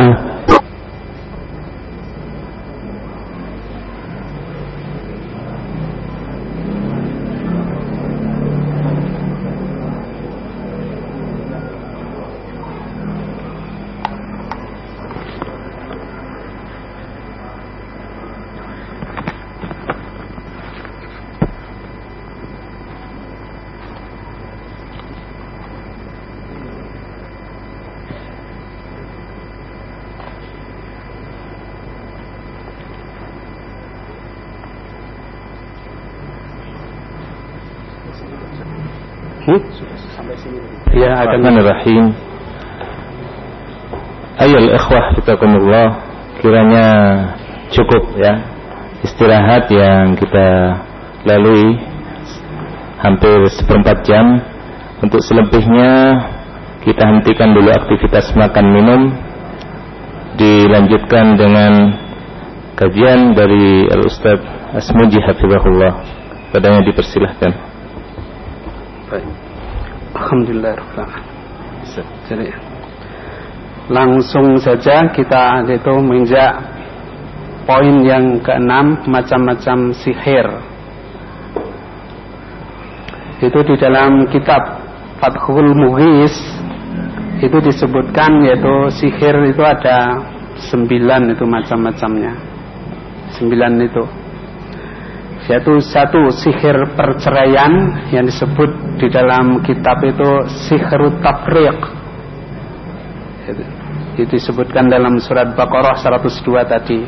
Ya, 41.39 41.47
akan 41.47 41.63
Rahim. 41.63 42.05
Ayo 44.43 44.59
ikhwah 44.75 45.15
fitakumullah. 45.15 45.87
Kiranya 46.43 46.87
cukup 47.71 48.11
ya 48.19 48.43
istirahat 49.07 49.71
yang 49.71 50.19
kita 50.19 50.47
lalui 51.23 51.79
hampir 52.99 53.39
seperempat 53.55 54.03
jam. 54.03 54.43
Untuk 54.99 55.23
selebihnya 55.23 56.19
kita 56.83 57.07
hentikan 57.07 57.55
dulu 57.55 57.71
aktivitas 57.71 58.35
makan 58.35 58.75
minum. 58.75 59.01
Dilanjutkan 60.35 61.39
dengan 61.39 61.71
kajian 62.75 63.31
dari 63.31 63.87
Al 63.87 64.03
Ustaz 64.03 64.43
Asmuji 64.75 65.23
Hafizahullah. 65.23 66.03
Padanya 66.51 66.83
dipersilahkan. 66.83 67.51
Baik. 69.07 69.49
Alhamdulillah 70.19 71.28
Jadi 72.29 72.49
langsung 73.89 74.61
saja 74.61 75.09
kita 75.09 75.65
itu 75.65 75.93
menginjak 75.97 76.53
poin 77.65 78.01
yang 78.05 78.41
keenam 78.41 78.97
macam-macam 79.09 79.93
sihir. 79.93 80.47
Itu 83.39 83.59
di 83.65 83.75
dalam 83.79 84.27
kitab 84.29 84.61
Fathul 85.21 85.73
Mughis 85.73 86.33
itu 87.39 87.57
disebutkan 87.63 88.43
yaitu 88.43 88.75
sihir 88.91 89.35
itu 89.47 89.63
ada 89.63 90.19
sembilan 90.59 91.33
itu 91.33 91.45
macam-macamnya. 91.47 92.33
Sembilan 93.37 93.73
itu. 93.85 94.03
Yaitu 95.47 95.79
satu 95.79 96.27
sihir 96.35 96.97
perceraian 96.99 97.71
yang 98.11 98.27
disebut 98.27 98.99
di 98.99 99.07
dalam 99.07 99.63
kitab 99.63 100.03
itu 100.03 100.29
sihir 100.67 101.23
tafriq 101.23 101.99
itu 104.19 104.35
disebutkan 104.35 104.91
dalam 104.91 105.15
surat 105.23 105.55
Baqarah 105.55 105.95
102 105.95 106.43
tadi. 106.67 107.01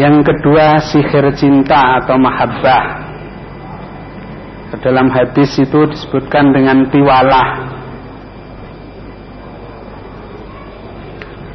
Yang 0.00 0.16
kedua 0.32 0.80
sihir 0.80 1.28
cinta 1.36 2.00
atau 2.00 2.16
mahabbah. 2.16 2.84
Dalam 4.80 5.12
hadis 5.12 5.52
itu 5.60 5.80
disebutkan 5.90 6.56
dengan 6.56 6.88
tiwalah. 6.88 7.48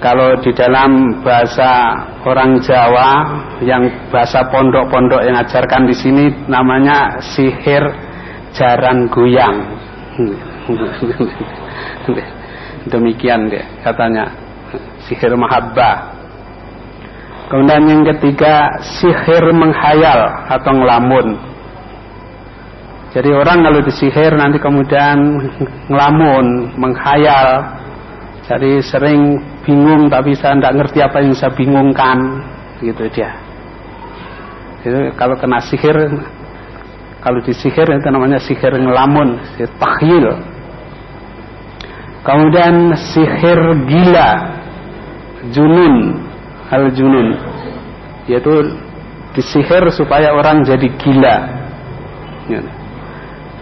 Kalau 0.03 0.37
di 0.43 0.51
dalam 0.53 1.23
bahasa 1.25 1.97
orang 2.25 2.57
Jawa 2.65 3.09
yang 3.61 4.09
bahasa 4.09 4.49
pondok-pondok 4.49 5.21
yang 5.21 5.37
ajarkan 5.45 5.85
di 5.85 5.95
sini 5.95 6.25
namanya 6.49 7.21
sihir 7.21 7.85
jaran 8.57 9.05
guyang. 9.13 9.61
Demikian 12.91 13.49
deh 13.49 13.65
katanya 13.85 14.33
sihir 15.05 15.37
mahabbah. 15.37 16.17
Kemudian 17.45 17.85
yang 17.85 18.03
ketiga 18.17 18.73
sihir 18.81 19.53
menghayal 19.53 20.49
atau 20.49 20.73
ngelamun. 20.73 21.37
Jadi 23.13 23.31
orang 23.31 23.63
kalau 23.63 23.79
disihir 23.79 24.35
nanti 24.35 24.59
kemudian 24.59 25.39
ngelamun, 25.87 26.73
menghayal. 26.75 27.63
Jadi 28.49 28.81
sering 28.83 29.39
bingung 29.65 30.07
tapi 30.07 30.37
saya 30.37 30.55
tidak 30.55 30.73
ngerti 30.77 30.99
apa 31.01 31.17
yang 31.25 31.33
saya 31.33 31.51
bingungkan. 31.51 32.17
Gitu 32.79 33.03
dia. 33.11 33.33
Itu 34.85 35.11
kalau 35.17 35.33
kena 35.41 35.57
sihir 35.65 35.97
kalau 37.25 37.41
disihir 37.41 37.89
itu 37.89 38.07
namanya 38.13 38.37
sihir 38.37 38.69
ngelamun 38.77 39.41
sihir 39.57 39.71
takhil. 39.81 40.25
Kemudian 42.21 42.93
sihir 42.93 43.59
gila 43.89 44.29
junun 45.49 46.21
al 46.69 46.89
junun 46.93 47.37
yaitu 48.29 48.77
disihir 49.33 49.89
supaya 49.89 50.37
orang 50.37 50.61
jadi 50.61 50.85
gila. 51.01 51.35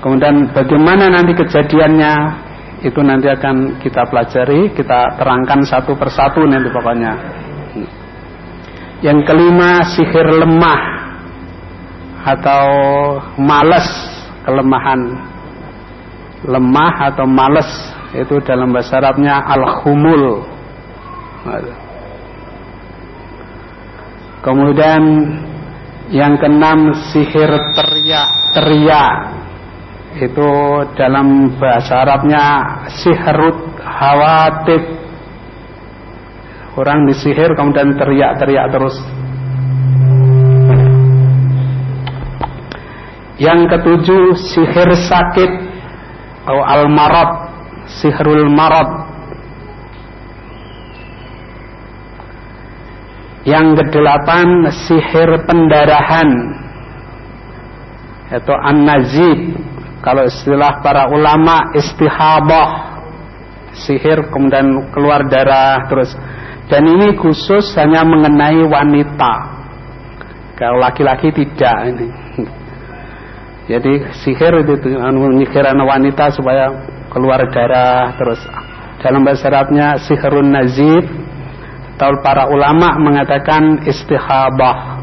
Kemudian 0.04 0.52
bagaimana 0.52 1.08
nanti 1.08 1.32
kejadiannya 1.32 2.43
itu 2.84 3.00
nanti 3.00 3.32
akan 3.32 3.80
kita 3.80 4.04
pelajari, 4.12 4.76
kita 4.76 5.16
terangkan 5.16 5.64
satu 5.64 5.96
persatu 5.96 6.44
nanti 6.44 6.68
pokoknya. 6.68 7.14
Yang 9.00 9.20
kelima 9.24 9.88
sihir 9.88 10.28
lemah 10.44 10.82
atau 12.28 12.66
males 13.40 13.88
kelemahan. 14.44 15.00
Lemah 16.44 16.94
atau 17.08 17.24
males 17.24 17.68
itu 18.12 18.36
dalam 18.44 18.76
bahasa 18.76 19.00
Arabnya 19.00 19.48
al-humul. 19.48 20.44
Kemudian 24.44 25.04
yang 26.12 26.36
keenam 26.36 26.92
sihir 27.16 27.52
teriak 27.80 28.28
teriak 28.52 29.43
itu 30.22 30.52
dalam 30.94 31.58
bahasa 31.58 32.06
Arabnya 32.06 32.46
sihrut 33.02 33.82
hawatib 33.82 34.84
orang 36.78 37.06
disihir 37.10 37.54
kemudian 37.58 37.98
teriak-teriak 37.98 38.70
terus. 38.70 38.98
Yang 43.42 43.60
ketujuh 43.74 44.24
sihir 44.38 44.90
sakit 44.94 45.52
atau 46.46 46.62
al-marad 46.62 47.50
sihrul 47.90 48.48
marad. 48.54 49.10
Yang 53.44 53.92
kedelapan 53.92 54.72
sihir 54.72 55.44
pendarahan 55.44 56.30
atau 58.32 58.56
an-nazib 58.56 59.73
kalau 60.04 60.28
istilah 60.28 60.84
para 60.84 61.08
ulama 61.08 61.72
istihabah 61.80 62.70
sihir 63.88 64.28
kemudian 64.28 64.92
keluar 64.92 65.24
darah 65.32 65.88
terus. 65.88 66.12
Dan 66.68 66.84
ini 66.92 67.16
khusus 67.16 67.72
hanya 67.80 68.04
mengenai 68.04 68.68
wanita. 68.68 69.34
Kalau 70.60 70.84
laki-laki 70.84 71.32
tidak 71.32 71.78
ini. 71.88 72.08
Jadi 73.72 73.94
sihir 74.28 74.60
itu 74.60 74.76
menyihir 74.92 75.64
anak 75.72 75.88
wanita 75.88 76.36
supaya 76.36 76.68
keluar 77.08 77.40
darah 77.48 78.12
terus. 78.20 78.44
Dalam 79.00 79.24
bahasa 79.24 79.48
Arabnya 79.48 80.04
sihirun 80.04 80.52
nazib. 80.52 81.08
Atau 81.94 82.10
para 82.26 82.50
ulama 82.50 83.00
mengatakan 83.00 83.86
istihabah 83.88 85.03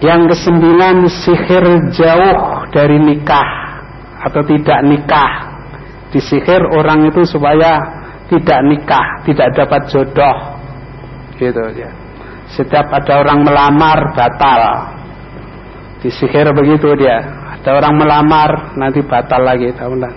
yang 0.00 0.24
kesembilan 0.28 1.04
sihir 1.12 1.92
jauh 1.92 2.36
dari 2.72 2.96
nikah 2.96 3.50
atau 4.24 4.40
tidak 4.44 4.80
nikah. 4.84 5.32
Disihir 6.10 6.58
orang 6.74 7.06
itu 7.06 7.22
supaya 7.22 7.78
tidak 8.26 8.60
nikah, 8.66 9.06
tidak 9.28 9.48
dapat 9.54 9.86
jodoh. 9.92 10.36
Gitu 11.38 11.64
ya. 11.78 11.90
Setiap 12.50 12.90
ada 12.90 13.22
orang 13.22 13.46
melamar 13.46 14.10
batal. 14.16 14.60
Disihir 16.02 16.50
begitu 16.50 16.96
dia. 16.98 17.22
Ada 17.60 17.76
orang 17.76 17.94
melamar 18.00 18.50
nanti 18.74 19.04
batal 19.04 19.44
lagi 19.44 19.70
tahunan. 19.76 20.14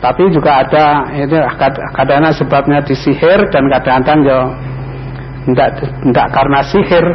Tapi 0.00 0.32
juga 0.32 0.64
ada 0.64 1.12
ini 1.12 1.36
kadang-kadang 1.60 2.32
sebabnya 2.32 2.80
disihir 2.80 3.52
dan 3.52 3.68
kadang-kadang 3.68 4.18
ya 4.24 4.40
tidak 5.48 5.70
tidak 5.80 6.26
karena 6.32 6.60
sihir 6.66 7.06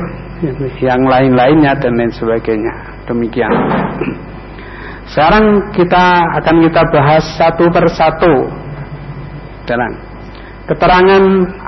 yang 0.81 1.01
lain-lainnya 1.05 1.73
dan 1.77 1.93
lain 1.95 2.11
sebagainya. 2.11 2.73
Demikian. 3.05 3.51
Sekarang 5.05 5.69
kita 5.73 6.05
akan 6.41 6.55
kita 6.65 6.81
bahas 6.89 7.23
satu 7.37 7.69
persatu. 7.69 8.33
Dalam 9.65 9.97
keterangan 10.65 11.23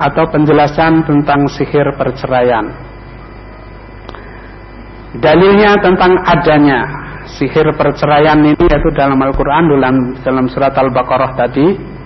atau 0.09 0.25
penjelasan 0.33 1.05
tentang 1.05 1.45
sihir 1.49 1.93
perceraian. 1.97 2.65
Dalilnya 5.17 5.77
tentang 5.81 6.13
adanya 6.25 6.85
sihir 7.37 7.73
perceraian 7.77 8.37
ini 8.41 8.57
yaitu 8.57 8.89
dalam 8.93 9.17
Al-Quran 9.17 9.69
dalam, 9.77 9.95
dalam 10.21 10.45
surat 10.49 10.73
Al-Baqarah 10.73 11.33
tadi 11.37 11.96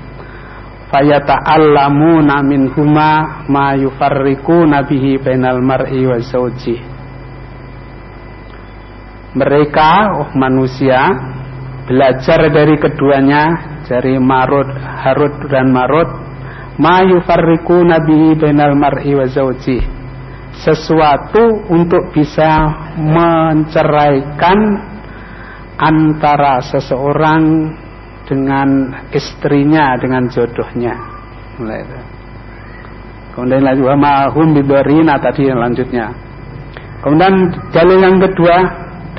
fayata'allamuna 0.92 2.44
minhuma 2.44 3.44
ma 3.48 3.74
yufarriquna 3.80 4.84
bihi 4.86 5.18
bainal 5.24 5.64
mar'i 5.64 6.04
wa 6.04 6.20
zawji. 6.20 6.78
Mereka 9.32 9.90
oh 10.20 10.30
manusia 10.36 11.08
belajar 11.88 12.52
dari 12.52 12.76
keduanya 12.76 13.44
dari 13.88 14.20
Marut 14.20 14.68
Harut 14.76 15.48
dan 15.48 15.72
Marut 15.72 16.12
ma 16.76 17.00
yufarriquna 17.08 18.04
bihi 18.04 18.36
bainal 18.36 18.76
mar'i 18.76 19.16
wa 19.16 19.24
zawji. 19.32 19.80
Sesuatu 20.52 21.72
untuk 21.72 22.12
bisa 22.12 22.68
menceraikan 23.00 24.60
antara 25.80 26.60
seseorang 26.62 27.72
dengan 28.32 28.96
istrinya 29.12 30.00
dengan 30.00 30.32
jodohnya. 30.32 30.96
Mulai 31.60 31.84
itu. 31.84 32.00
Kemudian 33.36 33.64
lagi 33.64 33.84
wa 33.84 33.96
mahum 34.00 34.56
bidarina 34.56 35.20
tadi 35.20 35.52
yang 35.52 35.60
lanjutnya. 35.60 36.16
Kemudian 37.04 37.36
dalil 37.76 38.00
yang 38.00 38.18
kedua 38.24 38.56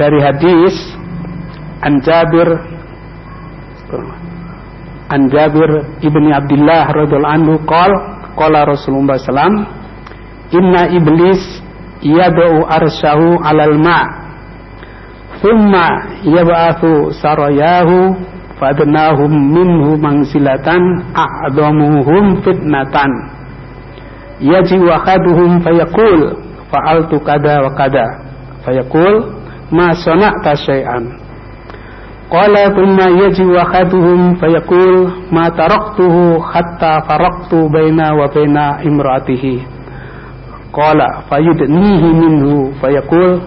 dari 0.01 0.19
hadis 0.25 0.75
An 1.85 2.01
Jabir 2.01 2.49
An 5.13 5.29
Jabir 5.29 5.71
ibni 6.01 6.33
Abdullah 6.33 6.89
radhiallahu 6.89 7.37
anhu 7.37 7.55
qol 7.69 7.93
qala 8.33 8.65
Rasulullah 8.65 9.21
sallam 9.21 9.69
inna 10.53 10.89
iblis 10.89 11.61
yad'u 12.01 12.65
arsyahu 12.65 13.41
alal 13.45 13.77
ma' 13.77 14.07
thumma 15.43 16.23
yab'athu 16.23 17.13
sarayahu 17.19 18.15
fadnahum 18.63 19.51
minhu 19.51 19.99
mangsilatan 19.99 21.11
a'damuhum 21.11 22.47
fitnatan. 22.47 23.11
Yaji 24.39 24.79
wakaduhum 24.79 25.59
fayaqul 25.67 26.39
fa'altu 26.71 27.19
kada 27.27 27.67
wa 27.67 27.75
kada. 27.75 28.07
Fayaqul 28.63 29.35
ma 29.75 29.91
sana'ta 29.99 30.55
syai'an. 30.55 31.19
Qala 32.31 32.71
thumma 32.71 33.11
yaji 33.27 33.51
wakaduhum 33.51 34.39
fayaqul 34.39 35.11
ma 35.35 35.51
taraktuhu 35.51 36.39
hatta 36.39 37.03
faraqtu 37.03 37.67
baina 37.67 38.15
wa 38.15 38.31
baina 38.31 38.79
imra'atihi 38.87 39.55
qala 40.71 41.27
fayudnihi 41.27 42.09
minhu. 42.15 42.71
Fayaqul 42.79 43.43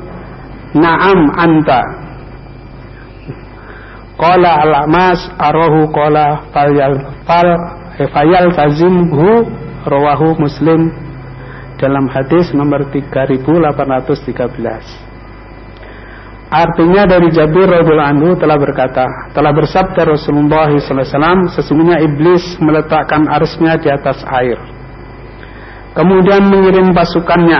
na'am 0.75 1.19
anta 1.39 2.04
qala 4.15 4.63
al-amas 4.63 5.19
arahu 5.39 5.91
qala 5.91 6.47
fayal 6.55 6.95
fal 7.27 7.49
fayal 7.99 8.47
tazimhu 8.55 9.43
rawahu 9.83 10.39
muslim 10.39 10.91
dalam 11.75 12.07
hadis 12.07 12.55
nomor 12.55 12.87
3813 12.91 15.05
Artinya 16.45 17.09
dari 17.09 17.33
Jabir 17.33 17.65
radhiyallahu 17.65 18.11
anhu 18.15 18.29
telah 18.37 18.55
berkata, 18.55 19.03
telah 19.33 19.49
bersabda 19.49 20.07
Rasulullah 20.07 20.69
SAW, 20.71 21.51
sesungguhnya 21.51 21.99
iblis 22.05 22.61
meletakkan 22.61 23.25
arsnya 23.27 23.75
di 23.81 23.89
atas 23.89 24.21
air. 24.29 24.55
Kemudian 25.97 26.45
mengirim 26.45 26.93
pasukannya. 26.93 27.59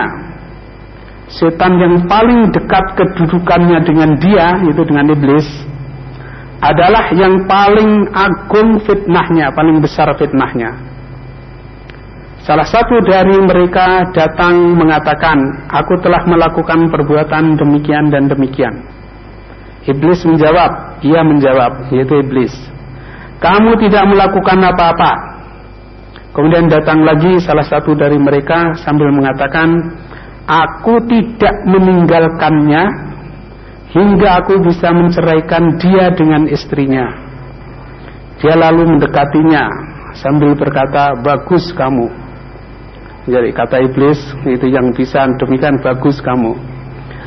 Setan 1.26 1.82
yang 1.82 2.06
paling 2.06 2.54
dekat 2.54 2.94
kedudukannya 2.94 3.82
dengan 3.82 4.14
dia, 4.22 4.54
itu 4.64 4.82
dengan 4.86 5.10
iblis, 5.10 5.46
adalah 6.60 7.12
yang 7.12 7.44
paling 7.44 8.08
agung 8.16 8.80
fitnahnya, 8.84 9.52
paling 9.52 9.76
besar 9.84 10.08
fitnahnya. 10.16 10.72
Salah 12.46 12.64
satu 12.64 13.02
dari 13.02 13.34
mereka 13.42 14.06
datang 14.14 14.78
mengatakan, 14.78 15.66
"Aku 15.66 15.98
telah 15.98 16.22
melakukan 16.30 16.88
perbuatan 16.94 17.58
demikian 17.58 18.06
dan 18.06 18.30
demikian." 18.30 18.86
Iblis 19.82 20.22
menjawab, 20.22 21.02
ia 21.02 21.26
menjawab, 21.26 21.90
yaitu 21.90 22.22
iblis. 22.22 22.54
"Kamu 23.42 23.74
tidak 23.82 24.06
melakukan 24.06 24.62
apa-apa." 24.62 25.12
Kemudian 26.30 26.70
datang 26.70 27.02
lagi 27.02 27.42
salah 27.42 27.66
satu 27.66 27.98
dari 27.98 28.14
mereka 28.14 28.78
sambil 28.78 29.10
mengatakan, 29.10 29.72
"Aku 30.46 31.02
tidak 31.10 31.66
meninggalkannya 31.66 33.15
hingga 33.96 34.44
aku 34.44 34.60
bisa 34.60 34.92
menceraikan 34.92 35.80
dia 35.80 36.12
dengan 36.12 36.44
istrinya." 36.52 37.08
Dia 38.44 38.52
lalu 38.52 38.84
mendekatinya 38.84 39.64
sambil 40.20 40.52
berkata, 40.52 41.16
"Bagus 41.24 41.72
kamu." 41.72 42.26
Jadi 43.26 43.50
kata 43.50 43.82
iblis 43.82 44.20
itu 44.46 44.66
yang 44.70 44.94
bisa 44.94 45.26
demikian 45.40 45.82
bagus 45.82 46.22
kamu. 46.22 46.54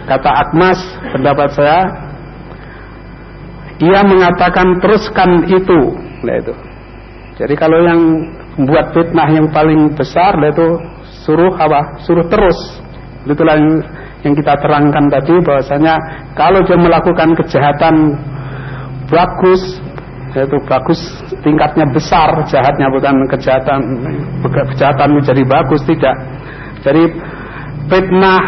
Kata 0.07 0.30
Akmas 0.47 0.80
pendapat 1.11 1.49
saya 1.51 1.82
ia 3.84 3.99
mengatakan 4.07 4.80
teruskan 4.80 5.43
itu. 5.51 5.80
Nah 6.24 6.36
itu. 6.39 6.53
Jadi 7.39 7.53
kalau 7.55 7.80
yang 7.84 7.99
membuat 8.59 8.91
fitnah 8.91 9.28
yang 9.32 9.47
paling 9.51 9.95
besar 9.95 10.36
itu 10.43 10.67
suruh 11.24 11.55
apa? 11.55 11.99
Suruh 12.03 12.28
terus. 12.28 12.59
Itulah 13.24 13.55
yang, 13.55 13.84
yang 14.24 14.34
kita 14.36 14.53
terangkan 14.59 15.07
tadi 15.07 15.36
bahwasanya 15.39 15.95
kalau 16.36 16.59
dia 16.67 16.76
melakukan 16.76 17.30
kejahatan 17.39 17.95
bagus 19.07 19.80
itu 20.30 20.57
bagus 20.70 20.99
tingkatnya 21.41 21.89
besar 21.89 22.30
jahatnya 22.45 22.86
bukan 22.93 23.26
kejahatan 23.34 23.80
kejahatan 24.45 25.09
menjadi 25.17 25.43
bagus 25.47 25.82
tidak. 25.89 26.15
Jadi 26.86 27.03
fitnah 27.89 28.43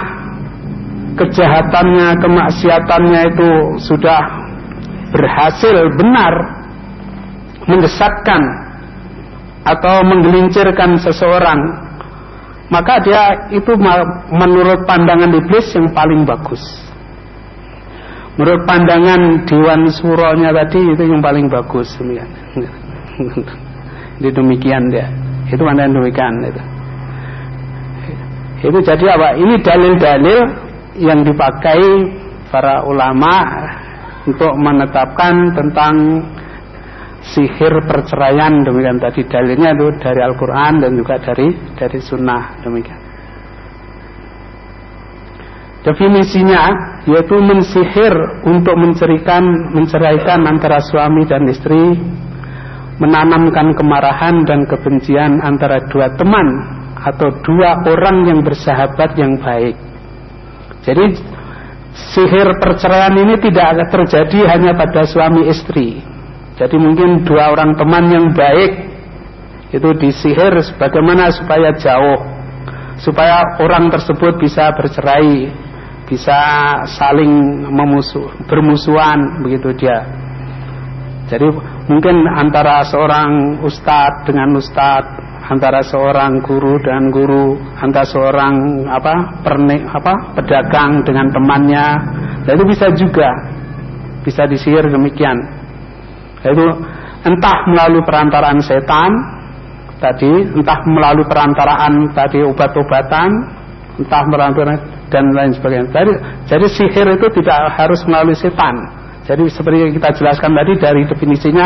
kejahatannya 1.18 2.08
kemaksiatannya 2.22 3.22
itu 3.34 3.50
sudah 3.82 4.22
berhasil 5.12 5.76
benar 5.98 6.34
menyesatkan 7.68 8.42
atau 9.66 10.02
menggelincirkan 10.06 10.98
seseorang 11.02 11.60
maka 12.72 13.04
dia 13.04 13.52
itu 13.52 13.76
menurut 14.32 14.88
pandangan 14.88 15.30
iblis 15.36 15.68
yang 15.76 15.92
paling 15.92 16.24
bagus 16.24 16.64
Menurut 18.40 18.64
pandangan 18.64 19.44
Dewan 19.44 19.92
Suronya 19.92 20.56
tadi 20.56 20.80
itu 20.80 21.04
yang 21.04 21.20
paling 21.20 21.52
bagus 21.52 21.92
demikian. 22.00 22.30
Itu 24.22 24.30
demikian 24.32 24.88
dia. 24.88 25.12
Itu 25.52 25.62
pandangan 25.68 26.00
demikian 26.00 26.34
itu. 26.48 26.64
Itu 28.72 28.80
jadi 28.80 29.06
apa? 29.20 29.36
Ini 29.36 29.56
dalil-dalil 29.60 30.40
yang 31.02 31.28
dipakai 31.28 31.82
para 32.54 32.86
ulama 32.88 33.46
untuk 34.24 34.54
menetapkan 34.56 35.52
tentang 35.52 35.94
sihir 37.22 37.86
perceraian 37.86 38.66
demikian 38.66 38.98
tadi 38.98 39.22
dalilnya 39.30 39.78
itu 39.78 39.88
dari 40.02 40.22
Al-Quran 40.26 40.82
dan 40.82 40.92
juga 40.98 41.22
dari 41.22 41.54
dari 41.78 42.00
Sunnah 42.02 42.60
demikian. 42.66 43.00
Definisinya 45.82 46.62
yaitu 47.10 47.42
mensihir 47.42 48.14
untuk 48.46 48.78
menceraikan 48.78 49.74
menceraikan 49.74 50.46
antara 50.46 50.78
suami 50.78 51.26
dan 51.26 51.50
istri, 51.50 51.98
menanamkan 53.02 53.74
kemarahan 53.74 54.46
dan 54.46 54.70
kebencian 54.70 55.42
antara 55.42 55.82
dua 55.90 56.14
teman 56.22 56.48
atau 57.02 57.34
dua 57.42 57.82
orang 57.82 58.30
yang 58.30 58.40
bersahabat 58.46 59.18
yang 59.18 59.42
baik. 59.42 59.74
Jadi 60.86 61.18
sihir 62.14 62.48
perceraian 62.62 63.18
ini 63.18 63.42
tidak 63.42 63.74
akan 63.74 63.90
terjadi 63.90 64.40
hanya 64.54 64.78
pada 64.78 65.02
suami 65.10 65.50
istri. 65.50 66.11
Jadi 66.62 66.78
mungkin 66.78 67.26
dua 67.26 67.58
orang 67.58 67.74
teman 67.74 68.06
yang 68.14 68.38
baik 68.38 68.94
itu 69.74 69.90
disihir 69.98 70.62
bagaimana 70.78 71.34
supaya 71.34 71.74
jauh 71.74 72.22
supaya 73.02 73.58
orang 73.58 73.90
tersebut 73.90 74.38
bisa 74.38 74.70
bercerai 74.78 75.50
bisa 76.12 76.42
saling 77.00 77.64
memusuh, 77.72 78.28
bermusuhan 78.52 79.40
begitu 79.48 79.72
dia. 79.80 80.04
Jadi 81.32 81.48
mungkin 81.88 82.28
antara 82.28 82.84
seorang 82.84 83.64
ustadz 83.64 84.28
dengan 84.28 84.52
ustadz, 84.60 85.08
antara 85.48 85.80
seorang 85.80 86.44
guru 86.44 86.76
dengan 86.84 87.08
guru, 87.16 87.56
antara 87.80 88.04
seorang 88.04 88.84
apa 88.92 89.40
pernik 89.40 89.88
apa 89.88 90.36
pedagang 90.36 91.00
dengan 91.08 91.32
temannya, 91.32 91.86
itu 92.44 92.64
bisa 92.68 92.92
juga 92.92 93.32
bisa 94.28 94.44
disihir 94.52 94.92
demikian. 94.92 95.61
Itu 96.42 96.66
entah 97.22 97.58
melalui 97.70 98.02
perantaraan 98.02 98.60
setan 98.62 99.12
tadi, 100.02 100.32
entah 100.58 100.80
melalui 100.90 101.26
perantaraan 101.30 102.14
tadi 102.18 102.42
obat-obatan, 102.42 103.30
entah 104.02 104.24
melalui 104.26 104.78
dan 105.12 105.26
lain 105.36 105.52
sebagainya. 105.54 105.92
Jadi, 105.92 106.14
jadi 106.48 106.66
sihir 106.72 107.08
itu 107.20 107.28
tidak 107.44 107.76
harus 107.76 108.02
melalui 108.08 108.34
setan. 108.34 108.74
Jadi 109.22 109.46
seperti 109.54 109.78
yang 109.86 109.94
kita 109.94 110.10
jelaskan 110.18 110.52
tadi 110.58 110.74
dari 110.82 111.02
definisinya 111.06 111.66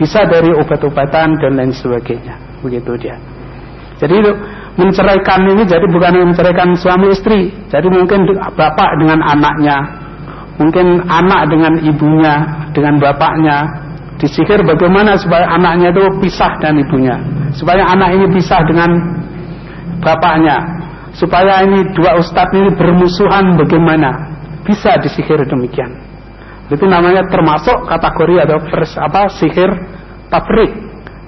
bisa 0.00 0.24
dari 0.24 0.48
obat-obatan 0.56 1.36
dan 1.36 1.52
lain 1.52 1.72
sebagainya. 1.74 2.40
Begitu 2.64 2.96
dia. 2.96 3.20
Jadi 4.00 4.24
menceraikan 4.74 5.46
ini 5.46 5.62
jadi 5.68 5.84
bukan 5.84 6.32
menceraikan 6.32 6.72
suami 6.74 7.12
istri. 7.12 7.52
Jadi 7.68 7.86
mungkin 7.92 8.24
bapak 8.56 8.90
dengan 8.98 9.20
anaknya, 9.20 9.76
mungkin 10.56 11.04
anak 11.04 11.52
dengan 11.52 11.72
ibunya, 11.84 12.34
dengan 12.72 12.98
bapaknya. 12.98 13.83
Disihir 14.24 14.64
bagaimana 14.64 15.20
supaya 15.20 15.52
anaknya 15.52 15.92
itu 15.92 16.00
pisah 16.24 16.56
dan 16.64 16.80
ibunya, 16.80 17.20
supaya 17.52 17.84
anak 17.92 18.16
ini 18.16 18.26
pisah 18.32 18.64
dengan 18.64 18.88
bapaknya, 20.00 20.64
supaya 21.12 21.60
ini 21.60 21.92
dua 21.92 22.16
ustadz 22.16 22.56
ini 22.56 22.72
bermusuhan 22.72 23.52
bagaimana. 23.60 24.32
Bisa 24.64 24.96
disihir 24.96 25.44
demikian. 25.44 25.92
Itu 26.72 26.88
namanya 26.88 27.28
termasuk 27.28 27.84
kategori 27.84 28.48
atau 28.48 28.58
pers, 28.64 28.96
apa 28.96 29.28
sihir 29.28 29.68
tafrik 30.32 30.72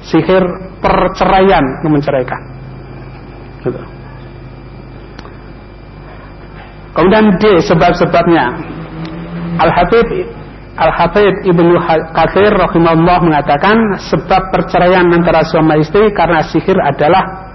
sihir 0.00 0.42
perceraian 0.80 1.64
menceraikan. 1.84 2.42
Gitu. 3.60 3.80
kemudian 6.96 7.28
D 7.36 7.60
sebab-sebabnya. 7.60 8.44
Al-Habib 9.56 10.06
Al-Hafidh 10.76 11.48
Ibnu 11.48 11.80
Katsir 12.12 12.52
rahimahullah 12.52 13.18
mengatakan 13.24 13.96
sebab 13.96 14.52
perceraian 14.52 15.08
antara 15.08 15.40
suami 15.40 15.80
istri 15.80 16.12
karena 16.12 16.44
sihir 16.44 16.76
adalah 16.76 17.48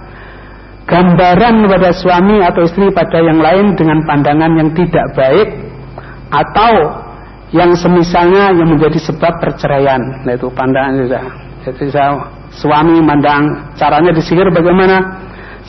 gambaran 0.90 1.62
kepada 1.62 1.94
suami 1.94 2.42
atau 2.42 2.66
istri 2.66 2.90
pada 2.90 3.22
yang 3.22 3.38
lain 3.38 3.78
dengan 3.78 4.02
pandangan 4.02 4.58
yang 4.58 4.74
tidak 4.74 5.06
baik 5.14 5.48
atau 6.34 6.72
yang 7.54 7.70
semisalnya 7.78 8.58
yang 8.58 8.66
menjadi 8.66 8.98
sebab 8.98 9.38
perceraian. 9.38 10.00
Nah 10.26 10.32
itu 10.34 10.50
pandangan 10.50 10.92
juga. 10.98 11.20
Jadi 11.62 11.94
suami 12.58 12.98
memandang 12.98 13.70
caranya 13.78 14.10
disihir 14.10 14.50
bagaimana? 14.50 14.98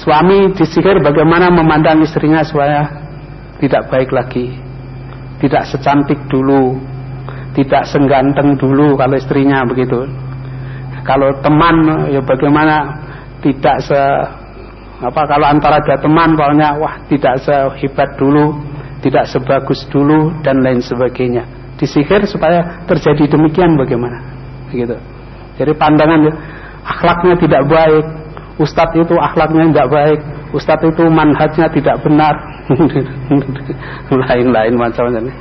Suami 0.01 0.49
disihir 0.57 1.05
bagaimana 1.05 1.53
memandang 1.53 2.01
istrinya 2.01 2.41
supaya 2.41 2.89
tidak 3.61 3.93
baik 3.93 4.09
lagi, 4.09 4.57
tidak 5.37 5.69
secantik 5.69 6.17
dulu, 6.33 6.81
tidak 7.53 7.85
sengganteng 7.85 8.57
dulu 8.57 8.97
kalau 8.97 9.15
istrinya 9.17 9.61
begitu. 9.65 10.09
Kalau 11.03 11.29
teman 11.43 12.07
ya 12.09 12.21
bagaimana 12.23 12.75
tidak 13.43 13.77
se 13.83 14.01
apa 15.03 15.21
kalau 15.27 15.45
antara 15.51 15.83
dua 15.83 15.99
teman 15.99 16.31
pokoknya 16.33 16.79
wah 16.79 16.95
tidak 17.11 17.35
sehebat 17.43 18.15
dulu, 18.15 18.55
tidak 19.03 19.27
sebagus 19.27 19.83
dulu 19.91 20.31
dan 20.41 20.63
lain 20.63 20.79
sebagainya. 20.79 21.43
Disihir 21.75 22.23
supaya 22.23 22.85
terjadi 22.87 23.35
demikian 23.35 23.75
bagaimana? 23.75 24.23
Begitu. 24.71 24.95
Jadi 25.59 25.71
pandangan 25.75 26.23
ya, 26.23 26.33
akhlaknya 26.87 27.35
tidak 27.35 27.63
baik, 27.67 28.05
ustadz 28.57 28.95
itu 28.95 29.15
akhlaknya 29.19 29.69
tidak 29.75 29.89
baik, 29.91 30.19
ustadz 30.55 30.87
itu 30.87 31.03
manhajnya 31.11 31.67
tidak 31.67 31.95
benar, 31.99 32.35
lain-lain 34.31 34.73
macamnya. 34.79 35.35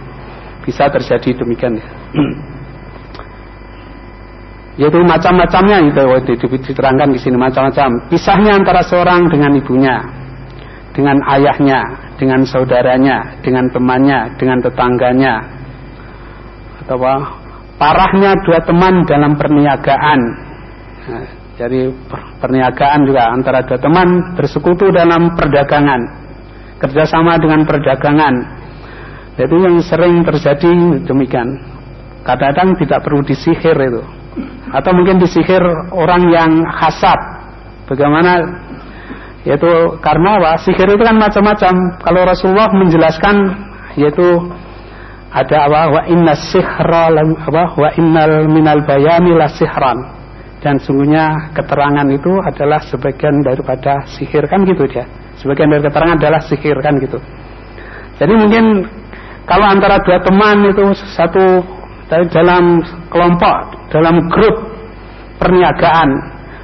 Bisa 0.66 0.90
terjadi 0.90 1.38
demikian 1.38 1.78
ya. 1.78 2.01
Yaitu 4.80 4.98
macam-macamnya 5.04 5.92
itu 5.92 6.46
diterangkan 6.48 7.12
di 7.12 7.20
sini 7.20 7.36
macam-macam. 7.36 8.08
Pisahnya 8.08 8.56
antara 8.56 8.80
seorang 8.80 9.28
dengan 9.28 9.52
ibunya 9.52 10.00
dengan 10.92 11.16
ayahnya 11.28 11.80
dengan 12.16 12.44
saudaranya 12.44 13.40
dengan 13.44 13.68
temannya 13.68 14.32
dengan 14.40 14.58
tetangganya. 14.64 15.34
Atau 16.84 16.96
apa? 16.98 17.14
Parahnya 17.76 18.32
dua 18.46 18.62
teman 18.62 19.02
dalam 19.04 19.34
perniagaan. 19.36 20.20
Nah, 21.02 21.26
jadi 21.58 21.90
perniagaan 22.38 23.00
juga 23.04 23.28
antara 23.28 23.60
dua 23.66 23.76
teman 23.76 24.38
bersekutu 24.38 24.88
dalam 24.88 25.34
perdagangan 25.36 26.00
kerjasama 26.80 27.38
dengan 27.38 27.62
perdagangan. 27.68 28.34
Itu 29.36 29.56
yang 29.58 29.80
sering 29.80 30.22
terjadi 30.28 31.02
demikian 31.08 31.71
kadang-kadang 32.22 32.74
tidak 32.78 32.98
perlu 33.02 33.20
disihir 33.22 33.76
itu. 33.76 34.02
Atau 34.72 34.96
mungkin 34.96 35.20
disihir 35.20 35.60
orang 35.92 36.32
yang 36.32 36.50
hasad. 36.64 37.18
Bagaimana? 37.84 38.40
Yaitu 39.44 39.68
karena 40.00 40.38
apa? 40.38 40.52
Sihir 40.62 40.86
itu 40.86 41.02
kan 41.02 41.18
macam-macam. 41.18 41.74
Kalau 42.00 42.20
Rasulullah 42.24 42.70
menjelaskan 42.72 43.36
yaitu 43.98 44.24
ada 45.34 45.56
apa? 45.68 45.80
Wa 45.92 46.02
inna 46.08 46.32
sihra 46.38 47.12
apa? 47.12 47.64
Wa 47.76 47.90
innal 47.98 48.48
minal 48.48 48.80
bayani 48.86 49.36
la 49.36 49.50
sihran. 49.50 49.98
Dan 50.62 50.78
sungguhnya 50.78 51.52
keterangan 51.58 52.06
itu 52.06 52.32
adalah 52.38 52.80
sebagian 52.86 53.42
daripada 53.42 54.06
sihir. 54.06 54.46
Kan 54.46 54.62
gitu 54.64 54.86
dia. 54.86 55.04
Sebagian 55.42 55.74
dari 55.74 55.82
keterangan 55.84 56.16
adalah 56.22 56.40
sihir 56.46 56.78
kan 56.78 56.94
gitu. 57.02 57.18
Jadi 58.22 58.32
mungkin 58.38 58.86
kalau 59.42 59.66
antara 59.66 59.98
dua 60.06 60.22
teman 60.22 60.70
itu 60.70 60.94
satu 61.18 61.66
dalam 62.28 62.84
kelompok 63.08 63.56
dalam 63.88 64.28
grup 64.28 64.56
perniagaan. 65.40 66.10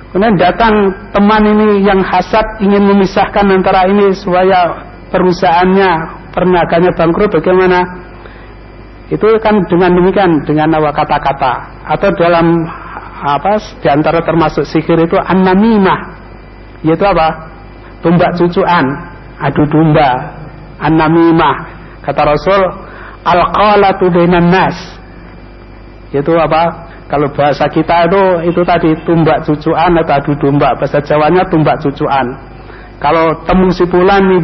Kemudian 0.09 0.41
datang 0.41 0.89
teman 1.13 1.43
ini 1.45 1.85
yang 1.85 2.01
hasad 2.01 2.65
ingin 2.65 2.81
memisahkan 2.89 3.45
antara 3.45 3.85
ini 3.93 4.13
supaya 4.17 4.73
perusahaannya, 5.13 5.91
perniagaannya 6.33 6.93
bangkrut 6.97 7.29
bagaimana? 7.29 7.81
Itu 9.09 9.25
kan 9.41 9.65
dengan 9.69 9.97
demikian 9.97 10.45
dengan 10.45 10.81
awal 10.81 10.93
kata-kata 10.93 11.85
atau 11.97 12.09
dalam 12.17 12.65
apa 13.19 13.57
di 13.81 13.89
antara 13.89 14.21
termasuk 14.25 14.65
sihir 14.69 15.01
itu 15.05 15.17
an-namimah 15.17 16.19
yaitu 16.85 17.05
apa? 17.05 17.51
Tumbak 17.99 18.39
cucuan, 18.39 18.87
adu 19.43 19.67
domba, 19.67 20.39
an-namimah. 20.79 21.57
Kata 22.07 22.23
Rasul, 22.23 22.63
al-qalatu 23.27 24.07
bainan 24.15 24.49
nas. 24.55 24.98
Yaitu 26.13 26.33
apa? 26.37 26.89
Kalau 27.09 27.29
bahasa 27.33 27.65
kita 27.69 28.05
itu 28.09 28.53
itu 28.53 28.61
tadi 28.65 28.93
tumbak 29.09 29.45
cucuan 29.45 29.97
atau 29.97 30.15
adu 30.21 30.33
domba. 30.37 30.77
Bahasa 30.77 31.01
Jawanya 31.01 31.45
tumbak 31.49 31.81
cucuan. 31.81 32.27
Kalau 32.99 33.31
temu 33.47 33.71
si 33.71 33.87
Pulan 33.87 34.27
nih 34.27 34.41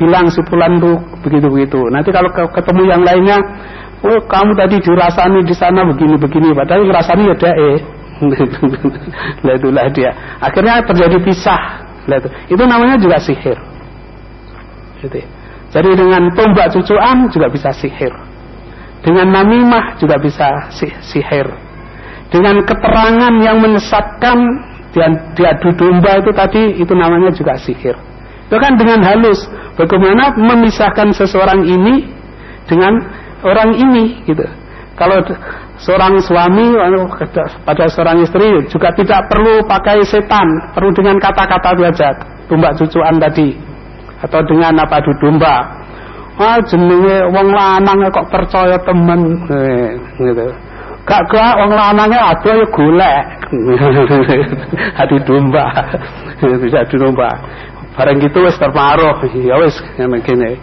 bilang 0.00 0.26
si 0.32 0.40
Pulan 0.48 0.80
tuh 0.80 0.96
begitu-begitu. 1.22 1.78
Nanti 1.92 2.08
kalau 2.08 2.32
ketemu 2.32 2.82
yang 2.88 3.02
lainnya, 3.04 3.36
oh 4.00 4.18
kamu 4.26 4.56
tadi 4.56 4.80
dirasani 4.80 5.44
di 5.44 5.54
sana 5.54 5.84
begini-begini. 5.84 6.56
Padahal 6.56 6.88
ngerasani 6.88 7.22
ya 7.28 7.34
dia 7.36 7.52
eh. 7.52 7.78
Lah 9.44 9.54
itulah 9.58 9.86
dia. 9.92 10.10
Akhirnya 10.38 10.82
terjadi 10.86 11.18
pisah. 11.22 11.62
Itu. 12.02 12.28
itu 12.50 12.62
namanya 12.66 12.98
juga 12.98 13.18
sihir. 13.22 13.54
Gitu. 14.98 15.22
Jadi 15.70 15.90
dengan 15.94 16.34
tumbak 16.34 16.74
cucuan 16.74 17.30
juga 17.30 17.46
bisa 17.46 17.70
sihir. 17.70 18.10
Dengan 19.02 19.34
namimah 19.34 19.98
juga 19.98 20.14
bisa 20.22 20.70
sihir 21.02 21.72
dengan 22.32 22.64
keterangan 22.64 23.34
yang 23.44 23.60
menyesatkan 23.60 24.38
dan 24.96 25.36
diadu 25.36 25.68
domba 25.76 26.16
itu 26.18 26.32
tadi 26.32 26.62
itu 26.80 26.92
namanya 26.96 27.28
juga 27.36 27.60
sihir. 27.60 27.92
Itu 28.48 28.56
kan 28.56 28.80
dengan 28.80 29.04
halus 29.04 29.44
bagaimana 29.76 30.32
memisahkan 30.36 31.12
seseorang 31.12 31.68
ini 31.68 32.08
dengan 32.64 32.96
orang 33.44 33.76
ini 33.76 34.24
gitu. 34.24 34.44
Kalau 34.96 35.20
seorang 35.80 36.20
suami 36.20 36.72
pada 37.64 37.84
seorang 37.88 38.24
istri 38.24 38.64
juga 38.72 38.92
tidak 38.96 39.28
perlu 39.28 39.64
pakai 39.68 40.04
setan, 40.04 40.72
perlu 40.72 40.92
dengan 40.92 41.20
kata-kata 41.20 41.76
saja, 41.92 42.16
tumbak 42.48 42.76
cucuan 42.80 43.20
tadi 43.20 43.56
atau 44.24 44.40
dengan 44.48 44.72
apa 44.80 45.04
domba. 45.20 45.81
Ah 46.42 46.58
jenenge 46.66 47.30
wong 47.30 47.48
lanang 47.54 48.02
kok 48.10 48.26
percaya 48.26 48.74
temen 48.82 49.46
eh, 49.46 49.94
gitu. 50.18 50.50
Gak 51.06 51.22
gak 51.30 51.54
wong 51.62 51.70
lanange 51.70 52.18
ada 52.18 52.50
ya 52.50 52.66
golek. 52.66 53.24
Adu 54.98 55.16
domba. 55.22 55.66
Bisa 56.42 56.82
domba. 56.98 57.30
Bareng 57.94 58.18
gitu 58.18 58.42
wis 58.42 58.58
terparuh. 58.58 59.22
Ya 59.38 59.54
wis 59.62 59.78
ngene. 59.98 60.58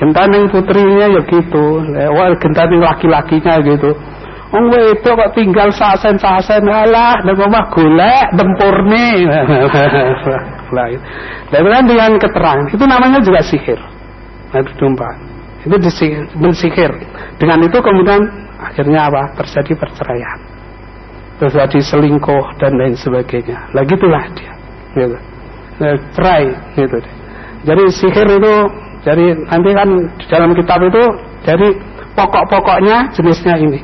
Gentaning 0.00 0.48
putrinya 0.48 1.12
ya 1.12 1.20
gitu. 1.28 1.84
Wah 1.92 2.32
gentaning 2.40 2.80
laki-lakinya 2.80 3.60
gitu. 3.68 3.92
Wong 4.48 4.72
itu 4.72 5.10
kok 5.12 5.32
tinggal 5.36 5.68
sasen-sasen 5.76 6.64
alah 6.64 7.20
nang 7.20 7.36
omah 7.36 7.68
golek 7.68 8.32
tempurne. 8.32 9.28
Lah. 10.72 10.88
Dengan 11.52 12.16
keterangan 12.16 12.64
itu 12.72 12.84
namanya 12.88 13.20
juga 13.20 13.44
sihir. 13.44 13.97
Adu 14.54 14.72
domba. 14.80 15.10
Itu 15.66 15.76
disihir. 15.76 16.92
Dengan 17.36 17.58
itu 17.66 17.78
kemudian 17.82 18.48
akhirnya 18.58 19.06
apa 19.06 19.22
terjadi 19.38 19.72
perceraian 19.78 20.38
terjadi 21.38 21.78
selingkuh 21.78 22.58
dan 22.58 22.74
lain 22.74 22.98
sebagainya 22.98 23.70
lah 23.70 23.86
gitulah 23.86 24.26
dia 24.34 24.52
gitu. 24.98 25.18
nah, 25.78 25.94
cerai 26.18 26.44
gitu 26.74 26.96
deh. 26.98 27.14
jadi 27.62 27.84
sihir 27.94 28.26
itu 28.26 28.54
jadi 29.06 29.26
nanti 29.46 29.70
kan 29.70 29.88
di 30.18 30.26
dalam 30.26 30.50
kitab 30.58 30.82
itu 30.82 31.02
jadi 31.46 31.68
pokok-pokoknya 32.18 33.14
jenisnya 33.14 33.54
ini 33.62 33.80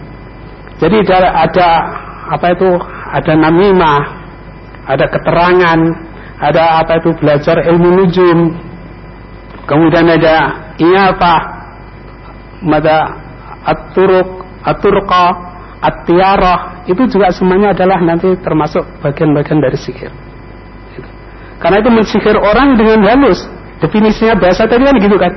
jadi 0.83 1.07
ada, 1.07 1.31
ada 1.47 1.69
apa 2.35 2.47
itu 2.51 2.71
ada 3.15 3.33
namimah 3.39 4.03
ada 4.91 5.07
keterangan 5.07 5.79
ada 6.43 6.83
apa 6.83 6.99
itu 6.99 7.15
belajar 7.23 7.63
ilmu 7.63 8.03
nujum 8.03 8.39
kemudian 9.65 10.07
ada 10.09 10.37
ini 10.81 10.97
apa 10.97 11.35
ada 12.65 12.97
aturuk 13.65 14.45
aturqa, 14.65 15.27
at-tiarah, 15.85 16.89
itu 16.89 17.05
juga 17.07 17.29
semuanya 17.31 17.77
adalah 17.77 18.01
nanti 18.01 18.33
termasuk 18.41 18.83
bagian-bagian 19.05 19.61
dari 19.61 19.77
sihir. 19.77 20.11
Gitu. 20.97 21.09
Karena 21.61 21.85
itu 21.85 21.91
mensihir 21.93 22.37
orang 22.41 22.81
dengan 22.81 23.05
halus. 23.05 23.45
Definisinya 23.85 24.41
bahasa 24.41 24.65
tadi 24.65 24.89
kan 24.89 24.97
gitu 24.97 25.17
kan. 25.21 25.33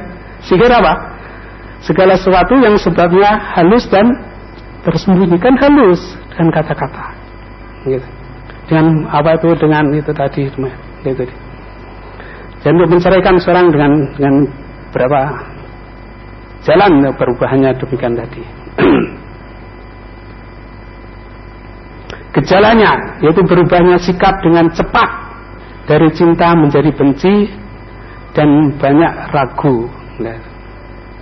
Sihir 0.48 0.72
apa? 0.72 1.20
Segala 1.84 2.16
sesuatu 2.16 2.58
yang 2.58 2.80
sebabnya 2.80 3.36
halus 3.60 3.86
dan 3.92 4.08
tersembunyikan 4.88 5.60
halus 5.60 6.00
dengan 6.32 6.50
kata-kata. 6.56 7.06
Gitu. 7.84 8.08
Dengan 8.72 9.08
apa 9.12 9.36
itu 9.36 9.52
dengan 9.60 9.92
itu 9.92 10.12
tadi 10.16 10.48
gitu. 10.48 10.68
Dan 12.66 12.78
untuk 12.82 12.98
menceraikan 12.98 13.38
seorang 13.38 13.70
dengan 13.70 13.92
dengan 14.18 14.36
berapa 14.92 15.22
jalan 16.66 16.92
perubahannya 17.16 17.72
demikian 17.78 18.18
tadi. 18.18 18.44
Gejalanya 22.38 23.18
yaitu 23.24 23.42
berubahnya 23.42 23.98
sikap 23.98 24.42
dengan 24.46 24.70
cepat 24.70 25.10
dari 25.90 26.12
cinta 26.14 26.54
menjadi 26.54 26.92
benci 26.94 27.50
dan 28.36 28.78
banyak 28.78 29.14
ragu. 29.34 29.90
Nah, 30.22 30.38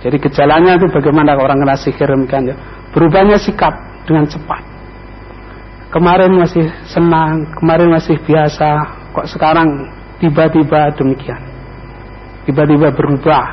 jadi 0.04 0.16
gejalanya 0.20 0.76
itu 0.76 0.86
bagaimana 0.92 1.32
orang 1.38 1.62
kena 1.64 1.76
sihir 1.78 2.10
ya. 2.12 2.56
Berubahnya 2.92 3.40
sikap 3.40 3.72
dengan 4.04 4.28
cepat. 4.28 4.62
Kemarin 5.88 6.36
masih 6.36 6.66
senang, 6.84 7.48
kemarin 7.56 7.88
masih 7.88 8.20
biasa, 8.20 8.84
kok 9.16 9.26
sekarang 9.32 9.88
tiba-tiba 10.22 10.92
demikian. 10.96 11.42
Tiba-tiba 12.46 12.94
berubah. 12.94 13.46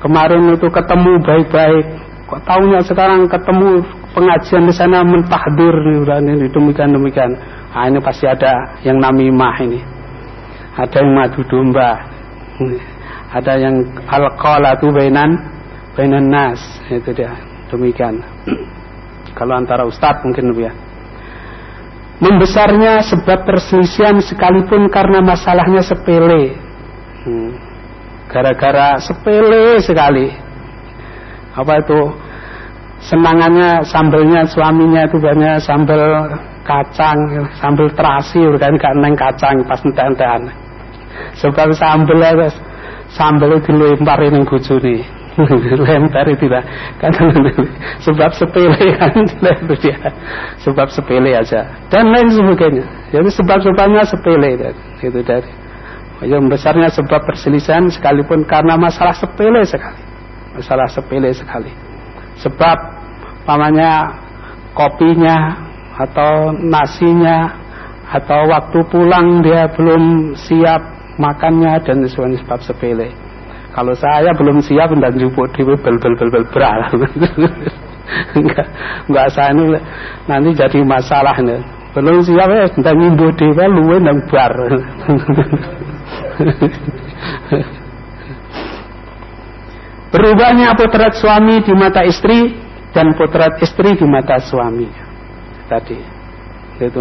Kemarin 0.00 0.54
itu 0.54 0.68
ketemu 0.68 1.12
baik-baik, 1.24 1.86
kok 2.28 2.40
tahunya 2.44 2.80
sekarang 2.84 3.26
ketemu 3.26 3.80
pengajian 4.12 4.64
di 4.68 4.74
sana 4.76 5.00
mentahdir 5.02 5.74
ini 5.74 6.46
demikian 6.52 6.94
demikian. 6.94 7.32
Ah 7.72 7.88
ini 7.88 8.00
pasti 8.00 8.24
ada 8.24 8.76
yang 8.84 9.00
namimah 9.00 9.56
ini. 9.64 9.96
ada 10.76 11.00
yang 11.00 11.10
madu 11.16 11.40
domba 11.48 12.04
ada 13.32 13.52
yang 13.56 13.80
alqalatu 14.08 14.92
bainan 14.92 15.40
bainan 15.96 16.28
nas 16.28 16.60
itu 16.92 17.16
dia 17.16 17.32
demikian 17.72 18.20
kalau 19.38 19.56
antara 19.56 19.88
ustadz 19.88 20.20
mungkin 20.20 20.52
lebih 20.52 20.68
ya 20.68 20.72
membesarnya 22.22 23.04
sebab 23.04 23.44
perselisihan 23.44 24.16
sekalipun 24.20 24.88
karena 24.88 25.20
masalahnya 25.20 25.82
sepele. 25.84 26.56
Hmm. 27.26 27.50
gara-gara 28.26 28.98
sepele 29.02 29.80
sekali. 29.82 30.30
Apa 31.54 31.82
itu? 31.82 32.00
Senangannya 33.06 33.86
sambelnya 33.86 34.46
suaminya 34.50 35.06
itu 35.06 35.16
banyak 35.20 35.62
sambel 35.62 36.02
kacang 36.66 37.18
sambel 37.62 37.86
terasi 37.94 38.42
kan 38.58 38.74
gak 38.74 38.94
neng 38.98 39.14
kacang 39.14 39.62
pas 39.62 39.78
entek 39.86 40.50
sebab 41.38 41.70
sambel 41.78 42.20
sambel 43.14 43.62
dilempar 43.62 44.20
ning 44.26 44.42
bojone 44.42 45.06
lempar 45.36 46.26
lah 46.32 46.64
kan 46.96 47.12
sebab 48.00 48.30
sepele 48.32 48.96
kan. 48.96 49.12
Itu 49.64 49.74
dia. 49.84 49.98
Sebab 50.64 50.88
sepele 50.88 51.36
aja. 51.36 51.60
Dan 51.92 52.08
lain 52.08 52.32
sebagainya. 52.32 52.84
Jadi 53.12 53.28
sebab-sebabnya 53.28 54.02
sepele 54.08 54.56
itu 55.04 55.20
dari 55.20 55.52
yang 56.24 56.48
besarnya 56.48 56.88
sebab 56.88 57.28
perselisihan 57.28 57.84
sekalipun 57.92 58.48
karena 58.48 58.80
masalah 58.80 59.12
sepele 59.12 59.60
sekali. 59.68 60.00
Masalah 60.56 60.88
sepele 60.88 61.28
sekali. 61.36 61.68
Sebab 62.40 62.78
pamannya 63.44 64.16
kopinya 64.72 65.68
atau 66.00 66.52
nasinya 66.56 67.52
atau 68.08 68.48
waktu 68.48 68.78
pulang 68.88 69.44
dia 69.44 69.68
belum 69.76 70.32
siap 70.32 70.80
makannya 71.20 71.80
dan 71.84 72.04
sebab 72.08 72.60
sepele 72.64 73.25
kalau 73.76 73.92
saya 73.92 74.32
belum 74.32 74.64
siap 74.64 74.88
dan 74.96 75.12
jupuk 75.20 75.52
di 75.52 75.60
bel 75.60 75.76
bel 75.76 76.00
bel 76.00 76.16
bel 76.16 76.48
beral. 76.48 76.80
enggak 78.40 78.64
enggak 79.04 79.28
saya 79.36 79.52
ini 79.52 79.76
nanti 80.24 80.56
jadi 80.56 80.80
masalah 80.80 81.36
nih. 81.44 81.60
Belum 81.92 82.24
siap 82.24 82.48
ya 82.48 82.72
dan 82.72 82.96
ngimbu 82.96 83.36
dewa 83.36 83.68
luwe 83.68 84.00
nang 84.00 84.24
bar. 84.32 84.56
Berubahnya 90.16 90.72
potret 90.72 91.20
suami 91.20 91.60
di 91.60 91.76
mata 91.76 92.00
istri 92.08 92.56
dan 92.96 93.12
potret 93.12 93.60
istri 93.60 93.92
di 93.92 94.08
mata 94.08 94.40
suami. 94.40 94.88
Tadi 95.68 96.00
itu 96.80 97.00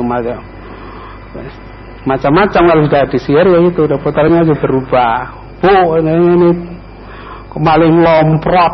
macam-macam 2.04 2.62
kalau 2.68 2.84
sudah 2.84 3.08
disihir 3.08 3.48
ya 3.48 3.60
itu 3.64 3.88
potretnya 4.04 4.44
juga 4.44 4.60
berubah 4.60 5.45
bu 5.66 5.98
ini, 5.98 6.52
kemaling 7.50 7.96
lomprot 8.06 8.74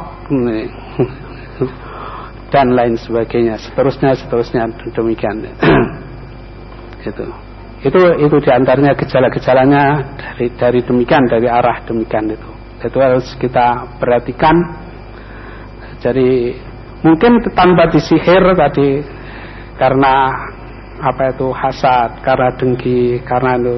dan 2.51 2.75
lain 2.75 2.99
sebagainya 2.99 3.55
seterusnya 3.55 4.11
seterusnya 4.19 4.67
demikian 4.91 5.47
itu. 7.09 7.25
Itu 7.81 8.01
itu 8.21 8.35
di 8.45 8.49
antaranya 8.53 8.93
gejala-gejalanya 8.93 9.83
dari 10.19 10.53
dari 10.53 10.79
demikian 10.85 11.25
dari 11.25 11.47
arah 11.49 11.81
demikian 11.87 12.29
itu. 12.29 12.49
Itu 12.83 12.97
harus 12.99 13.25
kita 13.39 13.97
perhatikan. 13.97 14.53
Jadi 16.01 16.53
mungkin 17.01 17.41
tanpa 17.55 17.89
disihir 17.89 18.53
tadi 18.53 19.01
karena 19.79 20.29
apa 21.01 21.33
itu 21.33 21.49
hasad 21.49 22.21
karena 22.21 22.53
dengki 22.53 23.23
karena 23.25 23.57
itu. 23.57 23.77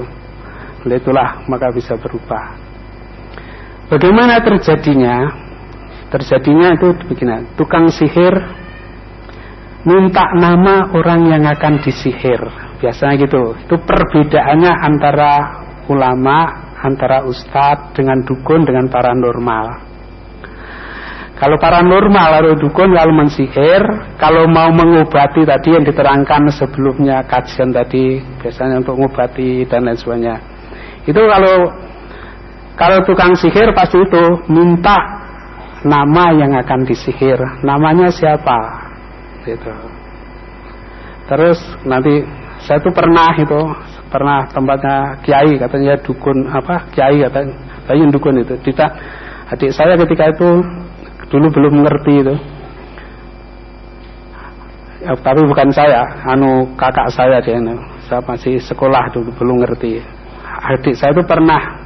Itulah 0.84 1.48
maka 1.48 1.72
bisa 1.72 1.96
berubah 1.96 2.63
Bagaimana 3.92 4.40
terjadinya? 4.44 5.44
Terjadinya 6.14 6.78
itu 6.78 6.94
begini, 7.10 7.58
tukang 7.58 7.90
sihir 7.90 8.38
minta 9.84 10.24
nama 10.38 10.94
orang 10.94 11.28
yang 11.28 11.44
akan 11.50 11.82
disihir. 11.84 12.40
Biasanya 12.80 13.16
gitu. 13.24 13.58
Itu 13.64 13.76
perbedaannya 13.82 14.72
antara 14.72 15.32
ulama, 15.88 16.70
antara 16.84 17.24
ustadz 17.24 17.96
dengan 17.96 18.24
dukun 18.24 18.68
dengan 18.68 18.88
paranormal. 18.92 19.92
Kalau 21.34 21.60
paranormal 21.60 22.40
lalu 22.40 22.52
dukun 22.56 22.94
lalu 22.94 23.20
mensihir, 23.20 23.84
kalau 24.16 24.48
mau 24.48 24.72
mengobati 24.72 25.44
tadi 25.44 25.76
yang 25.76 25.84
diterangkan 25.84 26.48
sebelumnya 26.54 27.26
kajian 27.28 27.74
tadi 27.74 28.22
biasanya 28.40 28.80
untuk 28.80 28.96
mengobati 28.96 29.68
dan 29.68 29.84
lain 29.84 29.98
sebagainya. 29.98 30.38
Itu 31.04 31.20
kalau 31.20 31.68
kalau 32.74 33.06
tukang 33.06 33.38
sihir 33.38 33.70
pasti 33.78 34.02
itu 34.02 34.24
minta 34.50 34.98
nama 35.86 36.34
yang 36.34 36.58
akan 36.58 36.88
disihir. 36.88 37.38
Namanya 37.62 38.10
siapa? 38.10 38.90
Gitu. 39.46 39.70
Terus 41.28 41.60
nanti 41.84 42.24
saya 42.64 42.80
tuh 42.80 42.94
pernah 42.96 43.36
itu 43.36 43.62
pernah 44.08 44.48
tempatnya 44.48 45.20
kiai 45.26 45.58
katanya 45.60 46.00
dukun 46.00 46.48
apa 46.48 46.88
kiai 46.96 47.20
katanya 47.28 47.54
kiai 47.90 48.04
dukun 48.08 48.40
itu 48.40 48.56
kita 48.64 48.86
adik 49.52 49.74
saya 49.74 50.00
ketika 50.00 50.32
itu 50.32 50.64
dulu 51.28 51.48
belum 51.50 51.82
mengerti 51.82 52.14
itu 52.22 52.36
ya, 55.02 55.12
tapi 55.18 55.42
bukan 55.44 55.74
saya 55.74 56.06
anu 56.30 56.72
kakak 56.78 57.10
saya 57.10 57.42
dia 57.42 57.58
saya 58.06 58.22
masih 58.24 58.62
sekolah 58.62 59.12
dulu 59.12 59.34
belum 59.34 59.66
ngerti 59.66 60.00
adik 60.72 60.96
saya 60.96 61.12
itu 61.12 61.26
pernah 61.26 61.83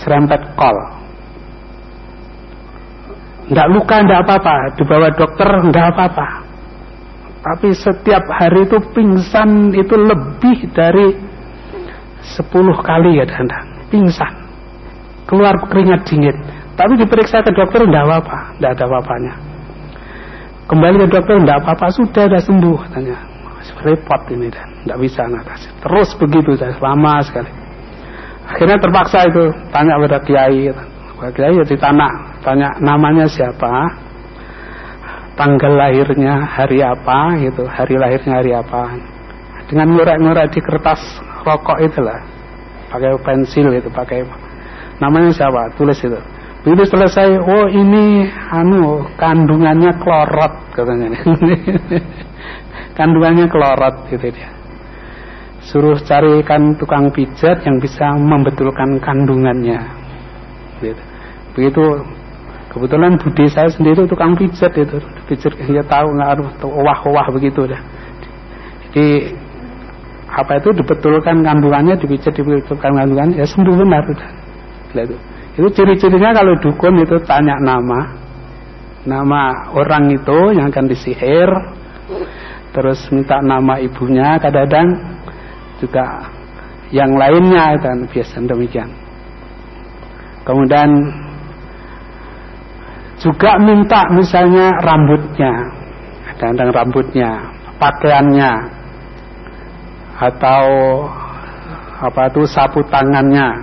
serempet 0.00 0.40
kol. 0.56 0.76
Tidak 3.50 3.68
luka, 3.74 3.98
tidak 4.06 4.20
apa-apa. 4.26 4.56
Dibawa 4.78 5.08
dokter, 5.10 5.48
tidak 5.68 5.86
apa-apa. 5.94 6.28
Tapi 7.40 7.68
setiap 7.72 8.24
hari 8.30 8.68
itu 8.68 8.78
pingsan 8.94 9.74
itu 9.74 9.94
lebih 9.96 10.70
dari 10.70 11.08
10 12.22 12.46
kali 12.84 13.18
ya 13.18 13.26
dandang. 13.26 13.66
Pingsan. 13.90 14.32
Keluar 15.26 15.58
keringat 15.66 16.06
dingin. 16.06 16.36
Tapi 16.78 16.94
diperiksa 17.00 17.42
ke 17.42 17.50
dokter 17.50 17.84
tidak 17.84 18.06
apa-apa. 18.06 18.38
Tidak 18.54 18.70
ada 18.70 18.84
apa-apanya. 18.86 19.34
Kembali 20.70 20.96
ke 21.02 21.08
dokter 21.10 21.34
tidak 21.42 21.58
apa-apa. 21.66 21.86
Sudah, 21.90 22.24
sudah 22.30 22.42
sembuh. 22.44 22.80
Tanya. 22.94 23.18
Repot 23.80 24.22
ini 24.30 24.52
dan 24.52 24.68
tidak 24.84 24.98
bisa 25.00 25.24
ngatasi. 25.24 25.68
Terus 25.80 26.08
begitu 26.20 26.52
saya 26.56 26.76
lama 26.80 27.24
sekali 27.24 27.69
akhirnya 28.50 28.78
terpaksa 28.82 29.30
itu 29.30 29.44
tanya 29.70 29.94
pada 29.96 30.18
kiai 30.26 30.68
pada 31.16 31.30
kiai 31.30 31.54
ya 31.54 31.64
ditanya 31.64 32.08
tanya 32.42 32.68
namanya 32.82 33.26
siapa? 33.30 33.70
Tanggal 35.38 35.72
lahirnya 35.72 36.44
hari 36.44 36.84
apa? 36.84 37.38
Gitu 37.40 37.64
hari 37.64 37.94
lahirnya 37.96 38.34
hari 38.44 38.52
apa? 38.52 38.92
Dengan 39.70 39.96
ngurek-ngurek 39.96 40.52
di 40.52 40.60
kertas 40.60 41.00
rokok 41.46 41.80
itulah 41.80 42.20
pakai 42.90 43.16
pensil 43.22 43.70
itu 43.72 43.88
pakai 43.88 44.26
namanya 45.00 45.32
siapa? 45.32 45.72
Tulis 45.78 45.96
itu. 46.02 46.18
Begitu 46.60 46.92
selesai 46.92 47.40
oh 47.40 47.72
ini 47.72 48.28
anu 48.52 49.08
kandungannya 49.16 49.96
klorot 49.96 50.76
katanya. 50.76 51.08
Kandungannya 52.98 53.48
klorot 53.48 54.12
gitu 54.12 54.28
dia 54.28 54.59
suruh 55.70 55.98
carikan 56.02 56.74
tukang 56.76 57.08
pijat 57.14 57.62
yang 57.62 57.78
bisa 57.78 58.10
membetulkan 58.18 58.98
kandungannya. 58.98 59.78
Gitu. 60.80 61.02
begitu 61.50 61.84
kebetulan 62.72 63.20
budi 63.20 63.44
saya 63.50 63.68
sendiri 63.70 64.06
tukang 64.10 64.34
pijat 64.34 64.74
itu. 64.74 64.98
Pijat 65.30 65.52
dia 65.64 65.84
tahu 65.86 66.06
nggak 66.18 66.28
harus 66.34 66.48
wah-wah 66.62 67.26
begitu 67.30 67.70
dah. 67.70 67.80
Jadi 68.90 69.06
apa 70.30 70.62
itu 70.62 70.70
dibetulkan 70.74 71.42
kandungannya 71.42 71.98
dipijat 71.98 72.30
dibetulkan 72.34 72.94
kandungannya 72.94 73.42
ya 73.42 73.46
sembuh 73.46 73.74
benar 73.74 74.06
udah 74.06 74.30
itu 75.58 75.68
ciri-cirinya 75.74 76.30
kalau 76.32 76.54
dukun 76.62 77.02
itu 77.02 77.16
tanya 77.26 77.58
nama. 77.58 78.16
Nama 79.00 79.72
orang 79.72 80.12
itu 80.12 80.38
yang 80.54 80.68
akan 80.68 80.86
disihir 80.88 81.48
terus 82.70 83.00
minta 83.10 83.42
nama 83.42 83.80
ibunya 83.82 84.38
kadang-kadang 84.38 85.19
juga 85.80 86.28
yang 86.92 87.16
lainnya 87.16 87.80
dan 87.80 88.04
biasa 88.06 88.44
demikian. 88.44 88.90
Kemudian 90.44 90.90
juga 93.20 93.60
minta 93.60 94.08
misalnya 94.12 94.72
rambutnya, 94.80 95.52
kadang 96.40 96.70
rambutnya, 96.72 97.30
pakaiannya, 97.76 98.52
atau 100.16 100.64
apa 102.00 102.32
itu 102.32 102.42
sapu 102.48 102.80
tangannya, 102.88 103.60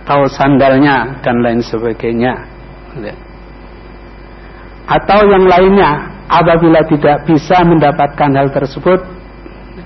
atau 0.00 0.24
sandalnya 0.32 1.20
dan 1.20 1.44
lain 1.44 1.60
sebagainya. 1.60 2.34
Atau 4.88 5.20
yang 5.28 5.44
lainnya, 5.44 6.08
apabila 6.26 6.80
tidak 6.88 7.28
bisa 7.28 7.60
mendapatkan 7.62 8.30
hal 8.32 8.48
tersebut, 8.50 9.21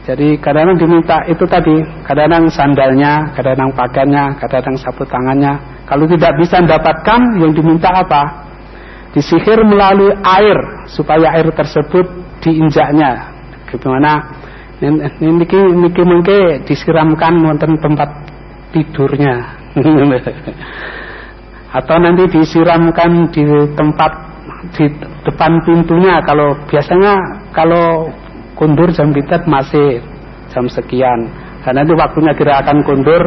Jadi 0.06 0.38
kadang-kadang 0.38 0.78
diminta 0.78 1.18
itu 1.26 1.42
tadi, 1.50 1.82
kadang-kadang 2.06 2.46
sandalnya, 2.46 3.26
kadang-kadang 3.34 3.74
pakaiannya, 3.74 4.24
kadang-kadang 4.38 4.76
sapu 4.78 5.02
tangannya. 5.02 5.58
Kalau 5.82 6.06
tidak 6.06 6.32
bisa 6.38 6.62
mendapatkan, 6.62 7.20
yang 7.42 7.50
diminta 7.50 7.90
apa? 7.90 8.22
Disihir 9.10 9.66
melalui 9.66 10.14
air 10.22 10.86
supaya 10.86 11.34
air 11.34 11.50
tersebut 11.50 12.06
diinjaknya. 12.38 13.34
Gimana? 13.66 14.22
Ini 14.78 15.26
niki 15.26 16.02
mungkin 16.06 16.62
disiramkan 16.62 17.42
wonten 17.42 17.74
tempat 17.82 18.06
tidurnya. 18.70 19.58
Atau 21.82 21.98
nanti 21.98 22.30
disiramkan 22.30 23.26
di 23.34 23.42
tempat 23.74 24.12
di 24.78 24.86
depan 25.26 25.52
pintunya 25.66 26.22
kalau 26.22 26.54
biasanya 26.70 27.18
kalau 27.50 28.06
kundur 28.56 28.88
jam 28.90 29.12
pitet 29.12 29.44
masih 29.44 30.00
jam 30.50 30.64
sekian 30.66 31.28
karena 31.62 31.84
itu 31.84 31.94
waktunya 31.94 32.32
kira 32.32 32.64
akan 32.64 32.80
kundur 32.82 33.22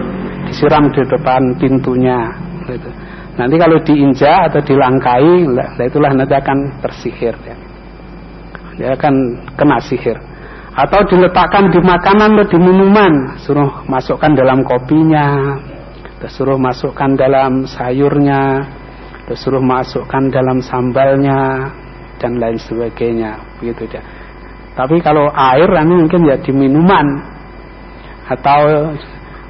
disiram 0.50 0.90
di 0.90 1.02
depan 1.06 1.42
pintunya 1.62 2.34
gitu. 2.66 2.90
nanti 3.38 3.56
kalau 3.62 3.78
diinjak 3.86 4.50
atau 4.50 4.60
dilangkai 4.66 5.46
lah 5.54 5.70
itulah 5.78 6.12
nanti 6.12 6.34
akan 6.34 6.58
tersihir 6.82 7.36
ya. 7.46 7.56
dia 8.76 8.90
akan 8.98 9.14
kena 9.54 9.78
sihir 9.86 10.18
atau 10.74 11.02
diletakkan 11.12 11.68
di 11.70 11.80
makanan 11.84 12.40
atau 12.40 12.48
di 12.56 12.58
minuman 12.58 13.14
suruh 13.44 13.84
masukkan 13.86 14.32
dalam 14.32 14.64
kopinya 14.64 15.60
suruh 16.32 16.60
masukkan 16.60 17.16
dalam 17.16 17.68
sayurnya 17.68 18.64
suruh 19.36 19.62
masukkan 19.62 20.32
dalam 20.34 20.58
sambalnya 20.64 21.70
dan 22.18 22.42
lain 22.42 22.58
sebagainya 22.58 23.40
begitu 23.62 23.88
dia 23.92 24.02
tapi 24.80 24.96
kalau 25.04 25.28
air 25.28 25.68
ini 25.68 26.08
mungkin 26.08 26.24
ya 26.24 26.40
di 26.40 26.56
minuman 26.56 27.04
atau 28.32 28.96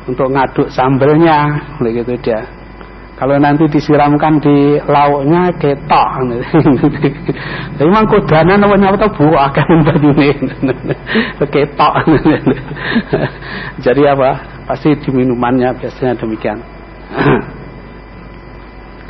untuk 0.10 0.34
ngaduk 0.34 0.74
sambelnya, 0.74 1.54
begitu 1.78 2.18
dia. 2.18 2.42
Kalau 3.14 3.38
nanti 3.38 3.68
disiramkan 3.70 4.42
di 4.42 4.80
lauknya 4.90 5.54
ketok. 5.60 6.10
Tapi 7.78 7.84
memang 7.84 8.08
kodana 8.10 8.58
namanya 8.58 8.96
apa 8.96 9.06
tuh 9.06 9.12
buah 9.22 9.52
kan 9.54 9.70
ini 10.08 10.34
ketok. 11.46 11.94
Jadi 13.86 14.02
apa? 14.10 14.30
Pasti 14.66 14.98
di 14.98 15.10
minumannya 15.14 15.78
biasanya 15.78 16.18
demikian. 16.18 16.58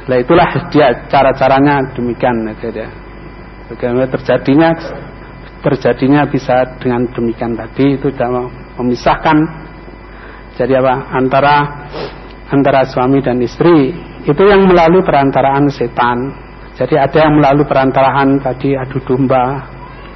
Nah 0.09 0.17
itulah 0.17 0.49
dia 0.73 0.89
cara-caranya 1.05 1.93
demikian 1.93 2.49
dia. 2.59 2.89
Bagaimana 3.69 4.09
terjadinya 4.09 4.73
terjadinya 5.59 6.27
bisa 6.27 6.79
dengan 6.79 7.07
demikian 7.11 7.55
tadi 7.55 7.99
itu 7.99 8.07
dalam 8.15 8.47
memisahkan. 8.79 9.37
Jadi 10.55 10.73
apa? 10.75 10.95
Antara 11.15 11.55
antara 12.51 12.83
suami 12.87 13.19
dan 13.23 13.39
istri. 13.39 13.91
Itu 14.27 14.43
yang 14.43 14.67
melalui 14.67 15.03
perantaraan 15.03 15.71
setan. 15.71 16.31
Jadi 16.75 16.95
ada 16.95 17.17
yang 17.27 17.39
melalui 17.39 17.67
perantaraan 17.67 18.39
tadi 18.43 18.75
adu 18.75 18.99
domba. 19.03 19.63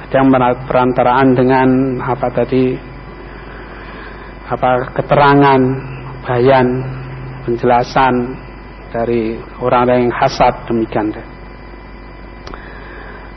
Ada 0.08 0.14
yang 0.20 0.28
melalui 0.28 0.64
perantaraan 0.68 1.28
dengan 1.32 1.68
apa 2.00 2.28
tadi? 2.32 2.76
Apa? 4.48 4.92
Keterangan 5.00 5.60
bayan 6.24 6.66
penjelasan 7.44 8.14
dari 8.92 9.36
orang-orang 9.60 10.08
yang 10.08 10.14
hasad 10.14 10.54
demikian 10.70 11.12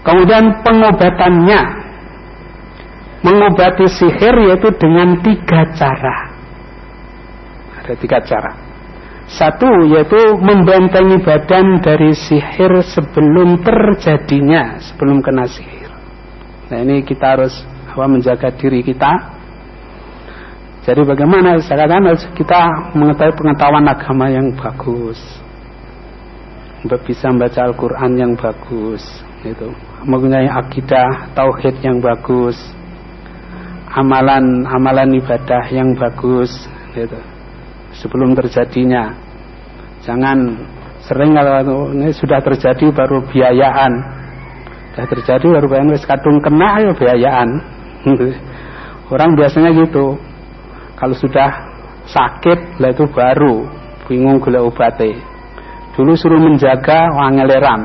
kemudian 0.08 0.64
pengobatannya 0.64 1.62
mengobati 3.26 3.89
sihir 3.89 4.35
yaitu 4.52 4.69
dengan 4.77 5.18
tiga 5.26 5.65
cara. 5.73 6.18
Ada 7.81 7.94
tiga 7.98 8.19
cara. 8.22 8.52
Satu 9.27 9.68
yaitu 9.91 10.39
membentengi 10.39 11.19
badan 11.19 11.84
dari 11.84 12.15
sihir 12.15 12.80
sebelum 12.85 13.60
terjadinya, 13.60 14.80
sebelum 14.80 15.19
kena 15.19 15.44
sihir. 15.49 15.91
Nah 16.72 16.80
ini 16.84 17.03
kita 17.03 17.35
harus 17.35 17.53
apa, 17.91 18.06
menjaga 18.07 18.53
diri 18.56 18.84
kita. 18.84 19.35
Jadi 20.88 21.03
bagaimana 21.03 21.60
saya 21.60 21.84
katakan 21.84 22.15
kita 22.31 22.60
mengetahui 22.95 23.35
pengetahuan 23.35 23.84
agama 23.91 24.31
yang 24.31 24.56
bagus, 24.56 25.19
bisa 27.03 27.27
membaca 27.27 27.68
Al-Quran 27.68 28.11
yang 28.15 28.31
bagus, 28.39 29.03
itu 29.44 29.68
mempunyai 30.07 30.48
akidah 30.48 31.35
tauhid 31.35 31.84
yang 31.84 31.99
bagus, 31.99 32.56
amalan-amalan 33.92 35.16
ibadah 35.20 35.64
yang 35.72 35.96
bagus 35.96 36.52
gitu. 36.92 37.20
Sebelum 37.98 38.36
terjadinya. 38.36 39.16
Jangan 40.04 40.38
sering 41.04 41.34
kalau 41.34 41.92
ini 41.96 42.12
sudah 42.12 42.40
terjadi 42.44 42.92
baru 42.92 43.24
biayaan. 43.26 43.94
Sudah 44.94 45.08
terjadi 45.08 45.46
baru 45.62 45.68
bayang 45.70 45.90
wis 45.94 46.06
kadung 46.06 46.44
kena 46.44 46.84
ya 46.84 46.92
biayaan. 46.94 47.50
Orang 49.14 49.40
biasanya 49.40 49.72
gitu. 49.72 50.20
Kalau 50.98 51.16
sudah 51.16 51.50
sakit 52.08 52.82
lah 52.82 52.92
itu 52.92 53.06
baru 53.08 53.68
bingung 54.10 54.40
gula 54.42 54.64
obatnya. 54.64 55.22
Dulu 55.98 56.14
suruh 56.14 56.38
menjaga 56.38 57.10
wangeleram. 57.14 57.82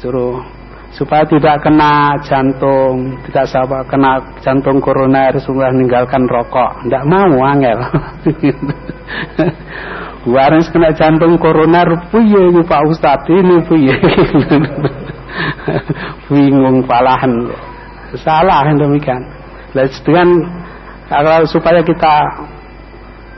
Suruh 0.00 0.59
supaya 0.90 1.22
tidak 1.22 1.62
kena 1.62 2.18
jantung, 2.26 3.14
tidak 3.30 3.46
sama 3.46 3.86
kena 3.86 4.18
jantung 4.42 4.82
koroner, 4.82 5.38
supaya 5.38 5.70
meninggalkan 5.70 6.26
rokok. 6.26 6.86
Tidak 6.86 7.04
mau 7.06 7.30
angel. 7.46 7.78
Waris 10.34 10.68
kena 10.68 10.90
jantung 10.92 11.38
koroner, 11.38 12.10
puye 12.10 12.50
ini 12.50 12.60
Pak 12.66 12.82
Ustadz 12.90 13.30
ini 13.30 13.56
puye. 13.64 13.96
Bingung 16.30 16.82
palahan. 16.84 17.48
Salah 18.18 18.66
yang 18.66 18.82
demikian. 18.82 19.22
Dengan 20.02 20.28
kalau 21.06 21.46
supaya 21.46 21.78
kita 21.78 22.14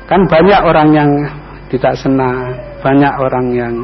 kan 0.09 0.24
banyak 0.24 0.61
orang 0.65 0.89
yang 0.97 1.11
tidak 1.69 1.93
senang, 2.01 2.57
banyak 2.81 3.12
orang 3.20 3.47
yang 3.53 3.74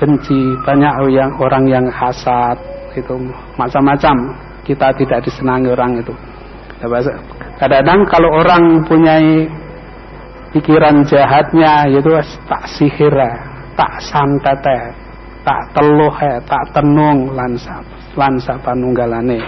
benci, 0.00 0.56
banyak 0.64 0.92
orang 1.36 1.68
yang 1.68 1.84
hasad, 1.92 2.56
itu 2.98 3.14
macam-macam. 3.56 4.16
Kita 4.66 4.92
tidak 4.92 5.24
disenangi 5.24 5.72
orang 5.72 5.96
itu. 6.04 6.12
Kadang-kadang 7.56 8.00
kalau 8.06 8.30
orang 8.44 8.84
punya 8.84 9.16
pikiran 10.52 11.02
jahatnya 11.08 11.88
yaitu 11.88 12.12
tak 12.46 12.64
sihir 12.68 13.16
tak 13.74 13.92
santete 14.04 14.92
tak 15.42 15.60
teluh 15.72 16.12
tak 16.44 16.64
tenung 16.76 17.32
lansa 17.32 17.80
lansa 18.14 18.60
panunggalane. 18.60 19.40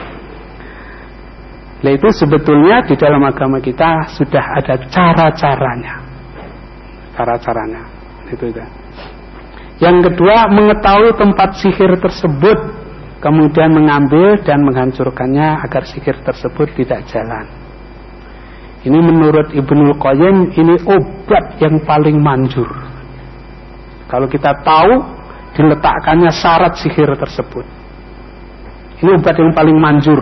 Itu 1.80 2.08
sebetulnya 2.12 2.84
di 2.84 2.92
dalam 2.96 3.24
agama 3.24 3.56
kita 3.56 4.08
sudah 4.12 4.44
ada 4.60 4.76
cara-caranya. 4.92 5.96
Cara-caranya. 7.16 7.82
Itu 8.28 8.52
itu. 8.52 8.60
Yang 9.80 10.12
kedua, 10.12 10.44
mengetahui 10.52 11.16
tempat 11.16 11.56
sihir 11.56 11.96
tersebut 11.96 12.79
kemudian 13.20 13.70
mengambil 13.70 14.40
dan 14.42 14.64
menghancurkannya 14.64 15.60
agar 15.68 15.84
sihir 15.84 16.16
tersebut 16.24 16.72
tidak 16.76 17.04
jalan. 17.12 17.46
Ini 18.80 18.96
menurut 18.96 19.52
Ibnu 19.52 19.92
Qayyim 20.00 20.56
ini 20.56 20.74
obat 20.88 21.60
yang 21.60 21.84
paling 21.84 22.16
manjur. 22.16 22.68
Kalau 24.08 24.24
kita 24.24 24.56
tahu 24.64 25.04
diletakkannya 25.52 26.32
syarat 26.32 26.80
sihir 26.80 27.12
tersebut. 27.12 27.62
Ini 29.04 29.10
obat 29.20 29.36
yang 29.36 29.52
paling 29.52 29.76
manjur. 29.76 30.20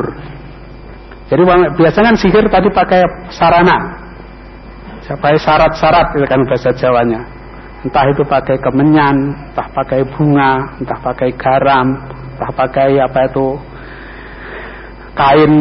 Jadi 1.31 1.43
biasanya 1.79 2.15
kan 2.15 2.17
sihir 2.19 2.45
tadi 2.51 2.69
pakai 2.75 3.03
sarana. 3.31 3.79
Pakai 5.09 5.41
syarat-syarat 5.41 6.21
itu 6.21 6.27
kan 6.29 6.41
bahasa 6.45 6.69
Jawanya. 6.77 7.21
Entah 7.81 8.05
itu 8.13 8.27
pakai 8.29 8.61
kemenyan, 8.61 9.17
entah 9.49 9.65
pakai 9.73 10.05
bunga, 10.05 10.77
entah 10.77 10.99
pakai 11.01 11.33
garam, 11.33 11.97
pakai 12.47 13.03
apa 13.03 13.27
itu 13.27 13.47
kain 15.19 15.53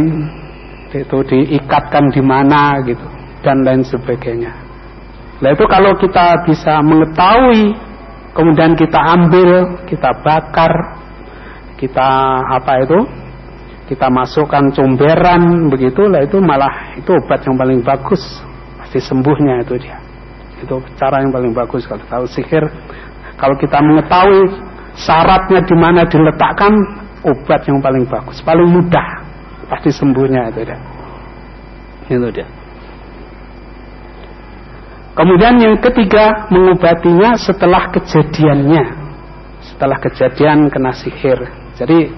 itu 0.94 1.18
diikatkan 1.28 2.14
di 2.14 2.22
mana 2.22 2.80
gitu 2.86 3.04
dan 3.41 3.66
lain 3.66 3.84
sebagainya. 3.84 4.54
Nah 5.38 5.49
itu 5.54 5.66
kalau 5.70 5.94
kita 5.98 6.45
bisa 6.49 6.82
mengetahui 6.82 7.74
kemudian 8.34 8.74
kita 8.74 8.98
ambil, 8.98 9.82
kita 9.86 10.10
bakar, 10.26 10.72
kita 11.78 12.10
apa 12.54 12.74
itu? 12.86 12.99
Kita 13.88 14.12
masukkan 14.12 14.68
comberan 14.76 15.72
begitu 15.72 16.12
lah 16.12 16.28
itu 16.28 16.44
malah 16.44 16.91
itu 16.99 17.08
obat 17.08 17.40
yang 17.48 17.56
paling 17.56 17.80
bagus 17.80 18.20
pasti 18.84 18.99
sembuhnya 18.99 19.64
itu 19.64 19.80
dia. 19.80 19.95
Itu 20.60 20.82
cara 20.99 21.24
yang 21.24 21.32
paling 21.32 21.56
bagus 21.56 21.88
kalau 21.88 22.04
tahu 22.10 22.26
sihir. 22.28 22.68
Kalau 23.38 23.56
kita 23.62 23.78
mengetahui 23.80 24.66
syaratnya 24.98 25.61
di 25.61 25.76
mana 25.78 26.02
diletakkan 26.10 26.74
obat 27.22 27.61
yang 27.69 27.78
paling 27.80 28.10
bagus, 28.10 28.41
paling 28.41 28.65
mudah 28.65 29.07
pasti 29.69 29.94
sembuhnya 29.94 30.49
itu 30.52 30.61
ya. 30.64 30.78
Itu 32.07 32.28
dia. 32.32 32.48
Kemudian 35.18 35.57
yang 35.57 35.76
ketiga 35.82 36.45
mengobatinya 36.53 37.34
setelah 37.36 37.90
kejadiannya. 37.90 38.86
Setelah 39.65 39.98
kejadian 39.98 40.69
kena 40.69 40.94
sihir. 40.94 41.41
Jadi 41.74 42.14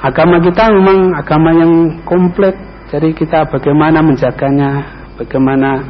agama 0.00 0.40
kita 0.40 0.72
memang 0.72 1.12
agama 1.12 1.52
yang 1.52 1.72
komplit. 2.08 2.56
Jadi 2.88 3.12
kita 3.12 3.44
bagaimana 3.52 4.00
menjaganya, 4.00 4.80
bagaimana 5.20 5.84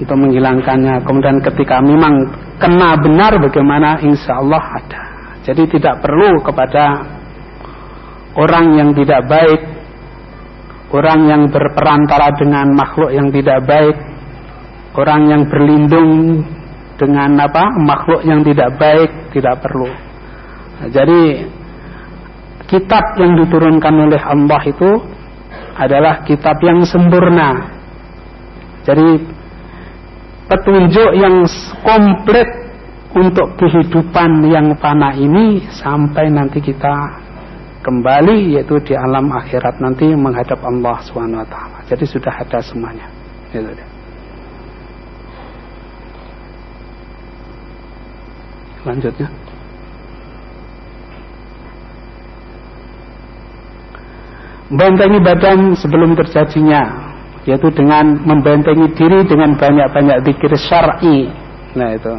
untuk 0.00 0.16
menghilangkannya. 0.16 1.04
Kemudian 1.04 1.44
ketika 1.44 1.84
memang 1.84 2.32
kena 2.56 2.96
benar 2.96 3.36
bagaimana 3.36 4.00
insya 4.00 4.40
Allah 4.40 4.64
ada. 4.80 5.11
Jadi 5.42 5.62
tidak 5.74 5.98
perlu 5.98 6.38
kepada 6.46 7.02
orang 8.38 8.78
yang 8.78 8.90
tidak 8.94 9.26
baik, 9.26 9.60
orang 10.94 11.20
yang 11.26 11.42
berperantara 11.50 12.30
dengan 12.38 12.70
makhluk 12.78 13.10
yang 13.10 13.28
tidak 13.34 13.58
baik, 13.66 13.96
orang 14.94 15.22
yang 15.26 15.42
berlindung 15.50 16.10
dengan 16.94 17.34
apa 17.42 17.64
makhluk 17.82 18.22
yang 18.22 18.46
tidak 18.46 18.70
baik 18.78 19.10
tidak 19.34 19.58
perlu. 19.58 19.90
Nah, 20.78 20.88
jadi 20.94 21.50
kitab 22.70 23.18
yang 23.18 23.34
diturunkan 23.42 23.94
oleh 24.08 24.22
Allah 24.22 24.62
itu 24.62 24.90
adalah 25.74 26.22
kitab 26.22 26.62
yang 26.62 26.86
sempurna. 26.86 27.66
Jadi 28.86 29.08
petunjuk 30.46 31.10
yang 31.18 31.42
komplit 31.82 32.61
untuk 33.12 33.60
kehidupan 33.60 34.48
yang 34.48 34.72
fana 34.80 35.12
ini 35.12 35.60
sampai 35.68 36.32
nanti 36.32 36.64
kita 36.64 37.20
kembali 37.84 38.56
yaitu 38.56 38.78
di 38.80 38.94
alam 38.96 39.28
akhirat 39.28 39.82
nanti 39.82 40.08
menghadap 40.14 40.62
Allah 40.64 40.96
Subhanahu 41.04 41.42
wa 41.42 41.48
taala. 41.50 41.78
Jadi 41.90 42.04
sudah 42.08 42.32
ada 42.32 42.58
semuanya. 42.62 43.06
Gitu. 43.52 43.68
Lanjutnya. 48.82 49.28
Membentengi 54.72 55.18
badan 55.20 55.76
sebelum 55.76 56.16
terjadinya 56.16 57.12
yaitu 57.44 57.68
dengan 57.74 58.22
membentengi 58.22 58.88
diri 58.94 59.26
dengan 59.26 59.58
banyak-banyak 59.58 60.24
zikir 60.24 60.52
syar'i. 60.56 61.28
Nah 61.76 61.92
itu. 61.92 62.14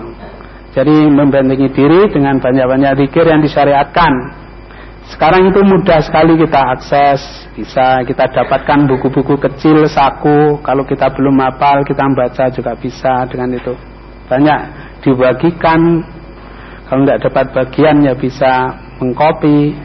Jadi 0.74 1.06
membentengi 1.06 1.70
diri 1.70 2.10
dengan 2.10 2.42
banyak-banyak 2.42 3.06
zikir 3.06 3.30
yang 3.30 3.46
disyariatkan. 3.46 4.14
Sekarang 5.14 5.46
itu 5.54 5.62
mudah 5.62 6.02
sekali 6.02 6.34
kita 6.34 6.62
akses, 6.74 7.22
bisa 7.54 8.02
kita 8.08 8.26
dapatkan 8.34 8.90
buku-buku 8.90 9.38
kecil, 9.38 9.86
saku. 9.86 10.58
Kalau 10.66 10.82
kita 10.90 11.14
belum 11.14 11.38
hafal, 11.46 11.86
kita 11.86 12.02
baca 12.18 12.46
juga 12.50 12.74
bisa 12.74 13.30
dengan 13.30 13.54
itu. 13.54 13.78
Banyak 14.26 14.60
dibagikan 15.06 16.02
kalau 16.90 17.06
nggak 17.06 17.22
dapat 17.30 17.46
bagian 17.54 18.02
ya 18.02 18.18
bisa 18.18 18.74
mengcopy, 18.98 19.78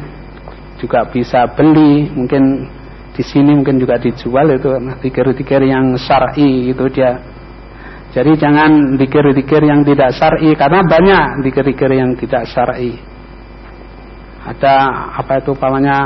juga 0.79 1.05
bisa 1.11 1.45
beli, 1.53 2.09
mungkin 2.15 2.71
di 3.13 3.23
sini 3.27 3.51
mungkin 3.51 3.83
juga 3.83 3.99
dijual 3.99 4.55
itu 4.55 4.71
dikir-dikir 5.03 5.67
yang 5.67 5.99
syar'i 5.99 6.71
itu 6.71 6.85
dia. 6.95 7.19
Jadi 8.09 8.41
jangan 8.41 8.97
dikir-dikir 8.97 9.63
yang 9.69 9.85
tidak 9.85 10.17
syar'i 10.17 10.57
karena 10.57 10.81
banyak 10.81 11.45
dikir-dikir 11.45 11.91
yang 11.93 12.17
tidak 12.17 12.49
syar'i. 12.49 12.97
Ada 14.49 14.75
apa 15.21 15.45
itu 15.45 15.53
pamannya 15.53 15.99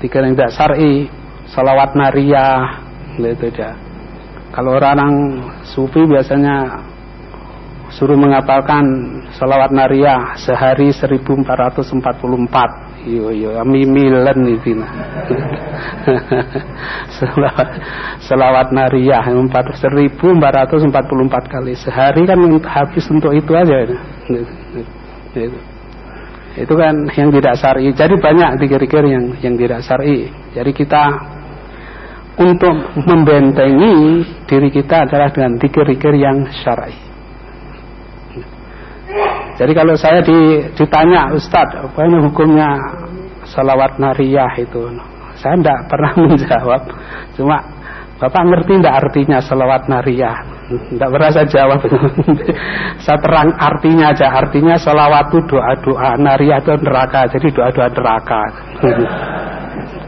dikir 0.00 0.24
yang 0.24 0.32
tidak 0.32 0.56
syar'i, 0.56 1.04
salawat 1.52 1.92
nariyah, 1.92 2.80
itu 3.20 3.48
dia. 3.52 3.76
Kalau 4.54 4.78
orang 4.80 5.12
sufi 5.66 6.00
biasanya 6.08 6.80
suruh 7.92 8.16
menghafalkan 8.16 8.84
salawat 9.36 9.70
nariyah 9.70 10.38
sehari 10.40 10.90
1444 10.90 12.83
iyo 13.04 13.28
iyo 13.30 13.50
mimilen 13.64 14.56
itu. 14.56 14.74
Selawat 17.16 17.68
selawat 18.24 18.72
nariyah 18.72 19.24
1444 19.28 21.48
kali. 21.48 21.76
Sehari 21.76 22.24
kan 22.24 22.40
habis 22.64 23.04
untuk 23.12 23.32
itu 23.36 23.52
aja. 23.54 23.86
Itu, 25.34 25.58
itu 26.54 26.74
kan 26.74 26.94
yang 27.14 27.30
tidak 27.32 27.54
syar'i. 27.60 27.92
Jadi 27.92 28.14
banyak 28.18 28.56
dikir-dikir 28.60 29.04
yang 29.04 29.24
yang 29.44 29.54
tidak 29.56 29.80
syar'i. 29.84 30.28
Jadi 30.56 30.72
kita 30.72 31.04
untuk 32.40 32.74
membentengi 32.98 34.24
diri 34.50 34.70
kita 34.72 35.06
adalah 35.06 35.30
dengan 35.30 35.54
dikir-dikir 35.60 36.14
yang 36.18 36.50
syar'i 36.50 37.13
jadi 39.54 39.72
kalau 39.72 39.94
saya 39.94 40.18
ditanya 40.74 41.30
Ustadz, 41.30 41.78
apa 41.78 42.00
ini 42.06 42.18
hukumnya 42.26 42.74
salawat 43.46 44.02
nariyah 44.02 44.50
itu? 44.58 44.82
Saya 45.38 45.54
tidak 45.58 45.78
pernah 45.86 46.12
menjawab. 46.26 46.82
Cuma 47.38 47.58
Bapak 48.14 48.46
ngerti 48.46 48.78
tidak 48.78 48.94
artinya 49.04 49.38
salawat 49.42 49.90
nariyah? 49.90 50.38
Tidak 50.70 51.08
pernah 51.10 51.30
saya 51.34 51.46
jawab. 51.50 51.82
saya 53.04 53.18
terang 53.18 53.50
artinya 53.58 54.14
aja. 54.14 54.30
Artinya 54.32 54.78
salawat 54.78 55.34
itu 55.34 55.38
doa-doa. 55.50 56.14
Nariyah 56.22 56.62
itu 56.62 56.72
neraka. 56.78 57.26
Jadi 57.28 57.46
doa-doa 57.52 57.88
neraka. 57.90 58.42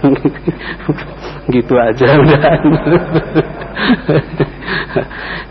gitu 1.55 1.75
aja 1.79 2.19
udah. 2.19 2.43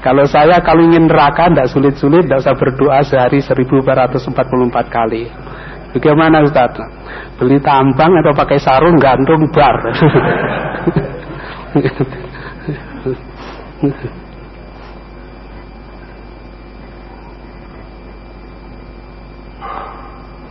kalau 0.05 0.25
saya 0.27 0.59
kalau 0.61 0.83
ingin 0.85 1.07
neraka 1.07 1.47
tidak 1.49 1.67
sulit-sulit, 1.71 2.27
tidak 2.27 2.39
usah 2.43 2.55
berdoa 2.57 2.99
sehari 3.05 3.41
1444 3.41 4.89
kali. 4.91 5.31
Bagaimana 5.95 6.43
Ustaz? 6.43 6.75
Beli 7.39 7.59
tambang 7.63 8.11
atau 8.19 8.35
pakai 8.35 8.59
sarung 8.59 8.99
gantung 8.99 9.47
bar? 9.51 9.79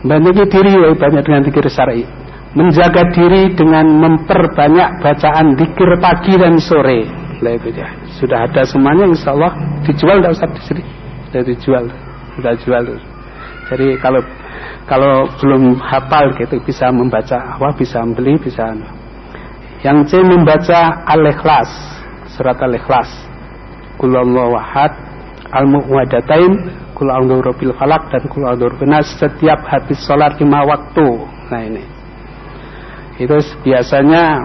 banyak 0.05 0.45
diri 0.53 0.69
banyak 0.93 1.23
dengan 1.25 1.41
dikir 1.41 1.65
syar'i 1.65 2.05
menjaga 2.55 3.11
diri 3.11 3.51
dengan 3.51 3.83
memperbanyak 3.99 5.03
bacaan 5.03 5.59
dikir 5.59 5.89
pagi 5.99 6.33
dan 6.39 6.55
sore. 6.57 7.03
Sudah 8.15 8.47
ada 8.47 8.63
semuanya 8.63 9.11
insya 9.11 9.35
Allah. 9.35 9.53
Dijual 9.83 10.23
tidak 10.23 10.33
usah 10.39 10.49
di 10.49 10.61
sini. 10.63 10.83
Sudah 11.27 11.41
dijual, 11.43 11.85
sudah 12.39 12.53
jual. 12.63 12.83
Jadi 13.69 13.87
kalau 13.99 14.23
kalau 14.87 15.27
belum 15.43 15.75
hafal 15.83 16.31
gitu 16.39 16.55
bisa 16.63 16.87
membaca 16.95 17.59
apa 17.59 17.75
bisa 17.75 17.99
beli 18.07 18.39
bisa 18.39 18.71
yang 19.83 20.07
C 20.07 20.17
membaca 20.23 21.03
al-ikhlas 21.05 21.69
surat 22.33 22.55
al-ikhlas. 22.63 23.11
Kullallahu 23.99 24.55
wahad 24.55 24.91
al-mu'wadatain 25.51 26.71
kul 26.95 27.11
falak 27.75 28.03
dan 28.15 28.23
kul 28.31 28.47
setiap 29.03 29.59
habis 29.67 29.99
sholat 30.07 30.39
lima 30.39 30.63
waktu. 30.63 31.07
Nah 31.51 31.61
ini 31.61 31.94
itu 33.15 33.35
biasanya 33.63 34.43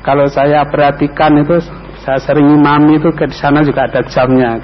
kalau 0.00 0.24
saya 0.32 0.64
perhatikan 0.64 1.36
itu 1.44 1.60
saya 2.00 2.16
sering 2.16 2.48
imam 2.48 2.96
itu 2.96 3.12
ke 3.12 3.28
sana 3.28 3.60
juga 3.60 3.84
ada 3.84 4.00
jamnya. 4.08 4.56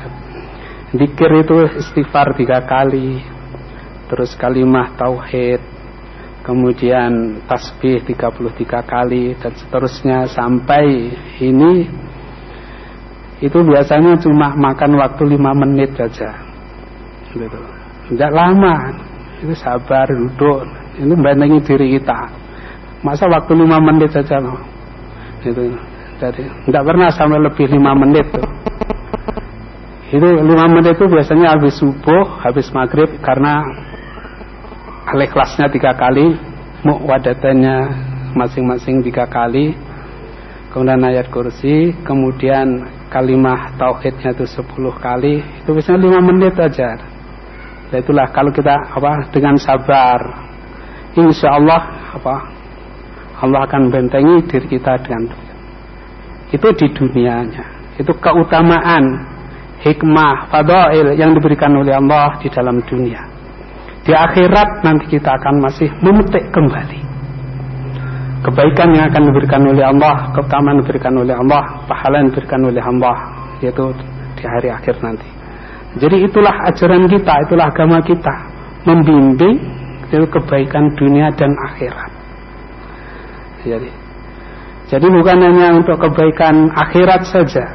Dikir 0.97 1.45
itu 1.45 1.57
istighfar 1.77 2.33
tiga 2.33 2.65
kali 2.65 3.21
terus 4.09 4.33
kalimah 4.41 4.97
tauhid 4.97 5.61
kemudian 6.47 7.43
tasbih 7.45 8.01
33 8.09 8.65
kali 8.89 9.37
dan 9.37 9.53
seterusnya. 9.53 10.19
Sampai 10.33 11.13
ini 11.45 11.85
itu 13.45 13.59
biasanya 13.61 14.17
cuma 14.25 14.57
makan 14.57 14.97
waktu 14.97 15.37
lima 15.37 15.53
menit 15.53 15.93
saja. 15.93 16.41
Gitu. 17.37 17.61
Tidak 18.17 18.33
lama. 18.33 18.97
Itu 19.45 19.53
sabar 19.61 20.09
duduk. 20.09 20.65
Itu 20.97 21.13
membantengi 21.13 21.61
diri 21.61 22.01
kita 22.01 22.46
masa 23.05 23.29
waktu 23.29 23.53
lima 23.57 23.81
menit 23.81 24.13
saja 24.13 24.41
loh 24.41 24.57
itu 25.45 25.77
jadi 26.17 26.43
tidak 26.65 26.83
pernah 26.83 27.09
sampai 27.13 27.41
lebih 27.45 27.69
lima 27.69 27.93
menit 27.93 28.25
tuh. 28.33 28.49
Itu 30.09 30.25
lima 30.25 30.65
menit 30.71 30.97
itu 30.97 31.05
biasanya 31.05 31.53
habis 31.53 31.77
subuh 31.77 32.41
habis 32.41 32.73
maghrib 32.73 33.11
karena 33.21 33.61
alih 35.13 35.29
kelasnya 35.29 35.69
tiga 35.69 35.93
kali 35.93 36.35
wadatannya 36.87 37.77
masing-masing 38.33 39.05
tiga 39.05 39.29
kali 39.29 39.77
kemudian 40.73 41.05
ayat 41.05 41.29
kursi 41.29 41.93
kemudian 42.07 42.87
kalimah 43.13 43.77
tauhidnya 43.77 44.33
itu 44.33 44.49
sepuluh 44.49 44.97
kali 44.97 45.45
itu 45.45 45.69
biasanya 45.69 46.01
lima 46.01 46.21
menit 46.25 46.57
aja. 46.57 46.97
Ya 47.93 47.97
itulah 48.03 48.27
kalau 48.33 48.51
kita 48.51 48.73
apa 48.73 49.31
dengan 49.31 49.61
sabar 49.61 50.49
insya 51.15 51.55
Allah 51.55 51.83
apa 52.17 52.56
Allah 53.43 53.69
akan 53.69 53.93
bentengi 53.93 54.45
diri 54.49 54.67
kita 54.79 54.97
dengan 55.05 55.29
itu 56.47 56.69
di 56.79 56.87
dunianya 56.95 57.65
Itu 57.99 58.13
keutamaan, 58.21 59.05
hikmah, 59.81 60.53
fadail 60.53 61.17
yang 61.17 61.33
diberikan 61.33 61.73
oleh 61.73 61.97
Allah 61.97 62.37
di 62.45 62.53
dalam 62.53 62.77
dunia. 62.85 63.25
Di 64.05 64.13
akhirat 64.13 64.85
nanti 64.85 65.17
kita 65.17 65.33
akan 65.33 65.65
masih 65.65 65.89
memetik 66.05 66.45
kembali 66.53 67.07
kebaikan 68.47 68.95
yang 68.95 69.11
akan 69.11 69.23
diberikan 69.27 69.63
oleh 69.67 69.83
Allah, 69.83 70.31
keutamaan 70.31 70.79
diberikan 70.79 71.15
oleh 71.19 71.35
Allah, 71.35 71.83
pahala 71.91 72.23
yang 72.23 72.31
diberikan 72.31 72.63
oleh 72.63 72.79
Allah, 72.79 73.17
yaitu 73.59 73.85
di 74.39 74.45
hari 74.47 74.69
akhir 74.71 75.03
nanti. 75.03 75.27
Jadi 75.99 76.29
itulah 76.29 76.55
ajaran 76.71 77.11
kita, 77.11 77.33
itulah 77.49 77.67
agama 77.67 77.99
kita, 78.07 78.35
membimbing 78.87 79.59
itu 80.07 80.27
kebaikan 80.31 80.95
dunia 80.95 81.35
dan 81.35 81.51
akhirat. 81.73 82.16
Jadi, 83.67 83.91
jadi 84.87 85.07
bukan 85.11 85.39
hanya 85.43 85.75
untuk 85.75 85.99
kebaikan 85.99 86.71
akhirat 86.71 87.27
saja. 87.27 87.67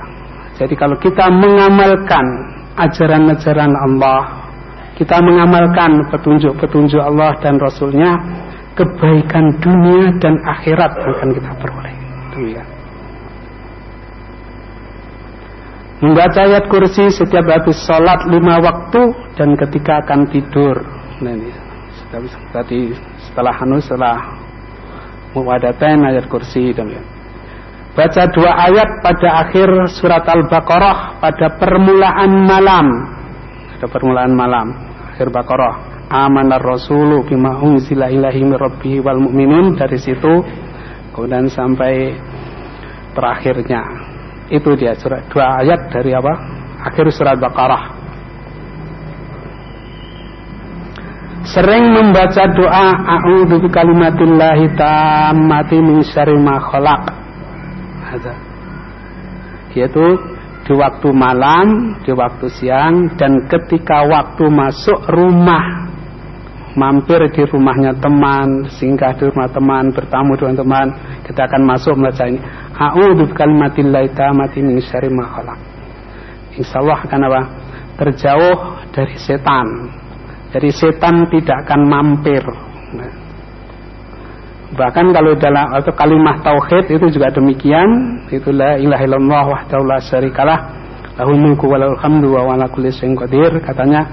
Jadi 0.56 0.74
kalau 0.80 0.96
kita 0.96 1.28
mengamalkan 1.28 2.24
ajaran-ajaran 2.80 3.76
Allah, 3.76 4.48
kita 4.96 5.20
mengamalkan 5.20 6.08
petunjuk-petunjuk 6.14 7.02
Allah 7.02 7.36
dan 7.44 7.60
Rasulnya, 7.60 8.16
kebaikan 8.80 9.60
dunia 9.60 10.16
dan 10.24 10.40
akhirat 10.48 10.92
akan 10.96 11.30
kita 11.36 11.52
peroleh. 11.60 11.96
Demikian. 12.32 12.68
Membaca 16.02 16.40
ayat 16.42 16.66
kursi 16.66 17.14
setiap 17.14 17.46
habis 17.46 17.78
sholat 17.86 18.26
lima 18.26 18.58
waktu 18.58 19.14
dan 19.38 19.54
ketika 19.54 20.02
akan 20.02 20.26
tidur. 20.34 20.82
Nah 21.22 21.38
ini 21.38 21.54
tadi 22.50 22.90
setelah 23.22 23.54
anu 23.62 23.78
setelah 23.78 24.18
muwadatain 25.36 26.02
ayat 26.04 26.26
kursi 26.28 26.72
demikian. 26.76 27.04
Baca 27.92 28.24
dua 28.32 28.52
ayat 28.72 29.04
pada 29.04 29.30
akhir 29.48 29.68
surat 30.00 30.24
Al-Baqarah 30.24 31.20
pada 31.20 31.60
permulaan 31.60 32.32
malam. 32.48 32.88
Pada 33.76 33.86
permulaan 33.92 34.32
malam 34.32 34.68
akhir 35.12 35.28
Baqarah. 35.30 35.92
Amanar 36.12 36.60
rasulu 36.60 37.24
bima 37.24 37.56
unzila 37.60 38.12
ilahi 38.12 38.44
rabbihi 38.44 39.00
wal 39.04 39.20
mu'minun. 39.20 39.76
Dari 39.76 40.00
situ 40.00 40.44
kemudian 41.12 41.52
sampai 41.52 42.16
terakhirnya. 43.12 43.84
Itu 44.52 44.76
dia 44.76 44.96
surat 44.96 45.28
dua 45.32 45.64
ayat 45.64 45.92
dari 45.92 46.16
apa? 46.16 46.34
Akhir 46.88 47.12
surat 47.12 47.40
Baqarah 47.40 48.01
sering 51.46 51.94
membaca 51.94 52.44
doa 52.54 52.88
a'udzu 53.02 53.62
bikalimatillahi 53.66 54.66
tammati 54.78 55.78
min 55.82 56.06
syarri 56.06 56.38
ma 56.38 56.62
khalaq 56.62 57.04
yaitu 59.72 60.06
di 60.62 60.74
waktu 60.78 61.10
malam, 61.10 61.98
di 62.06 62.12
waktu 62.14 62.48
siang, 62.54 63.18
dan 63.18 63.50
ketika 63.50 64.06
waktu 64.06 64.46
masuk 64.52 65.00
rumah 65.10 65.90
mampir 66.78 67.20
di 67.34 67.44
rumahnya 67.44 67.98
teman, 68.00 68.70
singgah 68.72 69.12
di 69.20 69.28
rumah 69.28 69.50
teman, 69.52 69.92
bertamu 69.92 70.40
dengan 70.40 70.56
teman, 70.56 70.88
kita 71.28 71.44
akan 71.50 71.62
masuk 71.68 71.98
membaca 71.98 72.24
ini. 72.30 72.40
A'udzu 72.78 73.28
bikalimatillahi 73.36 74.10
tammati 74.16 74.60
min 74.64 74.80
syarri 74.80 75.12
ma 75.12 75.28
khalaq. 75.28 75.60
Insyaallah 76.56 77.00
akan 77.08 77.22
apa? 77.28 77.42
Terjauh 78.00 78.58
dari 78.92 79.16
setan. 79.20 79.68
Jadi 80.52 80.70
setan 80.72 81.32
tidak 81.32 81.64
akan 81.68 81.82
mampir. 81.88 82.44
Nah. 82.96 83.12
Bahkan 84.72 85.12
kalau 85.12 85.36
dalam 85.36 85.68
atau 85.76 85.92
kalimat 85.96 86.40
tauhid 86.44 86.96
itu 86.96 87.12
juga 87.12 87.28
demikian, 87.32 87.88
itulah 88.32 88.80
ilaha 88.80 89.04
illallah 89.04 89.44
wahdahu 89.52 89.84
la 89.84 90.00
syarikalah. 90.00 90.60
Lahul 91.20 91.40
mulku 91.40 91.68
wa 91.68 91.92
hamdu 92.00 92.32
wa 92.32 92.56
ala 92.56 92.72
katanya 92.72 94.08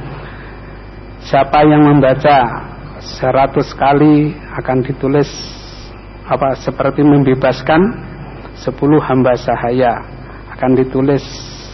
Siapa 1.18 1.60
yang 1.66 1.82
membaca 1.86 2.66
seratus 2.98 3.74
kali 3.74 4.34
akan 4.58 4.82
ditulis 4.82 5.28
apa 6.26 6.58
seperti 6.58 7.02
membebaskan 7.02 7.80
sepuluh 8.58 8.98
hamba 9.02 9.34
sahaya. 9.38 9.98
Akan 10.54 10.74
ditulis 10.74 11.22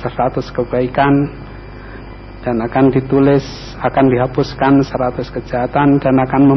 seratus 0.05 0.53
kebaikan 0.53 1.44
dan 2.45 2.61
akan 2.61 2.93
ditulis 2.93 3.41
akan 3.81 4.05
dihapuskan 4.13 4.85
seratus 4.85 5.33
kejahatan 5.33 5.97
dan 5.97 6.15
akan 6.21 6.53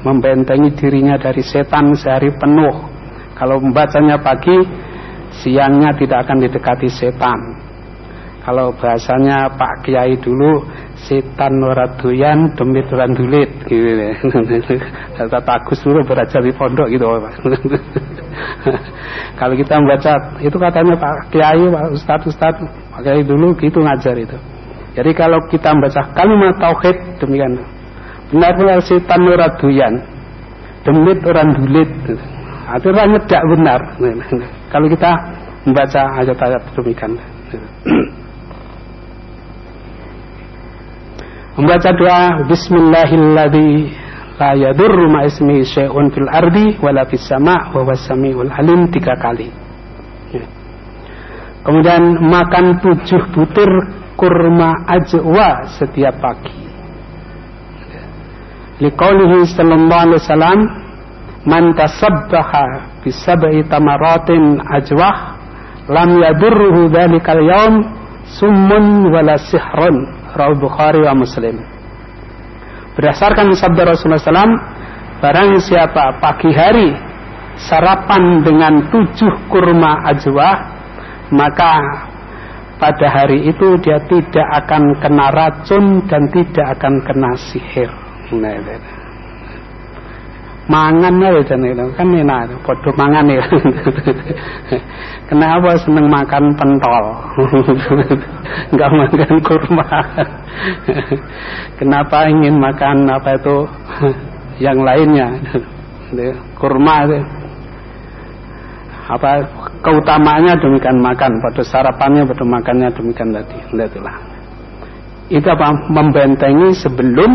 membentengi 0.00 0.72
dirinya 0.72 1.20
dari 1.20 1.44
setan 1.44 1.92
sehari 1.92 2.32
penuh. 2.32 2.88
Kalau 3.36 3.60
membacanya 3.60 4.16
pagi 4.16 4.56
siangnya 5.44 5.92
tidak 6.00 6.24
akan 6.24 6.48
didekati 6.48 6.88
setan. 6.88 7.60
Kalau 8.40 8.72
bahasanya 8.72 9.52
Pak 9.60 9.84
Kiai 9.84 10.16
dulu 10.16 10.64
setan 10.96 11.60
ora 11.60 11.84
doyan 12.00 12.56
demit 12.56 12.88
ora 12.88 13.04
dulit 13.04 13.52
gitu 13.68 14.00
kata 15.20 15.44
Agus 15.44 15.84
dulu 15.84 16.00
belajar 16.08 16.40
di 16.40 16.56
pondok 16.56 16.88
gitu 16.88 17.04
kalau 19.38 19.52
kita 19.52 19.76
membaca 19.76 20.12
itu 20.40 20.56
katanya 20.56 20.96
Pak 20.96 21.28
Kiai 21.28 21.60
Pak 21.60 21.92
Ustadz 21.92 22.32
Ustadz 22.32 22.64
Pak 22.64 23.00
Kiai 23.04 23.20
dulu 23.20 23.52
gitu 23.60 23.84
ngajar 23.84 24.16
itu 24.16 24.40
jadi 24.98 25.14
kalau 25.14 25.38
kita 25.46 25.70
membaca 25.78 26.10
kalimat 26.10 26.58
tauhid 26.58 27.22
demikian. 27.22 27.54
Benar-benar 28.34 28.82
setan 28.82 29.22
ora 29.30 29.46
doyan. 29.54 29.94
Demit 30.82 31.22
ora 31.22 31.46
dulit. 31.46 31.86
Artinya 32.66 33.06
nyedak 33.06 33.42
benar. 33.46 33.80
Kalau 34.74 34.90
kita 34.90 35.10
membaca 35.62 36.02
ayat-ayat 36.18 36.62
demikian. 36.74 37.14
Membaca 41.58 41.90
doa 41.94 42.46
Bismillahilladzi 42.46 43.90
la 44.38 44.54
yadurru 44.54 45.10
ma 45.10 45.26
ismihi 45.26 45.66
syai'un 45.66 46.10
fil 46.14 46.30
ardi 46.30 46.78
wala 46.78 47.02
fis 47.06 47.26
sama' 47.26 47.74
wa 47.74 47.82
huwas 47.82 48.02
samiul 48.06 48.50
alim 48.50 48.90
tiga 48.94 49.18
kali. 49.18 49.50
Ya. 50.30 50.46
Kemudian 51.66 52.22
makan 52.30 52.78
tujuh 52.78 53.22
butir 53.34 53.70
kurma 54.18 54.82
ajwa 54.90 55.70
setiap 55.78 56.18
pagi. 56.18 56.58
Liqaulihi 58.82 59.46
sallallahu 59.46 60.02
alaihi 60.10 60.20
wasallam 60.22 60.60
man 61.46 61.64
tasabbaha 61.78 62.98
bi 63.06 63.14
sab'i 63.14 63.62
tamaratin 63.70 64.58
ajwah 64.58 65.38
lam 65.86 66.18
yadurruhu 66.18 66.90
dzalikal 66.90 67.42
yawm 67.42 67.74
summun 68.38 69.08
wala 69.14 69.38
sihrun 69.38 70.18
Rawal 70.36 70.60
Bukhari 70.60 71.00
wa 71.02 71.16
Muslim. 71.16 71.56
Berdasarkan 72.94 73.54
sabda 73.56 73.94
Rasulullah 73.94 74.20
SAW, 74.20 74.58
barang 75.22 75.50
siapa 75.62 76.18
pagi 76.20 76.50
hari 76.52 76.92
sarapan 77.58 78.44
dengan 78.44 78.86
tujuh 78.92 79.50
kurma 79.50 80.04
ajwa, 80.12 80.50
maka 81.32 81.72
pada 82.78 83.06
hari 83.10 83.50
itu 83.50 83.74
dia 83.82 83.98
tidak 84.06 84.48
akan 84.64 84.94
kena 85.02 85.26
racun 85.34 86.06
dan 86.06 86.30
tidak 86.30 86.78
akan 86.78 86.94
kena 87.02 87.30
sihir. 87.34 87.90
Nah, 88.34 88.54
itu. 88.54 88.74
Mangan 90.68 91.16
aja 91.24 91.56
itu. 91.56 91.86
Kan 91.96 92.12
enak 92.12 92.60
podo 92.60 92.92
mangan 92.92 93.24
ya. 93.24 93.40
Kenapa 95.32 95.80
seneng 95.80 96.12
makan 96.12 96.52
pentol. 96.60 97.04
Nggak 98.76 98.90
makan 98.92 99.32
kurma. 99.40 99.88
Kenapa 101.80 102.28
ingin 102.28 102.60
makan 102.60 103.08
apa 103.08 103.40
itu? 103.40 103.56
Yang 104.60 104.78
lainnya. 104.84 105.28
Kurma 106.60 107.08
apa 109.08 109.40
keutamaannya 109.80 110.60
demikian 110.60 111.00
makan 111.00 111.40
pada 111.40 111.62
sarapannya 111.64 112.28
pada 112.28 112.44
makannya 112.44 112.88
demikian 112.92 113.32
tadi. 113.32 113.56
Itulah 113.72 114.16
itu 115.28 115.48
apa? 115.48 115.88
Membentengi 115.92 116.76
sebelum 116.76 117.32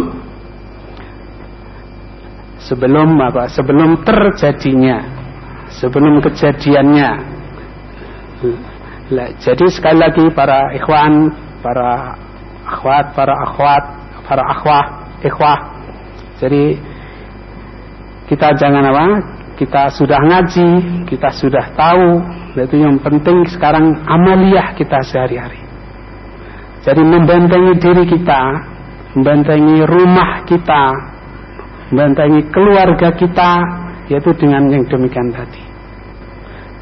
sebelum 2.61 3.17
apa? 3.21 3.49
Sebelum 3.49 4.01
terjadinya 4.05 5.23
sebelum 5.77 6.21
kejadiannya. 6.21 7.11
Jadi 9.41 9.65
sekali 9.69 9.97
lagi 10.01 10.25
para 10.33 10.73
ikhwan 10.77 11.31
para 11.63 12.17
akhwat 12.65 13.05
para 13.17 13.33
akhwat 13.49 13.83
para 14.25 14.43
akhwah 14.45 14.85
ikhwah. 15.21 15.59
Jadi 16.41 16.77
kita 18.27 18.57
jangan 18.57 18.83
apa 18.89 19.05
kita 19.59 19.89
sudah 19.93 20.19
ngaji 20.19 20.69
kita 21.09 21.29
sudah 21.33 21.65
tahu 21.77 22.21
itu 22.57 22.77
yang 22.77 22.97
penting 23.01 23.45
sekarang 23.49 23.97
amaliyah 24.05 24.73
kita 24.77 25.01
sehari-hari 25.05 25.61
jadi 26.83 27.01
membentengi 27.01 27.73
diri 27.79 28.05
kita 28.09 28.41
membentengi 29.13 29.85
rumah 29.85 30.43
kita 30.45 31.13
membentengi 31.93 32.41
keluarga 32.49 33.13
kita 33.13 33.51
yaitu 34.11 34.33
dengan 34.35 34.67
yang 34.67 34.83
demikian 34.89 35.29
tadi. 35.31 35.63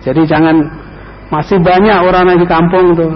Jadi 0.01 0.21
jangan 0.25 0.57
Masih 1.31 1.63
banyak 1.63 1.95
orang 2.03 2.35
di 2.35 2.43
kampung 2.43 2.91
tuh 2.91 3.15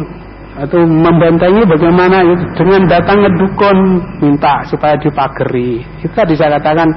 atau 0.55 0.87
membentengi 0.87 1.67
bagaimana 1.67 2.23
itu 2.23 2.47
dengan 2.55 2.87
datang 2.87 3.27
dukun 3.27 3.99
minta 4.23 4.63
supaya 4.71 4.95
dipageri. 4.95 5.83
Itu 5.99 6.15
tadi 6.15 6.31
saya 6.39 6.55
katakan 6.55 6.95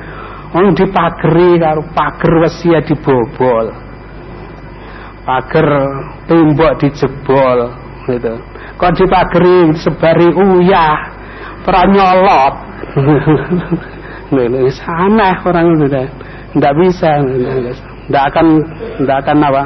orang 0.54 0.72
dipageri 0.76 1.60
kalau 1.60 1.82
pager 1.92 2.32
wesia 2.40 2.78
dibobol. 2.84 3.66
Pager 5.24 5.68
tembok 6.24 6.72
dijebol 6.80 7.58
gitu. 8.08 8.32
Kok 8.80 8.92
dipageri 8.96 9.76
sebari 9.76 10.28
uyah, 10.32 10.96
peranyolot. 11.66 12.54
Lho, 14.32 14.44
aneh 14.68 15.34
orang 15.44 15.66
itu 15.76 15.86
deh. 15.88 16.08
Tidak 16.48 16.74
bisa, 16.80 17.10
tidak 18.08 18.24
akan, 18.32 18.46
tidak 19.00 19.16
akan 19.24 19.36
apa? 19.40 19.64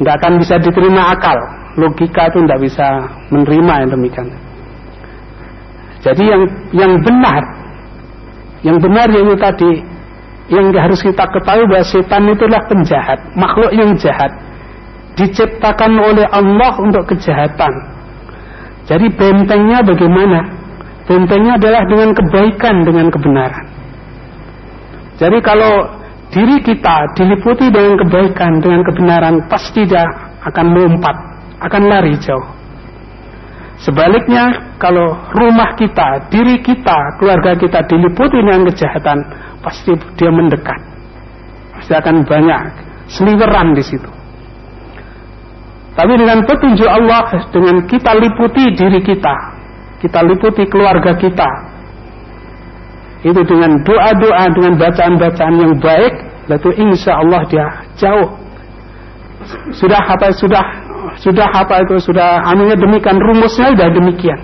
Tidak 0.00 0.14
akan 0.16 0.32
bisa 0.40 0.54
diterima 0.60 1.12
akal 1.16 1.38
logika 1.78 2.26
itu 2.28 2.42
tidak 2.44 2.60
bisa 2.66 2.86
menerima 3.30 3.72
yang 3.86 3.90
demikian. 3.94 4.28
Jadi 6.02 6.22
yang 6.26 6.42
yang 6.74 6.92
benar, 7.02 7.42
yang 8.66 8.78
benar 8.82 9.06
yaitu 9.10 9.34
tadi 9.38 9.72
yang 10.48 10.72
harus 10.72 11.00
kita 11.04 11.24
ketahui 11.28 11.68
bahwa 11.68 11.84
setan 11.84 12.24
itulah 12.32 12.62
penjahat, 12.66 13.18
makhluk 13.36 13.72
yang 13.76 13.92
jahat, 14.00 14.32
diciptakan 15.14 15.92
oleh 16.00 16.24
Allah 16.32 16.72
untuk 16.80 17.04
kejahatan. 17.12 17.72
Jadi 18.88 19.06
bentengnya 19.12 19.84
bagaimana? 19.84 20.40
Bentengnya 21.04 21.60
adalah 21.60 21.84
dengan 21.84 22.10
kebaikan, 22.16 22.76
dengan 22.84 23.06
kebenaran. 23.12 23.66
Jadi 25.20 25.38
kalau 25.44 25.84
diri 26.32 26.56
kita 26.64 26.96
diliputi 27.12 27.68
dengan 27.68 28.00
kebaikan, 28.00 28.52
dengan 28.64 28.80
kebenaran, 28.84 29.34
pasti 29.52 29.84
dia 29.84 30.04
akan 30.48 30.66
melompat 30.72 31.16
akan 31.60 31.82
lari 31.90 32.14
jauh. 32.22 32.57
Sebaliknya, 33.78 34.74
kalau 34.82 35.14
rumah 35.38 35.78
kita, 35.78 36.26
diri 36.34 36.58
kita, 36.58 37.14
keluarga 37.22 37.54
kita 37.54 37.86
diliputi 37.86 38.42
dengan 38.42 38.66
kejahatan, 38.66 39.18
pasti 39.62 39.94
dia 40.18 40.34
mendekat. 40.34 40.80
Pasti 41.78 41.94
akan 41.94 42.26
banyak 42.26 42.62
seliweran 43.06 43.78
di 43.78 43.84
situ. 43.86 44.10
Tapi 45.94 46.14
dengan 46.14 46.42
petunjuk 46.42 46.90
Allah, 46.90 47.26
dengan 47.54 47.86
kita 47.86 48.18
liputi 48.18 48.70
diri 48.74 49.02
kita, 49.02 49.36
kita 50.02 50.26
liputi 50.26 50.66
keluarga 50.66 51.14
kita, 51.14 51.50
itu 53.26 53.40
dengan 53.46 53.82
doa-doa, 53.82 54.46
dengan 54.54 54.78
bacaan-bacaan 54.78 55.54
yang 55.58 55.74
baik, 55.82 56.14
lalu 56.46 56.70
insya 56.82 57.18
Allah 57.18 57.42
dia 57.50 57.66
jauh. 57.98 58.30
Sudah 59.74 60.02
apa 60.02 60.30
sudah 60.34 60.87
sudah 61.16 61.48
apa 61.48 61.88
itu? 61.88 61.96
Sudah 62.02 62.44
anunya 62.44 62.76
demikian 62.76 63.16
rumusnya 63.16 63.72
sudah 63.72 63.88
demikian. 63.88 64.40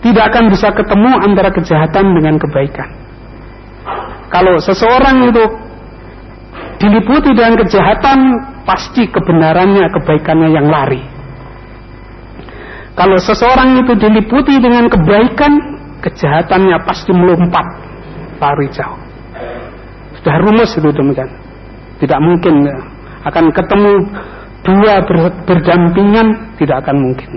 Tidak 0.00 0.24
akan 0.32 0.44
bisa 0.48 0.72
ketemu 0.72 1.10
antara 1.20 1.52
kejahatan 1.52 2.04
dengan 2.16 2.36
kebaikan. 2.40 2.88
Kalau 4.30 4.56
seseorang 4.62 5.28
itu 5.28 5.44
diliputi 6.80 7.30
dengan 7.36 7.60
kejahatan 7.60 8.18
pasti 8.64 9.04
kebenarannya 9.08 9.84
kebaikannya 10.00 10.48
yang 10.54 10.66
lari. 10.70 11.02
Kalau 12.96 13.16
seseorang 13.20 13.80
itu 13.80 13.92
diliputi 13.96 14.60
dengan 14.60 14.88
kebaikan 14.88 15.52
kejahatannya 16.00 16.76
pasti 16.84 17.12
melompat 17.12 17.66
lari 18.40 18.68
jauh. 18.72 19.00
Sudah 20.20 20.36
rumus 20.40 20.72
itu 20.76 20.88
demikian. 20.88 21.28
Tidak 22.00 22.20
mungkin 22.20 22.64
akan 23.24 23.44
ketemu 23.52 23.92
dua 24.64 24.94
ber, 25.04 25.16
berdampingan 25.48 26.56
tidak 26.60 26.84
akan 26.84 26.96
mungkin. 27.00 27.30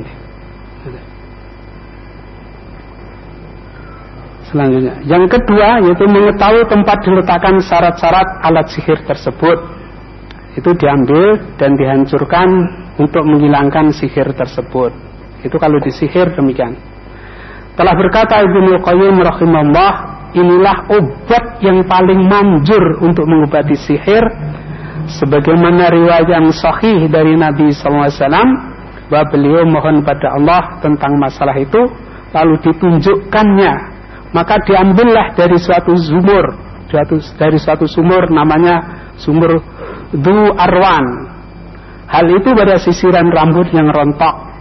Selanjutnya, 4.53 5.01
yang 5.09 5.25
kedua 5.25 5.81
yaitu 5.81 6.05
mengetahui 6.05 6.61
tempat 6.69 6.97
diletakkan 7.01 7.57
syarat-syarat 7.57 8.27
alat 8.45 8.69
sihir 8.69 9.01
tersebut. 9.01 9.57
Itu 10.53 10.69
diambil 10.77 11.57
dan 11.57 11.73
dihancurkan 11.73 12.49
untuk 13.01 13.25
menghilangkan 13.25 13.89
sihir 13.89 14.29
tersebut. 14.37 14.93
Itu 15.41 15.57
kalau 15.57 15.81
disihir 15.81 16.37
demikian. 16.37 16.77
Telah 17.73 17.97
berkata 17.97 18.45
Ibnu 18.45 18.77
Qayyim 18.85 19.17
rahimahullah, 19.17 19.93
inilah 20.37 20.77
obat 20.93 21.57
yang 21.65 21.81
paling 21.89 22.21
manjur 22.29 23.01
untuk 23.01 23.25
mengobati 23.25 23.73
sihir 23.73 24.21
sebagaimana 25.07 25.91
riwayat 25.91 26.27
yang 26.29 26.47
sahih 26.53 27.07
dari 27.11 27.35
Nabi 27.35 27.71
SAW 27.71 28.09
bahwa 29.11 29.25
beliau 29.29 29.63
mohon 29.67 30.01
pada 30.01 30.35
Allah 30.39 30.79
tentang 30.79 31.19
masalah 31.19 31.55
itu 31.59 31.81
lalu 32.33 32.55
ditunjukkannya. 32.63 33.73
Maka 34.33 34.57
diambillah 34.65 35.37
dari 35.37 35.61
suatu 35.61 35.93
sumur 35.93 36.73
dari 37.37 37.57
suatu 37.57 37.89
sumur 37.89 38.29
namanya 38.29 39.09
sumur 39.17 39.61
Du 40.13 40.37
Arwan. 40.53 41.33
Hal 42.05 42.29
itu 42.29 42.53
pada 42.53 42.77
sisiran 42.77 43.33
rambut 43.33 43.73
yang 43.73 43.89
rontok. 43.89 44.53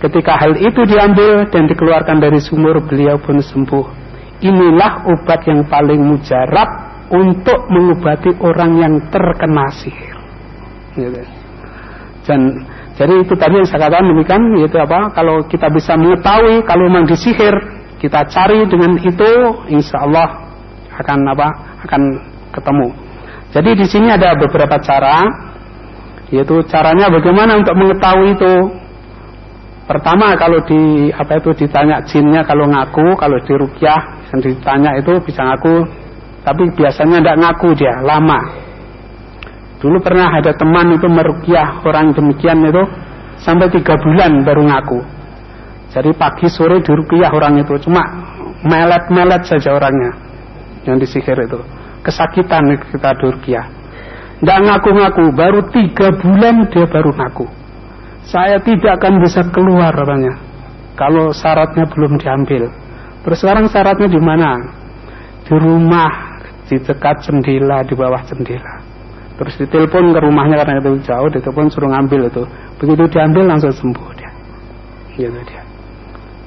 Ketika 0.00 0.40
hal 0.40 0.56
itu 0.56 0.80
diambil 0.88 1.46
dan 1.52 1.68
dikeluarkan 1.68 2.18
dari 2.24 2.40
sumur 2.40 2.80
beliau 2.80 3.20
pun 3.20 3.38
sembuh. 3.38 4.00
Inilah 4.42 5.06
obat 5.06 5.44
yang 5.46 5.68
paling 5.68 6.00
mujarab 6.00 6.91
untuk 7.12 7.68
mengobati 7.68 8.32
orang 8.40 8.72
yang 8.80 8.94
terkena 9.12 9.68
sihir. 9.68 10.16
Gitu. 10.96 11.22
Dan 12.24 12.40
jadi 12.96 13.14
itu 13.20 13.34
tadi 13.36 13.60
yang 13.60 13.68
saya 13.68 13.88
katakan 13.88 14.08
demikian 14.08 14.42
yaitu 14.56 14.80
apa? 14.80 15.12
Kalau 15.12 15.44
kita 15.48 15.68
bisa 15.68 15.96
mengetahui 15.96 16.64
kalau 16.64 16.88
memang 16.88 17.04
disihir, 17.04 17.52
kita 18.00 18.24
cari 18.28 18.64
dengan 18.64 18.96
itu, 18.96 19.30
insya 19.68 20.08
Allah 20.08 20.48
akan 20.96 21.18
apa? 21.36 21.48
Akan 21.84 22.02
ketemu. 22.52 22.88
Jadi 23.52 23.70
di 23.76 23.86
sini 23.88 24.08
ada 24.08 24.32
beberapa 24.36 24.80
cara, 24.80 25.24
yaitu 26.32 26.64
caranya 26.68 27.12
bagaimana 27.12 27.60
untuk 27.60 27.76
mengetahui 27.76 28.28
itu. 28.36 28.54
Pertama 29.82 30.32
kalau 30.40 30.62
di 30.64 31.12
apa 31.12 31.36
itu 31.36 31.50
ditanya 31.58 32.00
jinnya 32.08 32.46
kalau 32.46 32.64
ngaku, 32.70 33.18
kalau 33.18 33.36
di 33.44 33.52
rukyah 33.52 34.00
yang 34.32 34.40
ditanya 34.40 34.90
itu 34.96 35.12
bisa 35.26 35.42
ngaku 35.42 35.84
tapi 36.42 36.70
biasanya 36.74 37.22
tidak 37.22 37.36
ngaku 37.38 37.68
dia 37.78 37.94
lama. 38.02 38.40
Dulu 39.82 39.98
pernah 39.98 40.30
ada 40.30 40.54
teman 40.54 40.94
itu 40.94 41.06
merukyah 41.10 41.82
orang 41.82 42.14
demikian 42.14 42.62
itu 42.62 42.82
sampai 43.42 43.66
tiga 43.70 43.98
bulan 43.98 44.46
baru 44.46 44.62
ngaku. 44.66 45.00
Jadi 45.90 46.10
pagi 46.14 46.46
sore 46.46 46.82
dirukyah 46.82 47.30
orang 47.34 47.62
itu 47.62 47.74
cuma 47.86 48.02
melet-melet 48.62 49.42
saja 49.42 49.74
orangnya 49.74 50.14
yang 50.86 50.98
disihir 51.02 51.36
itu. 51.46 51.58
Kesakitan 52.02 52.78
kita 52.90 53.10
dirukyah 53.18 53.82
tidak 54.42 54.58
ngaku-ngaku 54.58 55.24
baru 55.38 55.60
tiga 55.70 56.10
bulan 56.18 56.66
dia 56.66 56.82
baru 56.90 57.14
ngaku. 57.14 57.46
Saya 58.26 58.58
tidak 58.58 58.98
akan 58.98 59.22
bisa 59.22 59.46
keluar 59.54 59.94
orangnya 59.94 60.34
kalau 60.98 61.30
syaratnya 61.30 61.86
belum 61.86 62.18
diambil. 62.18 62.66
Terus 63.22 63.38
sekarang 63.38 63.70
syaratnya 63.70 64.10
di 64.10 64.18
mana? 64.18 64.58
Di 65.46 65.54
rumah 65.54 66.31
di 66.72 66.80
dekat 66.80 67.20
jendela 67.20 67.84
di 67.84 67.92
bawah 67.92 68.24
jendela. 68.24 68.80
Terus 69.36 69.54
ditelepon 69.60 70.16
ke 70.16 70.20
rumahnya 70.24 70.64
karena 70.64 70.80
itu 70.80 71.04
jauh 71.04 71.28
ditelepon 71.28 71.68
suruh 71.68 71.92
ngambil 71.92 72.32
itu. 72.32 72.42
Begitu 72.80 73.12
diambil 73.12 73.44
langsung 73.44 73.76
sembuh 73.76 74.08
dia. 74.16 74.32
Gitu 75.20 75.36
dia. 75.44 75.62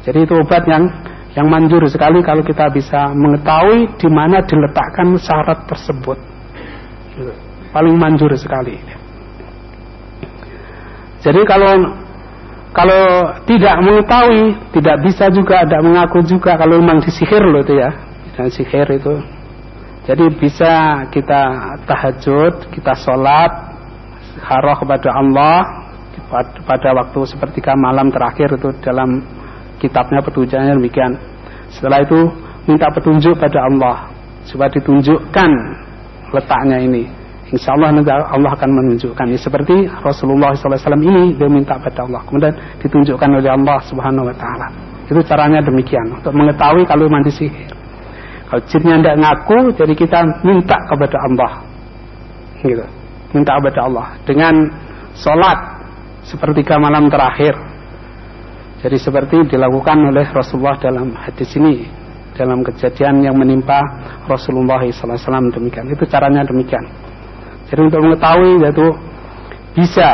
Jadi 0.09 0.25
itu 0.25 0.33
obat 0.33 0.65
yang 0.65 0.89
yang 1.37 1.45
manjur 1.45 1.85
sekali 1.85 2.25
kalau 2.25 2.41
kita 2.41 2.73
bisa 2.73 3.13
mengetahui 3.13 3.93
di 4.01 4.09
mana 4.09 4.41
diletakkan 4.41 5.13
syarat 5.21 5.69
tersebut. 5.69 6.17
Gitu. 7.15 7.31
paling 7.71 7.95
manjur 7.95 8.27
sekali 8.35 8.75
jadi 11.25 11.41
kalau 11.49 11.73
kalau 12.69 13.33
tidak 13.49 13.81
mengetahui 13.81 14.53
tidak 14.77 15.01
bisa 15.01 15.25
juga 15.33 15.65
tidak 15.65 15.81
mengaku 15.81 16.21
juga 16.21 16.53
kalau 16.53 16.77
memang 16.77 17.01
disihir 17.01 17.41
loh 17.41 17.65
itu 17.65 17.81
ya. 17.81 17.89
Dan 18.37 18.53
sihir 18.53 18.85
itu 18.93 19.09
jadi 20.05 20.25
bisa 20.37 21.01
kita 21.09 21.41
tahajud, 21.89 22.69
kita 22.69 22.93
sholat, 22.93 23.51
haroh 24.37 24.77
kepada 24.77 25.09
Allah 25.17 25.57
pada 26.65 26.89
waktu 26.93 27.19
sepertiga 27.25 27.73
malam 27.73 28.13
terakhir 28.13 28.53
itu 28.53 28.69
dalam 28.85 29.25
kitabnya 29.81 30.21
petunjuknya 30.21 30.77
demikian. 30.77 31.17
Setelah 31.73 32.05
itu 32.05 32.21
minta 32.69 32.89
petunjuk 32.93 33.33
pada 33.41 33.65
Allah 33.65 34.09
supaya 34.45 34.69
ditunjukkan 34.77 35.51
letaknya 36.33 36.77
ini. 36.85 37.03
Insya 37.49 37.77
Allah 37.77 37.93
Allah 38.29 38.51
akan 38.57 38.69
menunjukkan. 38.73 39.25
Ya, 39.29 39.37
seperti 39.37 39.85
Rasulullah 40.01 40.53
SAW 40.57 40.97
ini 41.01 41.37
dia 41.37 41.49
minta 41.49 41.77
pada 41.77 42.05
Allah, 42.05 42.21
kemudian 42.25 42.53
ditunjukkan 42.81 43.29
oleh 43.41 43.51
Allah 43.53 43.77
Subhanahu 43.85 44.29
Wa 44.33 44.35
Taala. 44.37 44.67
Itu 45.05 45.21
caranya 45.25 45.61
demikian 45.61 46.17
untuk 46.17 46.33
mengetahui 46.33 46.89
kalau 46.89 47.05
mandi 47.05 47.29
sihir. 47.29 47.84
Kalau 48.45 48.61
jinnya 48.69 48.95
tidak 49.01 49.17
ngaku, 49.25 49.57
jadi 49.73 49.93
kita 49.97 50.19
minta 50.45 50.77
kepada 50.85 51.17
Allah. 51.17 51.51
Gitu. 52.61 52.85
Minta 53.33 53.57
kepada 53.57 53.79
Allah. 53.89 54.07
Dengan 54.21 54.53
sholat 55.17 55.59
sepertiga 56.25 56.77
malam 56.77 57.09
terakhir. 57.09 57.57
Jadi 58.85 58.97
seperti 59.01 59.37
dilakukan 59.49 59.97
oleh 60.13 60.29
Rasulullah 60.29 60.77
dalam 60.77 61.17
hadis 61.17 61.49
ini, 61.57 61.89
dalam 62.37 62.61
kejadian 62.61 63.25
yang 63.25 63.33
menimpa 63.33 63.81
Rasulullah 64.29 64.83
SAW 64.93 65.49
demikian. 65.49 65.89
Itu 65.89 66.05
caranya 66.05 66.45
demikian. 66.45 66.85
Jadi 67.65 67.81
untuk 67.81 68.01
mengetahui 68.05 68.61
yaitu 68.61 68.87
bisa 69.73 70.13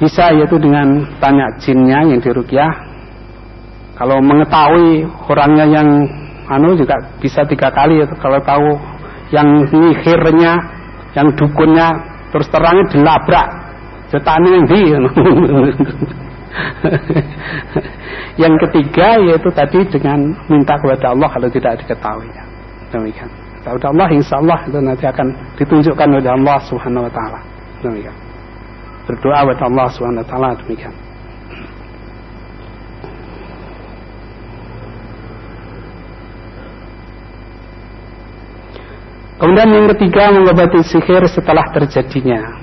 bisa 0.00 0.32
yaitu 0.32 0.56
dengan 0.56 1.04
tanya 1.20 1.44
jinnya 1.60 2.08
yang 2.08 2.20
dirukyah. 2.24 2.72
Kalau 4.00 4.18
mengetahui 4.24 5.04
orangnya 5.28 5.68
yang 5.68 5.88
anu 6.58 6.76
juga 6.76 6.96
bisa 7.18 7.44
tiga 7.48 7.70
kali 7.72 8.02
yaitu 8.02 8.14
kalau 8.20 8.40
tahu 8.44 8.76
yang 9.32 9.64
nyihirnya, 9.72 10.52
yang 11.16 11.32
dukunnya 11.32 11.88
terus 12.32 12.48
terangnya 12.52 12.84
dilabrak. 12.92 13.48
Setane 14.12 14.48
yang 14.52 14.66
di. 14.68 14.92
yang 18.42 18.54
ketiga 18.60 19.16
yaitu 19.24 19.48
tadi 19.56 19.88
dengan 19.88 20.36
minta 20.52 20.76
kepada 20.76 21.16
Allah 21.16 21.28
kalau 21.32 21.48
tidak 21.48 21.80
diketahui. 21.80 22.28
Demikian. 22.92 23.30
Kepada 23.64 23.88
Allah 23.88 24.08
insya 24.12 24.36
Allah 24.36 24.60
itu 24.68 24.78
nanti 24.84 25.08
akan 25.08 25.32
ditunjukkan 25.56 26.08
oleh 26.12 26.28
Allah 26.28 26.60
Subhanahu 26.68 27.08
Wa 27.08 27.12
Taala. 27.16 27.40
Demikian. 27.80 28.12
Berdoa 29.08 29.48
kepada 29.48 29.64
Allah 29.72 29.86
Subhanahu 29.96 30.24
Wa 30.24 30.28
Taala 30.28 30.48
demikian. 30.60 30.92
Kemudian 39.42 39.74
yang 39.74 39.90
ketiga 39.98 40.30
mengobati 40.30 40.86
sihir 40.86 41.26
setelah 41.26 41.66
terjadinya. 41.74 42.62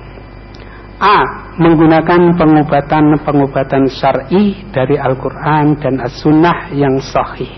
A. 0.95 1.19
Menggunakan 1.59 2.39
pengobatan-pengobatan 2.39 3.91
syar'i 3.91 4.63
dari 4.71 4.95
Al-Quran 4.95 5.75
dan 5.75 5.99
As-Sunnah 5.99 6.71
yang 6.71 7.03
sahih. 7.03 7.51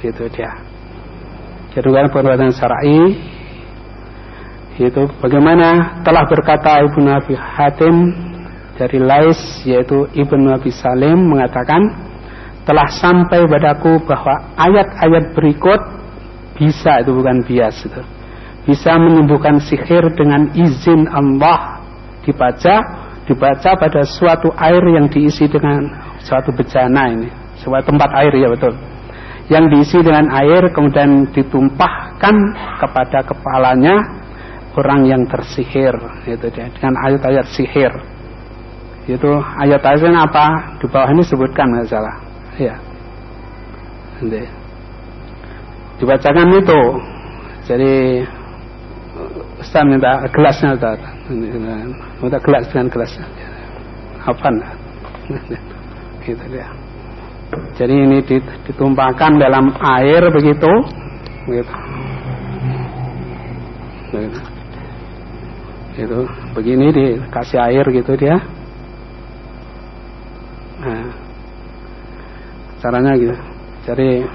Itu 0.00 0.24
dia. 0.32 0.56
Jadi 1.76 1.84
pengobatan 2.08 2.48
syar'i 2.56 2.96
itu 4.80 5.04
bagaimana 5.20 6.00
telah 6.00 6.24
berkata 6.24 6.80
Ibnu 6.80 7.12
Abi 7.12 7.36
Hatim 7.36 7.96
dari 8.80 9.04
Lais 9.04 9.40
yaitu 9.68 10.08
Ibnu 10.16 10.48
Abi 10.56 10.72
Salim 10.72 11.28
mengatakan 11.28 11.92
telah 12.64 12.88
sampai 12.88 13.44
padaku 13.44 14.00
bahwa 14.08 14.56
ayat-ayat 14.56 15.36
berikut 15.36 15.80
bisa 16.56 17.04
itu 17.04 17.12
bukan 17.12 17.44
bias 17.44 17.84
itu 17.84 18.15
bisa 18.66 18.98
menyembuhkan 18.98 19.62
sihir 19.62 20.12
dengan 20.18 20.50
izin 20.52 21.06
Allah. 21.08 21.80
Dibaca 22.26 23.06
dibaca 23.26 23.70
pada 23.78 24.02
suatu 24.02 24.50
air 24.58 24.82
yang 24.82 25.06
diisi 25.06 25.46
dengan 25.46 25.86
suatu 26.22 26.50
bejana 26.50 27.10
ini. 27.10 27.30
Suatu 27.62 27.94
tempat 27.94 28.10
air 28.18 28.34
ya 28.34 28.50
betul. 28.50 28.74
Yang 29.46 29.64
diisi 29.70 29.98
dengan 30.02 30.26
air 30.34 30.74
kemudian 30.74 31.30
ditumpahkan 31.30 32.36
kepada 32.82 33.22
kepalanya 33.22 33.94
orang 34.74 35.06
yang 35.06 35.22
tersihir 35.30 35.94
itu 36.26 36.46
dia 36.50 36.66
dengan 36.74 36.94
ayat-ayat 37.06 37.46
sihir. 37.54 37.94
Itu 39.06 39.38
ayat-ayatnya 39.38 40.26
apa? 40.26 40.76
Di 40.82 40.90
bawah 40.90 41.14
ini 41.14 41.22
sebutkan 41.22 41.70
nggak 41.70 41.86
salah. 41.86 42.18
Ya 42.58 42.74
dibacakan 46.00 46.48
itu. 46.56 46.80
Jadi 47.66 48.22
Ustaz 49.56 49.84
minta 49.88 50.20
gelasnya 50.32 50.76
Ustaz. 50.76 51.00
Minta 52.20 52.38
gelas 52.44 52.64
dengan 52.68 52.86
gelasnya. 52.92 53.26
Apa 54.26 54.48
Gitu 56.26 56.44
dia. 56.50 56.68
Jadi 57.78 57.94
ini 57.94 58.18
ditumpahkan 58.66 59.38
dalam 59.38 59.70
air 59.78 60.22
begitu. 60.34 60.70
Gitu. 61.46 61.74
Gitu. 64.12 64.40
Gitu. 65.96 66.18
Begini 66.52 66.86
dikasih 66.92 67.58
air 67.62 67.84
gitu 67.88 68.12
dia. 68.18 68.36
Nah, 70.82 71.08
caranya 72.82 73.12
gitu. 73.16 73.36
Jadi 73.86 74.26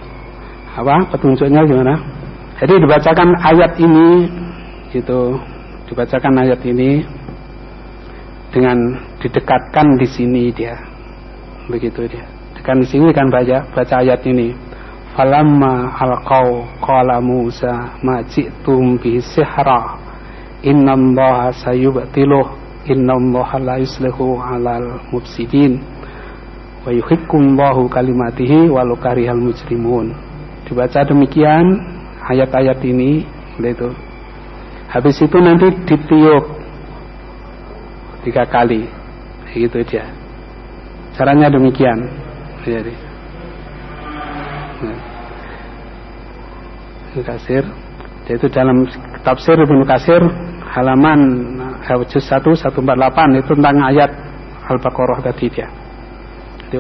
apa 0.72 0.96
petunjuknya 1.12 1.62
gimana? 1.68 1.96
Jadi 2.64 2.74
dibacakan 2.80 3.30
ayat 3.44 3.72
ini 3.84 4.08
itu 4.92 5.40
dibacakan 5.88 6.44
ayat 6.44 6.60
ini 6.68 7.04
dengan 8.52 8.78
didekatkan 9.24 9.96
di 9.96 10.08
sini 10.08 10.52
dia. 10.52 10.76
Begitu 11.72 12.08
dia. 12.12 12.28
Dekat 12.56 12.84
di 12.84 12.88
sini 12.88 13.08
kan 13.16 13.32
baca 13.32 13.64
baca 13.72 13.96
ayat 14.04 14.22
ini. 14.28 14.52
Falamma 15.12 15.92
alqau 16.00 16.64
qala 16.80 17.20
Musa 17.20 18.00
ma 18.04 18.24
ji'tum 18.24 19.00
bi 19.00 19.20
sihra? 19.20 20.00
Innallaha 20.64 21.52
sayubtiluh 21.52 22.48
innallaha 22.88 23.60
la 23.60 23.76
yuslihu 23.80 24.40
alal 24.40 25.04
mufsidin. 25.12 25.80
Wa 26.84 26.92
yuhikkumullahu 26.92 27.92
kalimatihi 27.92 28.72
walau 28.72 28.96
karihal 29.00 29.40
mujrimun. 29.40 30.16
Dibaca 30.68 31.04
demikian 31.04 31.66
ayat-ayat 32.26 32.80
ini 32.88 33.28
itu 33.62 33.90
Habis 34.92 35.24
itu 35.24 35.38
nanti 35.40 35.72
ditiup 35.88 36.46
tiga 38.28 38.44
kali, 38.44 38.84
gitu 39.56 39.80
dia. 39.88 40.04
Caranya 41.16 41.48
demikian. 41.48 42.12
Jadi, 42.68 42.94
nah. 44.84 45.00
Kasir, 47.24 47.64
yaitu 48.28 48.48
dalam 48.52 48.88
tafsir 49.24 49.56
Ibnu 49.60 49.84
Kasir 49.84 50.22
halaman 50.72 51.20
eh, 51.84 52.04
juz 52.08 52.24
1 52.24 52.44
148 52.44 53.40
itu 53.44 53.52
tentang 53.52 53.78
ayat 53.84 54.12
Al-Baqarah 54.72 55.20
tadi 55.24 55.52
dia. 55.52 55.68
Jadi, 56.68 56.80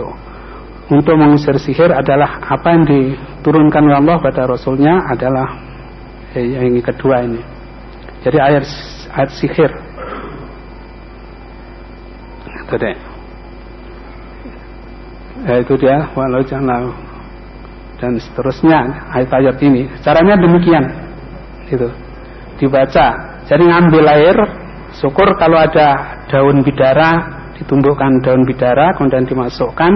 untuk 0.91 1.15
mengusir 1.15 1.55
sihir 1.59 1.91
adalah 1.95 2.43
apa 2.43 2.67
yang 2.75 2.83
diturunkan 2.87 3.87
oleh 3.87 3.97
Allah 4.03 4.17
pada 4.19 4.47
Rasulnya 4.47 4.99
adalah 5.07 5.47
eh, 6.35 6.59
yang 6.59 6.79
kedua 6.83 7.23
ini 7.23 7.60
jadi 8.21 8.37
ayat 8.37 8.65
ayat 9.17 9.31
sihir. 9.33 9.71
Itu. 12.71 12.87
Ya, 15.41 15.55
itu 15.57 15.73
dia 15.81 16.07
walau 16.13 16.45
jangan 16.45 16.93
dan 17.97 18.15
seterusnya 18.21 19.09
ayat-ayat 19.11 19.57
ini. 19.65 19.89
Caranya 20.05 20.37
demikian. 20.37 20.85
Itu. 21.67 21.89
Dibaca. 22.61 23.41
Jadi 23.49 23.63
ngambil 23.65 24.05
air, 24.05 24.37
syukur 24.95 25.33
kalau 25.35 25.57
ada 25.57 26.21
daun 26.29 26.61
bidara, 26.61 27.25
ditumbuhkan 27.57 28.21
daun 28.21 28.45
bidara, 28.45 28.93
kemudian 28.95 29.25
dimasukkan, 29.25 29.91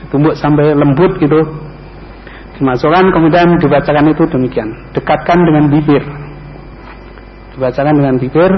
ditumbuk 0.00 0.34
sampai 0.34 0.72
lembut 0.72 1.20
gitu, 1.20 1.44
dimasukkan 2.58 3.14
kemudian 3.14 3.54
dibacakan 3.62 4.10
itu 4.10 4.24
demikian 4.26 4.68
dekatkan 4.90 5.38
dengan 5.46 5.70
bibir 5.70 6.02
dibacakan 7.58 7.98
dengan 7.98 8.14
bibir 8.22 8.50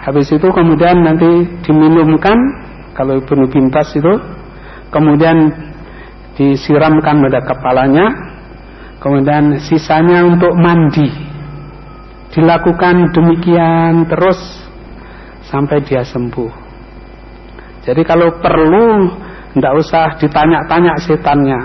habis 0.00 0.32
itu 0.32 0.48
kemudian 0.48 1.04
nanti 1.04 1.44
diminumkan 1.60 2.40
kalau 2.96 3.20
Ibnu 3.20 3.52
Bintas 3.52 3.92
itu 3.92 4.16
kemudian 4.88 5.52
disiramkan 6.40 7.20
pada 7.20 7.40
kepalanya 7.44 8.06
kemudian 9.00 9.60
sisanya 9.62 10.24
untuk 10.26 10.50
mandi. 10.56 11.08
Dilakukan 12.34 13.16
demikian 13.16 14.04
terus 14.10 14.36
sampai 15.48 15.80
dia 15.86 16.04
sembuh. 16.04 16.52
Jadi 17.86 18.02
kalau 18.02 18.34
perlu 18.42 19.08
tidak 19.56 19.72
usah 19.80 20.20
ditanya-tanya 20.20 21.00
setannya 21.00 21.60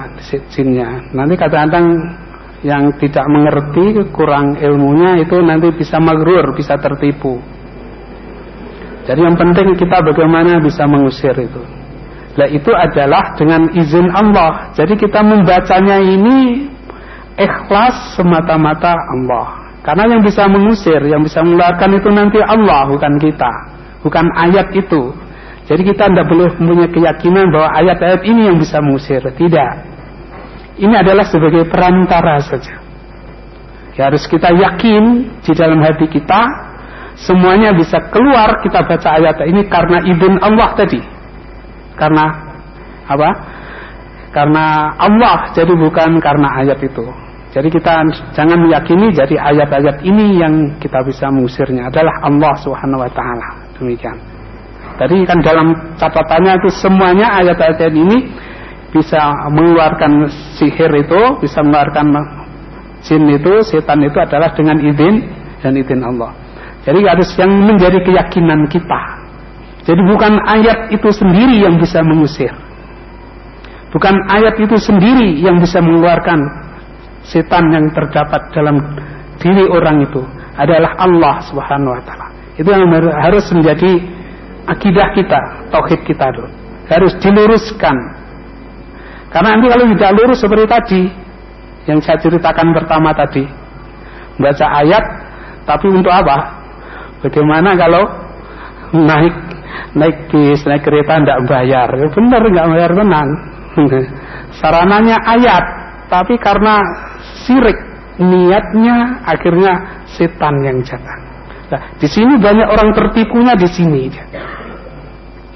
jinnya. 0.53 1.11
Nanti 1.11 1.35
kadang-kadang 1.35 1.87
yang 2.61 2.93
tidak 3.01 3.25
mengerti 3.25 4.05
kurang 4.13 4.57
ilmunya 4.61 5.17
itu 5.17 5.33
nanti 5.41 5.73
bisa 5.73 5.97
magrur 5.97 6.53
bisa 6.53 6.77
tertipu. 6.77 7.41
Jadi 9.01 9.17
yang 9.25 9.33
penting 9.33 9.73
kita 9.73 9.97
bagaimana 10.05 10.61
bisa 10.61 10.85
mengusir 10.85 11.33
itu. 11.33 11.61
Nah 12.37 12.47
itu 12.47 12.71
adalah 12.71 13.33
dengan 13.33 13.65
izin 13.73 14.07
Allah. 14.13 14.71
Jadi 14.77 14.93
kita 14.95 15.19
membacanya 15.25 15.99
ini 15.99 16.69
Ikhlas 17.31 18.19
semata-mata 18.19 18.93
Allah. 18.93 19.73
Karena 19.81 20.13
yang 20.13 20.21
bisa 20.21 20.45
mengusir 20.45 21.01
Yang 21.09 21.31
bisa 21.31 21.41
mengeluarkan 21.41 21.89
itu 21.97 22.09
nanti 22.13 22.37
Allah 22.37 22.85
Bukan 22.85 23.17
kita. 23.17 23.51
Bukan 24.05 24.25
ayat 24.37 24.69
itu. 24.77 25.15
Jadi 25.65 25.81
kita 25.87 26.11
tidak 26.11 26.27
boleh 26.29 26.51
punya 26.59 26.87
keyakinan 26.91 27.49
bahwa 27.49 27.69
ayat-ayat 27.79 28.21
ini 28.27 28.51
yang 28.51 28.57
bisa 28.59 28.83
mengusir. 28.83 29.23
Tidak 29.23 29.90
ini 30.81 30.95
adalah 30.97 31.25
sebagai 31.29 31.69
perantara 31.69 32.41
saja. 32.41 32.81
Ya, 33.93 34.09
harus 34.09 34.25
kita 34.25 34.49
yakin 34.49 35.29
di 35.45 35.51
dalam 35.53 35.77
hati 35.83 36.09
kita 36.09 36.41
semuanya 37.21 37.69
bisa 37.75 38.01
keluar 38.09 38.57
kita 38.65 38.81
baca 38.81 39.09
ayat 39.21 39.37
ini 39.45 39.61
karena 39.69 40.01
izin 40.09 40.35
Allah 40.41 40.69
tadi. 40.73 41.01
Karena 41.93 42.25
apa? 43.05 43.29
Karena 44.31 44.95
Allah 44.95 45.53
jadi 45.53 45.69
bukan 45.75 46.17
karena 46.17 46.49
ayat 46.65 46.81
itu. 46.81 47.05
Jadi 47.51 47.67
kita 47.67 48.07
jangan 48.31 48.63
meyakini 48.63 49.11
jadi 49.11 49.35
ayat-ayat 49.35 50.07
ini 50.07 50.39
yang 50.39 50.79
kita 50.79 51.03
bisa 51.03 51.27
mengusirnya 51.27 51.91
adalah 51.91 52.23
Allah 52.23 52.55
Subhanahu 52.63 53.03
wa 53.03 53.11
taala. 53.11 53.49
Demikian. 53.75 54.15
Tadi 54.95 55.27
kan 55.27 55.43
dalam 55.43 55.75
catatannya 55.99 56.63
itu 56.63 56.69
semuanya 56.79 57.27
ayat-ayat 57.43 57.91
ini 57.91 58.31
bisa 58.91 59.47
mengeluarkan 59.49 60.27
sihir 60.59 60.91
itu, 60.99 61.21
bisa 61.39 61.63
mengeluarkan 61.63 62.11
jin 63.01 63.23
itu, 63.31 63.63
setan 63.65 64.03
itu 64.03 64.17
adalah 64.19 64.51
dengan 64.53 64.77
izin 64.77 65.15
dan 65.63 65.73
izin 65.79 66.03
Allah. 66.03 66.35
Jadi 66.83 66.99
harus 67.05 67.29
yang 67.37 67.51
menjadi 67.65 68.03
keyakinan 68.03 68.67
kita. 68.67 69.01
Jadi 69.85 70.01
bukan 70.05 70.33
ayat 70.45 70.93
itu 70.93 71.09
sendiri 71.09 71.61
yang 71.61 71.81
bisa 71.81 72.05
mengusir. 72.05 72.53
Bukan 73.91 74.15
ayat 74.29 74.55
itu 74.61 74.77
sendiri 74.77 75.41
yang 75.41 75.59
bisa 75.59 75.81
mengeluarkan 75.81 76.39
setan 77.25 77.69
yang 77.73 77.91
terdapat 77.91 78.49
dalam 78.53 78.77
diri 79.41 79.65
orang 79.67 80.05
itu 80.05 80.21
adalah 80.55 80.95
Allah 81.01 81.35
Subhanahu 81.43 81.97
wa 81.97 82.01
taala. 82.05 82.27
Itu 82.55 82.69
yang 82.69 82.87
harus 83.19 83.45
menjadi 83.51 83.91
akidah 84.69 85.07
kita, 85.17 85.39
tauhid 85.73 86.01
kita 86.05 86.29
dulu. 86.33 86.49
Harus 86.87 87.13
diluruskan. 87.19 88.20
Karena 89.31 89.55
nanti 89.55 89.67
kalau 89.71 89.85
tidak 89.95 90.11
lurus 90.19 90.39
seperti 90.43 90.65
tadi 90.67 91.01
yang 91.87 91.99
saya 92.03 92.19
ceritakan 92.19 92.75
pertama 92.75 93.15
tadi, 93.15 93.47
baca 94.37 94.65
ayat 94.83 95.03
tapi 95.63 95.87
untuk 95.87 96.11
apa? 96.11 96.61
Bagaimana 97.23 97.77
kalau 97.79 98.03
naik 98.91 99.35
naik 99.95 100.17
bis, 100.27 100.61
naik 100.67 100.83
kereta 100.83 101.23
tidak 101.23 101.41
bayar? 101.47 101.87
Benar 101.89 102.41
nggak 102.43 102.67
bayar 102.75 102.91
tenang. 102.91 103.29
Sarananya 104.59 105.17
ayat, 105.23 105.63
tapi 106.11 106.35
karena 106.35 106.83
sirik 107.47 107.79
niatnya 108.19 109.23
akhirnya 109.23 110.03
setan 110.11 110.59
yang 110.61 110.83
jatah. 110.83 111.19
Nah, 111.71 111.81
di 111.95 112.07
sini 112.11 112.35
banyak 112.35 112.67
orang 112.67 112.91
tertipunya 112.91 113.55
di 113.55 113.67
sini. 113.71 114.11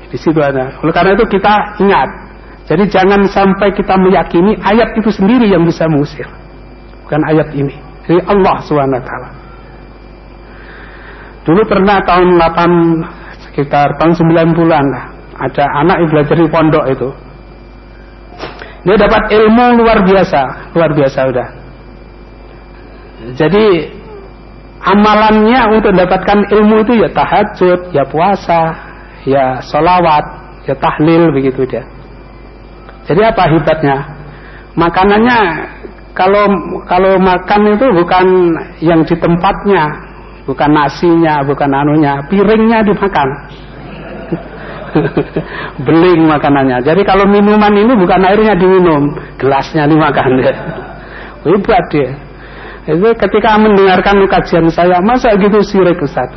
Di 0.08 0.18
situ 0.18 0.40
ada. 0.40 0.80
Oleh 0.80 0.96
karena 0.96 1.12
itu 1.12 1.28
kita 1.28 1.76
ingat. 1.84 2.10
Jadi 2.66 2.84
jangan 2.90 3.22
sampai 3.30 3.70
kita 3.78 3.94
meyakini 3.94 4.58
ayat 4.58 4.98
itu 4.98 5.14
sendiri 5.14 5.46
yang 5.46 5.62
bisa 5.62 5.86
mengusir. 5.86 6.26
Bukan 7.06 7.22
ayat 7.30 7.54
ini. 7.54 7.78
Jadi 8.10 8.22
Allah 8.26 8.58
SWT. 8.66 9.12
Dulu 11.46 11.62
pernah 11.70 12.02
tahun 12.02 12.42
8 12.42 13.46
sekitar 13.50 14.02
tahun 14.02 14.18
90-an 14.18 14.86
lah. 14.90 15.06
Ada 15.36 15.64
anak 15.86 15.96
yang 16.02 16.10
belajar 16.10 16.36
di 16.42 16.48
pondok 16.50 16.86
itu. 16.90 17.10
Dia 18.86 18.98
dapat 18.98 19.34
ilmu 19.34 19.82
luar 19.82 20.02
biasa, 20.06 20.74
luar 20.74 20.94
biasa 20.94 21.20
udah. 21.30 21.48
Jadi 23.34 23.66
amalannya 24.86 25.62
untuk 25.74 25.94
mendapatkan 25.94 26.40
ilmu 26.54 26.86
itu 26.86 26.94
ya 27.02 27.10
tahajud, 27.10 27.90
ya 27.94 28.06
puasa, 28.06 28.62
ya 29.26 29.58
solawat, 29.66 30.26
ya 30.70 30.78
tahlil 30.78 31.34
begitu 31.34 31.66
dia. 31.66 31.86
Jadi 33.06 33.22
apa 33.22 33.44
hebatnya? 33.49 33.98
Makanannya 34.76 35.40
kalau 36.15 36.48
kalau 36.90 37.19
makan 37.22 37.76
itu 37.76 37.86
bukan 37.91 38.26
yang 38.82 39.02
di 39.06 39.15
tempatnya, 39.19 39.84
bukan 40.48 40.69
nasinya, 40.72 41.44
bukan 41.45 41.69
anunya, 41.69 42.14
piringnya 42.32 42.82
dimakan. 42.88 43.30
Beling 45.86 46.23
makanannya. 46.23 46.80
Jadi 46.88 47.03
kalau 47.03 47.27
minuman 47.27 47.73
ini 47.76 47.94
bukan 47.99 48.19
airnya 48.23 48.56
diminum, 48.56 49.11
gelasnya 49.36 49.86
dimakan. 49.91 50.40
Hebat 51.45 51.86
dia. 51.91 52.10
Itu 52.86 53.10
ketika 53.18 53.57
mendengarkan 53.57 54.23
kajian 54.30 54.69
saya, 54.69 55.02
masa 55.02 55.34
gitu 55.36 55.57
sirik 55.61 55.98
Ustaz? 55.99 56.32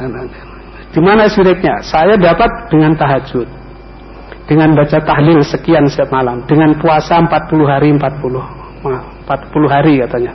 Di 0.90 1.00
mana 1.00 1.28
siriknya? 1.28 1.84
Saya 1.84 2.16
dapat 2.16 2.48
dengan 2.72 2.96
tahajud. 2.96 3.46
Dengan 4.48 4.72
baca 4.72 4.96
tahlil 5.04 5.44
sekian 5.44 5.84
setiap 5.84 6.08
malam. 6.08 6.40
Dengan 6.48 6.72
puasa 6.80 7.20
40 7.20 7.68
hari 7.68 7.92
40. 7.92 8.00
40 8.80 9.68
hari 9.68 10.00
katanya. 10.00 10.32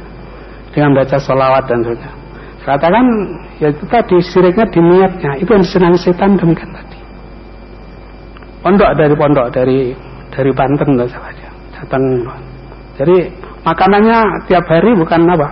Dengan 0.69 0.93
baca 0.93 1.17
sholawat 1.17 1.65
dan 1.65 1.81
sebagainya. 1.81 2.13
Katakan 2.63 3.05
ya 3.59 3.67
itu 3.73 3.83
tadi 3.91 4.17
siriknya 4.23 4.65
di 4.71 4.79
niatnya. 4.79 5.31
Itu 5.41 5.51
yang 5.51 5.65
disenangi 5.65 5.99
setan 5.99 6.39
demikian 6.39 6.71
tadi. 6.71 6.99
Pondok 8.63 8.91
dari 8.95 9.13
pondok 9.19 9.47
dari 9.51 9.91
dari 10.31 10.51
Banten 10.55 10.95
saja. 11.03 11.49
Datang. 11.75 12.23
Jadi 12.95 13.27
makanannya 13.67 14.47
tiap 14.47 14.63
hari 14.71 14.95
bukan 14.95 15.27
apa? 15.27 15.49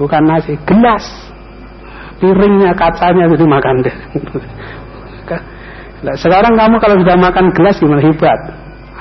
Bukan 0.00 0.22
nasi, 0.24 0.56
gelas. 0.64 1.04
Piringnya 2.18 2.72
kacanya 2.72 3.28
itu 3.28 3.46
makan 3.46 3.84
deh. 3.84 3.96
Nah, 5.98 6.14
sekarang 6.14 6.54
kamu 6.54 6.78
kalau 6.78 6.96
sudah 7.02 7.16
makan 7.18 7.50
gelas 7.50 7.76
gimana 7.82 8.02
hebat? 8.02 8.38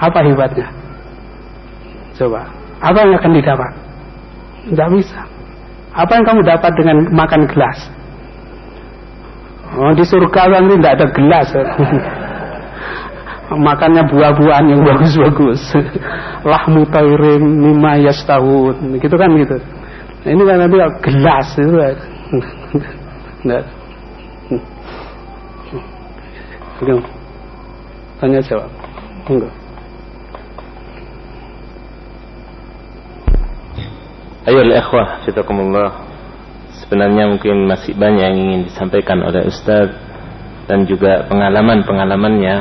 Apa 0.02 0.26
hebatnya? 0.26 0.68
Coba, 2.18 2.50
apa 2.82 2.98
yang 3.06 3.14
akan 3.22 3.32
didapat? 3.38 3.72
Tidak 4.66 4.90
bisa. 4.98 5.22
Apa 5.94 6.12
yang 6.18 6.26
kamu 6.26 6.42
dapat 6.42 6.72
dengan 6.74 6.98
makan 7.14 7.46
gelas? 7.46 7.78
Oh, 9.78 9.94
di 9.94 10.02
surga 10.02 10.42
kan 10.50 10.66
tidak 10.66 10.92
ada 10.98 11.08
gelas. 11.14 11.50
Makannya 13.48 14.04
buah-buahan 14.12 14.66
yang 14.68 14.82
bagus-bagus. 14.84 15.62
Lahmu 16.52 16.84
tairin 16.90 17.42
mimma 17.42 18.02
yastahun. 18.02 18.98
Gitu 18.98 19.16
kan 19.16 19.30
gitu. 19.38 19.58
Nah, 20.26 20.30
ini 20.34 20.44
kan 20.44 20.58
nanti 20.66 20.78
gelas 21.06 21.48
itu. 21.56 21.78
Enggak. 23.46 23.64
Tanya 28.22 28.42
jawab. 28.46 28.70
Enggak. 29.30 29.54
Ayo 34.48 34.64
ikhwah, 34.64 35.28
fitakumullah. 35.28 36.08
Sebenarnya 36.80 37.28
mungkin 37.28 37.68
masih 37.68 37.98
banyak 37.98 38.24
yang 38.24 38.38
ingin 38.40 38.62
disampaikan 38.72 39.20
oleh 39.20 39.44
Ustaz 39.44 39.92
dan 40.72 40.88
juga 40.88 41.28
pengalaman-pengalamannya. 41.28 42.56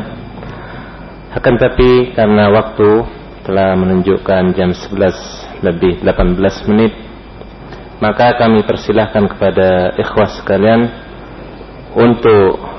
Akan 1.36 1.60
tapi 1.60 2.10
karena 2.16 2.50
waktu 2.50 3.06
telah 3.46 3.78
menunjukkan 3.78 4.56
jam 4.58 4.74
11 4.74 5.62
lebih 5.62 6.02
18 6.02 6.68
menit, 6.72 6.92
maka 8.02 8.34
kami 8.34 8.66
persilahkan 8.66 9.30
kepada 9.30 9.94
ikhwah 9.94 10.28
sekalian 10.42 10.90
untuk 11.94 12.75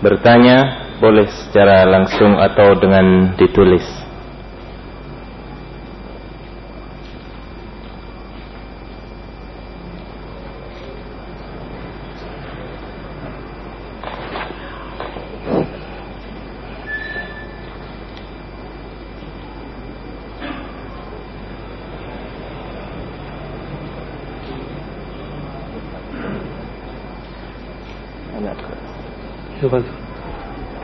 bertanya 0.00 0.86
boleh 1.00 1.28
secara 1.28 1.84
langsung 1.84 2.36
atau 2.40 2.76
dengan 2.80 3.36
ditulis. 3.36 4.05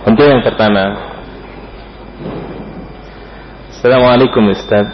Untuk 0.02 0.26
yang 0.26 0.42
pertama. 0.42 1.14
Assalamualaikum 3.70 4.50
Ustaz. 4.50 4.90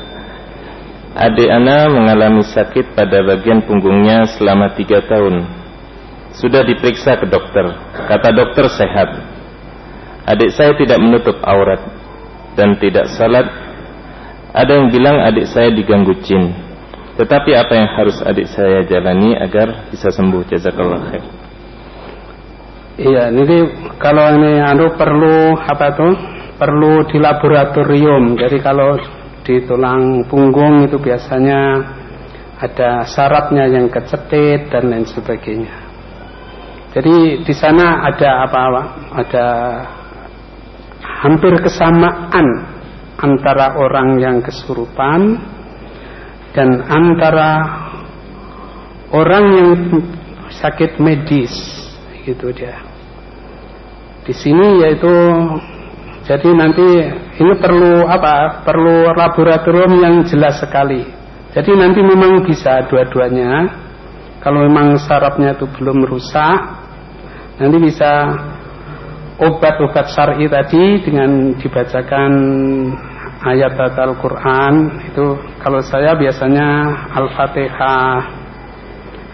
Adik 1.16 1.48
Ana 1.48 1.88
mengalami 1.88 2.44
sakit 2.44 2.92
pada 2.92 3.24
bagian 3.24 3.64
punggungnya 3.64 4.28
selama 4.36 4.76
tiga 4.76 5.00
tahun. 5.08 5.48
Sudah 6.36 6.62
diperiksa 6.68 7.16
ke 7.16 7.26
dokter. 7.26 7.64
Kata 8.06 8.28
dokter 8.30 8.68
sehat. 8.68 9.08
Adik 10.28 10.52
saya 10.52 10.76
tidak 10.76 11.00
menutup 11.00 11.40
aurat 11.40 11.80
Dan 12.52 12.76
tidak 12.76 13.08
salat. 13.16 13.48
Ada 14.52 14.76
yang 14.76 14.92
bilang 14.92 15.16
adik 15.24 15.48
saya 15.48 15.72
diganggu 15.72 16.12
jin. 16.20 16.52
Tetapi 17.16 17.50
apa 17.56 17.72
yang 17.72 17.88
harus 17.96 18.20
adik 18.20 18.46
saya 18.52 18.84
jalani 18.84 19.34
agar 19.34 19.88
bisa 19.90 20.12
sembuh? 20.12 20.44
Jazakallah 20.46 21.02
khair 21.08 21.37
Iya, 22.98 23.30
ini 23.30 23.58
kalau 24.02 24.26
ini 24.42 24.58
anu 24.58 24.98
perlu 24.98 25.54
apa 25.54 25.94
tuh? 25.94 26.14
Perlu 26.58 27.06
di 27.06 27.22
laboratorium. 27.22 28.34
Jadi 28.34 28.58
kalau 28.58 28.98
di 29.46 29.62
tulang 29.62 30.26
punggung 30.26 30.82
itu 30.82 30.98
biasanya 30.98 31.78
ada 32.58 33.06
syaratnya 33.06 33.70
yang 33.70 33.86
kecetit 33.86 34.66
dan 34.74 34.90
lain 34.90 35.06
sebagainya. 35.06 35.70
Jadi 36.90 37.46
di 37.46 37.54
sana 37.54 38.02
ada 38.02 38.50
apa-apa? 38.50 38.82
Ada 39.14 39.46
hampir 41.22 41.54
kesamaan 41.62 42.46
antara 43.14 43.78
orang 43.78 44.18
yang 44.18 44.42
kesurupan 44.42 45.38
dan 46.50 46.82
antara 46.82 47.50
orang 49.14 49.44
yang 49.54 49.70
sakit 50.50 50.98
medis 50.98 51.54
gitu 52.26 52.50
dia. 52.50 52.87
Di 54.28 54.36
sini 54.36 54.84
yaitu 54.84 55.08
jadi 56.28 56.52
nanti 56.52 56.84
ini 57.40 57.52
perlu 57.56 58.04
apa? 58.04 58.60
Perlu 58.60 59.08
laboratorium 59.16 59.96
yang 59.96 60.14
jelas 60.28 60.60
sekali. 60.60 61.00
Jadi 61.56 61.72
nanti 61.72 62.04
memang 62.04 62.44
bisa 62.44 62.84
dua-duanya. 62.92 63.64
Kalau 64.44 64.68
memang 64.68 65.00
sarafnya 65.00 65.56
itu 65.56 65.64
belum 65.66 66.04
rusak, 66.04 66.58
nanti 67.56 67.76
bisa 67.80 68.28
obat-obat 69.40 70.12
syar'i 70.12 70.44
tadi 70.52 71.00
dengan 71.00 71.56
dibacakan 71.56 72.32
ayat 73.48 73.74
Al-Quran 73.78 74.74
itu 75.08 75.26
kalau 75.62 75.78
saya 75.80 76.18
biasanya 76.18 76.68
Al-Fatihah 77.14 78.18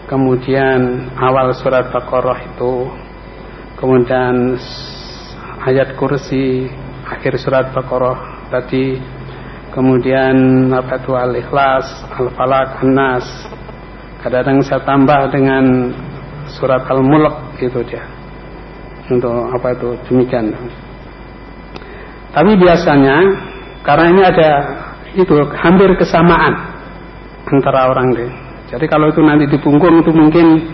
kemudian 0.04 1.08
awal 1.16 1.56
surat 1.56 1.88
Baqarah 1.88 2.36
itu 2.52 2.92
kemudian 3.80 4.58
ayat 5.64 5.96
kursi 5.96 6.68
akhir 7.08 7.40
surat 7.40 7.72
Baqarah 7.72 8.48
tadi. 8.52 9.00
Kemudian 9.74 10.70
apa 10.70 11.02
itu 11.02 11.18
Al-Ikhlas 11.18 12.06
Al-Falaq 12.14 12.78
An-Nas. 12.86 13.26
Kadang-kadang 14.22 14.62
saya 14.62 14.80
tambah 14.86 15.20
dengan 15.34 15.90
surat 16.54 16.86
Al-Mulk 16.86 17.58
itu 17.58 17.82
dia. 17.82 18.06
Untuk 19.10 19.34
apa 19.50 19.74
itu? 19.74 19.98
Demikian. 20.06 20.54
Tapi 22.30 22.54
biasanya 22.54 23.16
karena 23.82 24.06
ini 24.14 24.22
ada 24.22 24.50
itu 25.18 25.34
hampir 25.58 25.90
kesamaan 25.98 26.54
antara 27.50 27.90
orang 27.90 28.14
deh. 28.14 28.30
Jadi 28.70 28.86
kalau 28.86 29.10
itu 29.10 29.20
nanti 29.22 29.50
di 29.50 29.58
punggung 29.58 30.02
itu 30.02 30.10
mungkin 30.14 30.70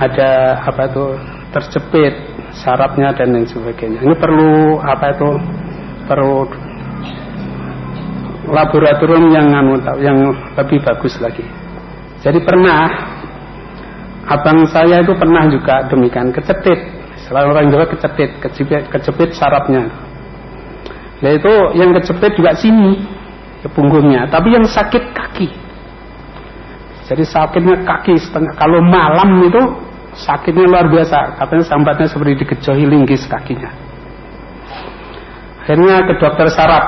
ada 0.00 0.64
apa 0.64 0.88
itu 0.88 1.06
terjepit 1.58 2.14
sarafnya 2.54 3.10
dan 3.18 3.34
lain 3.34 3.46
sebagainya 3.50 4.00
ini 4.00 4.14
perlu 4.14 4.78
apa 4.78 5.18
itu 5.18 5.30
perlu 6.06 6.46
laboratorium 8.48 9.28
yang 9.34 9.50
yang 10.00 10.18
lebih 10.56 10.78
bagus 10.80 11.18
lagi 11.18 11.44
jadi 12.18 12.38
pernah 12.42 12.88
abang 14.28 14.68
saya 14.68 15.00
itu 15.00 15.16
pernah 15.16 15.48
juga 15.48 15.88
demikian 15.88 16.34
kecetit. 16.34 17.00
Selalu 17.26 17.46
orang 17.56 17.66
Jawa 17.72 17.86
kecetit, 17.88 18.30
kejepit, 18.40 18.84
kejepit 18.92 19.30
sarafnya. 19.36 19.88
Nah 21.18 21.30
itu 21.34 21.52
yang 21.76 21.90
kejepit 21.96 22.36
juga 22.38 22.54
sini 22.54 23.04
ke 23.64 23.68
punggungnya, 23.72 24.30
tapi 24.30 24.54
yang 24.54 24.64
sakit 24.64 25.12
kaki. 25.12 25.48
Jadi 27.08 27.24
sakitnya 27.24 27.84
kaki 27.88 28.20
setengah. 28.20 28.52
Kalau 28.54 28.80
malam 28.84 29.44
itu 29.48 29.62
sakitnya 30.18 30.66
luar 30.66 30.90
biasa. 30.90 31.38
Katanya 31.38 31.64
sambatnya 31.64 32.06
seperti 32.10 32.42
dikejohi 32.42 32.84
linggis 32.84 33.22
kakinya. 33.30 33.70
Akhirnya 35.62 36.00
ke 36.08 36.14
dokter 36.18 36.48
saraf. 36.50 36.84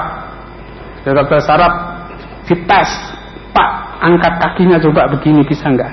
Ke 1.04 1.12
dokter 1.12 1.40
saraf 1.44 1.72
dites. 2.48 2.90
Pak, 3.50 3.70
angkat 4.00 4.34
kakinya 4.40 4.78
coba 4.78 5.10
begini 5.10 5.42
bisa 5.44 5.68
nggak? 5.68 5.92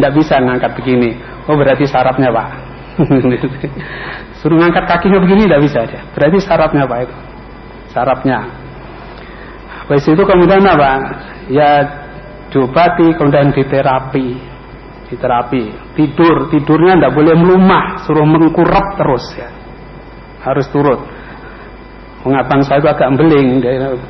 Nggak 0.00 0.12
bisa 0.16 0.34
ngangkat 0.40 0.72
begini. 0.76 1.14
Oh 1.46 1.54
berarti 1.54 1.84
sarafnya 1.84 2.32
pak. 2.32 2.48
Suruh 4.42 4.56
ngangkat 4.58 4.84
kakinya 4.88 5.18
begini 5.20 5.48
nggak 5.48 5.62
bisa 5.62 5.78
dia. 5.86 6.02
Berarti 6.16 6.38
sarafnya 6.42 6.84
pak 6.88 6.98
itu. 7.06 7.16
Sarafnya. 7.92 8.38
Habis 9.86 10.08
itu 10.08 10.22
kemudian 10.24 10.64
apa? 10.64 10.92
Ya 11.52 11.70
diobati 12.48 13.12
kemudian 13.16 13.52
diterapi. 13.52 14.40
Diterapi. 15.12 15.94
Tidur. 15.94 16.48
Tidurnya 16.48 16.96
nggak 16.96 17.12
boleh 17.12 17.34
melumah. 17.36 18.00
Suruh 18.08 18.24
mengkurap 18.24 18.96
terus 18.96 19.24
ya. 19.36 19.48
Harus 20.42 20.66
turut 20.72 20.98
Pengabang 22.22 22.62
saya 22.62 22.78
itu 22.78 22.86
agak 22.86 23.10
beling. 23.18 23.58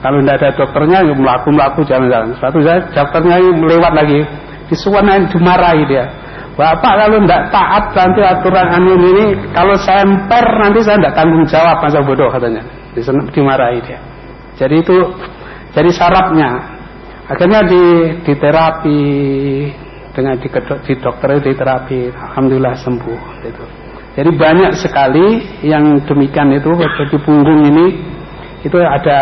Kalau 0.04 0.20
tidak 0.20 0.36
ada 0.36 0.48
dokternya, 0.52 0.98
ya 1.00 1.14
melaku-melaku 1.16 1.80
jalan-jalan. 1.88 2.36
Suatu 2.36 2.60
saat 2.60 2.92
dokternya 2.92 3.40
lewat 3.40 3.92
lagi. 3.96 4.20
Disuanain 4.68 5.24
dimarahi 5.32 5.82
dia. 5.88 6.04
Bapak 6.52 6.92
kalau 7.00 7.16
tidak 7.24 7.48
taat 7.48 7.84
nanti 7.96 8.20
aturan 8.20 8.68
anu 8.68 8.92
ini, 9.00 9.24
kalau 9.56 9.72
saya 9.80 10.04
emper 10.04 10.44
nanti 10.60 10.84
saya 10.84 11.00
tidak 11.00 11.16
tanggung 11.16 11.44
jawab 11.48 11.80
masa 11.80 12.04
bodoh 12.04 12.28
katanya. 12.28 12.60
Dimarahi 13.32 13.80
dia. 13.80 14.00
Jadi 14.60 14.84
itu 14.84 14.96
jadi 15.72 15.88
syaratnya. 15.88 16.50
Akhirnya 17.32 17.64
di, 17.64 17.84
di 18.28 18.34
terapi 18.36 19.00
dengan 20.12 20.36
di, 20.36 20.48
di 20.84 20.94
dokter 21.00 21.40
di 21.40 21.52
terapi, 21.56 22.12
alhamdulillah 22.12 22.76
sembuh. 22.76 23.20
Itu. 23.44 23.64
Jadi 24.12 24.30
banyak 24.36 24.72
sekali 24.76 25.40
yang 25.64 26.04
demikian 26.04 26.52
itu 26.52 26.68
di 27.08 27.18
punggung 27.24 27.64
ini 27.64 27.86
itu 28.60 28.76
ada 28.76 29.18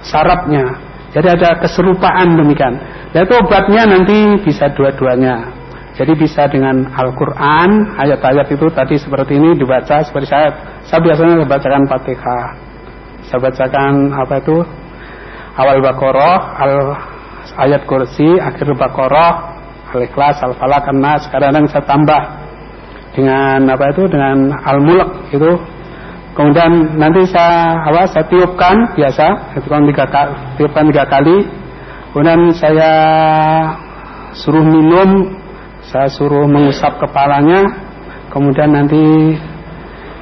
sarapnya. 0.00 0.64
Jadi 1.12 1.26
ada 1.26 1.58
keserupaan 1.60 2.38
demikian. 2.38 2.80
Dan 3.12 3.26
itu 3.26 3.34
obatnya 3.36 3.82
nanti 3.84 4.40
bisa 4.46 4.70
dua-duanya. 4.72 5.52
Jadi 5.98 6.16
bisa 6.16 6.48
dengan 6.48 6.86
Al-Quran, 6.96 7.98
ayat-ayat 7.98 8.46
itu 8.48 8.66
tadi 8.72 8.96
seperti 8.96 9.36
ini 9.36 9.52
dibaca 9.58 10.00
seperti 10.00 10.32
saya. 10.32 10.48
Saya 10.86 11.02
biasanya 11.04 11.44
membacakan 11.44 11.84
Fatihah. 11.84 12.46
Saya 13.28 13.38
bacakan 13.42 14.14
apa 14.16 14.34
itu? 14.40 14.56
Awal 15.60 15.82
Baqarah, 15.82 16.40
al 16.56 16.74
ayat 17.68 17.84
kursi, 17.84 18.38
akhir 18.38 18.70
Baqarah, 18.80 19.59
Al-Ikhlas, 19.90 20.38
Al-Falaq, 20.42 20.84
An-Nas. 20.90 21.26
Kadang-kadang 21.28 21.66
saya 21.70 21.84
tambah 21.84 22.22
dengan 23.14 23.66
apa 23.66 23.84
itu 23.90 24.02
dengan 24.06 24.54
al-mulk 24.62 25.34
itu. 25.34 25.52
Kemudian 26.30 26.94
nanti 26.94 27.26
saya 27.26 27.82
apa 27.82 28.06
saya 28.06 28.24
tiupkan 28.30 28.94
biasa. 28.94 29.58
Tiupkan 29.58 29.82
tiga 29.90 30.06
kali 30.06 30.32
tiupkan 30.56 30.84
tiga 30.88 31.04
kali. 31.10 31.36
Kemudian 32.14 32.40
saya 32.54 32.92
suruh 34.34 34.62
minum 34.62 35.36
saya 35.90 36.06
suruh 36.06 36.46
mengusap 36.46 37.02
kepalanya. 37.02 37.66
Kemudian 38.30 38.70
nanti 38.70 39.34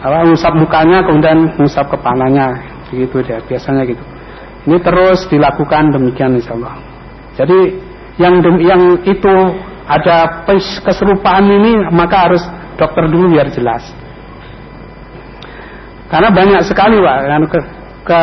apa 0.01 0.25
mengusap 0.25 0.53
mukanya 0.57 1.05
kemudian 1.05 1.39
mengusap 1.61 1.93
kepalanya. 1.93 2.57
Begitu 2.89 3.21
dia 3.29 3.39
biasanya 3.45 3.85
gitu. 3.85 4.05
Ini 4.65 4.81
terus 4.81 5.29
dilakukan 5.29 5.93
demikian 5.93 6.41
insya 6.41 6.57
Allah. 6.57 6.77
Jadi 7.37 7.88
yang 8.19 8.43
yang 8.61 8.83
itu 9.07 9.35
ada 9.89 10.45
keserupaan 10.85 11.49
ini 11.49 11.89
maka 11.95 12.29
harus 12.29 12.43
dokter 12.77 13.09
dulu 13.09 13.33
biar 13.33 13.49
jelas. 13.51 13.83
Karena 16.09 16.33
banyak 16.33 16.63
sekali 16.65 16.97
pak, 17.05 17.19
kan, 17.21 17.43
ke, 17.45 17.59
ke 18.09 18.21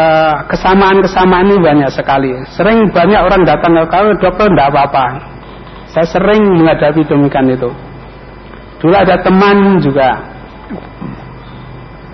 kesamaan-kesamaan 0.49 1.45
ini 1.53 1.57
banyak 1.61 1.89
sekali. 1.93 2.33
Sering 2.57 2.89
banyak 2.89 3.21
orang 3.21 3.45
datang 3.45 3.77
ke 3.77 3.83
kalau 3.93 4.11
dokter 4.17 4.49
tidak 4.49 4.73
apa-apa. 4.73 5.05
Saya 5.93 6.07
sering 6.09 6.41
menghadapi 6.59 7.05
demikian 7.05 7.53
itu. 7.53 7.69
Dulu 8.81 8.91
ada 8.91 9.21
teman 9.21 9.79
juga, 9.79 10.17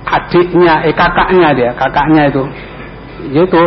adiknya, 0.05 0.85
eh 0.85 0.93
kakaknya 0.93 1.49
dia, 1.55 1.71
kakaknya 1.73 2.29
itu, 2.29 2.43
yaitu 3.33 3.61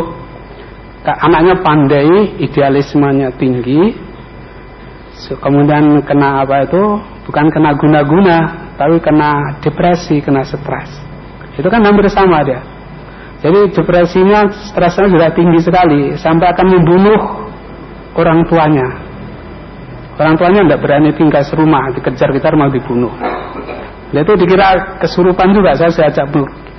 anaknya 1.04 1.58
pandai, 1.60 2.36
idealismenya 2.40 3.34
tinggi, 3.36 3.96
kemudian 5.38 6.02
kena 6.02 6.42
apa 6.42 6.66
itu, 6.66 6.82
bukan 7.26 7.46
kena 7.50 7.70
guna-guna, 7.78 8.38
tapi 8.74 8.98
kena 8.98 9.58
depresi, 9.62 10.18
kena 10.18 10.42
stres. 10.42 10.90
Itu 11.54 11.70
kan 11.70 11.86
hampir 11.86 12.06
sama 12.10 12.42
dia. 12.42 12.60
Jadi 13.44 13.70
depresinya, 13.76 14.48
stresnya 14.50 15.06
sudah 15.06 15.28
tinggi 15.36 15.60
sekali 15.60 16.16
sampai 16.16 16.46
akan 16.56 16.66
membunuh 16.66 17.20
orang 18.16 18.42
tuanya. 18.48 18.88
Orang 20.14 20.34
tuanya 20.38 20.64
tidak 20.64 20.80
berani 20.80 21.10
tinggal 21.12 21.42
serumah, 21.42 21.92
dikejar-kejar 21.98 22.54
mau 22.54 22.70
dibunuh. 22.70 23.12
Dia 24.14 24.22
itu 24.22 24.32
dikira 24.38 24.98
kesurupan 25.02 25.50
juga, 25.50 25.74
saya 25.74 25.90
diajak 25.90 26.30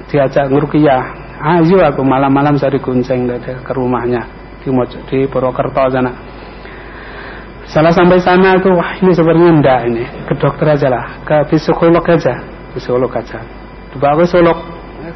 diajak 0.08 0.46
ngerukiah. 0.50 1.04
Ayo 1.36 1.84
aku 1.84 2.02
malam-malam 2.02 2.56
saya 2.56 2.74
digunceng 2.74 3.28
ke 3.44 3.72
rumahnya 3.76 4.46
di, 4.66 4.98
di 5.10 5.20
Purwokerto 5.30 5.94
sana 5.94 6.12
Salah 7.66 7.90
sampai 7.90 8.22
sana 8.22 8.62
tuh, 8.62 8.78
wah 8.78 8.94
ini 9.02 9.10
sebenarnya 9.10 9.50
enggak 9.50 9.80
ini, 9.90 10.04
ke 10.30 10.34
dokter 10.38 10.78
aja 10.78 10.88
lah, 10.90 11.06
ke 11.26 11.58
psikolog 11.58 12.06
aja, 12.06 12.34
psikolog 12.78 13.10
aja. 13.10 13.42
Coba 13.90 14.14
psikolog, 14.22 14.58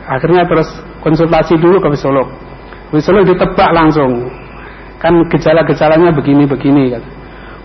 akhirnya 0.10 0.50
terus 0.50 0.70
konsultasi 1.06 1.62
dulu 1.62 1.78
ke 1.78 1.94
psikolog. 1.94 2.26
Psikolog 2.90 3.30
ditebak 3.30 3.70
langsung, 3.70 4.34
kan 4.98 5.14
gejala-gejalanya 5.30 6.10
begini-begini 6.10 6.98
kan. 6.98 7.04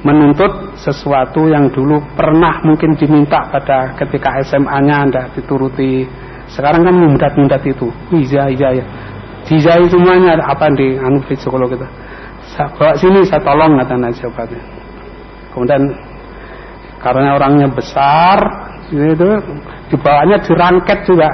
menuntut 0.05 0.77
sesuatu 0.77 1.49
yang 1.49 1.73
dulu 1.73 1.97
pernah 2.13 2.61
mungkin 2.61 2.93
diminta 2.93 3.49
pada 3.49 3.97
ketika 3.97 4.37
SMA-nya 4.45 5.09
Anda 5.09 5.23
dituruti. 5.33 6.05
Sekarang 6.45 6.85
kan 6.85 6.93
mundat-mundat 6.93 7.65
itu. 7.65 7.89
Iya, 8.13 8.53
iya, 8.53 8.69
iya. 8.77 8.85
Dijai 9.49 9.89
semuanya 9.89 10.37
apa 10.45 10.69
di 10.77 11.01
anu 11.01 11.25
psikolog 11.25 11.73
itu. 11.73 11.89
Saya 12.53 12.69
bawa 12.77 12.93
sini 13.01 13.25
saya 13.25 13.41
tolong 13.41 13.81
kata 13.81 13.95
nasabahnya. 13.97 14.63
Kemudian 15.57 15.83
karena 17.01 17.41
orangnya 17.41 17.69
besar 17.73 18.39
itu 18.93 19.29
dibawanya 19.89 20.37
dirangket 20.45 20.99
juga. 21.09 21.31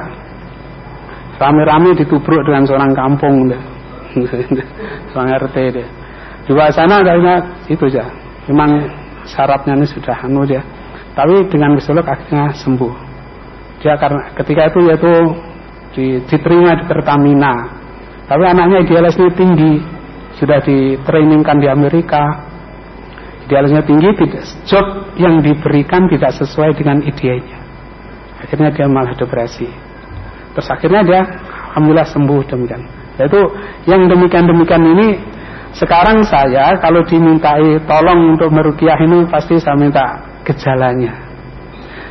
Rame-rame 1.41 1.97
ditubruk 1.97 2.45
dengan 2.45 2.69
seorang 2.69 2.93
kampung 2.93 3.49
seorang 5.11 5.31
RT 5.41 5.57
deh 5.73 5.89
di 6.45 6.53
bawah 6.53 6.73
sana 6.75 6.99
kayaknya 7.01 7.35
itu 7.71 7.85
aja 7.95 8.11
memang 8.51 8.91
syaratnya 9.23 9.79
ini 9.79 9.87
sudah 9.87 10.19
anu 10.27 10.43
dia 10.43 10.61
tapi 11.15 11.47
dengan 11.51 11.77
psikolog 11.77 12.07
akhirnya 12.07 12.55
sembuh. 12.55 12.95
Dia 13.83 13.99
karena 13.99 14.31
ketika 14.41 14.71
itu 14.71 14.81
yaitu 14.87 15.13
diterima 15.97 16.79
di 16.79 16.85
Pertamina. 16.87 17.55
Tapi 18.31 18.47
anaknya 18.47 18.87
idealisnya 18.87 19.29
tinggi 19.35 19.83
sudah 20.41 20.59
ditrainingkan 20.65 21.61
di 21.61 21.69
Amerika 21.69 22.49
idealisnya 23.45 23.85
tinggi 23.85 24.09
tidak 24.17 24.45
job 24.65 24.87
yang 25.21 25.45
diberikan 25.45 26.09
tidak 26.09 26.33
sesuai 26.35 26.75
dengan 26.75 27.05
idenya 27.05 27.61
akhirnya 28.41 28.73
dia 28.73 28.87
malah 28.89 29.13
depresi 29.13 29.69
terus 30.57 30.69
akhirnya 30.73 31.05
dia 31.05 31.21
alhamdulillah 31.71 32.09
sembuh 32.09 32.41
demikian 32.49 32.83
yaitu 33.21 33.41
yang 33.85 34.09
demikian-demikian 34.09 34.85
ini 34.97 35.09
sekarang 35.71 36.27
saya 36.27 36.75
kalau 36.83 37.07
dimintai 37.07 37.79
tolong 37.87 38.35
untuk 38.35 38.51
merukiah 38.51 38.99
ini 38.99 39.23
pasti 39.31 39.55
saya 39.63 39.79
minta 39.79 40.19
gejalanya. 40.43 41.15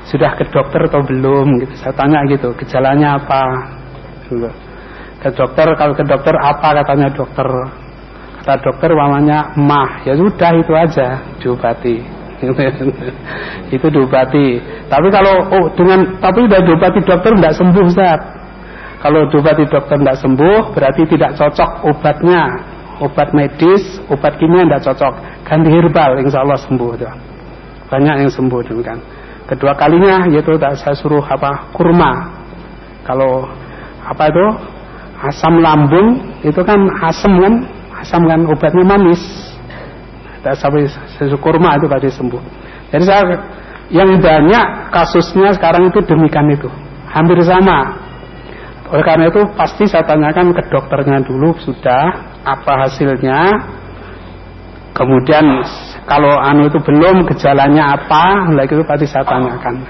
Sudah 0.07 0.33
ke 0.39 0.47
dokter 0.47 0.87
atau 0.87 1.03
belum 1.03 1.59
gitu. 1.59 1.73
Saya 1.75 1.93
tanya 1.93 2.23
gitu, 2.31 2.55
gejalanya 2.55 3.19
apa? 3.19 3.43
Gitu. 4.25 4.49
Ke 5.19 5.29
dokter 5.35 5.67
kalau 5.75 5.93
ke 5.93 6.03
dokter 6.07 6.35
apa 6.39 6.67
katanya 6.81 7.11
dokter? 7.11 7.47
Kata 8.49 8.65
dokter 8.65 8.89
namanya 8.97 9.53
mah. 9.61 10.01
Ya 10.09 10.17
sudah 10.17 10.57
itu 10.57 10.73
aja 10.73 11.21
diobati. 11.37 12.01
itu 13.77 13.87
diobati. 13.93 14.57
Tapi 14.89 15.07
kalau 15.13 15.53
oh 15.53 15.69
dengan 15.77 16.17
tapi 16.17 16.49
udah 16.49 16.57
diobati 16.65 16.97
dokter 17.05 17.37
tidak 17.37 17.53
sembuh 17.53 17.85
Ustaz. 17.85 18.19
Kalau 19.05 19.29
diobati 19.29 19.69
dokter 19.69 20.01
tidak 20.01 20.17
sembuh 20.17 20.73
berarti 20.73 21.05
tidak 21.13 21.37
cocok 21.37 21.93
obatnya 21.93 22.41
obat 23.05 23.37
medis, 23.37 24.01
obat 24.09 24.41
kimia 24.41 24.65
tidak 24.65 24.81
cocok, 24.81 25.13
ganti 25.45 25.69
herbal, 25.69 26.17
insya 26.25 26.41
Allah 26.41 26.57
sembuh. 26.57 26.89
Tuh. 26.97 27.13
Banyak 27.93 28.15
yang 28.25 28.31
sembuh 28.33 28.65
demikian. 28.65 28.97
Kedua 29.45 29.77
kalinya 29.77 30.25
yaitu 30.25 30.57
saya 30.57 30.97
suruh 30.97 31.21
apa 31.21 31.69
kurma. 31.69 32.33
Kalau 33.05 33.45
apa 34.01 34.25
itu 34.25 34.45
asam 35.21 35.61
lambung 35.61 36.33
itu 36.41 36.61
kan 36.65 36.81
asam 37.05 37.37
kan, 37.37 37.53
asam 38.01 38.25
kan 38.25 38.43
obatnya 38.47 38.83
manis. 38.85 39.21
Tidak 40.39 40.55
sampai 40.55 40.87
susu 41.19 41.35
kurma 41.39 41.75
itu 41.75 41.85
pasti 41.91 42.09
sembuh. 42.15 42.41
Jadi 42.95 43.03
saya 43.03 43.23
yang 43.91 44.21
banyak 44.21 44.65
kasusnya 44.93 45.51
sekarang 45.57 45.91
itu 45.91 45.99
demikian 46.05 46.47
itu, 46.53 46.69
hampir 47.11 47.37
sama. 47.43 47.99
Oleh 48.89 49.03
karena 49.05 49.29
itu 49.29 49.41
pasti 49.53 49.85
saya 49.85 50.01
tanyakan 50.07 50.55
ke 50.55 50.61
dokternya 50.71 51.21
dulu 51.21 51.53
sudah 51.61 52.33
apa 52.41 52.87
hasilnya 52.87 53.53
kemudian 54.95 55.45
kalau 56.09 56.35
anu 56.41 56.67
itu 56.67 56.79
belum 56.81 57.23
gejalanya 57.29 57.95
apa 57.95 58.51
lagi 58.57 58.73
itu 58.73 58.83
pasti 58.83 59.05
saya 59.07 59.23
tanyakan 59.23 59.85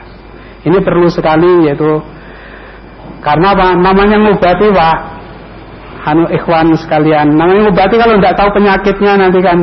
ini 0.68 0.78
perlu 0.84 1.08
sekali 1.08 1.66
yaitu 1.66 2.04
karena 3.24 3.56
apa 3.56 3.66
namanya 3.80 4.18
ngobati 4.22 4.68
pak 4.70 4.98
anu 6.10 6.26
ikhwan 6.34 6.74
sekalian 6.74 7.38
namanya 7.38 7.70
ngobati 7.70 7.96
kalau 8.02 8.18
tidak 8.18 8.36
tahu 8.38 8.50
penyakitnya 8.58 9.14
nanti 9.18 9.40
kan. 9.42 9.60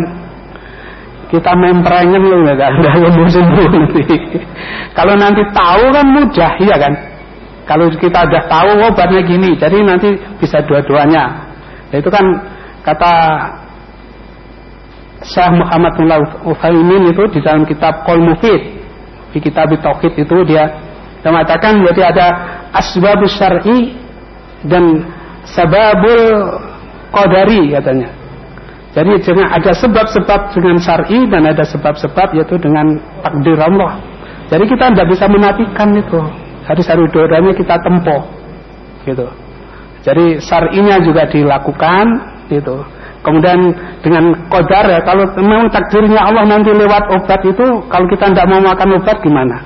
Kita 1.27 1.59
memperengen 1.59 2.23
loh 2.23 2.39
nggak 2.47 2.55
ada 2.55 2.91
yang 3.03 3.27
sembuh 3.27 3.67
nanti. 3.75 4.05
Kalau 4.95 5.15
nanti 5.19 5.43
tahu 5.51 5.85
kan 5.91 6.07
mudah 6.07 6.53
iya 6.63 6.77
kan? 6.79 6.93
Kalau 7.67 7.91
kita 7.99 8.31
udah 8.31 8.43
tahu 8.47 8.69
obatnya 8.87 9.27
gini 9.27 9.59
jadi 9.59 9.83
nanti 9.83 10.15
bisa 10.39 10.63
dua-duanya. 10.63 11.51
Itu 11.91 12.07
kan 12.15 12.23
kata 12.87 13.13
Syekh 15.27 15.51
Muhammad 15.59 15.93
bin 15.99 16.07
Utsaimin 16.47 17.03
itu 17.11 17.23
di 17.35 17.39
dalam 17.43 17.67
kitab 17.67 18.07
Qaul 18.07 18.23
Mufid 18.23 18.63
di 19.35 19.39
kitab 19.43 19.69
Tauhid 19.75 20.15
itu 20.15 20.37
dia 20.47 20.65
mengatakan 21.27 21.83
berarti 21.83 22.03
ada 22.07 22.27
asbabus 22.71 23.35
syar'i 23.35 23.99
dan 24.71 25.03
sababul 25.47 26.23
qadari 27.15 27.71
katanya. 27.73 28.11
Jadi 28.97 29.29
ada 29.29 29.73
sebab-sebab 29.77 30.57
dengan 30.57 30.81
syar'i 30.81 31.29
dan 31.29 31.45
ada 31.45 31.61
sebab-sebab 31.69 32.33
yaitu 32.33 32.57
dengan 32.57 32.97
takdir 33.21 33.61
Allah. 33.61 34.01
Jadi 34.49 34.65
kita 34.73 34.89
tidak 34.89 35.09
bisa 35.13 35.29
menafikan 35.29 35.93
itu. 35.93 36.21
Harus 36.65 36.87
harus 36.89 37.09
doanya 37.13 37.53
kita 37.53 37.77
tempuh. 37.85 38.25
Gitu. 39.05 39.27
Jadi 40.01 40.41
syar'inya 40.41 40.97
juga 41.05 41.29
dilakukan, 41.29 42.05
itu. 42.49 42.77
Kemudian 43.21 43.59
dengan 44.01 44.49
kodar 44.49 44.87
ya, 44.87 45.03
kalau 45.03 45.29
memang 45.35 45.67
takdirnya 45.69 46.31
Allah 46.31 46.47
nanti 46.47 46.71
lewat 46.71 47.11
obat 47.11 47.43
itu, 47.43 47.67
kalau 47.91 48.07
kita 48.07 48.33
tidak 48.33 48.47
mau 48.49 48.63
makan 48.63 49.03
obat 49.03 49.19
gimana? 49.19 49.57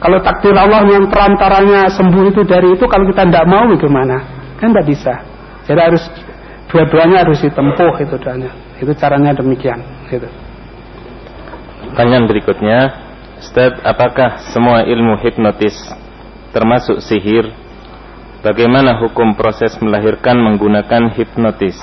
Kalau 0.00 0.18
takdir 0.24 0.56
Allah 0.56 0.82
yang 0.88 1.06
perantaranya 1.12 1.92
sembuh 1.92 2.32
itu 2.32 2.40
dari 2.48 2.72
itu, 2.72 2.84
kalau 2.88 3.04
kita 3.12 3.28
tidak 3.28 3.44
mau 3.44 3.68
gimana? 3.76 4.39
Kan 4.60 4.76
tidak 4.76 4.86
bisa. 4.86 5.14
Jadi 5.64 5.80
harus 5.80 6.04
dua-duanya 6.68 7.24
harus 7.26 7.40
ditempuh 7.40 7.96
itu 8.04 8.16
doanya. 8.20 8.52
Itu 8.78 8.92
caranya 8.94 9.32
demikian. 9.34 9.80
Gitu. 10.06 10.28
Pertanyaan 11.90 12.28
berikutnya, 12.28 12.78
Ustaz, 13.40 13.80
apakah 13.82 14.38
semua 14.52 14.84
ilmu 14.84 15.18
hipnotis 15.18 15.74
termasuk 16.52 17.00
sihir 17.00 17.50
Bagaimana 18.40 18.96
hukum 18.96 19.36
proses 19.36 19.76
melahirkan 19.84 20.40
menggunakan 20.40 21.12
hipnotis 21.12 21.76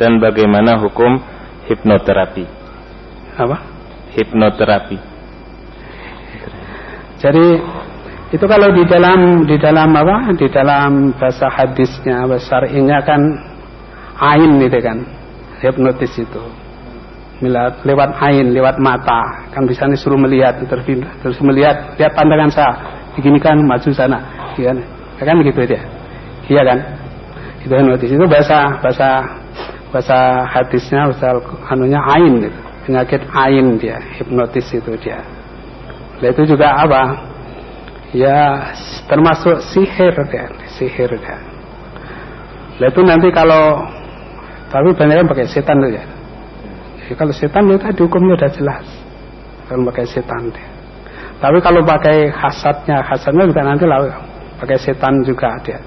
dan 0.00 0.16
bagaimana 0.24 0.80
hukum 0.80 1.20
hipnoterapi? 1.68 2.48
Apa? 3.36 3.60
Hipnoterapi. 4.16 4.96
Jadi 7.20 7.46
itu 8.32 8.44
kalau 8.48 8.72
di 8.72 8.88
dalam 8.88 9.44
di 9.44 9.60
dalam 9.60 9.92
apa? 9.92 10.32
Di 10.32 10.48
dalam 10.48 11.12
bahasa 11.20 11.52
hadisnya, 11.52 12.24
bahasa 12.24 12.48
syar'inya 12.48 12.98
kan 13.04 13.20
ain 14.24 14.56
gitu 14.56 14.78
kan. 14.80 14.98
Hipnotis 15.60 16.16
itu. 16.16 16.42
Lewat 17.84 18.10
ain, 18.22 18.54
lewat 18.54 18.80
mata, 18.80 19.50
kan 19.52 19.66
bisa 19.66 19.84
disuruh 19.90 20.14
melihat 20.14 20.62
terus, 20.62 21.36
melihat, 21.42 21.98
lihat 21.98 22.14
pandangan 22.14 22.50
saya, 22.54 22.72
begini 23.18 23.42
kan 23.42 23.58
maju 23.66 23.90
sana, 23.90 24.22
gitu 24.54 24.70
kan 24.70 24.78
kan 25.26 25.36
begitu 25.42 25.74
dia. 25.74 25.82
Iya 26.46 26.62
kan? 26.66 26.78
Itu 27.66 27.74
hipnotis. 27.74 28.10
Itu 28.14 28.26
bahasa 28.30 28.78
bahasa 28.78 29.08
bahasa 29.92 30.48
hadisnya 30.48 31.10
bahasa 31.12 31.36
anunya 31.68 32.00
ain 32.16 32.48
gitu. 32.48 32.58
penyakit 32.82 33.22
ain 33.30 33.66
dia 33.78 34.02
hipnotis 34.18 34.66
itu 34.74 34.92
dia. 34.98 35.22
Nah, 36.18 36.28
itu 36.30 36.42
juga 36.48 36.74
apa 36.74 37.31
ya 38.12 38.72
termasuk 39.08 39.60
sihir 39.72 40.14
dia 40.28 40.46
sihir 40.76 41.10
dia 41.16 41.38
nah, 42.80 42.86
itu 42.88 43.00
nanti 43.04 43.28
kalau 43.32 43.84
tapi 44.72 44.88
banyak 44.96 45.16
yang 45.20 45.28
pakai 45.28 45.48
setan 45.48 45.76
tuh 45.80 45.92
ya 45.92 46.04
Jadi 47.02 47.14
kalau 47.18 47.32
setan 47.34 47.68
itu 47.68 47.80
tadi 47.82 48.00
hukumnya 48.00 48.34
udah 48.38 48.50
jelas 48.52 48.86
kalau 49.68 49.82
pakai 49.88 50.06
setan 50.08 50.48
dia 50.52 50.72
tapi 51.42 51.58
kalau 51.58 51.82
pakai 51.82 52.30
hasadnya 52.30 53.02
hasadnya 53.02 53.50
juga 53.50 53.62
nanti 53.66 53.82
lah 53.82 54.30
pakai 54.62 54.78
setan 54.78 55.26
juga 55.26 55.58
ada. 55.58 55.82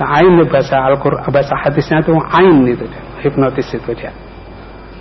Nah, 0.00 0.08
ain 0.16 0.40
bahasa 0.48 0.80
Al-Qur'an 0.88 1.28
bahasa 1.28 1.52
hadisnya 1.60 2.00
itu 2.00 2.16
ain 2.16 2.64
itu 2.64 2.88
dia. 2.88 3.02
hipnotis 3.20 3.68
itu 3.76 3.92
dia. 3.92 4.08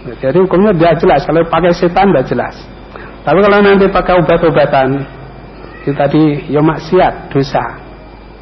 Nah, 0.03 0.11
jadi 0.19 0.35
hukumnya 0.35 0.75
tidak 0.75 0.93
jelas 0.99 1.23
kalau 1.23 1.39
pakai 1.47 1.71
setan 1.71 2.11
tidak 2.11 2.25
jelas. 2.27 2.55
Tapi 3.23 3.39
kalau 3.39 3.57
nanti 3.63 3.87
pakai 3.87 4.13
obat-obatan 4.19 4.87
itu 5.83 5.91
tadi 5.95 6.21
ya 6.51 6.59
maksiat, 6.59 7.31
dosa. 7.31 7.65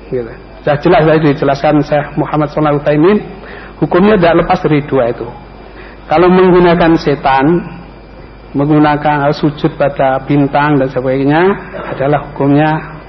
Gitu. 0.10 0.32
Sudah 0.64 0.78
jelas 0.84 1.02
tadi 1.06 1.20
dijelaskan 1.32 1.76
Syekh 1.86 2.08
Muhammad 2.20 2.50
Sallallahu 2.52 2.84
Alaihi 2.84 3.24
hukumnya 3.80 4.16
tidak 4.18 4.44
lepas 4.44 4.60
dari 4.66 4.80
dua 4.84 5.14
itu. 5.14 5.28
Kalau 6.08 6.32
menggunakan 6.32 6.96
setan, 6.96 7.46
menggunakan 8.56 9.28
sujud 9.36 9.76
pada 9.76 10.24
bintang 10.24 10.80
dan 10.80 10.88
sebagainya 10.88 11.44
adalah 11.94 12.32
hukumnya 12.32 13.00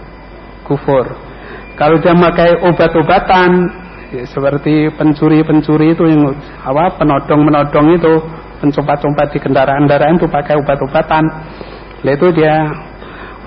kufur. 0.67 1.07
Kalau 1.79 1.97
dia 2.03 2.11
memakai 2.11 2.59
obat-obatan 2.67 3.51
ya, 4.11 4.27
seperti 4.27 4.91
pencuri-pencuri 4.99 5.95
itu 5.95 6.05
yang 6.11 6.35
apa 6.67 6.99
penodong-penodong 6.99 7.87
itu 7.97 8.13
pencompat-compat 8.59 9.31
di 9.31 9.39
kendaraan-kendaraan 9.39 10.19
itu 10.19 10.27
pakai 10.27 10.59
obat-obatan. 10.59 11.23
Itu 12.03 12.35
dia 12.35 12.67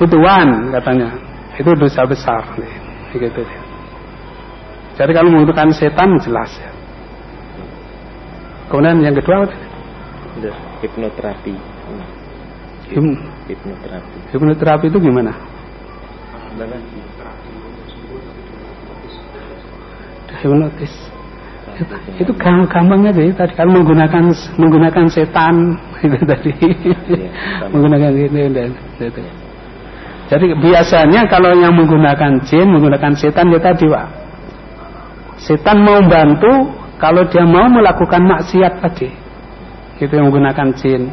hutuan 0.01 0.73
katanya. 0.73 1.13
Itu 1.61 1.77
dosa 1.77 2.01
besar. 2.09 2.41
Begitu 3.13 3.45
dia. 3.45 3.61
Jadi 4.97 5.11
kalau 5.13 5.29
menggunakan 5.29 5.69
setan 5.69 6.17
jelas 6.17 6.49
ya. 6.57 6.71
Kemudian 8.73 9.03
yang 9.03 9.15
kedua 9.15 9.45
apa? 9.45 9.55
Hipnoterapi. 10.81 11.53
Him, 12.91 13.07
Hipnoterapi. 13.47 14.15
hipnoterapi 14.35 14.85
itu 14.87 14.99
gimana? 14.99 15.31
Hipnotis. 20.41 20.93
Itu, 21.71 21.95
itu 22.19 22.31
gampang, 22.35 23.07
aja 23.07 23.15
ya 23.15 23.31
tadi 23.31 23.53
kalau 23.55 23.79
menggunakan 23.79 24.35
menggunakan 24.59 25.05
setan 25.07 25.79
itu 26.05 26.19
tadi 26.27 26.51
menggunakan 27.71 28.11
itu, 28.11 28.37
dan 28.51 28.69
itu. 28.99 29.21
Jadi 30.31 30.55
biasanya 30.63 31.27
kalau 31.27 31.51
yang 31.51 31.75
menggunakan 31.75 32.39
jin 32.47 32.71
menggunakan 32.71 33.11
setan 33.19 33.51
ya 33.51 33.59
tadi 33.59 33.83
setan 35.35 35.83
mau 35.83 35.99
bantu 36.07 36.71
kalau 36.95 37.27
dia 37.27 37.43
mau 37.43 37.67
melakukan 37.67 38.23
maksiat 38.23 38.79
tadi. 38.79 39.11
Itu 39.99 40.07
yang 40.15 40.31
menggunakan 40.31 40.71
jin. 40.79 41.11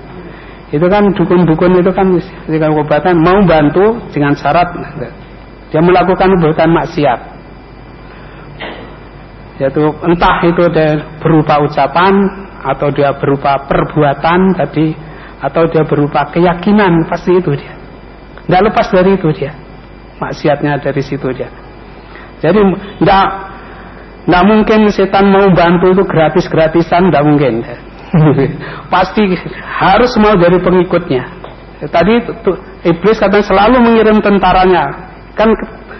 Itu 0.70 0.86
kan 0.86 1.10
dukun-dukun 1.18 1.82
itu 1.82 1.90
kan 1.90 2.14
ketika 2.46 2.70
obatan 2.70 3.18
mau 3.18 3.42
bantu 3.42 3.98
dengan 4.14 4.38
syarat 4.38 4.70
dia 5.74 5.82
melakukan 5.82 6.38
perbuatan 6.38 6.70
maksiat. 6.78 7.20
Yaitu 9.58 9.82
entah 10.06 10.36
itu 10.46 10.62
dia 10.70 10.94
berupa 11.18 11.58
ucapan 11.66 12.14
atau 12.62 12.94
dia 12.94 13.10
berupa 13.18 13.66
perbuatan 13.66 14.54
tadi 14.54 14.94
atau 15.42 15.66
dia 15.66 15.82
berupa 15.82 16.30
keyakinan 16.30 17.10
pasti 17.10 17.34
itu 17.34 17.58
dia 17.58 17.77
tidak 18.48 18.72
lepas 18.72 18.86
dari 18.88 19.12
itu 19.12 19.28
dia. 19.36 19.52
Maksiatnya 20.16 20.80
dari 20.80 21.02
situ 21.04 21.28
dia. 21.36 21.52
Jadi 22.40 22.56
tidak 23.04 23.26
tidak 24.24 24.44
mungkin 24.48 24.80
setan 24.88 25.28
mau 25.28 25.52
bantu 25.52 25.92
itu 25.92 26.02
gratis-gratisan 26.08 27.12
tidak 27.12 27.24
mungkin. 27.28 27.60
Pasti 28.92 29.20
harus 29.60 30.16
mau 30.16 30.32
dari 30.40 30.56
pengikutnya. 30.56 31.22
Tadi 31.92 32.12
iblis 32.88 33.20
katanya 33.20 33.44
selalu 33.44 33.76
mengirim 33.84 34.18
tentaranya. 34.24 35.12
Kan 35.36 35.52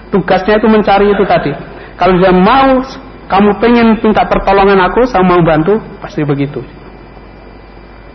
tugasnya 0.09 0.57
itu 0.57 0.67
mencari 0.73 1.13
itu 1.13 1.25
tadi. 1.29 1.53
Kalau 2.01 2.17
dia 2.17 2.33
mau 2.33 2.81
kamu 3.29 3.51
pengen 3.61 3.89
minta 4.01 4.25
pertolongan 4.25 4.89
aku 4.89 5.05
sama 5.05 5.37
mau 5.37 5.41
bantu 5.45 5.77
pasti 6.01 6.25
begitu. 6.25 6.65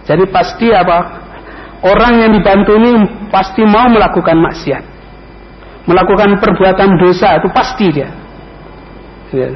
Jadi 0.03 0.25
pasti 0.33 0.67
apa 0.73 1.22
orang 1.83 2.13
yang 2.23 2.31
dibantu 2.31 2.79
ini 2.79 2.91
pasti 3.29 3.61
mau 3.67 3.85
melakukan 3.91 4.39
maksiat. 4.39 4.83
Melakukan 5.83 6.39
perbuatan 6.39 6.95
dosa 6.95 7.37
itu 7.37 7.47
pasti 7.51 7.85
dia. 7.91 8.09
Ya, 9.35 9.49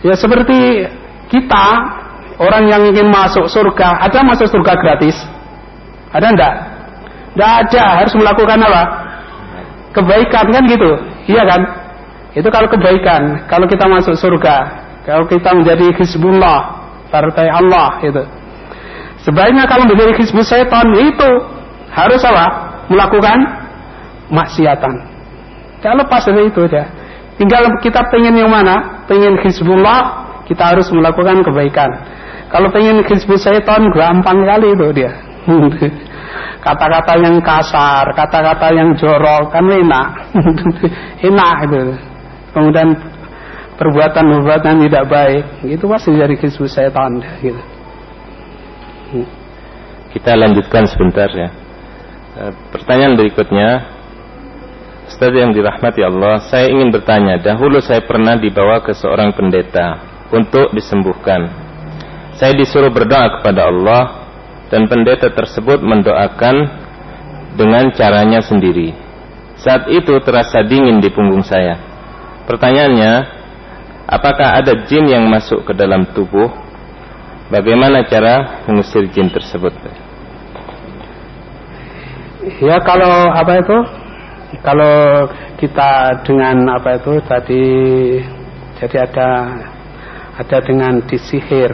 ya 0.00 0.14
seperti 0.16 0.88
kita 1.28 1.66
orang 2.40 2.64
yang 2.70 2.82
ingin 2.88 3.12
masuk 3.12 3.44
surga 3.44 4.08
ada 4.08 4.24
masuk 4.24 4.48
surga 4.48 4.72
gratis? 4.80 5.16
Ada 6.10 6.26
enggak? 6.32 6.54
Enggak 7.36 7.52
ada. 7.66 7.84
Harus 8.02 8.14
melakukan 8.16 8.58
apa? 8.64 8.82
Kebaikan 9.92 10.46
kan 10.48 10.62
gitu? 10.64 10.90
Iya 11.28 11.42
kan? 11.44 11.60
Itu 12.32 12.48
kalau 12.48 12.70
kebaikan. 12.72 13.44
Kalau 13.50 13.66
kita 13.68 13.84
masuk 13.84 14.16
surga 14.16 14.80
kalau 15.00 15.24
kita 15.24 15.50
menjadi 15.56 15.96
hizbullah, 15.96 16.86
partai 17.08 17.48
Allah 17.48 17.98
itu. 18.04 18.22
Sebaiknya 19.20 19.68
kalau 19.68 19.84
menjadi 19.84 20.16
hizbul 20.16 20.44
setan 20.44 20.88
itu 20.96 21.30
harus 21.92 22.20
apa? 22.24 22.46
Melakukan 22.88 23.38
maksiatan. 24.32 24.94
Jangan 25.84 25.96
lepas 26.04 26.22
dari 26.24 26.48
itu 26.48 26.62
ya. 26.68 26.84
Tinggal 27.36 27.68
kita 27.84 28.00
pengen 28.12 28.36
yang 28.36 28.52
mana? 28.52 29.04
Pengen 29.08 29.36
hizbullah, 29.40 30.28
kita 30.48 30.72
harus 30.76 30.88
melakukan 30.92 31.44
kebaikan. 31.44 31.90
Kalau 32.48 32.68
pengen 32.72 33.04
hizbul 33.04 33.36
setan 33.36 33.92
gampang 33.92 34.44
kali 34.44 34.72
itu 34.72 34.86
dia. 34.96 35.12
Kata-kata 36.64 37.16
yang 37.16 37.40
kasar, 37.40 38.12
kata-kata 38.12 38.68
yang 38.76 38.92
jorok 38.92 39.48
kan 39.48 39.64
enak. 39.64 40.08
enak 41.28 41.54
itu. 41.64 41.80
Kemudian 42.52 42.88
perbuatan-perbuatan 43.80 44.84
tidak 44.84 45.04
baik 45.08 45.44
itu 45.64 45.84
pasti 45.88 46.12
dari 46.12 46.36
kisah 46.36 46.68
setan 46.68 47.24
gitu. 47.40 47.69
Kita 50.10 50.32
lanjutkan 50.34 50.86
sebentar 50.90 51.30
ya. 51.30 51.48
E, 52.34 52.42
pertanyaan 52.74 53.14
berikutnya, 53.14 53.68
Ustaz 55.10 55.34
yang 55.34 55.50
dirahmati 55.50 56.02
Allah, 56.06 56.42
saya 56.46 56.70
ingin 56.70 56.94
bertanya. 56.94 57.42
Dahulu 57.42 57.82
saya 57.82 58.02
pernah 58.06 58.38
dibawa 58.38 58.82
ke 58.82 58.94
seorang 58.94 59.34
pendeta 59.34 59.98
untuk 60.30 60.70
disembuhkan. 60.74 61.50
Saya 62.38 62.54
disuruh 62.54 62.94
berdoa 62.94 63.38
kepada 63.38 63.66
Allah 63.66 64.02
dan 64.70 64.86
pendeta 64.86 65.34
tersebut 65.34 65.82
mendoakan 65.82 66.56
dengan 67.58 67.90
caranya 67.90 68.38
sendiri. 68.38 68.94
Saat 69.58 69.90
itu 69.90 70.14
terasa 70.22 70.62
dingin 70.62 71.02
di 71.02 71.10
punggung 71.10 71.42
saya. 71.42 71.76
Pertanyaannya, 72.46 73.40
Apakah 74.10 74.58
ada 74.58 74.74
jin 74.90 75.06
yang 75.06 75.30
masuk 75.30 75.62
ke 75.62 75.72
dalam 75.78 76.02
tubuh? 76.10 76.50
Bagaimana 77.50 78.06
cara 78.06 78.62
mengusir 78.70 79.10
jin 79.10 79.26
tersebut? 79.26 79.74
Ya 82.62 82.78
kalau 82.86 83.34
apa 83.34 83.52
itu? 83.58 83.78
Kalau 84.62 85.26
kita 85.60 86.24
dengan 86.24 86.56
apa 86.72 86.96
itu 86.96 87.20
tadi 87.28 87.64
jadi 88.80 88.96
ada 89.04 89.28
ada 90.40 90.58
dengan 90.64 91.04
disihir 91.04 91.68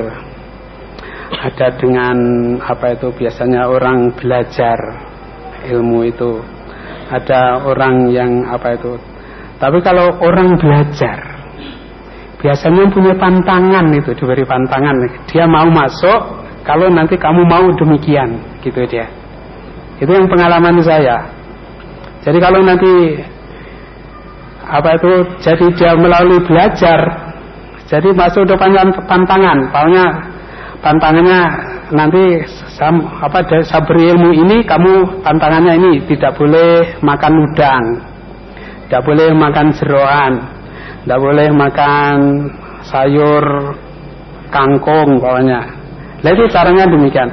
ada 1.30 1.70
dengan 1.78 2.16
apa 2.58 2.98
itu 2.98 3.14
biasanya 3.14 3.70
orang 3.70 4.10
belajar 4.18 4.74
ilmu 5.70 6.02
itu 6.02 6.42
ada 7.14 7.62
orang 7.62 8.10
yang 8.10 8.50
apa 8.50 8.74
itu 8.74 8.98
tapi 9.62 9.78
kalau 9.86 10.18
orang 10.18 10.58
belajar 10.58 11.35
biasanya 12.40 12.92
punya 12.92 13.14
pantangan 13.16 13.86
itu 13.96 14.12
diberi 14.16 14.44
pantangan. 14.44 14.96
Dia 15.28 15.44
mau 15.48 15.68
masuk 15.68 16.44
kalau 16.66 16.90
nanti 16.92 17.16
kamu 17.16 17.46
mau 17.48 17.64
demikian 17.76 18.36
gitu 18.60 18.84
dia. 18.88 19.06
Itu 19.96 20.10
yang 20.12 20.28
pengalaman 20.28 20.76
saya. 20.84 21.24
Jadi 22.26 22.38
kalau 22.42 22.60
nanti 22.60 23.22
apa 24.66 24.98
itu 24.98 25.12
jadi 25.40 25.66
dia 25.78 25.92
melalui 25.94 26.42
belajar 26.42 26.98
jadi 27.86 28.08
masuk 28.12 28.50
depan 28.50 28.74
pantangan. 29.06 29.70
Pokoknya 29.70 30.06
pantangannya 30.82 31.40
nanti 31.94 32.42
sam, 32.74 32.98
apa 33.22 33.46
saya 33.62 33.80
beri 33.86 34.10
ilmu 34.10 34.30
ini 34.34 34.66
kamu 34.66 35.22
pantangannya 35.22 35.78
ini 35.78 35.92
tidak 36.10 36.34
boleh 36.34 36.98
makan 37.00 37.32
udang. 37.46 37.84
Tidak 38.86 39.02
boleh 39.02 39.34
makan 39.34 39.74
jeroan 39.74 40.55
tidak 41.06 41.22
boleh 41.22 41.48
makan 41.54 42.16
sayur 42.82 43.44
kangkung 44.50 45.22
pokoknya. 45.22 45.62
Nah 46.26 46.30
itu 46.34 46.50
caranya 46.50 46.82
demikian. 46.90 47.30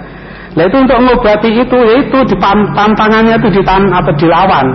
Nah 0.54 0.70
itu 0.70 0.78
untuk 0.78 1.02
mengobati 1.02 1.50
itu, 1.50 1.78
yaitu 1.82 2.18
di 2.30 2.36
pantangannya 2.78 3.42
itu 3.42 3.50
ditan 3.50 3.90
atau 3.90 4.14
dilawan 4.14 4.68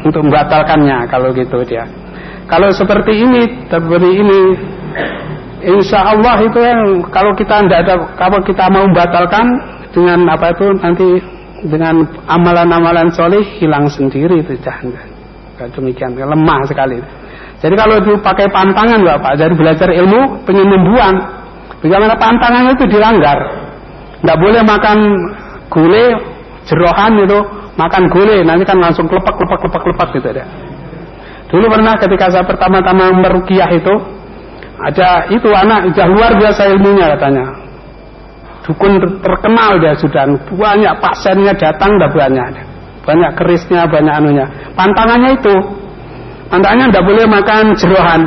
untuk 0.00 0.24
membatalkannya 0.24 1.04
kalau 1.12 1.28
gitu 1.36 1.60
dia. 1.68 1.84
Kalau 2.48 2.72
seperti 2.72 3.12
ini, 3.12 3.44
seperti 3.68 4.08
ini, 4.24 4.40
insya 5.68 6.16
Allah 6.16 6.40
itu 6.40 6.56
yang 6.56 7.04
kalau 7.12 7.36
kita 7.36 7.60
tidak 7.68 7.80
ada, 7.84 7.94
kalau 8.16 8.40
kita 8.40 8.64
mau 8.72 8.88
membatalkan 8.88 9.44
dengan 9.92 10.24
apa 10.32 10.56
itu 10.56 10.66
nanti 10.80 11.08
dengan 11.68 12.08
amalan-amalan 12.24 13.12
soleh 13.12 13.44
hilang 13.60 13.84
sendiri 13.92 14.40
itu 14.40 14.56
jangan. 14.64 14.96
Demikian 15.76 16.16
lemah 16.16 16.64
sekali. 16.64 17.00
Jadi 17.56 17.74
kalau 17.74 17.96
dipakai 18.04 18.46
pantangan 18.52 19.00
Bapak, 19.00 19.32
jadi 19.40 19.52
belajar 19.56 19.88
ilmu 19.88 20.44
pengen 20.44 20.68
membuang. 20.68 21.16
Bagaimana 21.80 22.14
pantangan 22.20 22.72
itu 22.76 22.84
dilanggar. 22.88 23.38
Tidak 24.20 24.36
boleh 24.36 24.60
makan 24.64 24.98
gulai, 25.72 26.12
jerohan 26.68 27.12
itu, 27.24 27.38
makan 27.80 28.02
gulai, 28.12 28.44
nanti 28.44 28.64
kan 28.68 28.76
langsung 28.80 29.08
kelepak, 29.08 29.36
kelepak, 29.40 29.58
kelepak, 29.64 29.80
kelepak 29.84 30.08
gitu 30.20 30.28
ya. 30.36 30.46
Dulu 31.46 31.66
pernah 31.70 31.94
ketika 31.96 32.26
saya 32.28 32.44
pertama-tama 32.44 33.14
merukiah 33.22 33.70
itu, 33.70 33.94
ada 34.76 35.30
itu 35.32 35.48
anak 35.48 35.94
sudah 35.94 36.06
luar 36.10 36.32
biasa 36.36 36.62
ilmunya 36.76 37.06
katanya. 37.16 37.44
Dukun 38.66 38.98
terkenal 39.22 39.78
dia 39.78 39.94
sudah 39.94 40.26
banyak 40.50 40.94
pasiennya 40.98 41.54
datang 41.54 42.02
dah 42.02 42.10
banyak, 42.10 42.66
banyak 43.06 43.30
kerisnya, 43.38 43.86
banyak 43.86 44.10
anunya. 44.10 44.46
Pantangannya 44.74 45.38
itu 45.38 45.54
Antaranya 46.50 46.90
tidak 46.90 47.04
boleh 47.06 47.24
makan 47.26 47.64
jerohan. 47.74 48.20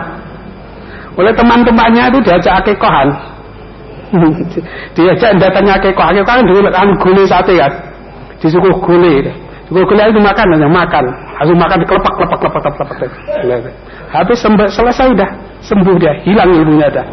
Oleh 1.16 1.34
teman-temannya 1.36 2.04
itu 2.12 2.20
diajak 2.24 2.64
akikohan. 2.64 3.10
Diajak 4.98 5.38
datangnya 5.38 5.78
kok 5.78 5.94
akeko 5.94 6.26
kan 6.26 6.42
dulu 6.42 6.60
kan 6.72 6.90
gule 7.00 7.24
sate 7.28 7.54
kan. 7.56 7.72
Disuguh 8.42 8.74
gule. 8.82 9.28
Suguh 9.68 9.84
gule 9.86 10.04
itu 10.10 10.20
makan 10.20 10.46
aja 10.58 10.68
makan. 10.68 11.04
Langsung 11.40 11.58
makan 11.60 11.78
kelepak 11.86 12.14
kelepak 12.18 12.38
kelepak 12.40 12.62
kelepak. 12.64 12.88
kelepak. 12.98 13.74
Habis 14.10 14.38
selesai 14.74 15.06
udah 15.14 15.30
sembuh 15.62 15.96
dia, 16.02 16.14
hilang 16.26 16.50
ilmunya 16.50 16.90
dah. 16.90 17.06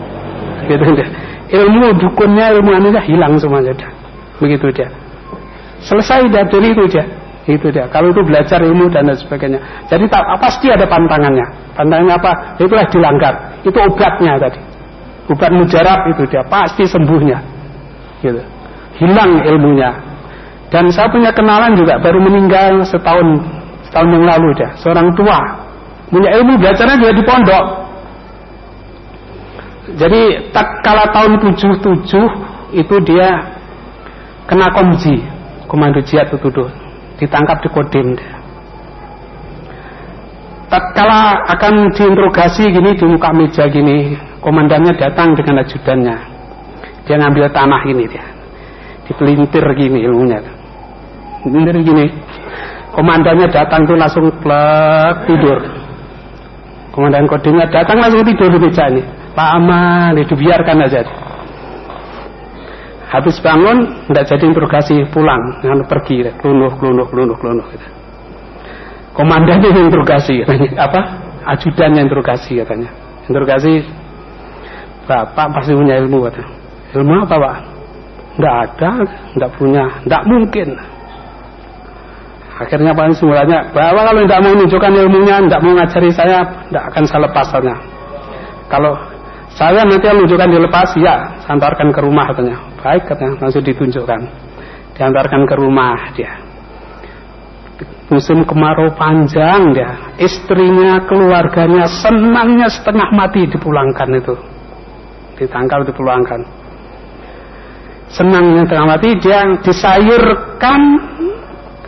Gitu 0.65 0.87
dia. 0.97 1.07
Ilmu 1.47 1.95
dukunnya, 2.01 2.57
ilmu 2.59 2.71
anunya 2.75 3.03
hilang 3.05 3.37
semuanya 3.39 3.77
dah. 3.77 3.91
Begitu 4.41 4.67
dia. 4.73 4.89
Selesai 5.85 6.27
dah 6.33 6.43
dari 6.49 6.73
itu 6.73 6.85
dia. 6.89 7.05
Itu 7.47 7.71
dia. 7.71 7.87
Kalau 7.87 8.11
itu 8.11 8.27
belajar 8.27 8.59
ilmu 8.59 8.91
dan 8.91 9.07
lain 9.07 9.19
sebagainya. 9.23 9.87
Jadi 9.87 10.11
tak, 10.11 10.23
pasti 10.43 10.67
ada 10.67 10.83
pantangannya. 10.83 11.47
Pantangannya 11.79 12.15
apa? 12.19 12.59
Itulah 12.59 12.87
dilanggar. 12.91 13.35
Itu 13.63 13.79
obatnya 13.79 14.35
tadi. 14.35 14.59
Obat 15.31 15.51
mujarab 15.55 16.11
itu 16.11 16.27
dia. 16.27 16.43
Pasti 16.51 16.83
sembuhnya. 16.83 17.39
Gitu. 18.19 18.43
Hilang 18.99 19.47
ilmunya. 19.47 19.95
Dan 20.75 20.91
saya 20.91 21.07
punya 21.07 21.31
kenalan 21.31 21.79
juga 21.79 22.03
baru 22.03 22.19
meninggal 22.19 22.83
setahun 22.83 23.39
setahun 23.87 24.11
yang 24.11 24.27
lalu 24.27 24.51
dia. 24.59 24.75
Seorang 24.83 25.15
tua. 25.15 25.39
Punya 26.11 26.35
ilmu 26.43 26.59
belajarnya 26.59 26.99
juga 26.99 27.13
di 27.15 27.23
pondok. 27.23 27.67
Jadi 30.03 30.51
tak 30.51 30.83
kala 30.83 31.15
tahun 31.15 31.39
77 31.39 32.75
itu 32.75 32.97
dia 33.07 33.39
kena 34.51 34.67
komji 34.75 35.23
komando 35.71 36.03
jihad 36.03 36.27
itu 36.31 36.49
tuh 36.51 36.67
ditangkap 37.17 37.59
di 37.65 37.69
Kodim 37.73 38.09
tatkala 40.67 41.47
akan 41.57 41.95
diinterogasi 41.95 42.69
gini 42.75 42.91
di 42.93 43.05
muka 43.07 43.31
meja 43.33 43.65
gini 43.71 44.19
komandannya 44.47 44.95
datang 44.95 45.35
dengan 45.35 45.67
ajudannya. 45.67 46.17
Dia 47.07 47.17
ngambil 47.19 47.51
tanah 47.51 47.83
ini 47.87 48.05
dia. 48.07 48.23
Dipelintir 49.07 49.63
gini 49.79 50.07
ilmunya. 50.07 50.43
Pelintir 51.43 51.83
gini. 51.83 52.07
Komandannya 52.95 53.47
datang 53.51 53.87
tuh 53.87 53.99
langsung 53.99 54.27
plek 54.43 55.27
tidur. 55.31 55.59
Komandan 56.95 57.27
kodimnya 57.31 57.67
datang 57.71 57.99
langsung 58.03 58.23
tidur 58.23 58.51
di 58.55 58.59
meja 58.59 58.91
ini. 58.91 59.03
Pak 59.37 59.51
Aman 59.61 60.17
dibiarkan 60.17 60.87
aja 60.89 61.05
habis 63.07 63.39
bangun 63.39 64.07
tidak 64.11 64.25
jadi 64.31 64.45
interogasi 64.47 64.95
pulang. 65.15 65.63
Dengan 65.63 65.87
pergi 65.87 66.27
kelunuh 66.43 66.73
kelunuh 66.79 67.07
kelunuh 67.07 67.37
kelunuh 67.39 67.67
gitu. 67.75 67.89
komandannya 69.17 69.69
yang 69.73 69.87
interogasi 69.89 70.45
katanya. 70.45 70.71
Apa? 70.87 71.01
Ajudannya 71.57 72.01
interogasi 72.05 72.59
katanya. 72.61 72.91
Interogasi 73.31 73.87
bapak 75.07 75.47
pasti 75.55 75.73
punya 75.73 76.03
ilmu 76.03 76.19
katanya. 76.29 76.51
Ilmu 76.99 77.13
apa 77.25 77.35
pak? 77.39 77.57
Tidak 78.37 78.55
ada 78.55 78.91
tidak 79.07 79.51
punya. 79.57 79.85
Tidak 80.05 80.23
mungkin. 80.27 80.69
Akhirnya 82.57 82.93
pak 82.97 83.13
semuanya 83.17 83.59
bahwa 83.73 84.01
kalau 84.05 84.21
tidak 84.25 84.41
mau 84.41 84.53
menunjukkan 84.57 84.93
ilmunya 84.93 85.37
tidak 85.45 85.61
mau 85.61 85.73
ngajari 85.77 86.11
saya 86.13 86.39
tidak 86.69 86.85
akan 86.93 87.05
saya 87.05 87.21
lepas 87.29 87.49
kalau 88.67 88.93
saya 89.57 89.89
nanti 89.89 90.05
menunjukkan 90.05 90.53
dilepas 90.53 91.01
ya 91.01 91.41
antarkan 91.49 91.89
ke 91.89 92.01
rumah 92.05 92.29
katanya. 92.29 92.61
Baik 92.77 93.09
katanya 93.09 93.41
langsung 93.41 93.65
ditunjukkan. 93.65 94.21
Diantarkan 94.93 95.43
ke 95.49 95.55
rumah 95.57 96.13
dia. 96.13 96.33
Musim 98.13 98.45
kemarau 98.45 98.93
panjang 98.93 99.73
dia. 99.73 100.13
Istrinya 100.21 101.09
keluarganya 101.09 101.89
senangnya 101.89 102.69
setengah 102.69 103.09
mati 103.17 103.49
dipulangkan 103.49 104.09
itu. 104.21 104.37
Ditangkap 105.41 105.89
dipulangkan. 105.89 106.41
Senangnya 108.13 108.69
setengah 108.69 108.89
mati 108.93 109.09
dia 109.25 109.41
disayurkan 109.65 110.81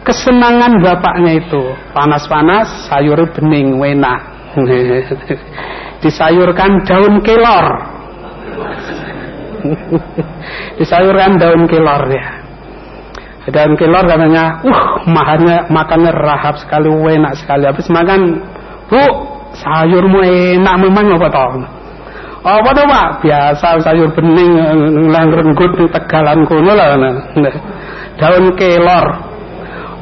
kesenangan 0.08 0.80
bapaknya 0.80 1.36
itu. 1.36 1.62
Panas-panas 1.92 2.88
sayur 2.88 3.28
bening 3.36 3.76
wena 3.76 4.40
disayurkan 6.02 6.86
daun 6.86 7.20
kelor. 7.22 7.66
Disayurkan 10.78 11.38
daun 11.38 11.66
kelor 11.66 12.02
ya. 12.10 12.24
Daun 13.48 13.74
kelor 13.80 14.04
katanya 14.04 14.60
uh 14.60 14.82
makannya 15.08 15.66
makannya 15.72 16.12
rahap 16.14 16.60
sekali 16.60 16.88
enak 16.92 17.34
sekali. 17.40 17.64
Habis 17.66 17.88
makan 17.90 18.44
bu 18.86 19.02
sayurmu 19.58 20.20
enak 20.22 20.74
memang 20.78 21.16
apa 21.18 21.28
tau 21.32 21.50
apa 22.48 22.70
pak? 22.70 23.08
Biasa 23.26 23.82
sayur 23.82 24.14
bening 24.14 24.52
lang 25.10 25.28
renggut 25.34 25.74
di 25.74 25.84
tegalan 25.90 26.46
kuno 26.46 26.72
lah. 26.72 26.94
Daun 28.20 28.54
kelor. 28.54 29.06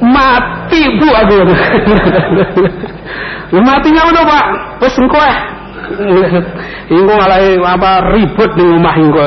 Mati 0.04 0.82
bu 1.00 1.08
aku. 1.08 1.36
Matinya 3.66 4.02
udah 4.12 4.24
pak? 4.28 4.44
Wes 4.84 4.96
engkau 5.00 5.22
Engko 6.90 7.12
malah 7.14 7.40
apa 7.76 7.90
ribut 8.14 8.50
di 8.58 8.64
rumah 8.64 8.94
engko. 8.96 9.22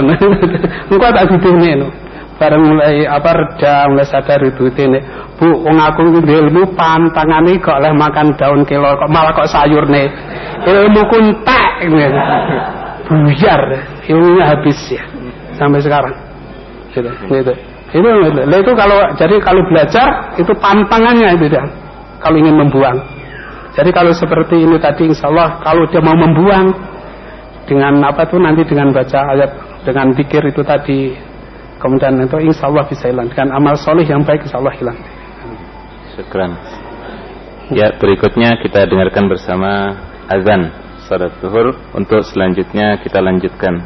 Engko 0.91 1.05
tak 1.11 1.25
didene 1.31 1.71
no. 1.79 1.87
Bareng 2.39 2.63
mulai 2.63 3.03
apa 3.03 3.35
reda 3.35 3.91
mulai 3.91 4.07
sadar 4.07 4.39
itu 4.47 4.71
ini. 4.71 4.99
Bu, 5.35 5.59
wong 5.59 5.75
aku 5.75 6.23
ilmu 6.23 6.71
pantangane 6.71 7.59
kok 7.59 7.83
oleh 7.83 7.91
makan 7.91 8.31
daun 8.39 8.63
kelor 8.63 8.95
kok 8.95 9.11
malah 9.11 9.35
kok 9.35 9.51
sayur 9.51 9.83
nih. 9.91 10.07
Ilmu 10.63 11.01
kuntek 11.11 11.63
buyar 13.09 13.61
ilmunya 14.05 14.43
habis 14.53 14.77
ya 14.93 15.01
sampai 15.57 15.81
sekarang 15.81 16.13
gitu 16.93 17.09
gitu 17.09 17.53
itu 17.89 18.09
itu 18.53 18.71
kalau 18.77 18.99
jadi 19.17 19.35
kalau 19.41 19.61
belajar 19.65 20.37
itu 20.37 20.53
pantangannya 20.61 21.33
itu 21.33 21.49
dia 21.49 21.65
kalau 22.21 22.37
ingin 22.37 22.53
membuang 22.53 22.97
jadi 23.79 23.95
kalau 23.95 24.11
seperti 24.11 24.59
ini 24.59 24.75
tadi 24.75 25.07
insya 25.07 25.31
Allah 25.31 25.63
kalau 25.63 25.87
dia 25.87 26.03
mau 26.03 26.11
membuang 26.11 26.75
dengan 27.63 28.03
apa 28.03 28.27
tuh 28.27 28.35
nanti 28.35 28.67
dengan 28.67 28.91
baca 28.91 29.23
ayat 29.31 29.51
dengan 29.87 30.11
pikir 30.11 30.51
itu 30.51 30.59
tadi 30.67 31.15
kemudian 31.79 32.19
itu 32.19 32.43
insya 32.43 32.67
Allah 32.67 32.83
bisa 32.91 33.07
hilang 33.07 33.31
dengan 33.31 33.55
amal 33.55 33.79
soleh 33.79 34.03
yang 34.03 34.27
baik 34.27 34.43
insya 34.43 34.59
Allah 34.59 34.75
hilang. 34.75 34.99
Syukran. 36.11 36.51
Ya 37.71 37.95
berikutnya 37.95 38.59
kita 38.59 38.83
dengarkan 38.83 39.31
bersama 39.31 39.95
azan 40.27 40.75
salat 41.07 41.39
zuhur 41.39 41.79
untuk 41.95 42.19
selanjutnya 42.27 42.99
kita 42.99 43.23
lanjutkan 43.23 43.79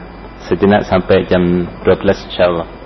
sejenak 0.50 0.90
sampai 0.90 1.30
jam 1.30 1.70
12 1.86 2.34
insya 2.34 2.50
Allah. 2.50 2.83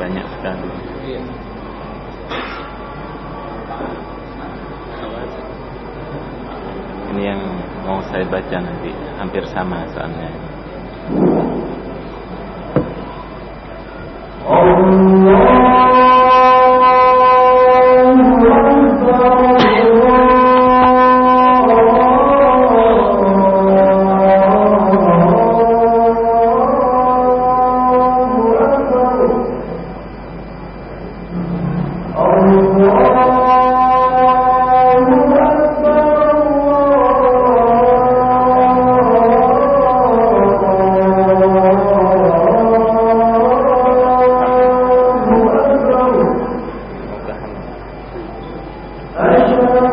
Banyak 0.00 0.24
sekali. 0.40 0.68
Ini 7.12 7.22
yang 7.36 7.40
mau 7.84 8.00
saya 8.08 8.24
baca 8.24 8.56
nanti 8.64 8.90
hampir 9.20 9.44
sama 9.52 9.84
soalnya. 9.92 10.30
Allah 14.48 16.09
أشهد 49.20 49.89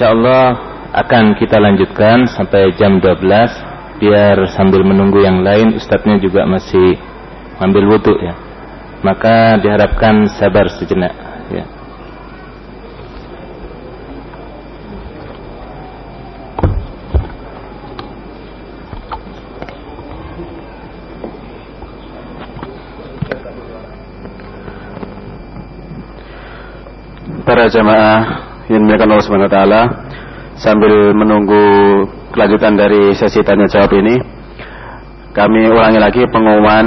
Insyaallah 0.00 0.46
akan 0.96 1.36
kita 1.36 1.60
lanjutkan 1.60 2.24
sampai 2.24 2.72
jam 2.80 3.04
12 3.04 3.20
biar 4.00 4.48
sambil 4.48 4.80
menunggu 4.80 5.20
yang 5.20 5.44
lain 5.44 5.76
ustadznya 5.76 6.16
juga 6.16 6.48
masih 6.48 6.96
ambil 7.60 7.84
wudhu 7.84 8.16
ya. 8.16 8.32
Maka 9.04 9.60
diharapkan 9.60 10.24
sabar 10.40 10.72
sejenak 10.72 11.12
ya. 11.52 11.68
para 27.44 27.68
jamaah 27.68 28.39
yang 28.70 28.86
dimuliakan 28.86 29.10
Allah 29.10 29.24
Subhanahu 29.26 29.48
wa 29.50 29.54
taala 29.58 29.82
sambil 30.54 31.10
menunggu 31.10 31.64
kelanjutan 32.30 32.78
dari 32.78 33.10
sesi 33.18 33.42
tanya 33.42 33.66
jawab 33.66 33.90
ini 33.98 34.14
kami 35.34 35.66
ulangi 35.66 35.98
lagi 35.98 36.22
pengumuman 36.30 36.86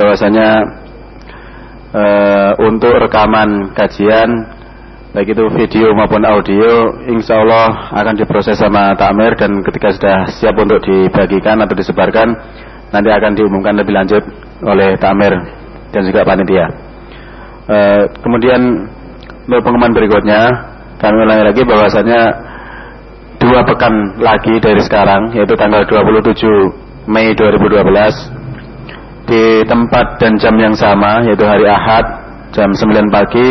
bahwasanya 0.00 0.48
uh, 1.92 2.52
untuk 2.64 2.96
rekaman 2.96 3.76
kajian 3.76 4.28
baik 5.12 5.36
itu 5.36 5.44
video 5.52 5.92
maupun 5.92 6.24
audio 6.24 7.04
insya 7.04 7.44
Allah 7.44 7.92
akan 7.92 8.16
diproses 8.16 8.56
sama 8.56 8.96
takmir 8.96 9.36
dan 9.36 9.60
ketika 9.60 9.92
sudah 9.92 10.18
siap 10.32 10.56
untuk 10.56 10.80
dibagikan 10.80 11.60
atau 11.60 11.76
disebarkan 11.76 12.32
nanti 12.88 13.12
akan 13.12 13.36
diumumkan 13.36 13.76
lebih 13.76 13.92
lanjut 13.92 14.24
oleh 14.64 14.96
takmir 14.96 15.36
dan 15.92 16.02
juga 16.08 16.24
panitia. 16.24 16.66
Uh, 17.68 18.08
kemudian 18.24 18.88
untuk 19.44 19.60
pengumuman 19.60 19.92
berikutnya 19.92 20.71
kami 21.02 21.18
ulangi 21.18 21.44
lagi 21.50 21.62
bahwasanya 21.66 22.20
dua 23.42 23.66
pekan 23.66 24.22
lagi 24.22 24.54
dari 24.62 24.78
sekarang 24.86 25.34
yaitu 25.34 25.58
tanggal 25.58 25.82
27 25.82 27.10
Mei 27.10 27.34
2012 27.34 29.26
di 29.26 29.66
tempat 29.66 30.22
dan 30.22 30.38
jam 30.38 30.54
yang 30.54 30.78
sama 30.78 31.26
yaitu 31.26 31.42
hari 31.42 31.66
Ahad 31.66 32.06
jam 32.54 32.70
9 32.70 33.10
pagi 33.10 33.50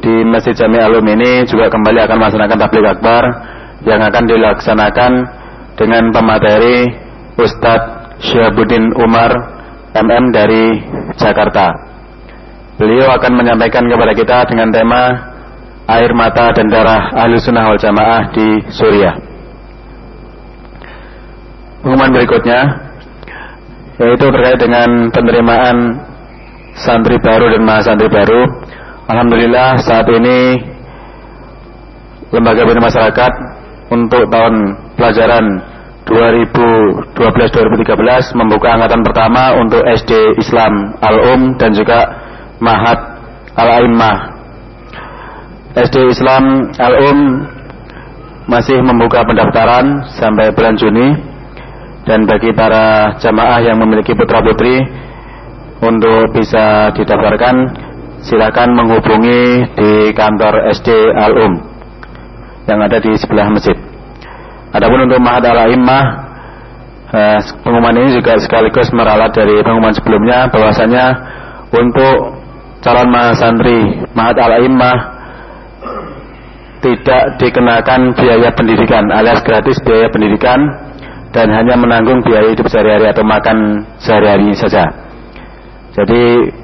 di 0.00 0.24
Masjid 0.24 0.56
Jami 0.56 0.80
Alum 0.80 1.04
ini 1.04 1.44
juga 1.44 1.68
kembali 1.68 2.00
akan 2.08 2.16
melaksanakan 2.16 2.56
tabligh 2.64 2.88
akbar 2.96 3.22
yang 3.84 4.00
akan 4.00 4.24
dilaksanakan 4.24 5.12
dengan 5.76 6.08
pemateri 6.08 6.88
Ustadz 7.36 8.24
Syabuddin 8.24 8.96
Umar 8.98 9.30
MM 9.94 10.24
dari 10.34 10.80
Jakarta. 11.14 11.70
Beliau 12.78 13.10
akan 13.14 13.32
menyampaikan 13.34 13.84
kepada 13.86 14.12
kita 14.14 14.38
dengan 14.50 14.70
tema 14.70 15.27
air 15.88 16.12
mata 16.12 16.52
dan 16.52 16.68
darah 16.68 17.08
ahli 17.16 17.40
sunnah 17.40 17.72
wal 17.72 17.80
jamaah 17.80 18.28
di 18.36 18.60
Suriah. 18.68 19.16
Pengumuman 21.80 22.12
berikutnya 22.12 22.60
yaitu 23.98 24.30
terkait 24.30 24.60
dengan 24.60 25.10
penerimaan 25.10 25.98
santri 26.76 27.16
baru 27.18 27.50
dan 27.56 27.64
mahasantri 27.64 28.08
baru. 28.12 28.44
Alhamdulillah 29.08 29.80
saat 29.80 30.04
ini 30.12 30.60
Lembaga 32.28 32.68
Bina 32.68 32.84
Masyarakat 32.84 33.32
untuk 33.88 34.28
tahun 34.28 34.76
pelajaran 35.00 35.64
2012-2013 36.04 38.36
membuka 38.36 38.76
angkatan 38.76 39.00
pertama 39.00 39.56
untuk 39.56 39.80
SD 39.80 40.36
Islam 40.36 40.92
Al-Um 41.00 41.56
dan 41.56 41.72
juga 41.72 42.04
Mahat 42.60 43.00
Al-Aimmah 43.56 44.27
SD 45.78 46.10
Islam 46.10 46.74
Al-Um 46.74 47.46
masih 48.50 48.82
membuka 48.82 49.22
pendaftaran 49.22 50.10
sampai 50.18 50.50
bulan 50.50 50.74
Juni 50.74 51.14
dan 52.02 52.26
bagi 52.26 52.50
para 52.50 53.14
jamaah 53.20 53.60
yang 53.62 53.78
memiliki 53.78 54.16
putra 54.16 54.42
putri 54.42 54.82
untuk 55.78 56.34
bisa 56.34 56.90
didaftarkan 56.96 57.54
silakan 58.24 58.74
menghubungi 58.74 59.70
di 59.78 59.90
kantor 60.16 60.66
SD 60.74 61.14
Al-Um 61.14 61.54
yang 62.66 62.82
ada 62.82 62.98
di 62.98 63.14
sebelah 63.14 63.46
masjid. 63.46 63.76
Adapun 64.74 65.06
untuk 65.06 65.22
Mahat 65.22 65.46
Al-Aimmah 65.46 66.04
eh, 67.14 67.38
pengumuman 67.62 67.94
ini 68.02 68.18
juga 68.18 68.34
sekaligus 68.36 68.90
meralat 68.90 69.30
dari 69.30 69.62
pengumuman 69.62 69.94
sebelumnya 69.94 70.50
bahwasanya 70.50 71.04
untuk 71.70 72.38
calon 72.82 73.08
mahasantri 73.10 74.06
Mahat 74.14 74.36
Al-A'immah 74.38 75.17
tidak 76.78 77.40
dikenakan 77.42 78.14
biaya 78.14 78.50
pendidikan 78.54 79.10
alias 79.10 79.42
gratis 79.42 79.78
biaya 79.82 80.06
pendidikan 80.10 80.58
dan 81.34 81.50
hanya 81.52 81.74
menanggung 81.76 82.22
biaya 82.24 82.54
hidup 82.54 82.66
sehari-hari 82.70 83.10
atau 83.10 83.24
makan 83.26 83.84
sehari-hari 84.00 84.54
saja. 84.54 84.86
Jadi 85.92 86.54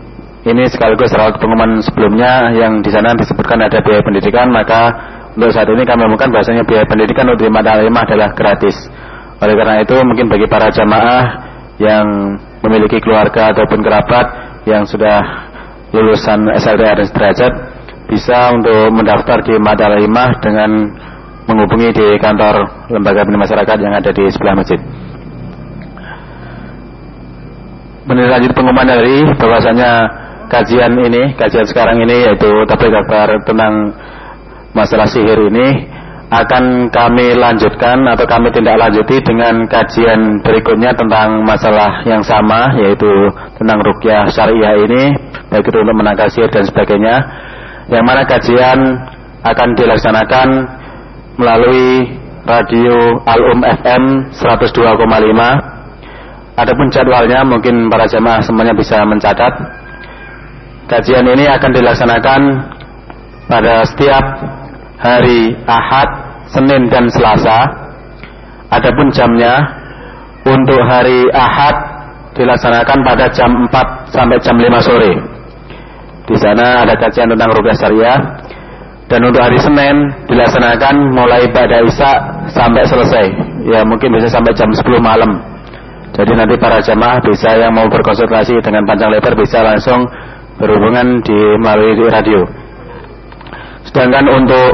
ini 0.45 0.65
sekaligus 0.69 1.11
rawat 1.16 1.41
pengumuman 1.41 1.81
sebelumnya 1.82 2.53
yang 2.55 2.85
di 2.85 2.91
sana 2.93 3.16
disebutkan 3.16 3.65
ada 3.65 3.81
biaya 3.81 4.05
pendidikan 4.05 4.53
maka 4.53 4.93
untuk 5.35 5.51
saat 5.51 5.66
ini 5.66 5.82
kami 5.82 6.07
umumkan 6.07 6.31
bahasanya 6.31 6.62
biaya 6.62 6.86
pendidikan 6.86 7.27
untuk 7.27 7.51
Mahat 7.51 7.66
Al-A'immah 7.74 8.07
adalah 8.07 8.31
gratis. 8.39 8.77
Oleh 9.43 9.55
karena 9.59 9.82
itu 9.82 9.97
mungkin 10.07 10.31
bagi 10.31 10.47
para 10.47 10.70
jamaah 10.70 11.24
yang 11.82 12.39
memiliki 12.62 13.03
keluarga 13.03 13.51
ataupun 13.51 13.82
kerabat 13.82 14.27
yang 14.62 14.86
sudah 14.86 15.51
lulusan 15.91 16.47
dan 16.47 16.59
sederajat 17.03 17.51
bisa 18.09 18.52
untuk 18.52 18.93
mendaftar 18.93 19.40
di 19.44 19.55
Madalimah 19.56 20.31
dengan 20.44 20.70
menghubungi 21.44 21.93
di 21.93 22.06
kantor 22.20 22.89
lembaga 22.89 23.24
bina 23.24 23.39
masyarakat 23.40 23.76
yang 23.81 23.94
ada 23.97 24.10
di 24.12 24.24
sebelah 24.32 24.55
masjid. 24.56 24.81
Menilai 28.05 28.52
pengumuman 28.52 28.85
dari 28.85 29.24
bahwasanya 29.40 29.90
kajian 30.52 30.93
ini, 31.01 31.32
kajian 31.40 31.64
sekarang 31.64 32.05
ini 32.05 32.28
yaitu 32.28 32.51
tabligh 32.68 32.93
akbar 32.93 33.32
tentang 33.48 33.97
masalah 34.76 35.09
sihir 35.09 35.40
ini 35.48 35.89
akan 36.35 36.90
kami 36.90 37.36
lanjutkan 37.36 38.01
atau 38.10 38.26
kami 38.26 38.51
tindak 38.51 38.81
lanjuti 38.81 39.22
dengan 39.22 39.68
kajian 39.70 40.43
berikutnya 40.43 40.90
tentang 40.97 41.44
masalah 41.47 42.02
yang 42.09 42.24
sama 42.24 42.74
yaitu 42.81 43.06
tentang 43.60 43.78
rukyah 43.85 44.26
syariah 44.32 44.74
ini 44.82 45.14
baik 45.52 45.68
itu 45.68 45.78
untuk 45.78 45.94
menangkal 45.94 46.26
sihir 46.32 46.51
dan 46.51 46.66
sebagainya 46.66 47.22
yang 47.93 48.05
mana 48.05 48.24
kajian 48.24 48.97
akan 49.44 49.69
dilaksanakan 49.77 50.48
melalui 51.36 52.16
radio 52.44 53.20
Al-Um 53.24 53.61
FM 53.61 54.02
102,5 54.36 55.05
Adapun 56.55 56.86
jadwalnya 56.93 57.43
mungkin 57.43 57.90
para 57.90 58.06
jemaah 58.06 58.40
semuanya 58.40 58.77
bisa 58.77 59.02
mencatat 59.02 59.52
Kajian 60.85 61.24
ini 61.24 61.48
akan 61.48 61.70
dilaksanakan 61.73 62.40
pada 63.48 63.89
setiap 63.89 64.24
hari 65.01 65.56
Ahad, 65.65 66.09
Senin 66.52 66.93
dan 66.93 67.09
Selasa. 67.09 67.65
Adapun 68.69 69.09
jamnya 69.09 69.65
untuk 70.44 70.77
hari 70.85 71.24
Ahad 71.32 71.73
dilaksanakan 72.36 73.01
pada 73.01 73.32
jam 73.32 73.48
4 73.73 74.12
sampai 74.12 74.36
jam 74.44 74.61
5 74.61 74.85
sore. 74.85 75.12
Di 76.25 76.37
sana 76.41 76.89
ada 76.89 76.97
kajian 76.97 77.29
tentang 77.29 77.53
rupiah 77.53 77.77
syariah 77.77 78.19
dan 79.13 79.21
untuk 79.29 79.45
hari 79.45 79.61
Senin 79.61 80.09
dilaksanakan 80.25 81.13
mulai 81.13 81.45
pada 81.53 81.85
Isya 81.85 82.13
sampai 82.49 82.89
selesai. 82.89 83.27
Ya 83.69 83.85
mungkin 83.85 84.09
bisa 84.17 84.33
sampai 84.33 84.57
jam 84.57 84.73
10 84.73 84.81
malam. 85.05 85.37
Jadi 86.15 86.33
nanti 86.33 86.55
para 86.57 86.81
jamaah 86.81 87.21
bisa 87.21 87.59
yang 87.59 87.75
mau 87.75 87.85
berkonsultasi 87.91 88.57
dengan 88.65 88.87
panjang 88.89 89.13
lebar 89.13 89.35
bisa 89.37 89.61
langsung 89.61 90.09
berhubungan 90.57 91.21
di 91.21 91.39
melalui 91.61 92.09
radio. 92.09 92.41
Sedangkan 93.85 94.25
untuk 94.33 94.71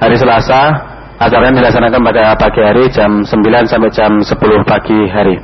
hari 0.00 0.16
Selasa 0.16 0.72
acaranya 1.20 1.60
dilaksanakan 1.60 2.00
pada 2.00 2.24
pagi 2.38 2.60
hari 2.64 2.84
jam 2.88 3.20
9 3.26 3.70
sampai 3.70 3.90
jam 3.92 4.22
10 4.22 4.32
pagi 4.64 5.00
hari. 5.12 5.36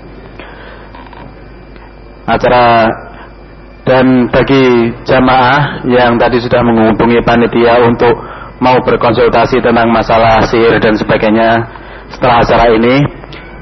Acara 2.30 2.86
dan 3.90 4.30
bagi 4.30 4.94
jamaah 5.02 5.82
yang 5.82 6.14
tadi 6.14 6.38
sudah 6.38 6.62
menghubungi 6.62 7.18
panitia 7.26 7.82
untuk 7.82 8.14
mau 8.62 8.78
berkonsultasi 8.86 9.58
tentang 9.58 9.90
masalah 9.90 10.46
sihir 10.46 10.78
dan 10.78 10.94
sebagainya 10.94 11.58
setelah 12.14 12.38
acara 12.38 12.70
ini, 12.70 13.02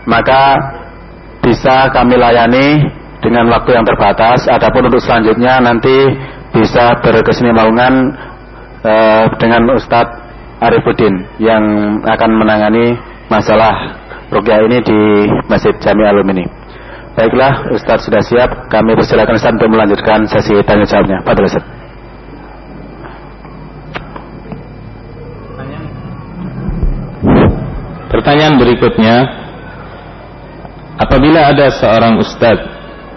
maka 0.04 0.60
bisa 1.40 1.88
kami 1.96 2.20
layani 2.20 2.76
dengan 3.24 3.48
waktu 3.48 3.72
yang 3.72 3.88
terbatas. 3.88 4.44
Adapun 4.52 4.92
untuk 4.92 5.00
selanjutnya 5.00 5.64
nanti 5.64 5.96
bisa 6.52 7.00
berkesinambungan 7.00 8.12
uh, 8.84 9.24
dengan 9.40 9.64
Ustadz 9.72 10.12
Arifuddin 10.60 11.24
yang 11.40 11.64
akan 12.04 12.30
menangani 12.36 13.00
masalah 13.32 13.96
rukyah 14.28 14.60
ini 14.60 14.78
di 14.84 15.00
Masjid 15.48 15.72
Jami 15.80 16.04
Alum 16.04 16.28
ini. 16.36 16.57
Baiklah, 17.18 17.74
Ustaz 17.74 18.06
sudah 18.06 18.22
siap. 18.22 18.70
Kami 18.70 18.94
persilakan 18.94 19.34
Ustaz 19.34 19.58
untuk 19.58 19.74
melanjutkan 19.74 20.22
sesi 20.30 20.54
tanya 20.62 20.86
jawabnya. 20.86 21.18
Pak 21.26 21.34
Ustaz. 21.42 21.66
Pertanyaan 28.08 28.54
berikutnya, 28.62 29.16
apabila 30.94 31.50
ada 31.50 31.74
seorang 31.74 32.22
ustadz 32.22 32.66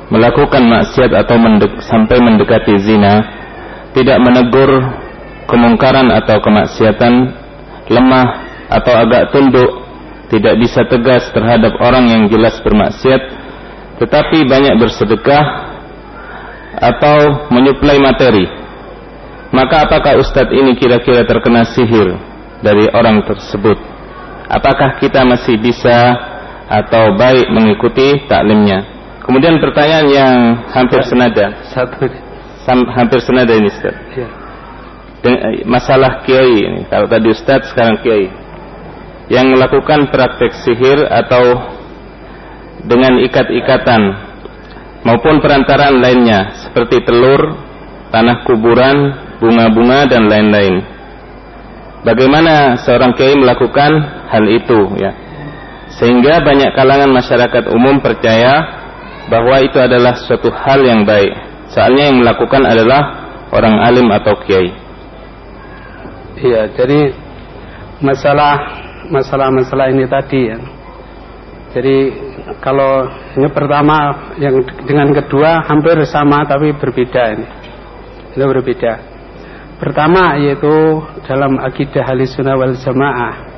melakukan 0.09 0.61
maksiat 0.65 1.13
atau 1.13 1.37
mendek, 1.37 1.79
sampai 1.85 2.17
mendekati 2.21 2.81
zina, 2.81 3.21
tidak 3.93 4.17
menegur 4.17 4.81
kemungkaran 5.45 6.09
atau 6.09 6.41
kemaksiatan, 6.41 7.13
lemah 7.87 8.27
atau 8.65 8.93
agak 8.97 9.29
tunduk, 9.29 9.69
tidak 10.33 10.57
bisa 10.57 10.85
tegas 10.89 11.29
terhadap 11.33 11.75
orang 11.79 12.05
yang 12.09 12.23
jelas 12.29 12.57
bermaksiat, 12.63 13.40
tetapi 14.01 14.49
banyak 14.49 14.81
bersedekah 14.81 15.45
atau 16.81 17.47
menyuplai 17.53 18.01
materi. 18.01 18.49
Maka 19.53 19.85
apakah 19.85 20.17
ustadz 20.17 20.55
ini 20.55 20.73
kira-kira 20.73 21.21
terkena 21.27 21.67
sihir 21.69 22.17
dari 22.65 22.89
orang 22.89 23.21
tersebut? 23.27 23.91
apakah 24.51 24.99
kita 24.99 25.23
masih 25.23 25.55
bisa 25.55 25.95
atau 26.67 27.15
baik 27.15 27.47
mengikuti 27.55 28.27
taklimnya. 28.27 28.83
Kemudian 29.23 29.63
pertanyaan 29.63 30.07
yang 30.11 30.35
hampir 30.75 30.99
senada. 31.07 31.63
Satu. 31.71 32.03
Hampir 32.67 33.19
senada 33.23 33.55
ini 33.55 33.71
Ustaz. 33.71 33.95
Ya. 34.13 34.27
Den, 35.23 35.35
masalah 35.65 36.21
kiai 36.27 36.61
ini. 36.61 36.81
Kalau 36.91 37.07
tadi 37.07 37.27
Ustaz 37.31 37.71
sekarang 37.71 38.03
kiai. 38.03 38.27
Yang 39.31 39.45
melakukan 39.55 40.11
praktek 40.11 40.51
sihir 40.61 41.07
atau 41.07 41.43
dengan 42.85 43.21
ikat-ikatan 43.21 44.01
maupun 45.05 45.41
perantaraan 45.41 46.01
lainnya 46.01 46.55
seperti 46.65 47.01
telur, 47.05 47.57
tanah 48.13 48.45
kuburan, 48.45 48.97
bunga-bunga 49.41 50.09
dan 50.09 50.29
lain-lain. 50.29 50.75
Bagaimana 52.01 52.81
seorang 52.81 53.13
kiai 53.13 53.37
melakukan 53.37 53.91
hal 54.29 54.45
itu 54.49 54.97
ya. 54.97 55.13
Sehingga 56.01 56.41
banyak 56.41 56.71
kalangan 56.73 57.11
masyarakat 57.13 57.69
umum 57.69 57.99
percaya 58.01 58.63
bahwa 59.29 59.61
itu 59.61 59.77
adalah 59.77 60.17
suatu 60.17 60.49
hal 60.49 60.81
yang 60.81 61.05
baik. 61.05 61.29
Soalnya 61.69 62.09
yang 62.09 62.25
melakukan 62.25 62.63
adalah 62.65 63.01
orang 63.53 63.75
alim 63.85 64.07
atau 64.09 64.33
kiai. 64.43 64.71
Iya, 66.41 66.73
jadi 66.73 67.13
masalah 68.01 68.81
masalah-masalah 69.13 69.93
ini 69.93 70.09
tadi 70.09 70.49
ya. 70.49 70.57
Jadi 71.71 71.97
kalau 72.59 73.07
ini 73.39 73.47
pertama 73.47 74.27
yang 74.35 74.59
dengan 74.83 75.15
kedua 75.15 75.63
hampir 75.63 76.03
sama 76.03 76.43
tapi 76.43 76.75
berbeda 76.75 77.23
ini. 77.39 77.47
Itu 78.35 78.43
berbeda. 78.43 78.93
Pertama 79.79 80.35
yaitu 80.37 80.99
dalam 81.25 81.57
akidah 81.57 82.05
sunnah 82.27 82.53
wal 82.59 82.75
jamaah 82.77 83.51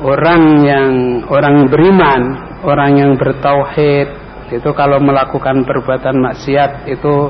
Orang 0.00 0.64
yang 0.64 0.92
orang 1.28 1.68
beriman, 1.68 2.22
orang 2.64 2.96
yang 2.96 3.12
bertauhid 3.20 4.08
itu 4.48 4.70
kalau 4.72 4.96
melakukan 4.96 5.60
perbuatan 5.68 6.16
maksiat 6.24 6.88
itu 6.88 7.28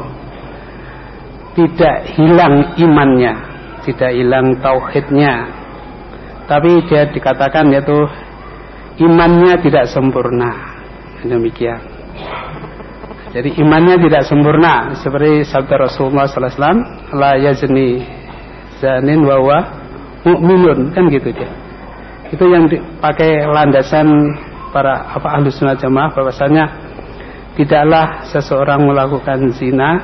tidak 1.59 2.15
hilang 2.15 2.79
imannya, 2.79 3.35
tidak 3.91 4.15
hilang 4.15 4.55
tauhidnya. 4.63 5.51
Tapi 6.47 6.87
dia 6.87 7.11
dikatakan 7.11 7.75
yaitu 7.75 8.07
imannya 8.99 9.61
tidak 9.63 9.87
sempurna. 9.93 10.81
Demikian. 11.21 11.79
Jadi 13.31 13.63
imannya 13.63 14.01
tidak 14.03 14.27
sempurna 14.27 14.91
seperti 14.99 15.47
sabda 15.47 15.87
Rasulullah 15.87 16.27
sallallahu 16.27 16.51
alaihi 17.15 17.47
wasallam, 17.47 17.87
zanin 18.83 19.21
wa 19.23 19.37
huwa 19.39 19.59
mu'minun 20.27 20.91
kan 20.91 21.07
gitu 21.07 21.31
dia. 21.31 21.51
Itu 22.35 22.43
yang 22.51 22.67
dipakai 22.67 23.47
landasan 23.47 24.07
para 24.75 25.15
apa 25.15 25.39
ahlu 25.39 25.51
sunnah 25.51 25.79
jamaah 25.79 26.11
bahwasanya 26.11 26.65
tidaklah 27.55 28.27
seseorang 28.31 28.87
melakukan 28.87 29.51
zina 29.55 29.99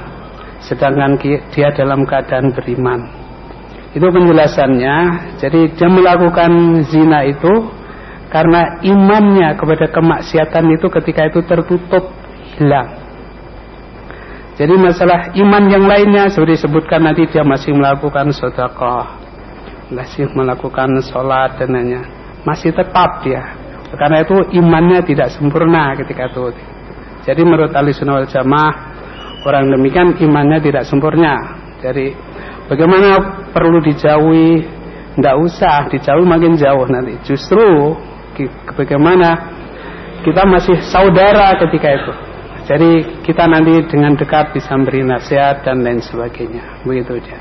sedangkan 0.63 1.19
dia 1.51 1.71
dalam 1.75 2.03
keadaan 2.07 2.51
beriman. 2.55 3.07
Itu 3.95 4.07
penjelasannya. 4.13 4.97
Jadi 5.41 5.73
dia 5.73 5.89
melakukan 5.89 6.83
zina 6.91 7.25
itu 7.25 7.71
karena 8.37 8.85
imannya 8.85 9.57
kepada 9.57 9.89
kemaksiatan 9.89 10.77
itu 10.77 10.93
ketika 10.93 11.33
itu 11.33 11.41
tertutup 11.49 12.13
hilang. 12.61 13.01
Jadi 14.61 14.77
masalah 14.77 15.33
iman 15.33 15.65
yang 15.73 15.89
lainnya 15.89 16.29
seperti 16.29 16.61
disebutkan 16.61 17.01
nanti 17.01 17.25
dia 17.33 17.41
masih 17.41 17.73
melakukan 17.73 18.29
sedekah, 18.37 19.17
masih 19.89 20.29
melakukan 20.37 21.01
sholat 21.01 21.57
dan 21.57 21.73
lainnya, 21.73 22.05
masih 22.45 22.77
tetap 22.77 23.25
dia. 23.25 23.57
Karena 23.97 24.21
itu 24.21 24.37
imannya 24.53 25.01
tidak 25.09 25.33
sempurna 25.33 25.97
ketika 25.97 26.29
itu. 26.29 26.53
Jadi 27.25 27.41
menurut 27.41 27.73
ahli 27.73 27.97
sunnah 27.97 28.29
jamaah 28.29 28.75
orang 29.49 29.73
demikian 29.73 30.13
imannya 30.13 30.61
tidak 30.61 30.85
sempurna. 30.85 31.57
Jadi 31.81 32.13
bagaimana 32.69 33.17
perlu 33.49 33.81
dijauhi? 33.81 34.77
Tidak 35.17 35.37
usah 35.41 35.89
dijauhi 35.89 36.29
makin 36.29 36.61
jauh 36.61 36.85
nanti. 36.85 37.17
Justru 37.25 37.97
bagaimana 38.77 39.57
kita 40.21 40.43
masih 40.45 40.77
saudara 40.85 41.57
ketika 41.57 41.89
itu 41.97 42.13
jadi 42.67 43.23
kita 43.23 43.47
nanti 43.47 43.79
dengan 43.87 44.19
dekat 44.19 44.51
bisa 44.51 44.75
beri 44.83 45.07
nasihat 45.07 45.63
dan 45.63 45.87
lain 45.87 46.03
sebagainya. 46.03 46.83
Begitu 46.83 47.23
aja. 47.23 47.39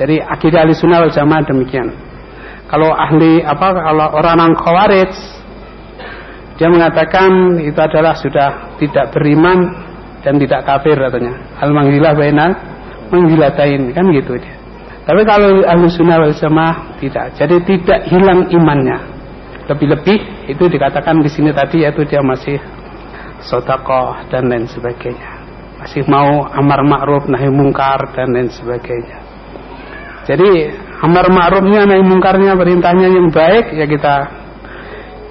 Jadi 0.00 0.24
akidah 0.24 0.64
ahli 0.64 0.72
sunnah 0.72 1.04
wal 1.04 1.12
jamaah 1.12 1.44
demikian. 1.44 1.92
Kalau 2.72 2.88
ahli 2.96 3.44
apa 3.44 3.76
kalau 3.76 4.08
orang 4.16 4.40
yang 4.40 4.54
khawarij 4.56 5.12
dia 6.56 6.68
mengatakan 6.72 7.60
itu 7.60 7.76
adalah 7.76 8.16
sudah 8.16 8.80
tidak 8.80 9.12
beriman 9.12 9.68
dan 10.24 10.40
tidak 10.40 10.64
kafir 10.64 10.96
katanya. 10.96 11.36
Al 11.60 11.70
manggilah 11.76 12.16
bainal 12.16 12.56
manggilatain 13.12 13.92
kan 13.92 14.08
gitu 14.16 14.40
dia. 14.40 14.56
Tapi 15.04 15.20
kalau 15.28 15.60
ahli 15.60 15.92
sunnah 15.92 16.24
wal 16.24 16.32
jamaah 16.32 16.96
tidak. 17.04 17.36
Jadi 17.36 17.60
tidak 17.68 18.08
hilang 18.08 18.48
imannya. 18.48 19.13
Lebih-lebih 19.64 20.48
itu 20.52 20.64
dikatakan 20.68 21.24
di 21.24 21.30
sini 21.32 21.48
tadi 21.52 21.88
yaitu 21.88 22.04
dia 22.04 22.20
masih 22.20 22.60
sodakoh 23.40 24.28
dan 24.28 24.48
lain 24.48 24.68
sebagainya. 24.68 25.30
Masih 25.80 26.04
mau 26.08 26.48
amar 26.48 26.80
ma'ruf 26.84 27.28
nahi 27.28 27.48
mungkar 27.48 28.12
dan 28.12 28.32
lain 28.32 28.48
sebagainya. 28.52 29.20
Jadi 30.24 30.72
amar 31.04 31.28
ma'rufnya 31.28 31.84
nahi 31.84 32.00
mungkarnya 32.04 32.56
perintahnya 32.56 33.08
yang 33.12 33.28
baik 33.28 33.72
ya 33.76 33.84
kita 33.88 34.14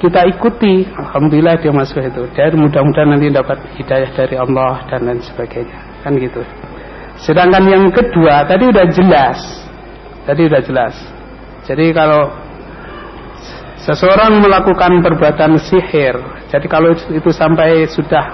kita 0.04 0.22
ikuti. 0.30 0.84
Alhamdulillah 0.84 1.58
dia 1.64 1.72
masuk 1.72 2.04
itu. 2.04 2.24
Dan 2.36 2.60
mudah-mudahan 2.60 3.16
nanti 3.16 3.32
dapat 3.32 3.58
hidayah 3.80 4.12
dari 4.12 4.36
Allah 4.36 4.84
dan 4.92 5.08
lain 5.08 5.22
sebagainya. 5.24 5.78
Kan 6.04 6.20
gitu. 6.20 6.42
Sedangkan 7.22 7.64
yang 7.70 7.88
kedua 7.94 8.44
tadi 8.44 8.68
udah 8.68 8.86
jelas. 8.92 9.40
Tadi 10.28 10.42
udah 10.50 10.62
jelas. 10.62 10.96
Jadi 11.64 11.96
kalau 11.96 12.43
seseorang 13.84 14.40
melakukan 14.40 15.04
perbuatan 15.04 15.60
sihir. 15.60 16.16
Jadi 16.48 16.68
kalau 16.72 16.96
itu 16.96 17.30
sampai 17.30 17.84
sudah 17.92 18.26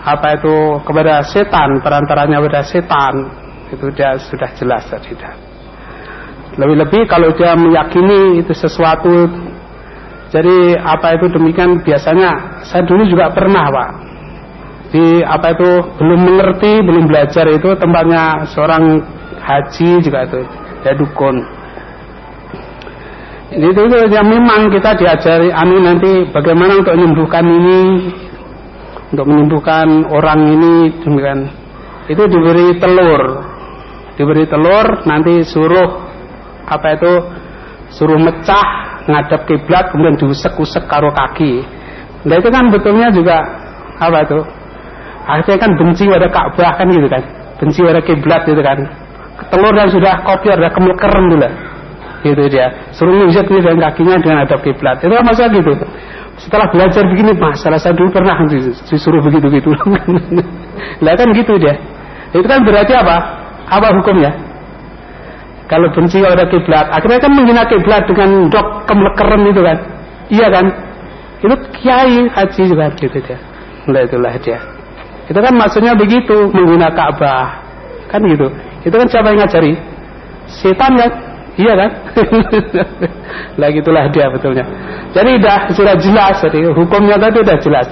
apa 0.00 0.40
itu 0.40 0.80
kepada 0.84 1.24
setan, 1.24 1.80
perantaranya 1.80 2.40
kepada 2.40 2.62
setan, 2.64 3.14
itu 3.72 3.86
dia 3.96 4.16
sudah 4.20 4.50
jelas 4.56 4.84
tidak. 5.00 5.34
Lebih-lebih 6.60 7.08
kalau 7.08 7.32
dia 7.32 7.56
meyakini 7.56 8.42
itu 8.42 8.52
sesuatu 8.52 9.28
jadi 10.30 10.78
apa 10.78 11.18
itu 11.18 11.26
demikian 11.26 11.82
biasanya 11.82 12.62
saya 12.62 12.86
dulu 12.86 13.02
juga 13.08 13.32
pernah 13.34 13.66
pak. 13.66 13.90
Di 14.90 15.22
apa 15.22 15.54
itu 15.54 15.70
belum 16.02 16.20
mengerti 16.26 16.82
belum 16.82 17.06
belajar 17.06 17.46
itu 17.46 17.70
tempatnya 17.78 18.42
seorang 18.50 18.98
haji 19.38 19.90
juga 20.02 20.26
itu 20.26 20.40
ya 20.82 20.92
dukun 20.98 21.59
itu, 23.50 23.80
itu 23.82 23.96
yang 24.14 24.30
memang 24.30 24.70
kita 24.70 24.94
diajari 24.94 25.50
anu 25.50 25.82
nanti 25.82 26.30
bagaimana 26.30 26.78
untuk 26.78 26.94
menyembuhkan 26.94 27.42
ini? 27.42 27.80
Untuk 29.10 29.26
menyembuhkan 29.26 30.06
orang 30.06 30.40
ini? 30.54 30.74
Demikian. 31.02 31.50
Itu 32.06 32.30
diberi 32.30 32.78
telur. 32.78 33.22
Diberi 34.14 34.46
telur 34.46 35.02
nanti 35.02 35.42
suruh 35.42 35.90
apa 36.70 36.94
itu 36.94 37.12
suruh 37.90 38.22
mecah 38.22 39.02
ngadap 39.10 39.42
kiblat 39.50 39.90
kemudian 39.90 40.14
diusek-usek 40.14 40.86
karo 40.86 41.10
kaki. 41.10 41.66
Nah 42.30 42.38
itu 42.38 42.48
kan 42.54 42.70
betulnya 42.70 43.10
juga 43.10 43.42
apa 43.98 44.30
itu 44.30 44.38
akhirnya 45.26 45.58
kan 45.58 45.70
benci 45.74 46.06
pada 46.06 46.28
Ka'bah 46.30 46.72
kan 46.78 46.86
gitu 46.86 47.08
kan. 47.10 47.22
Benci 47.58 47.82
pada 47.82 47.98
kiblat 48.06 48.46
gitu 48.46 48.62
kan. 48.62 48.78
Telur 49.50 49.74
yang 49.74 49.90
sudah 49.90 50.22
kopior 50.22 50.54
sudah 50.54 50.70
kemeker 50.70 51.10
dulu 51.18 51.50
gitu 52.22 52.44
dia. 52.48 52.90
Suruh 52.92 53.12
nginjek 53.12 53.48
dengan 53.48 53.90
kakinya 53.90 54.16
dengan 54.20 54.38
adab 54.44 54.60
kiblat. 54.62 55.00
Itu 55.00 55.12
kan 55.12 55.24
maksudnya 55.24 55.50
gitu 55.60 55.72
setelah 56.40 56.72
belajar 56.72 57.04
begini 57.04 57.36
masalah 57.36 57.76
saya 57.76 57.92
dulu 57.92 58.08
pernah 58.16 58.32
disuruh 58.88 59.20
begitu 59.20 59.60
gitu 59.60 59.70
lah 61.04 61.14
kan 61.16 61.28
gitu 61.36 61.52
dia. 61.60 61.76
Itu 62.32 62.46
kan 62.48 62.64
berarti 62.64 62.96
apa? 62.96 63.16
Apa 63.68 63.92
hukumnya? 63.92 64.32
Kalau 65.68 65.86
benci 65.94 66.18
pada 66.18 66.48
kiblat. 66.50 66.86
Akhirnya 66.90 67.20
kan 67.22 67.30
menghina 67.30 67.62
kiblat 67.68 68.02
dengan 68.08 68.50
dok 68.50 68.88
kemlekeren 68.88 69.42
itu 69.46 69.60
kan. 69.62 69.78
Iya 70.32 70.46
kan? 70.50 70.66
Itu 71.44 71.54
kiai 71.78 72.26
haji 72.26 72.62
juga 72.66 72.90
gitu 72.98 73.18
dia. 73.22 73.38
Nah 73.86 74.02
itulah 74.02 74.34
dia. 74.42 74.58
Itu 75.30 75.38
kan 75.38 75.54
maksudnya 75.54 75.94
begitu 75.94 76.50
menghina 76.50 76.90
Ka'bah. 76.90 77.62
Kan 78.10 78.26
gitu. 78.26 78.50
Itu 78.82 78.94
kan 78.98 79.06
siapa 79.06 79.30
yang 79.30 79.46
ngajari? 79.46 79.78
Setan 80.50 80.98
kan 80.98 81.10
iya 81.60 81.72
kan? 81.76 81.90
Lah 83.60 83.68
gitulah 83.68 84.08
dia 84.08 84.32
betulnya. 84.32 84.64
Jadi 85.12 85.36
sudah 85.36 85.58
sudah 85.76 85.94
jelas. 86.00 86.34
Jadi 86.40 86.58
hukumnya 86.72 87.16
tadi 87.20 87.36
sudah 87.44 87.58
jelas. 87.60 87.88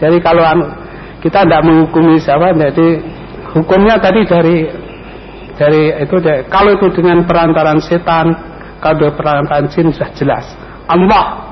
Jadi 0.00 0.16
kalau 0.20 0.44
anu, 0.44 0.64
kita 1.24 1.44
tidak 1.44 1.62
menghukumi 1.64 2.16
siapa 2.20 2.56
jadi 2.56 2.88
hukumnya 3.52 4.00
tadi 4.00 4.24
dari 4.24 4.56
dari 5.56 5.82
itu 6.00 6.16
kalau 6.48 6.72
itu 6.76 6.88
dengan 6.96 7.28
perantaran 7.28 7.80
setan 7.84 8.32
kalau 8.80 9.12
perantaran 9.12 9.68
jin 9.68 9.92
sudah 9.92 10.10
jelas. 10.16 10.44
Allah 10.88 11.50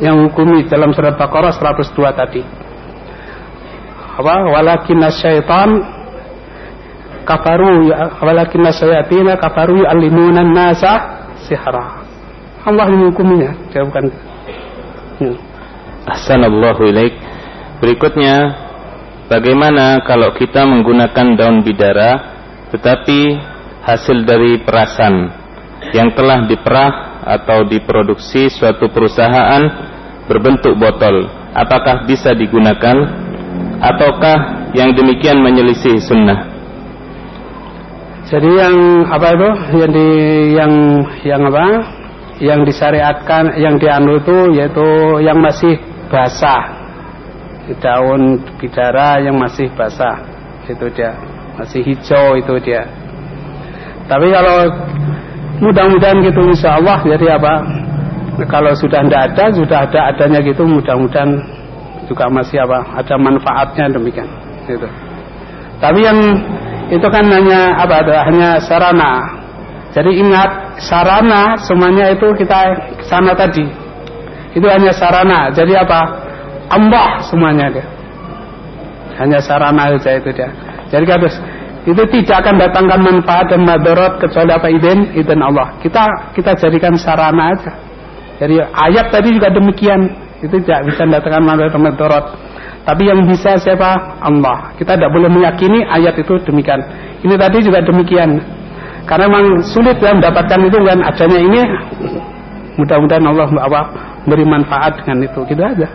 yang 0.00 0.16
hukumi 0.28 0.64
dalam 0.66 0.96
surat 0.96 1.20
Baqarah 1.20 1.52
102 1.52 1.92
tadi. 2.16 2.42
Apa? 4.16 4.34
Walakin 4.48 5.04
syaitan 5.12 5.68
kafaru 7.24 7.88
ya 7.88 8.12
walakin 8.20 8.68
syayatina 8.70 9.36
kafaru 9.38 9.84
yu'allimuna 9.84 10.44
nasa 10.44 10.92
sihra. 11.46 12.04
Allah 12.64 12.86
yang 12.92 13.08
hukuminya 13.08 13.50
dia 13.72 13.82
bukan. 13.84 14.04
Hmm. 15.20 15.36
Assalamualaikum 16.08 16.88
ilaik. 16.88 17.14
Berikutnya 17.80 18.36
Bagaimana 19.32 20.04
kalau 20.04 20.36
kita 20.36 20.68
menggunakan 20.68 21.38
daun 21.38 21.64
bidara 21.64 22.12
Tetapi 22.68 23.20
hasil 23.84 24.28
dari 24.28 24.60
perasan 24.60 25.32
Yang 25.96 26.08
telah 26.20 26.44
diperah 26.44 26.92
atau 27.24 27.64
diproduksi 27.64 28.52
suatu 28.52 28.92
perusahaan 28.92 29.64
Berbentuk 30.28 30.76
botol 30.76 31.24
Apakah 31.56 32.04
bisa 32.04 32.36
digunakan? 32.36 32.96
Ataukah 33.80 34.68
yang 34.76 34.92
demikian 34.92 35.40
menyelisih 35.40 36.04
sunnah 36.04 36.49
jadi 38.30 38.46
yang 38.46 38.76
apa 39.10 39.26
itu 39.34 39.50
yang 39.74 39.90
di 39.90 40.08
yang 40.54 40.72
yang 41.26 41.42
apa? 41.50 41.66
Yang 42.40 42.60
disyariatkan, 42.72 43.58
yang 43.58 43.74
dianu 43.76 44.22
itu 44.22 44.38
yaitu 44.54 44.86
yang 45.26 45.42
masih 45.42 45.74
basah. 46.06 46.78
Daun 47.82 48.38
bidara 48.54 49.18
yang 49.18 49.34
masih 49.34 49.66
basah. 49.74 50.22
Itu 50.70 50.86
dia. 50.94 51.10
Masih 51.58 51.82
hijau 51.82 52.38
itu 52.38 52.54
dia. 52.62 52.86
Tapi 54.06 54.30
kalau 54.30 54.58
mudah-mudahan 55.58 56.22
gitu 56.22 56.40
insya 56.54 56.78
Allah 56.78 57.02
jadi 57.02 57.34
apa? 57.34 57.54
Kalau 58.46 58.72
sudah 58.78 59.04
tidak 59.04 59.22
ada, 59.34 59.44
sudah 59.52 59.78
ada 59.90 60.00
adanya 60.14 60.40
gitu 60.46 60.62
mudah-mudahan 60.64 61.34
juga 62.06 62.30
masih 62.30 62.62
apa? 62.62 62.94
Ada 62.94 63.14
manfaatnya 63.18 63.90
demikian. 63.90 64.30
Gitu. 64.70 64.86
Tapi 65.82 65.98
yang 65.98 66.18
itu 66.90 67.06
kan 67.06 67.24
hanya 67.30 67.78
apa 67.78 68.02
hanya 68.26 68.58
sarana. 68.58 69.22
Jadi 69.94 70.22
ingat 70.22 70.78
sarana 70.82 71.54
semuanya 71.62 72.10
itu 72.10 72.26
kita 72.34 72.74
sana 73.06 73.30
tadi. 73.34 73.66
Itu 74.54 74.66
hanya 74.66 74.90
sarana. 74.90 75.50
Jadi 75.54 75.78
apa? 75.78 76.00
Allah 76.70 77.22
semuanya 77.22 77.70
dia. 77.70 77.86
Hanya 79.18 79.38
sarana 79.38 79.94
saja 79.98 80.18
itu 80.18 80.30
dia. 80.34 80.50
Jadi 80.90 81.06
harus 81.06 81.34
itu 81.86 82.02
tidak 82.10 82.36
akan 82.42 82.54
datangkan 82.58 83.00
manfaat 83.02 83.46
dan 83.50 83.62
madarat 83.62 84.18
kecuali 84.18 84.50
apa? 84.50 84.66
Izin 84.70 85.14
izin 85.14 85.40
Allah. 85.42 85.74
Kita 85.78 86.34
kita 86.34 86.58
jadikan 86.58 86.98
sarana 86.98 87.54
aja. 87.54 87.70
Jadi 88.42 88.58
ayat 88.62 89.14
tadi 89.14 89.30
juga 89.30 89.50
demikian. 89.54 90.10
Itu 90.42 90.58
tidak 90.66 90.90
bisa 90.90 91.06
datangkan 91.06 91.42
manfaat 91.46 91.70
dan 91.70 91.82
madarat 91.82 92.24
tapi 92.84 93.02
yang 93.04 93.28
bisa 93.28 93.60
siapa? 93.60 94.20
Allah. 94.24 94.72
Kita 94.80 94.96
tidak 94.96 95.12
boleh 95.12 95.28
meyakini 95.28 95.84
ayat 95.84 96.16
itu 96.16 96.40
demikian. 96.48 96.80
Ini 97.20 97.34
tadi 97.36 97.60
juga 97.60 97.84
demikian. 97.84 98.40
Karena 99.04 99.28
memang 99.28 99.60
sulit 99.68 100.00
ya 100.00 100.16
mendapatkan 100.16 100.60
itu 100.64 100.78
kan 100.80 100.98
adanya 101.04 101.38
ini. 101.38 101.60
Mudah-mudahan 102.80 103.26
Allah 103.28 103.48
apa, 103.60 103.80
beri 104.24 104.44
manfaat 104.48 105.04
dengan 105.04 105.28
itu. 105.28 105.40
Gitu 105.44 105.60
aja. 105.60 105.88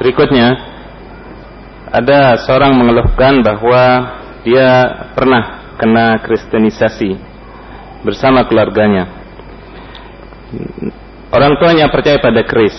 Berikutnya 0.00 0.56
ada 1.92 2.40
seorang 2.40 2.76
mengeluhkan 2.76 3.44
bahwa 3.44 3.84
dia 4.44 4.68
pernah 5.12 5.76
kena 5.76 6.16
kristenisasi 6.24 7.16
bersama 8.04 8.48
keluarganya. 8.48 9.04
Orang 11.28 11.60
tuanya 11.60 11.92
percaya 11.92 12.16
pada 12.22 12.40
Kris. 12.46 12.76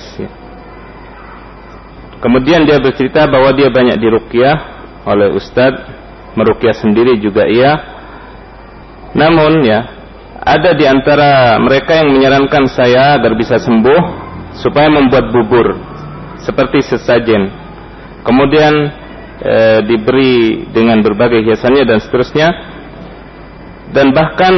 Kemudian 2.18 2.66
dia 2.66 2.82
bercerita 2.82 3.30
bahwa 3.30 3.54
dia 3.54 3.70
banyak 3.70 4.02
dirukyah 4.02 4.58
oleh 5.06 5.30
ustadz, 5.38 5.86
merukyah 6.34 6.74
sendiri 6.74 7.22
juga 7.22 7.46
iya. 7.46 7.78
Namun 9.14 9.62
ya, 9.62 9.86
ada 10.42 10.74
di 10.74 10.86
antara 10.90 11.62
mereka 11.62 12.02
yang 12.02 12.10
menyarankan 12.14 12.66
saya 12.74 13.22
agar 13.22 13.38
bisa 13.38 13.62
sembuh 13.62 14.02
supaya 14.58 14.90
membuat 14.90 15.30
bubur 15.30 15.78
seperti 16.42 16.82
sesajen. 16.82 17.54
Kemudian 18.26 18.74
e, 19.40 19.56
diberi 19.86 20.66
dengan 20.74 21.06
berbagai 21.06 21.46
hiasannya 21.46 21.84
dan 21.86 22.00
seterusnya. 22.02 22.50
Dan 23.88 24.12
bahkan 24.12 24.52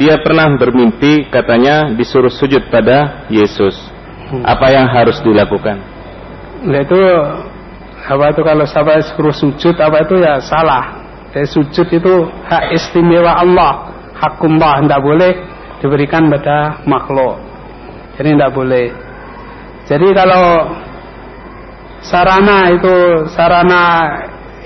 dia 0.00 0.24
pernah 0.24 0.56
bermimpi 0.56 1.28
katanya 1.28 1.92
disuruh 1.92 2.32
sujud 2.32 2.72
pada 2.72 3.28
Yesus. 3.28 3.76
Apa 4.40 4.72
yang 4.72 4.88
harus 4.88 5.20
dilakukan? 5.20 5.89
Nah 6.60 6.80
itu 6.84 7.00
apa 8.10 8.24
itu 8.32 8.40
kalau 8.44 8.64
sampai 8.68 9.00
suruh 9.04 9.32
sujud 9.32 9.76
apa 9.80 10.04
itu 10.04 10.20
ya 10.20 10.40
salah. 10.44 11.00
Jadi 11.30 11.46
sujud 11.46 11.86
itu 11.88 12.14
hak 12.50 12.74
istimewa 12.74 13.38
Allah, 13.38 13.94
hakumlah 14.18 14.82
tidak 14.82 15.00
boleh 15.00 15.32
diberikan 15.78 16.26
pada 16.26 16.82
makhluk. 16.84 17.38
Jadi 18.18 18.34
tidak 18.34 18.52
boleh. 18.52 18.86
Jadi 19.86 20.08
kalau 20.12 20.74
sarana 22.04 22.68
itu 22.74 22.94
sarana 23.32 23.82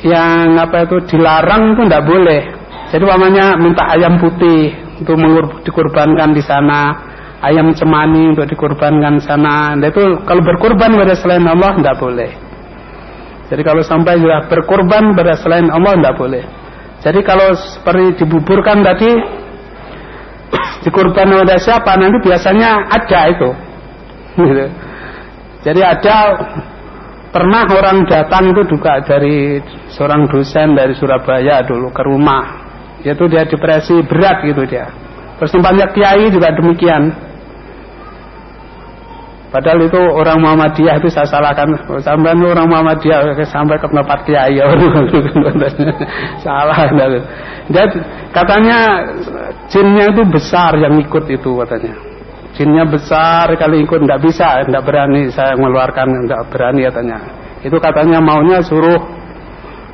yang 0.02 0.58
apa 0.58 0.88
itu 0.88 0.96
dilarang 1.14 1.76
itu 1.76 1.82
tidak 1.86 2.04
boleh. 2.08 2.42
Jadi 2.90 3.04
namanya 3.06 3.46
minta 3.60 3.84
ayam 3.92 4.18
putih 4.18 4.72
untuk 4.98 5.18
dikurbankan 5.66 6.30
di 6.32 6.42
sana 6.42 7.13
ayam 7.42 7.74
cemani 7.74 8.36
untuk 8.36 8.46
dikorbankan 8.46 9.18
sana. 9.18 9.74
Nah, 9.74 9.88
itu 9.88 10.22
kalau 10.28 10.42
berkorban 10.44 10.94
pada 10.94 11.14
selain 11.18 11.44
Allah 11.44 11.74
tidak 11.80 11.96
boleh. 11.98 12.30
Jadi 13.50 13.62
kalau 13.62 13.82
sampai 13.84 14.16
sudah 14.16 14.40
berkorban 14.48 15.12
pada 15.12 15.34
selain 15.36 15.68
Allah 15.68 15.92
tidak 15.98 16.14
boleh. 16.16 16.44
Jadi 17.04 17.20
kalau 17.20 17.52
seperti 17.52 18.24
dibuburkan 18.24 18.80
tadi 18.80 19.10
dikorban 20.88 21.28
pada 21.44 21.56
siapa 21.60 21.92
nanti 22.00 22.18
biasanya 22.24 22.70
ada 22.88 23.20
itu. 23.28 23.50
Gitu. 24.34 24.66
Jadi 25.64 25.80
ada 25.80 26.16
pernah 27.32 27.64
orang 27.68 28.04
datang 28.08 28.52
itu 28.52 28.62
juga 28.68 29.00
dari 29.04 29.60
seorang 29.92 30.28
dosen 30.28 30.76
dari 30.76 30.96
Surabaya 30.96 31.64
dulu 31.64 31.92
ke 31.92 32.02
rumah. 32.04 32.64
Yaitu 33.04 33.28
dia 33.28 33.44
depresi 33.44 34.00
berat 34.08 34.40
gitu 34.48 34.64
dia. 34.64 34.88
Banyak 35.38 35.88
kiai 35.94 36.30
juga 36.30 36.54
demikian. 36.54 37.10
Padahal 39.54 39.86
itu 39.86 40.00
orang 40.02 40.42
Muhammadiyah 40.42 40.98
itu 40.98 41.06
saya 41.14 41.30
salahkan 41.30 41.78
sampai 42.02 42.34
orang 42.34 42.66
Muhammadiyah 42.66 43.38
sampai 43.46 43.78
ke 43.78 43.86
tempat 43.86 44.18
kiai 44.26 44.58
salah. 46.44 46.90
Dia 47.70 47.86
katanya 48.34 48.78
jinnya 49.70 50.10
itu 50.10 50.26
besar 50.26 50.74
yang 50.74 50.98
ikut 50.98 51.30
itu 51.30 51.50
katanya. 51.62 51.94
Jinnya 52.58 52.82
besar 52.86 53.50
kali 53.54 53.86
ikut 53.86 54.02
tidak 54.02 54.26
bisa, 54.26 54.62
tidak 54.66 54.82
berani 54.82 55.30
saya 55.30 55.54
mengeluarkan, 55.54 56.26
tidak 56.26 56.42
berani 56.50 56.80
katanya. 56.90 57.18
Itu 57.62 57.78
katanya 57.78 58.18
maunya 58.18 58.58
suruh 58.58 58.98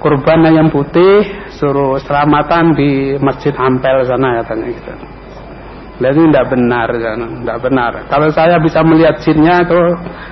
kurban 0.00 0.40
yang 0.48 0.72
putih, 0.72 1.20
suruh 1.52 2.00
selamatan 2.00 2.72
di 2.72 3.20
Masjid 3.20 3.52
Ampel 3.52 4.08
sana 4.08 4.40
katanya 4.40 4.66
gitu. 4.72 5.19
Itu 6.00 6.32
tidak 6.32 6.48
benar, 6.48 6.88
tidak 6.96 7.58
benar. 7.60 7.92
Kalau 8.08 8.32
saya 8.32 8.56
bisa 8.56 8.80
melihat 8.80 9.20
jinnya 9.20 9.60
itu 9.60 9.80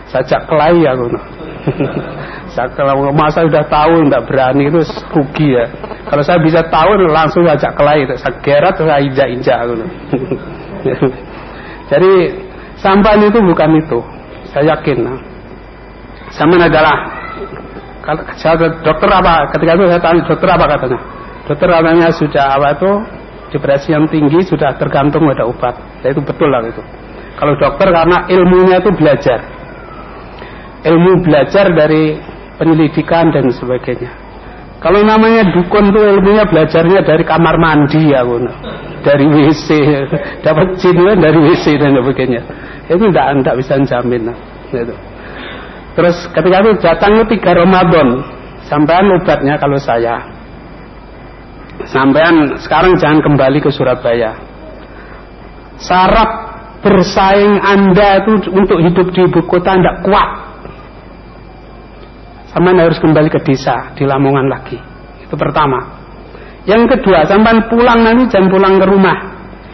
sajak 0.08 0.48
kelai 0.48 0.80
aku. 0.88 1.12
kalau 2.72 3.12
masa 3.20 3.44
sudah 3.44 3.68
tahu 3.68 4.08
tidak 4.08 4.24
berani 4.24 4.72
itu 4.72 4.80
rugi 5.12 5.60
ya. 5.60 5.68
Kalau 6.08 6.24
saya 6.24 6.40
bisa 6.40 6.64
tahu 6.72 6.88
langsung 7.12 7.44
sajak 7.44 7.76
kelai 7.76 8.08
itu, 8.08 8.16
saya 8.16 8.32
geret 8.40 8.74
saya 8.80 9.04
injak-injak 9.04 9.56
aku. 9.60 9.74
Jadi 11.92 12.12
sampan 12.80 13.28
itu 13.28 13.38
bukan 13.44 13.76
itu. 13.76 14.00
saya 14.48 14.72
yakin. 14.72 15.04
Zaman 16.32 16.64
adalah 16.64 16.96
kalau 18.00 18.24
saya 18.40 18.56
dokter 18.56 19.10
apa? 19.12 19.52
Ketika 19.52 19.76
itu 19.76 19.84
saya 19.92 20.00
tanya 20.00 20.24
dokter 20.24 20.48
apa 20.48 20.64
katanya? 20.64 20.98
Dokter 21.44 21.68
katanya 21.68 22.08
sudah 22.08 22.46
apa 22.56 22.68
itu 22.72 22.92
depresi 23.52 23.92
yang 23.92 24.08
tinggi 24.08 24.44
sudah 24.44 24.76
tergantung 24.76 25.24
pada 25.28 25.44
obat. 25.48 25.74
Ya, 26.04 26.12
itu 26.12 26.20
betul 26.22 26.48
lah 26.48 26.64
itu. 26.64 26.82
Kalau 27.38 27.54
dokter 27.54 27.88
karena 27.94 28.26
ilmunya 28.26 28.82
itu 28.82 28.90
belajar, 28.98 29.38
ilmu 30.82 31.22
belajar 31.22 31.70
dari 31.70 32.18
penyelidikan 32.58 33.30
dan 33.30 33.46
sebagainya. 33.54 34.10
Kalau 34.78 35.02
namanya 35.02 35.50
dukun 35.50 35.90
tuh 35.90 36.02
ilmunya 36.06 36.46
belajarnya 36.46 37.02
dari 37.02 37.22
kamar 37.26 37.58
mandi 37.58 38.14
ya, 38.14 38.22
bun. 38.22 38.46
dari 39.02 39.26
WC, 39.26 39.68
dapat 40.46 40.74
jin 40.78 40.98
dari 41.18 41.38
WC 41.38 41.78
dan 41.78 41.94
sebagainya. 41.98 42.42
Itu 42.90 43.10
tidak 43.10 43.26
tidak 43.42 43.56
bisa 43.62 43.74
jamin. 43.86 44.22
Nah, 44.30 44.38
gitu. 44.70 44.94
Terus 45.98 46.16
ketika 46.30 46.56
itu 46.62 46.72
datang 46.78 47.12
tiga 47.26 47.50
Ramadan, 47.58 48.22
sampean 48.70 49.10
obatnya 49.18 49.58
kalau 49.58 49.78
saya. 49.82 50.37
Sampean 51.86 52.58
sekarang 52.58 52.98
jangan 52.98 53.22
kembali 53.22 53.62
ke 53.62 53.70
Surabaya. 53.70 54.34
Syarat 55.78 56.30
bersaing 56.82 57.62
Anda 57.62 58.22
itu 58.22 58.50
untuk 58.50 58.82
hidup 58.82 59.14
di 59.14 59.20
ibu 59.22 59.40
kota 59.46 59.78
tidak 59.78 60.02
kuat 60.02 60.30
sampai 62.50 62.74
harus 62.74 62.98
kembali 62.98 63.28
ke 63.30 63.40
desa 63.46 63.94
di 63.94 64.02
Lamongan 64.02 64.50
lagi. 64.50 64.78
Itu 65.22 65.38
pertama. 65.38 66.00
Yang 66.66 66.98
kedua, 66.98 67.24
sampai 67.24 67.70
pulang 67.70 68.02
nanti 68.02 68.28
jangan 68.28 68.48
pulang 68.50 68.74
ke 68.76 68.86
rumah. 68.88 69.16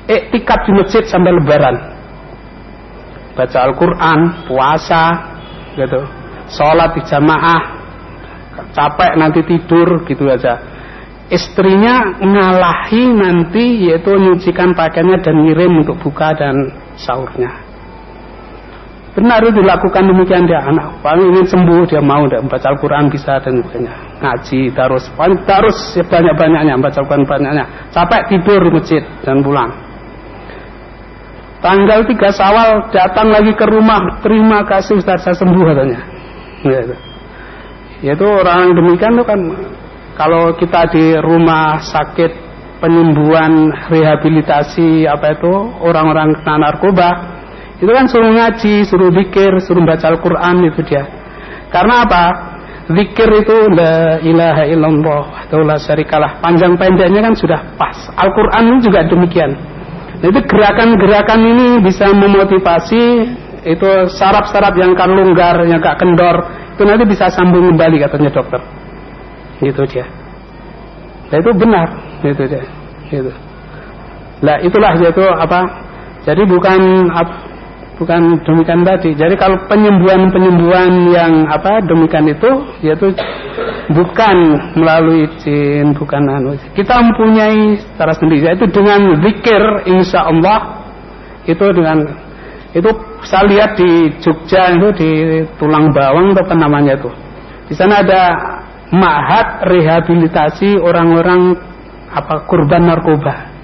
Eh, 0.05 0.28
tikat 0.31 0.68
di 0.68 0.73
masjid 0.76 1.02
sampai 1.08 1.33
lebaran. 1.33 1.76
Baca 3.34 3.58
Al-Quran, 3.66 4.20
puasa, 4.47 5.05
gitu. 5.74 6.00
Sholat 6.55 6.92
di 6.94 7.02
jamaah, 7.08 7.62
capek 8.76 9.12
nanti 9.16 9.41
tidur, 9.49 10.05
gitu 10.07 10.28
aja. 10.28 10.74
Istrinya 11.35 12.23
ngalahi 12.23 13.11
nanti 13.11 13.91
yaitu 13.91 14.15
nyucikan 14.15 14.71
pakaiannya 14.71 15.19
dan 15.19 15.35
ngirim 15.43 15.83
untuk 15.83 15.99
buka 15.99 16.31
dan 16.39 16.55
sahurnya. 16.95 17.51
Benar 19.15 19.43
itu 19.47 19.63
dilakukan 19.63 20.11
demikian 20.11 20.47
dia 20.47 20.63
anak. 20.63 21.03
Paling 21.03 21.35
ingin 21.35 21.47
sembuh 21.47 21.87
dia 21.91 22.03
mau 22.03 22.27
dia 22.27 22.43
membaca 22.43 22.67
Al-Quran 22.71 23.11
bisa 23.11 23.39
dan 23.43 23.63
sebagainya. 23.63 23.95
Ngaji 24.23 24.61
terus, 24.75 25.05
terus 25.47 25.79
banyak 26.07 26.35
banyaknya 26.35 26.73
membaca 26.79 26.99
Al-Quran 27.03 27.27
banyaknya. 27.27 27.65
Capek 27.91 28.23
tidur 28.31 28.59
di 28.63 28.71
masjid 28.75 29.03
dan 29.23 29.43
pulang. 29.43 29.71
Tanggal 31.63 32.05
3 32.05 32.15
Sawal 32.31 32.71
datang 32.93 33.33
lagi 33.33 33.57
ke 33.57 33.65
rumah, 33.65 34.21
terima 34.21 34.67
kasih 34.69 35.01
Ustaz 35.01 35.25
saya 35.25 35.33
sembuh 35.33 35.63
katanya. 35.63 36.01
Gitu. 36.61 36.97
Yaitu 38.05 38.27
orang 38.29 38.75
demikian 38.77 39.17
tuh 39.17 39.25
kan 39.25 39.41
kalau 40.15 40.55
kita 40.55 40.91
di 40.94 41.15
rumah 41.18 41.83
sakit 41.83 42.31
penyembuhan 42.78 43.70
rehabilitasi 43.91 45.09
apa 45.10 45.34
itu 45.34 45.52
orang-orang 45.83 46.39
kena 46.39 46.55
narkoba 46.59 47.10
itu 47.83 47.91
kan 47.91 48.07
suruh 48.07 48.31
ngaji, 48.31 48.86
suruh 48.86 49.10
zikir, 49.10 49.52
suruh 49.67 49.83
baca 49.83 50.07
Al-Quran 50.15 50.70
itu 50.70 50.81
dia. 50.86 51.05
Karena 51.75 52.07
apa? 52.07 52.25
Zikir 52.84 53.28
itu 53.43 53.57
la 53.73 54.23
ilaha 54.23 54.62
illallah 54.68 55.78
syarikalah. 55.83 56.39
Panjang 56.39 56.78
pendeknya 56.78 57.25
kan 57.25 57.34
sudah 57.34 57.60
pas. 57.75 57.97
Al-Quran 58.15 58.78
juga 58.78 59.02
demikian. 59.09 59.57
Nah, 60.23 60.26
itu 60.31 60.41
gerakan-gerakan 60.47 61.41
ini 61.43 61.67
bisa 61.83 62.09
memotivasi 62.15 63.02
itu 63.65 63.91
saraf-saraf 64.12 64.76
yang 64.76 64.94
kan 64.94 65.10
longgar, 65.10 65.65
yang 65.65 65.81
gak 65.81 65.97
kendor, 65.99 66.36
itu 66.76 66.83
nanti 66.84 67.05
bisa 67.09 67.33
sambung 67.33 67.73
kembali 67.75 67.97
katanya 68.01 68.31
dokter. 68.31 68.60
Gitu 69.65 69.83
dia. 69.89 70.05
Nah, 71.33 71.36
itu 71.41 71.51
benar, 71.57 71.89
gitu 72.20 72.43
dia. 72.44 72.62
Gitu. 73.09 73.33
Nah, 74.44 74.60
itulah 74.60 74.93
yaitu 75.01 75.25
apa? 75.25 75.60
Jadi 76.28 76.43
bukan 76.44 76.81
bukan 77.97 78.20
demikian 78.43 78.83
tadi. 78.83 79.15
Jadi 79.15 79.34
kalau 79.39 79.57
penyembuhan-penyembuhan 79.70 81.15
yang 81.15 81.33
apa 81.49 81.81
demikian 81.86 82.28
itu 82.28 82.51
yaitu 82.84 83.15
bukan 83.93 84.36
melalui 84.76 85.31
jin, 85.41 85.94
bukan 85.94 86.23
anu. 86.28 86.59
Kita 86.75 87.01
mempunyai 87.01 87.78
secara 87.78 88.12
sendiri 88.17 88.52
yaitu 88.52 88.67
dengan 88.68 89.20
zikir 89.23 89.62
insya 89.89 90.26
Allah 90.28 90.84
itu 91.44 91.65
dengan 91.76 92.05
itu 92.75 92.91
saya 93.23 93.44
lihat 93.47 93.70
di 93.78 94.10
Jogja 94.18 94.75
itu 94.75 94.89
di 94.99 95.10
Tulang 95.60 95.94
Bawang 95.94 96.34
apa 96.34 96.55
namanya 96.57 96.99
itu. 96.99 97.10
Di 97.70 97.75
sana 97.78 98.02
ada 98.02 98.23
mahat 98.93 99.65
rehabilitasi 99.65 100.77
orang-orang 100.77 101.57
apa 102.11 102.45
kurban 102.45 102.85
narkoba. 102.85 103.55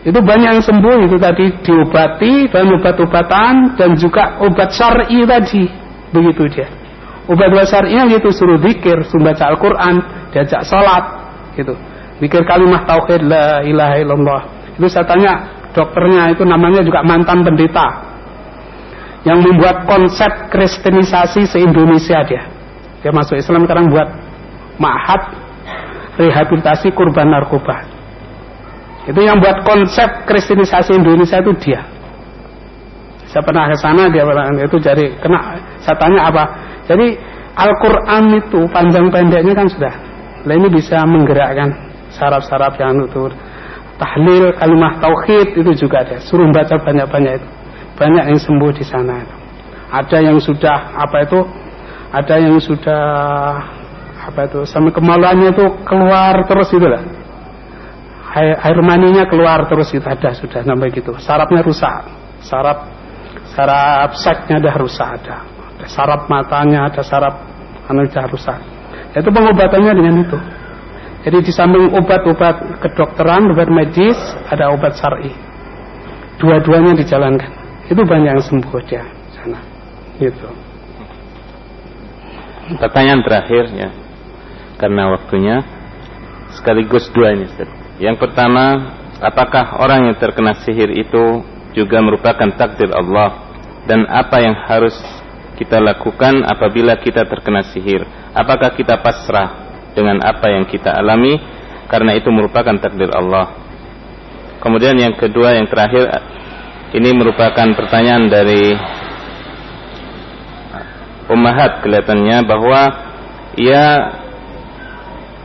Itu 0.00 0.16
banyak 0.24 0.50
yang 0.56 0.64
sembuh 0.64 0.96
itu 1.04 1.16
tadi 1.20 1.46
diobati 1.60 2.48
dan 2.48 2.72
obat-obatan 2.72 3.76
dan 3.76 3.90
juga 4.00 4.40
obat 4.40 4.72
syar'i 4.72 5.28
tadi. 5.28 5.68
Begitu 6.10 6.42
dia. 6.56 6.68
Obat-obat 7.28 7.68
syar'i 7.68 8.00
itu 8.08 8.28
suruh 8.32 8.56
zikir 8.64 9.04
suruh 9.04 9.28
baca 9.28 9.52
Al-Quran 9.52 9.94
diajak 10.32 10.64
sholat 10.64 11.04
gitu. 11.52 11.76
Zikir 12.20 12.44
kalimat 12.48 12.88
tauhid 12.88 13.28
la 13.28 13.60
ilaha 13.64 13.94
illallah. 14.00 14.40
Itu 14.80 14.88
saya 14.88 15.04
tanya 15.04 15.32
dokternya 15.76 16.32
itu 16.32 16.48
namanya 16.48 16.80
juga 16.80 17.04
mantan 17.04 17.44
pendeta. 17.44 18.08
Yang 19.20 19.52
membuat 19.52 19.84
konsep 19.84 20.48
kristenisasi 20.48 21.44
se-Indonesia 21.44 22.24
dia 22.24 22.59
dia 23.00 23.12
masuk 23.12 23.36
Islam 23.36 23.64
sekarang 23.64 23.88
buat 23.88 24.08
mahat 24.76 25.20
rehabilitasi 26.20 26.92
kurban 26.92 27.32
narkoba 27.32 28.00
itu 29.08 29.20
yang 29.24 29.40
buat 29.40 29.64
konsep 29.64 30.28
kristenisasi 30.28 31.00
Indonesia 31.00 31.40
itu 31.40 31.52
dia. 31.56 31.80
Saya 33.30 33.42
pernah 33.46 33.70
ke 33.70 33.76
sana 33.78 34.10
dia 34.10 34.26
itu 34.60 34.76
jadi 34.76 35.16
kena 35.22 35.56
saya 35.80 35.96
tanya 35.96 36.28
apa? 36.28 36.44
Jadi 36.84 37.16
Al-Qur'an 37.56 38.30
itu 38.36 38.60
panjang 38.68 39.08
pendeknya 39.08 39.54
kan 39.56 39.66
sudah. 39.70 39.94
Lah 40.44 40.54
ini 40.56 40.68
bisa 40.68 41.02
menggerakkan 41.06 41.72
saraf-saraf 42.12 42.76
yang 42.76 43.06
itu 43.06 43.30
tahlil 43.96 44.52
kalimat 44.58 44.98
tauhid 45.00 45.56
itu 45.56 45.86
juga 45.86 46.04
ada. 46.04 46.16
Suruh 46.20 46.46
baca 46.52 46.76
banyak-banyak 46.76 47.32
itu. 47.40 47.48
Banyak 47.96 48.24
yang 48.32 48.40
sembuh 48.40 48.70
di 48.72 48.84
sana. 48.84 49.26
Ada 49.90 50.22
yang 50.22 50.38
sudah 50.42 50.96
apa 50.96 51.24
itu? 51.24 51.40
Ada 52.10 52.42
yang 52.42 52.58
sudah 52.58 53.06
apa 54.20 54.40
itu 54.50 54.66
sampai 54.66 54.90
kemaluannya 54.90 55.54
itu 55.54 55.64
keluar 55.86 56.42
terus 56.44 56.68
itu 56.74 56.86
lah. 56.86 57.02
Air, 58.30 58.58
air 58.62 58.78
maninya 58.82 59.26
keluar 59.26 59.66
terus 59.66 59.90
itu 59.94 60.02
ada 60.02 60.34
sudah 60.34 60.62
sampai 60.62 60.90
gitu. 60.90 61.14
Sarapnya 61.22 61.62
rusak. 61.62 62.02
Sarap 62.42 62.90
sarap 63.54 64.10
seknya 64.18 64.62
dah 64.62 64.74
rusak 64.78 65.22
ada, 65.22 65.42
ada 65.44 65.86
sarap 65.90 66.30
matanya 66.30 66.90
ada 66.90 67.02
sarap 67.02 67.34
anu 67.86 68.06
dah 68.06 68.26
rusak. 68.26 68.58
Itu 69.14 69.30
pengobatannya 69.30 69.92
dengan 69.94 70.14
itu. 70.22 70.38
Jadi 71.20 71.38
di 71.46 71.52
samping 71.52 71.94
obat-obat 71.94 72.80
kedokteran 72.80 73.50
obat 73.54 73.68
medis 73.70 74.16
ada 74.50 74.72
obat 74.72 74.98
syari. 74.98 75.30
Dua-duanya 76.42 76.96
dijalankan. 76.96 77.50
Itu 77.86 78.02
banyak 78.06 78.38
yang 78.38 78.42
sembuh 78.42 78.80
dia 78.88 79.04
sana. 79.34 79.60
Gitu 80.16 80.48
pertanyaan 82.78 83.22
terakhir 83.24 83.64
ya 83.74 83.90
karena 84.80 85.12
waktunya 85.12 85.56
sekaligus 86.56 87.08
dua 87.12 87.36
ini 87.36 87.46
Ustaz. 87.46 87.68
Yang 88.00 88.16
pertama, 88.16 88.96
apakah 89.20 89.76
orang 89.76 90.08
yang 90.08 90.16
terkena 90.16 90.56
sihir 90.64 90.88
itu 90.96 91.44
juga 91.76 92.00
merupakan 92.00 92.48
takdir 92.56 92.90
Allah 92.90 93.52
dan 93.84 94.08
apa 94.08 94.40
yang 94.40 94.56
harus 94.56 94.96
kita 95.60 95.76
lakukan 95.76 96.40
apabila 96.48 96.96
kita 96.96 97.28
terkena 97.28 97.60
sihir? 97.68 98.08
Apakah 98.32 98.72
kita 98.72 98.96
pasrah 99.04 99.68
dengan 99.92 100.24
apa 100.24 100.48
yang 100.48 100.64
kita 100.64 100.96
alami 100.96 101.36
karena 101.92 102.16
itu 102.16 102.32
merupakan 102.32 102.72
takdir 102.80 103.12
Allah? 103.12 103.52
Kemudian 104.64 104.96
yang 104.96 105.16
kedua 105.16 105.56
yang 105.56 105.68
terakhir 105.68 106.08
ini 106.96 107.10
merupakan 107.12 107.68
pertanyaan 107.76 108.32
dari 108.32 108.72
Ummahat 111.30 111.86
kelihatannya 111.86 112.42
bahwa 112.42 112.80
ia 113.54 113.86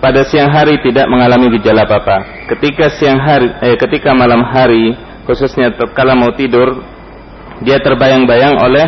pada 0.01 0.21
siang 0.27 0.53
hari 0.53 0.77
tidak 0.85 1.09
mengalami 1.09 1.49
gejala 1.57 1.85
apa-apa. 1.85 2.45
Ketika 2.53 2.93
siang 2.93 3.17
hari, 3.17 3.49
eh, 3.61 3.77
ketika 3.77 4.13
malam 4.13 4.45
hari, 4.45 4.93
khususnya 5.25 5.73
tatkala 5.73 6.13
mau 6.13 6.33
tidur, 6.37 6.85
dia 7.65 7.81
terbayang-bayang 7.81 8.59
oleh 8.61 8.85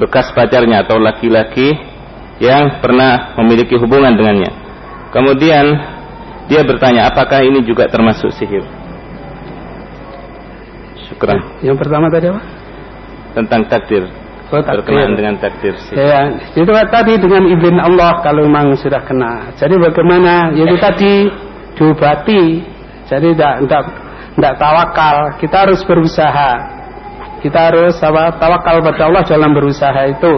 bekas 0.00 0.32
pacarnya 0.32 0.88
atau 0.88 0.96
laki-laki 0.96 1.76
yang 2.40 2.80
pernah 2.80 3.36
memiliki 3.36 3.76
hubungan 3.76 4.16
dengannya. 4.16 4.48
Kemudian 5.12 5.66
dia 6.48 6.64
bertanya, 6.64 7.12
apakah 7.12 7.44
ini 7.44 7.60
juga 7.66 7.84
termasuk 7.92 8.32
sihir? 8.32 8.64
Syukran. 11.10 11.60
Yang 11.60 11.76
pertama 11.84 12.08
tadi 12.08 12.32
apa? 12.32 12.42
Tentang 13.36 13.68
takdir. 13.68 14.08
Oh, 14.50 14.58
takdir. 14.66 14.82
berkenaan 14.82 15.14
dengan 15.14 15.34
takdir 15.38 15.78
sih. 15.78 15.94
Ya, 15.94 16.26
itu 16.58 16.66
tadi 16.66 17.14
dengan 17.22 17.46
izin 17.46 17.78
Allah 17.78 18.18
kalau 18.18 18.50
memang 18.50 18.74
sudah 18.74 18.98
kena. 19.06 19.54
Jadi 19.54 19.78
bagaimana? 19.78 20.50
Ya 20.58 20.66
Itu 20.66 20.76
tadi 20.82 21.12
diobati. 21.78 22.42
Jadi 23.06 23.28
tidak 23.30 23.54
tidak 23.62 23.82
tidak 24.34 24.54
tawakal. 24.58 25.16
Kita 25.38 25.56
harus 25.66 25.80
berusaha. 25.86 26.52
Kita 27.46 27.58
harus 27.70 27.94
apa? 28.02 28.34
Tawakal 28.42 28.82
pada 28.82 29.02
Allah 29.06 29.22
dalam 29.22 29.54
berusaha 29.54 30.02
itu. 30.10 30.34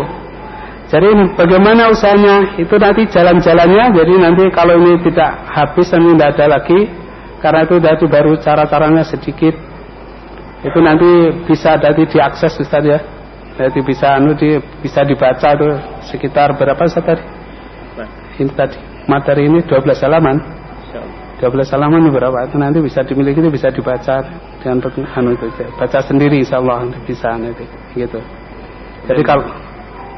Jadi 0.92 1.08
bagaimana 1.32 1.88
usahanya? 1.88 2.60
Itu 2.60 2.76
nanti 2.76 3.08
jalan-jalannya. 3.08 3.96
Jadi 3.96 4.12
nanti 4.20 4.44
kalau 4.52 4.76
ini 4.76 5.00
tidak 5.08 5.40
habis 5.48 5.88
dan 5.88 6.04
tidak 6.04 6.36
ada 6.36 6.46
lagi, 6.60 6.80
karena 7.40 7.64
itu 7.64 7.76
nanti 7.80 8.04
baru 8.12 8.36
cara-caranya 8.36 9.08
sedikit. 9.08 9.56
Itu 10.60 10.78
nanti 10.84 11.32
bisa 11.48 11.80
nanti 11.80 12.04
diakses 12.12 12.60
Ustaz 12.60 12.84
ya. 12.84 13.00
Jadi 13.62 13.78
bisa 13.86 14.18
anu 14.18 14.34
di, 14.34 14.58
bisa 14.82 15.06
dibaca 15.06 15.54
tuh 15.54 15.78
sekitar 16.10 16.58
berapa 16.58 16.82
Ustaz 16.82 17.06
tadi? 17.06 17.22
Ini 18.42 18.50
tadi 18.58 18.74
materi 19.06 19.46
ini 19.46 19.62
12 19.62 20.02
halaman. 20.02 20.36
12 21.38 21.74
halaman 21.74 22.10
berapa 22.10 22.46
itu 22.46 22.56
nanti 22.58 22.78
bisa 22.78 23.02
dimiliki 23.02 23.42
itu 23.42 23.50
bisa 23.50 23.66
dibaca 23.70 24.22
dengan 24.62 24.78
anu 25.18 25.34
itu 25.34 25.46
baca 25.74 25.98
sendiri 25.98 26.38
insya 26.38 26.62
Allah 26.62 26.86
bisa 27.02 27.34
nanti 27.34 27.66
gitu. 27.98 28.18
Jadi 29.10 29.22
kalau 29.26 29.42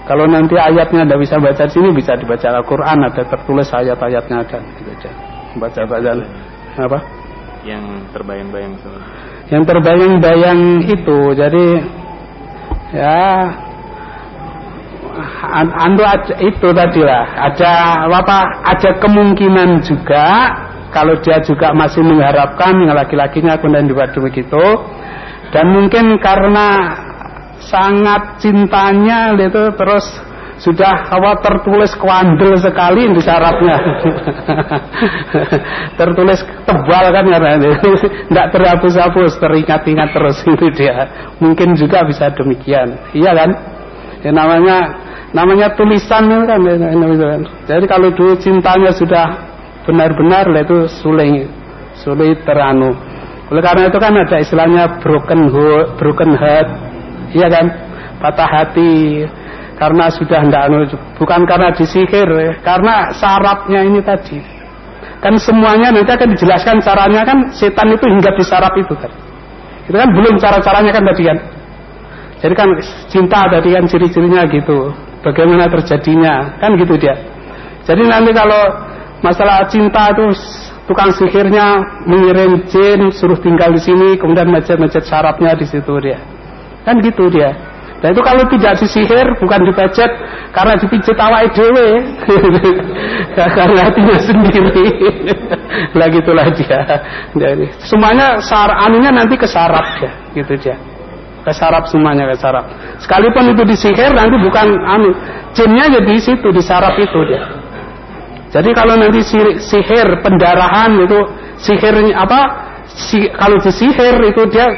kalau 0.04 0.28
nanti 0.28 0.52
ayatnya 0.60 1.08
tidak 1.08 1.20
bisa 1.24 1.40
baca 1.40 1.64
di 1.64 1.72
sini 1.72 1.88
bisa 1.96 2.12
dibaca 2.12 2.44
Al-Quran 2.60 3.08
ada 3.08 3.22
tertulis 3.24 3.68
ayat-ayatnya 3.72 4.36
ada 4.44 4.58
gitu 4.76 4.90
aja. 4.92 5.10
Baca 5.56 5.80
bacaan 5.88 6.18
apa? 6.76 6.98
Yang 7.64 7.84
terbayang-bayang. 8.12 8.72
Yang 9.48 9.62
terbayang-bayang 9.64 10.60
itu 10.92 11.18
jadi 11.32 11.64
ya. 12.94 13.26
An- 15.44 15.74
anu 15.74 16.02
itu 16.42 16.68
tadi 16.74 17.00
lah. 17.02 17.52
Ada 17.52 17.72
apa 18.10 18.38
ada 18.66 18.90
kemungkinan 18.98 19.82
juga 19.86 20.26
kalau 20.90 21.18
dia 21.22 21.42
juga 21.42 21.74
masih 21.74 22.02
mengharapkan 22.02 22.74
yang 22.82 22.94
laki-lakinya 22.94 23.58
kemudian 23.58 23.90
dibuat 23.90 24.14
begitu. 24.14 24.64
Dan 25.54 25.70
mungkin 25.70 26.18
karena 26.18 26.98
sangat 27.62 28.42
cintanya 28.42 29.38
itu 29.38 29.62
terus 29.78 30.06
sudah 30.64 31.12
apa 31.12 31.44
tertulis 31.44 31.92
kuandel 32.00 32.56
sekali 32.56 33.12
di 33.12 33.20
syaratnya? 33.20 33.76
Tertulis 36.00 36.40
tebal 36.64 37.04
kan 37.12 37.24
karena 37.28 37.60
tidak 37.60 38.46
terhapus-hapus 38.48 39.36
teringat-ingat 39.44 40.08
terus 40.16 40.40
itu 40.40 40.66
dia. 40.72 41.04
Mungkin 41.36 41.76
juga 41.76 42.08
bisa 42.08 42.32
demikian. 42.32 42.96
Iya 43.12 43.36
kan? 43.36 43.50
Ya, 44.24 44.32
namanya 44.32 45.04
namanya 45.36 45.76
tulisan 45.76 46.32
itu 46.32 46.48
kan, 46.48 46.60
ya, 46.64 46.74
itu 46.80 47.26
kan. 47.28 47.40
jadi 47.68 47.84
kalau 47.84 48.08
dulu 48.16 48.32
cintanya 48.40 48.88
sudah 48.96 49.26
benar-benar 49.84 50.48
lah 50.48 50.64
itu 50.64 50.88
sulit 50.88 51.44
sulit 52.00 52.40
teranu. 52.48 52.96
Oleh 53.52 53.60
karena 53.60 53.92
itu 53.92 53.98
kan 54.00 54.16
ada 54.16 54.40
istilahnya 54.40 54.96
broken 55.04 55.52
heart, 55.52 56.00
broken 56.00 56.32
heart. 56.40 56.68
Iya 57.36 57.52
kan? 57.52 57.66
Patah 58.16 58.48
hati 58.48 59.28
karena 59.74 60.06
sudah 60.06 60.40
tidak 60.46 60.62
anu, 60.70 60.86
bukan 61.18 61.40
karena 61.50 61.68
disihir 61.74 62.28
ya. 62.30 62.52
karena 62.62 63.10
syaratnya 63.10 63.80
ini 63.82 64.00
tadi. 64.00 64.38
Kan 65.18 65.34
semuanya 65.40 65.88
nanti 65.90 66.12
akan 66.12 66.36
dijelaskan 66.36 66.84
caranya 66.84 67.24
kan 67.24 67.38
setan 67.50 67.88
itu 67.90 68.04
hingga 68.06 68.30
di 68.36 68.44
syarat 68.44 68.74
itu 68.76 68.94
kan 68.94 69.08
itu 69.84 69.96
kan 69.96 70.08
belum 70.12 70.34
cara-caranya 70.40 70.92
kan 70.92 71.04
tadi 71.04 71.22
kan. 71.28 71.38
Jadi 72.44 72.54
kan 72.56 72.68
cinta 73.08 73.40
tadi 73.48 73.68
kan 73.72 73.84
ciri-cirinya 73.88 74.42
gitu. 74.48 74.92
Bagaimana 75.24 75.68
terjadinya? 75.68 76.60
Kan 76.60 76.76
gitu 76.76 76.96
dia. 77.00 77.16
Jadi 77.88 78.04
nanti 78.04 78.32
kalau 78.36 78.62
masalah 79.24 79.64
cinta 79.68 80.12
itu 80.12 80.28
tukang 80.84 81.08
sihirnya 81.12 81.80
mengirim 82.04 82.64
jin 82.68 83.08
suruh 83.12 83.40
tinggal 83.40 83.72
di 83.72 83.80
sini 83.80 84.20
kemudian 84.20 84.52
macet-macet 84.52 85.04
syaratnya 85.04 85.56
di 85.56 85.64
situ 85.68 85.92
dia. 86.00 86.20
Kan 86.84 87.00
gitu 87.00 87.32
dia 87.32 87.73
Nah 88.04 88.12
itu 88.12 88.20
kalau 88.20 88.44
tidak 88.52 88.76
disihir 88.76 89.32
bukan 89.40 89.64
dipecet 89.64 90.12
karena 90.52 90.76
dipijit 90.76 91.16
awal 91.16 91.48
dewe 91.56 92.04
karena 93.56 93.80
hatinya 93.88 94.18
sendiri. 94.20 94.92
lah 95.96 96.12
gitulah 96.12 96.44
dia. 96.52 97.00
Jadi 97.32 97.64
semuanya 97.80 98.44
sar 98.44 98.68
anunya 98.76 99.08
nanti 99.08 99.40
ke 99.40 99.48
sarap 99.48 100.04
ya, 100.04 100.12
gitu 100.36 100.52
dia. 100.60 100.76
Ke 101.48 101.56
sarap 101.56 101.88
semuanya 101.88 102.28
ke 102.28 102.36
sarap. 102.36 102.68
Sekalipun 103.00 103.56
itu 103.56 103.64
disihir 103.64 104.12
nanti 104.12 104.36
bukan 104.36 104.68
anu, 104.84 105.08
jinnya 105.56 105.88
jadi 105.88 106.04
di 106.04 106.20
situ 106.20 106.48
di 106.52 106.60
sarap 106.60 107.00
itu 107.00 107.20
dia. 107.24 107.40
Jadi 108.52 108.68
kalau 108.76 109.00
nanti 109.00 109.24
sihir 109.64 110.20
pendarahan 110.20 110.92
itu 111.00 111.20
sihirnya 111.56 112.20
apa? 112.20 112.40
Si, 112.84 113.32
kalau 113.32 113.56
disihir 113.64 114.20
itu 114.28 114.44
dia 114.52 114.68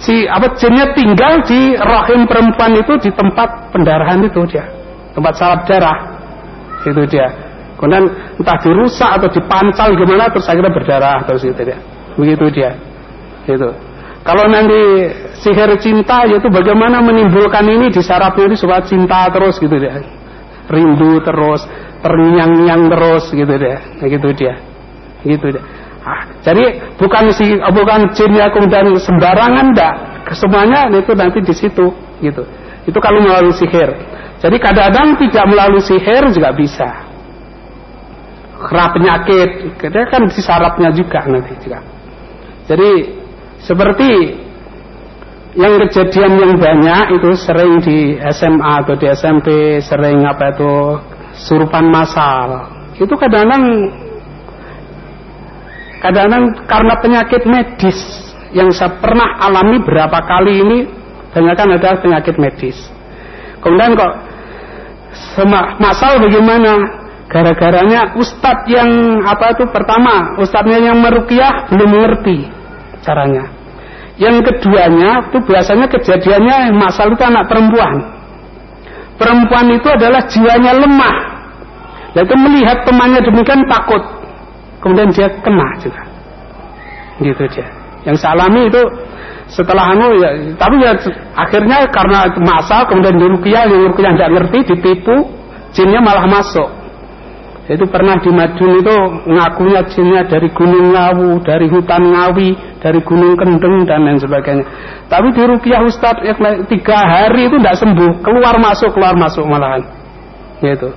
si 0.00 0.24
apa 0.24 0.56
jinnya 0.56 0.96
tinggal 0.96 1.44
di 1.44 1.76
rahim 1.76 2.24
perempuan 2.24 2.72
itu 2.76 2.92
di 3.00 3.10
tempat 3.12 3.72
pendarahan 3.72 4.20
itu 4.24 4.40
dia. 4.48 4.64
Tempat 5.12 5.32
salap 5.36 5.60
darah. 5.68 5.98
Itu 6.80 7.04
dia. 7.04 7.28
Kemudian 7.76 8.04
entah 8.36 8.58
dirusak 8.60 9.20
atau 9.20 9.28
dipancal 9.32 9.96
gimana 9.96 10.28
terus 10.28 10.48
akhirnya 10.48 10.72
berdarah 10.72 11.18
terus 11.28 11.44
itu 11.44 11.60
dia. 11.60 11.78
Begitu 12.16 12.44
dia. 12.52 12.70
Itu. 13.44 13.68
Kalau 14.20 14.44
nanti 14.52 15.08
sihir 15.40 15.72
cinta 15.80 16.28
yaitu 16.28 16.48
bagaimana 16.52 17.00
menimbulkan 17.00 17.64
ini 17.64 17.88
di 17.88 18.04
sarafnya 18.04 18.52
ini 18.52 18.56
supaya 18.56 18.84
cinta 18.84 19.28
terus 19.32 19.56
gitu 19.60 19.76
dia. 19.80 20.00
Rindu 20.68 21.24
terus 21.24 21.64
terngiang-ngiang 22.00 22.88
terus 22.88 23.24
gitu 23.32 23.54
dia. 23.56 23.80
Gitu 24.00 24.28
dia. 24.32 24.54
Gitu 25.24 25.46
dia 25.52 25.64
Ah, 26.00 26.24
jadi 26.40 26.96
bukan 26.96 27.28
si 27.36 27.60
bukan 27.60 28.08
jinnya 28.16 28.48
kemudian 28.48 28.88
sembarangan 28.96 29.76
enggak. 29.76 29.94
Semuanya 30.32 30.88
itu 30.88 31.12
nanti 31.12 31.44
di 31.44 31.52
situ 31.52 31.92
gitu. 32.24 32.42
Itu 32.88 32.98
kalau 33.02 33.20
melalui 33.20 33.52
sihir. 33.52 33.90
Jadi 34.40 34.56
kadang-kadang 34.56 35.20
tidak 35.20 35.44
melalui 35.44 35.82
sihir 35.84 36.32
juga 36.32 36.56
bisa. 36.56 36.88
Kerap 38.60 38.96
penyakit, 38.96 39.76
kita 39.76 40.08
kan 40.08 40.28
di 40.28 40.40
syaratnya 40.40 40.88
juga 40.92 41.20
nanti 41.28 41.52
juga. 41.60 41.80
Jadi 42.68 42.90
seperti 43.60 44.08
yang 45.58 45.82
kejadian 45.84 46.32
yang 46.38 46.52
banyak 46.56 47.18
itu 47.18 47.30
sering 47.36 47.82
di 47.82 48.16
SMA 48.32 48.72
atau 48.84 48.94
di 48.96 49.06
SMP 49.10 49.80
sering 49.82 50.24
apa 50.24 50.54
itu 50.56 50.72
surupan 51.36 51.90
masal. 51.90 52.70
Itu 52.96 53.16
kadang-kadang 53.16 53.64
kadang-kadang 56.00 56.44
karena 56.64 56.94
penyakit 57.00 57.42
medis 57.44 57.98
yang 58.50 58.72
saya 58.74 58.98
pernah 58.98 59.38
alami 59.38 59.78
berapa 59.84 60.18
kali 60.26 60.54
ini 60.64 60.78
banyak 61.30 61.54
kan 61.54 61.68
ada 61.70 62.00
penyakit 62.02 62.34
medis. 62.40 62.76
Kemudian 63.62 63.94
kok 63.94 64.14
masal 65.78 66.18
bagaimana? 66.18 66.98
Gara-garanya 67.30 68.18
ustadz 68.18 68.66
yang 68.66 69.22
apa 69.22 69.54
itu 69.54 69.62
pertama 69.70 70.34
ustadznya 70.42 70.90
yang 70.90 70.98
merukiah 70.98 71.70
belum 71.70 71.86
mengerti 71.94 72.50
caranya. 73.06 73.46
Yang 74.18 74.50
keduanya 74.50 75.30
itu 75.30 75.38
biasanya 75.46 75.86
kejadiannya 75.94 76.74
masal 76.74 77.14
itu 77.14 77.22
anak 77.22 77.46
perempuan. 77.46 78.18
Perempuan 79.14 79.66
itu 79.70 79.86
adalah 79.86 80.26
jiwanya 80.26 80.74
lemah. 80.74 81.16
Yaitu 82.18 82.34
melihat 82.34 82.82
temannya 82.82 83.22
demikian 83.22 83.62
takut 83.70 84.02
kemudian 84.80 85.08
dia 85.12 85.28
kena 85.40 85.68
juga. 85.80 86.02
Gitu 87.20 87.44
dia. 87.52 87.68
Yang 88.08 88.16
salami 88.24 88.68
itu 88.68 88.82
setelah 89.50 89.92
anu 89.92 90.14
ya 90.16 90.30
tapi 90.56 90.78
ya 90.78 90.94
akhirnya 91.34 91.84
karena 91.90 92.30
masa 92.38 92.86
kemudian 92.86 93.18
dirukiah 93.18 93.66
yang 93.66 93.90
rukiah 93.90 94.14
tidak 94.14 94.30
ngerti 94.38 94.58
ditipu 94.72 95.16
jinnya 95.74 96.00
malah 96.02 96.26
masuk. 96.26 96.80
Itu 97.70 97.86
pernah 97.86 98.18
di 98.18 98.34
Madun 98.34 98.82
itu 98.82 98.96
ngakunya 99.30 99.86
jinnya 99.94 100.26
dari 100.26 100.50
Gunung 100.50 100.90
Ngawu, 100.90 101.38
dari 101.46 101.70
hutan 101.70 102.02
Ngawi, 102.02 102.82
dari 102.82 102.98
Gunung 102.98 103.38
Kendeng 103.38 103.86
dan 103.86 104.10
lain 104.10 104.18
sebagainya. 104.18 104.66
Tapi 105.06 105.30
di 105.30 105.42
Rukiah 105.46 105.78
Ustadz 105.86 106.26
ya, 106.26 106.34
tiga 106.66 106.98
hari 106.98 107.46
itu 107.46 107.62
tidak 107.62 107.78
sembuh, 107.78 108.26
keluar 108.26 108.58
masuk 108.58 108.90
keluar 108.90 109.14
masuk 109.14 109.46
malahan, 109.46 109.86
gitu. 110.58 110.90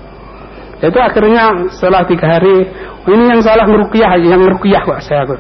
Itu 0.84 1.00
akhirnya 1.00 1.72
setelah 1.72 2.04
tiga 2.04 2.28
hari 2.28 2.68
ini 3.08 3.24
yang 3.32 3.40
salah 3.40 3.64
merukiah, 3.64 4.20
yang 4.20 4.44
merukiah 4.44 4.84
pak 4.84 5.00
saya 5.00 5.24
aku. 5.24 5.40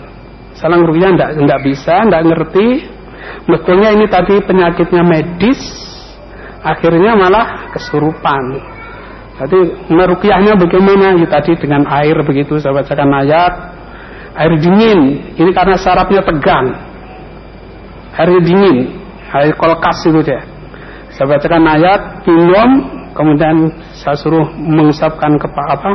Salah 0.55 0.79
merukiah 0.79 1.11
ndak 1.11 1.35
ndak 1.35 1.59
bisa, 1.67 2.07
ndak 2.07 2.23
ngerti. 2.31 2.67
Mestinya 3.43 3.91
ini 3.91 4.07
tadi 4.07 4.39
penyakitnya 4.39 5.03
medis, 5.03 5.59
akhirnya 6.63 7.11
malah 7.19 7.75
kesurupan. 7.75 8.43
Jadi 9.43 9.59
merukiahnya 9.91 10.55
bagaimana? 10.55 11.19
Ya, 11.19 11.27
tadi 11.27 11.59
dengan 11.59 11.83
air 11.91 12.15
begitu 12.23 12.55
saya 12.63 12.79
bacakan 12.79 13.11
ayat. 13.11 13.53
Air 14.33 14.57
dingin, 14.57 15.29
ini 15.37 15.51
karena 15.53 15.77
sarafnya 15.77 16.23
tegang. 16.23 16.73
Air 18.15 18.39
dingin, 18.41 18.95
air 19.29 19.53
kolkas 19.59 20.07
itu 20.07 20.23
dia. 20.23 20.41
Saya 21.13 21.37
bacakan 21.37 21.63
ayat, 21.69 22.01
minum, 22.25 22.69
kemudian 23.13 23.71
saya 23.95 24.17
suruh 24.17 24.49
mengusapkan 24.53 25.37
kepala 25.37 25.77
apa 25.77 25.93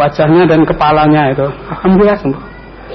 wajahnya 0.00 0.48
dan 0.48 0.64
kepalanya 0.64 1.36
itu. 1.36 1.44
Alhamdulillah 1.44 2.18
sembuh. 2.18 2.42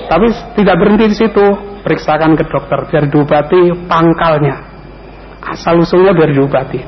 Tapi 0.10 0.28
tidak 0.58 0.76
berhenti 0.82 1.06
di 1.14 1.18
situ, 1.18 1.46
periksakan 1.86 2.34
ke 2.34 2.44
dokter 2.50 2.80
biar 2.90 3.06
diobati 3.08 3.62
pangkalnya. 3.86 4.56
Asal 5.46 5.78
usulnya 5.78 6.18
biar 6.18 6.34
diobati. 6.34 6.82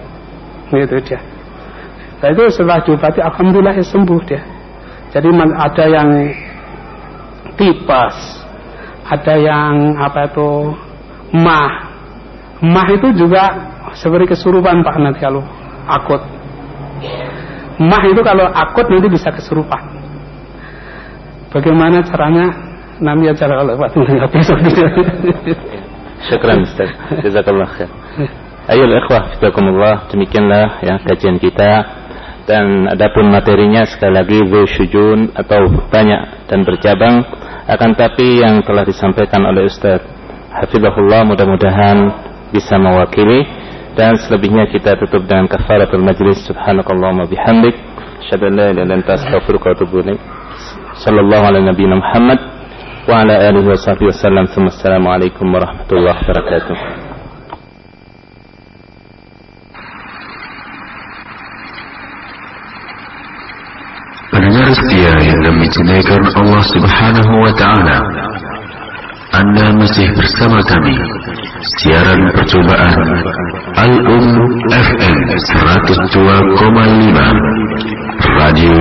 Gitu 0.74 0.98
dia. 1.06 1.22
Nah 2.17 2.27
itu 2.34 2.43
setelah 2.50 2.82
diobati, 2.82 3.22
alhamdulillah 3.22 3.77
ya 3.77 3.85
sembuh 3.85 4.22
dia. 4.26 4.42
Jadi 5.14 5.27
ada 5.38 5.85
yang 5.88 6.09
tipes, 7.56 8.17
ada 9.08 9.34
yang 9.38 9.95
apa 10.01 10.27
itu 10.27 10.50
mah. 11.38 11.74
Mah 12.58 12.88
itu 12.90 13.14
juga 13.14 13.53
seperti 13.93 14.34
kesurupan 14.34 14.82
Pak 14.82 14.95
nanti 14.98 15.22
kalau 15.22 15.45
akut. 15.85 16.36
Mah 17.77 18.03
itu 18.09 18.22
kalau 18.26 18.50
akut 18.50 18.90
nanti 18.90 19.08
bisa 19.09 19.30
kesurupan. 19.30 19.84
Bagaimana 21.53 22.01
caranya? 22.06 22.66
Nami 22.98 23.30
acara 23.30 23.61
kalau 23.61 23.77
waktu 23.77 23.98
menghadapi 24.01 24.38
Syukran 26.26 26.66
Ustaz. 26.66 26.90
Jazakallah 27.22 27.69
khair. 27.69 27.90
Ayo 28.74 28.90
ikhwah, 28.90 29.38
fidakumullah. 29.38 30.09
Demikianlah 30.09 30.82
ya 30.82 30.98
kajian 31.06 31.38
kita 31.38 31.85
dan 32.50 32.88
adapun 32.90 33.30
materinya 33.30 33.84
sekali 33.85 34.17
lagi 34.17 34.40
syujun 34.48 35.35
atau 35.35 35.67
banyak 35.92 36.48
dan 36.50 36.64
bercabang 36.64 37.22
akan 37.67 37.92
tapi 38.00 38.40
yang 38.40 38.64
telah 38.64 38.88
disampaikan 38.88 39.43
oleh 39.43 39.67
Ustaz 39.67 40.00
Hafizahullah 40.56 41.27
mudah-mudahan 41.27 41.98
bisa 42.56 42.80
mewakili 42.80 43.43
dan 43.98 44.14
selebihnya 44.22 44.69
kita 44.69 44.93
tutup 45.01 45.26
dengan 45.26 45.50
kafaratul 45.50 46.06
majlis 46.06 46.45
subhanakallahumma 46.45 47.26
bihamdik 47.26 47.74
asyhadu 48.22 48.45
an 48.45 48.53
la 48.53 48.66
ilaha 48.69 48.85
illa 48.85 48.95
anta 49.01 49.11
astaghfiruka 49.17 49.66
wa 49.66 49.74
atubu 49.74 49.95
ilaik 50.06 50.22
sallallahu 51.01 51.43
ala 51.50 51.59
nabiyyina 51.66 51.98
Muhammad 51.98 52.40
wa 53.09 53.26
ala 53.26 53.34
alihi 53.50 53.66
wa 53.66 53.74
sahbihi 53.74 54.14
wasallam 54.14 54.45
assalamu 54.69 55.09
alaikum 55.09 55.50
warahmatullahi 55.50 56.14
wabarakatuh 56.14 56.77
Pendengar 64.27 64.69
setia 64.69 65.11
yang 65.26 65.59
cintai 65.74 66.06
Allah 66.14 66.64
Subhanahu 66.69 67.34
wa 67.42 67.51
taala 67.58 67.98
anda 69.34 69.66
masih 69.76 70.08
bersama 70.14 70.61
kami 70.61 70.93
Siaran 71.68 72.32
percobaan 72.32 72.96
Al-Um 73.76 74.28
FM 74.72 75.20
102,5 75.36 76.64
Radio 78.24 78.72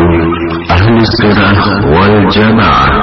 Ahli 0.71 1.03
Sunnah 1.19 1.83
wal 1.91 2.31
Jamaah. 2.31 2.95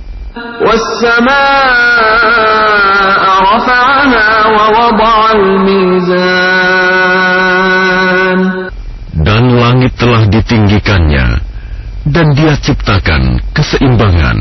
Dan 9.17 9.43
langit 9.57 9.93
telah 9.97 10.23
ditinggikannya, 10.29 11.27
dan 12.07 12.27
dia 12.33 12.53
ciptakan 12.61 13.41
keseimbangan. 13.53 14.37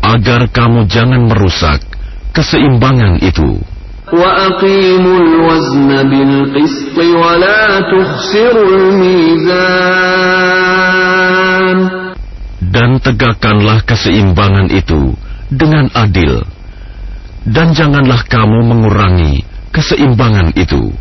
Agar 0.00 0.40
kamu 0.48 0.88
jangan 0.88 1.28
merusak 1.28 1.84
keseimbangan 2.32 3.20
itu. 3.20 3.60
وأقيموا 4.11 5.17
الوزن 5.19 5.89
بالقسط 6.09 6.97
ولا 6.97 7.79
تخسروا 7.79 8.69
الميزان 8.75 10.01
Dan 12.71 13.03
tegakkanlah 13.03 13.83
keseimbangan 13.83 14.71
itu 14.71 15.11
dengan 15.51 15.91
adil. 15.91 16.39
Dan 17.43 17.75
janganlah 17.75 18.23
kamu 18.31 18.63
mengurangi 18.63 19.43
keseimbangan 19.75 20.55
itu. 20.55 20.95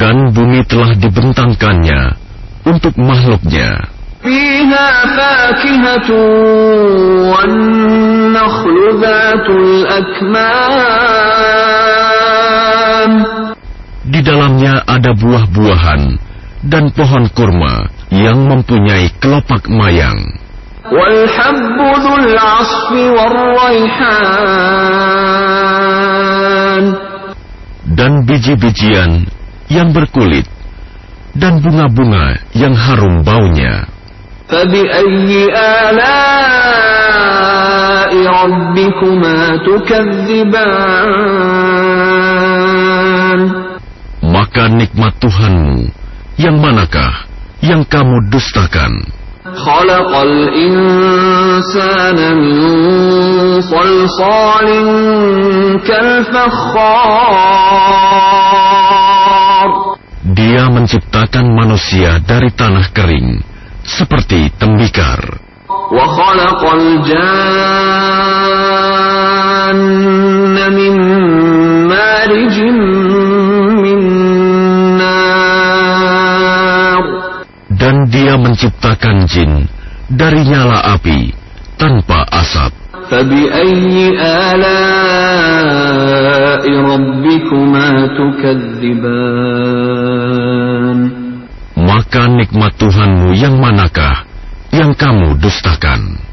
Dan 0.00 0.16
bumi 0.32 0.64
telah 0.64 0.96
dibentangkannya 0.96 2.00
untuk 2.64 2.96
makhluknya. 2.96 3.93
فيها 4.24 4.88
فاكهة 5.16 6.10
والنخل 7.32 8.76
ذات 9.00 9.48
الأكمام 9.48 10.90
Di 14.10 14.26
dalamnya 14.26 14.82
ada 14.90 15.14
buah-buahan 15.14 16.18
dan 16.66 16.90
pohon 16.90 17.30
kurma 17.30 17.86
yang 18.10 18.42
mempunyai 18.42 19.06
kelopak 19.22 19.70
mayang. 19.70 20.18
Dan 27.86 28.12
biji-bijian 28.26 29.30
yang 29.70 29.94
berkulit 29.94 30.50
dan 31.38 31.62
bunga-bunga 31.62 32.42
yang 32.58 32.74
harum 32.74 33.22
baunya. 33.22 33.86
فبأي 34.50 35.46
آلاء 35.54 36.90
ربكما 38.26 39.38
تكذبان 39.66 41.00
Maka 44.30 44.70
nikmat 44.70 45.18
Tuhanmu 45.18 45.90
yang 46.38 46.62
manakah 46.62 47.26
yang 47.62 47.82
kamu 47.86 48.30
dustakan? 48.30 48.90
خلق 49.40 50.12
الإنسان 50.14 52.18
من 52.38 52.70
صلصال 53.60 54.68
كالفخار 55.82 56.50
Dia 60.30 60.70
menciptakan 60.70 61.50
manusia 61.56 62.20
dari 62.22 62.52
tanah 62.54 62.86
kering 62.94 63.42
seperti 63.84 64.52
tembikar. 64.56 65.40
Dan 77.80 77.96
dia 78.12 78.34
menciptakan 78.36 79.16
jin 79.26 79.64
dari 80.10 80.42
nyala 80.46 80.98
api 80.98 81.32
tanpa 81.80 82.28
asap. 82.28 82.80
فبأي 83.10 84.22
آلاء 84.22 85.60
ربكما 86.70 88.06
تكذبان 88.06 88.90
Maka 92.04 92.28
nikmat 92.28 92.76
Tuhanmu 92.76 93.32
yang 93.40 93.56
manakah 93.56 94.28
yang 94.70 94.92
kamu 94.94 95.40
dustakan? 95.40 96.30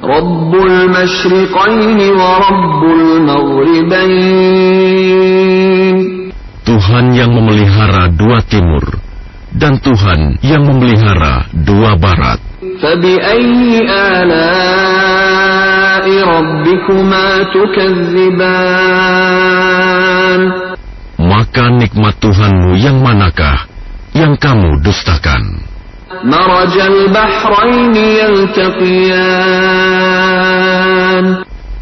رب 0.00 0.48
المشرقين 0.54 2.00
ورب 2.16 2.80
المغربين 4.80 5.96
Tuhan 6.64 7.12
yang 7.12 7.28
memelihara 7.36 8.08
dua 8.08 8.40
timur 8.48 8.80
dan 9.52 9.76
Tuhan 9.84 10.40
yang 10.40 10.64
memelihara 10.64 11.44
dua 11.52 12.00
barat. 12.00 12.40
فبأي 12.80 13.84
آلاء 14.20 16.06
ربكما 16.08 17.28
تكذبان 18.80 20.40
Maka 21.20 21.68
nikmat 21.76 22.16
Tuhanmu 22.24 22.80
yang 22.80 23.04
manakah 23.04 23.68
yang 24.15 24.39
kamu 24.39 24.79
dustakan. 24.79 25.43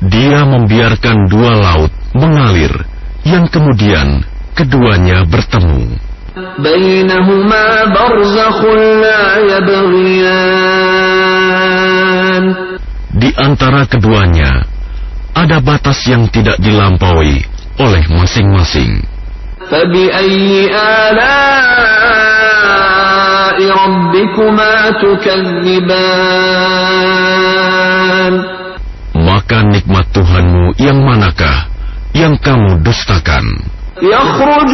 Dia 0.03 0.40
membiarkan 0.44 1.18
dua 1.30 1.53
laut 1.53 1.94
mengalir, 2.18 2.74
yang 3.22 3.45
kemudian 3.48 4.26
keduanya 4.58 5.24
bertemu. 5.30 5.94
Di 13.14 13.30
antara 13.38 13.86
keduanya 13.86 14.66
ada 15.38 15.62
batas 15.62 16.02
yang 16.10 16.26
tidak 16.34 16.58
dilampaui 16.58 17.45
oleh 17.78 18.03
masing-masing. 18.10 19.12
فبأي 19.72 20.69
آلاء 21.93 23.58
ربكما 23.85 24.74
تكذبان 27.43 28.33
Maka 29.24 29.64
nikmat 29.64 30.09
Tuhanmu 30.11 30.75
yang 30.82 31.00
manakah 31.00 31.69
yang 32.11 32.35
kamu 32.43 32.83
dustakan? 32.83 33.45
يخرج 34.03 34.74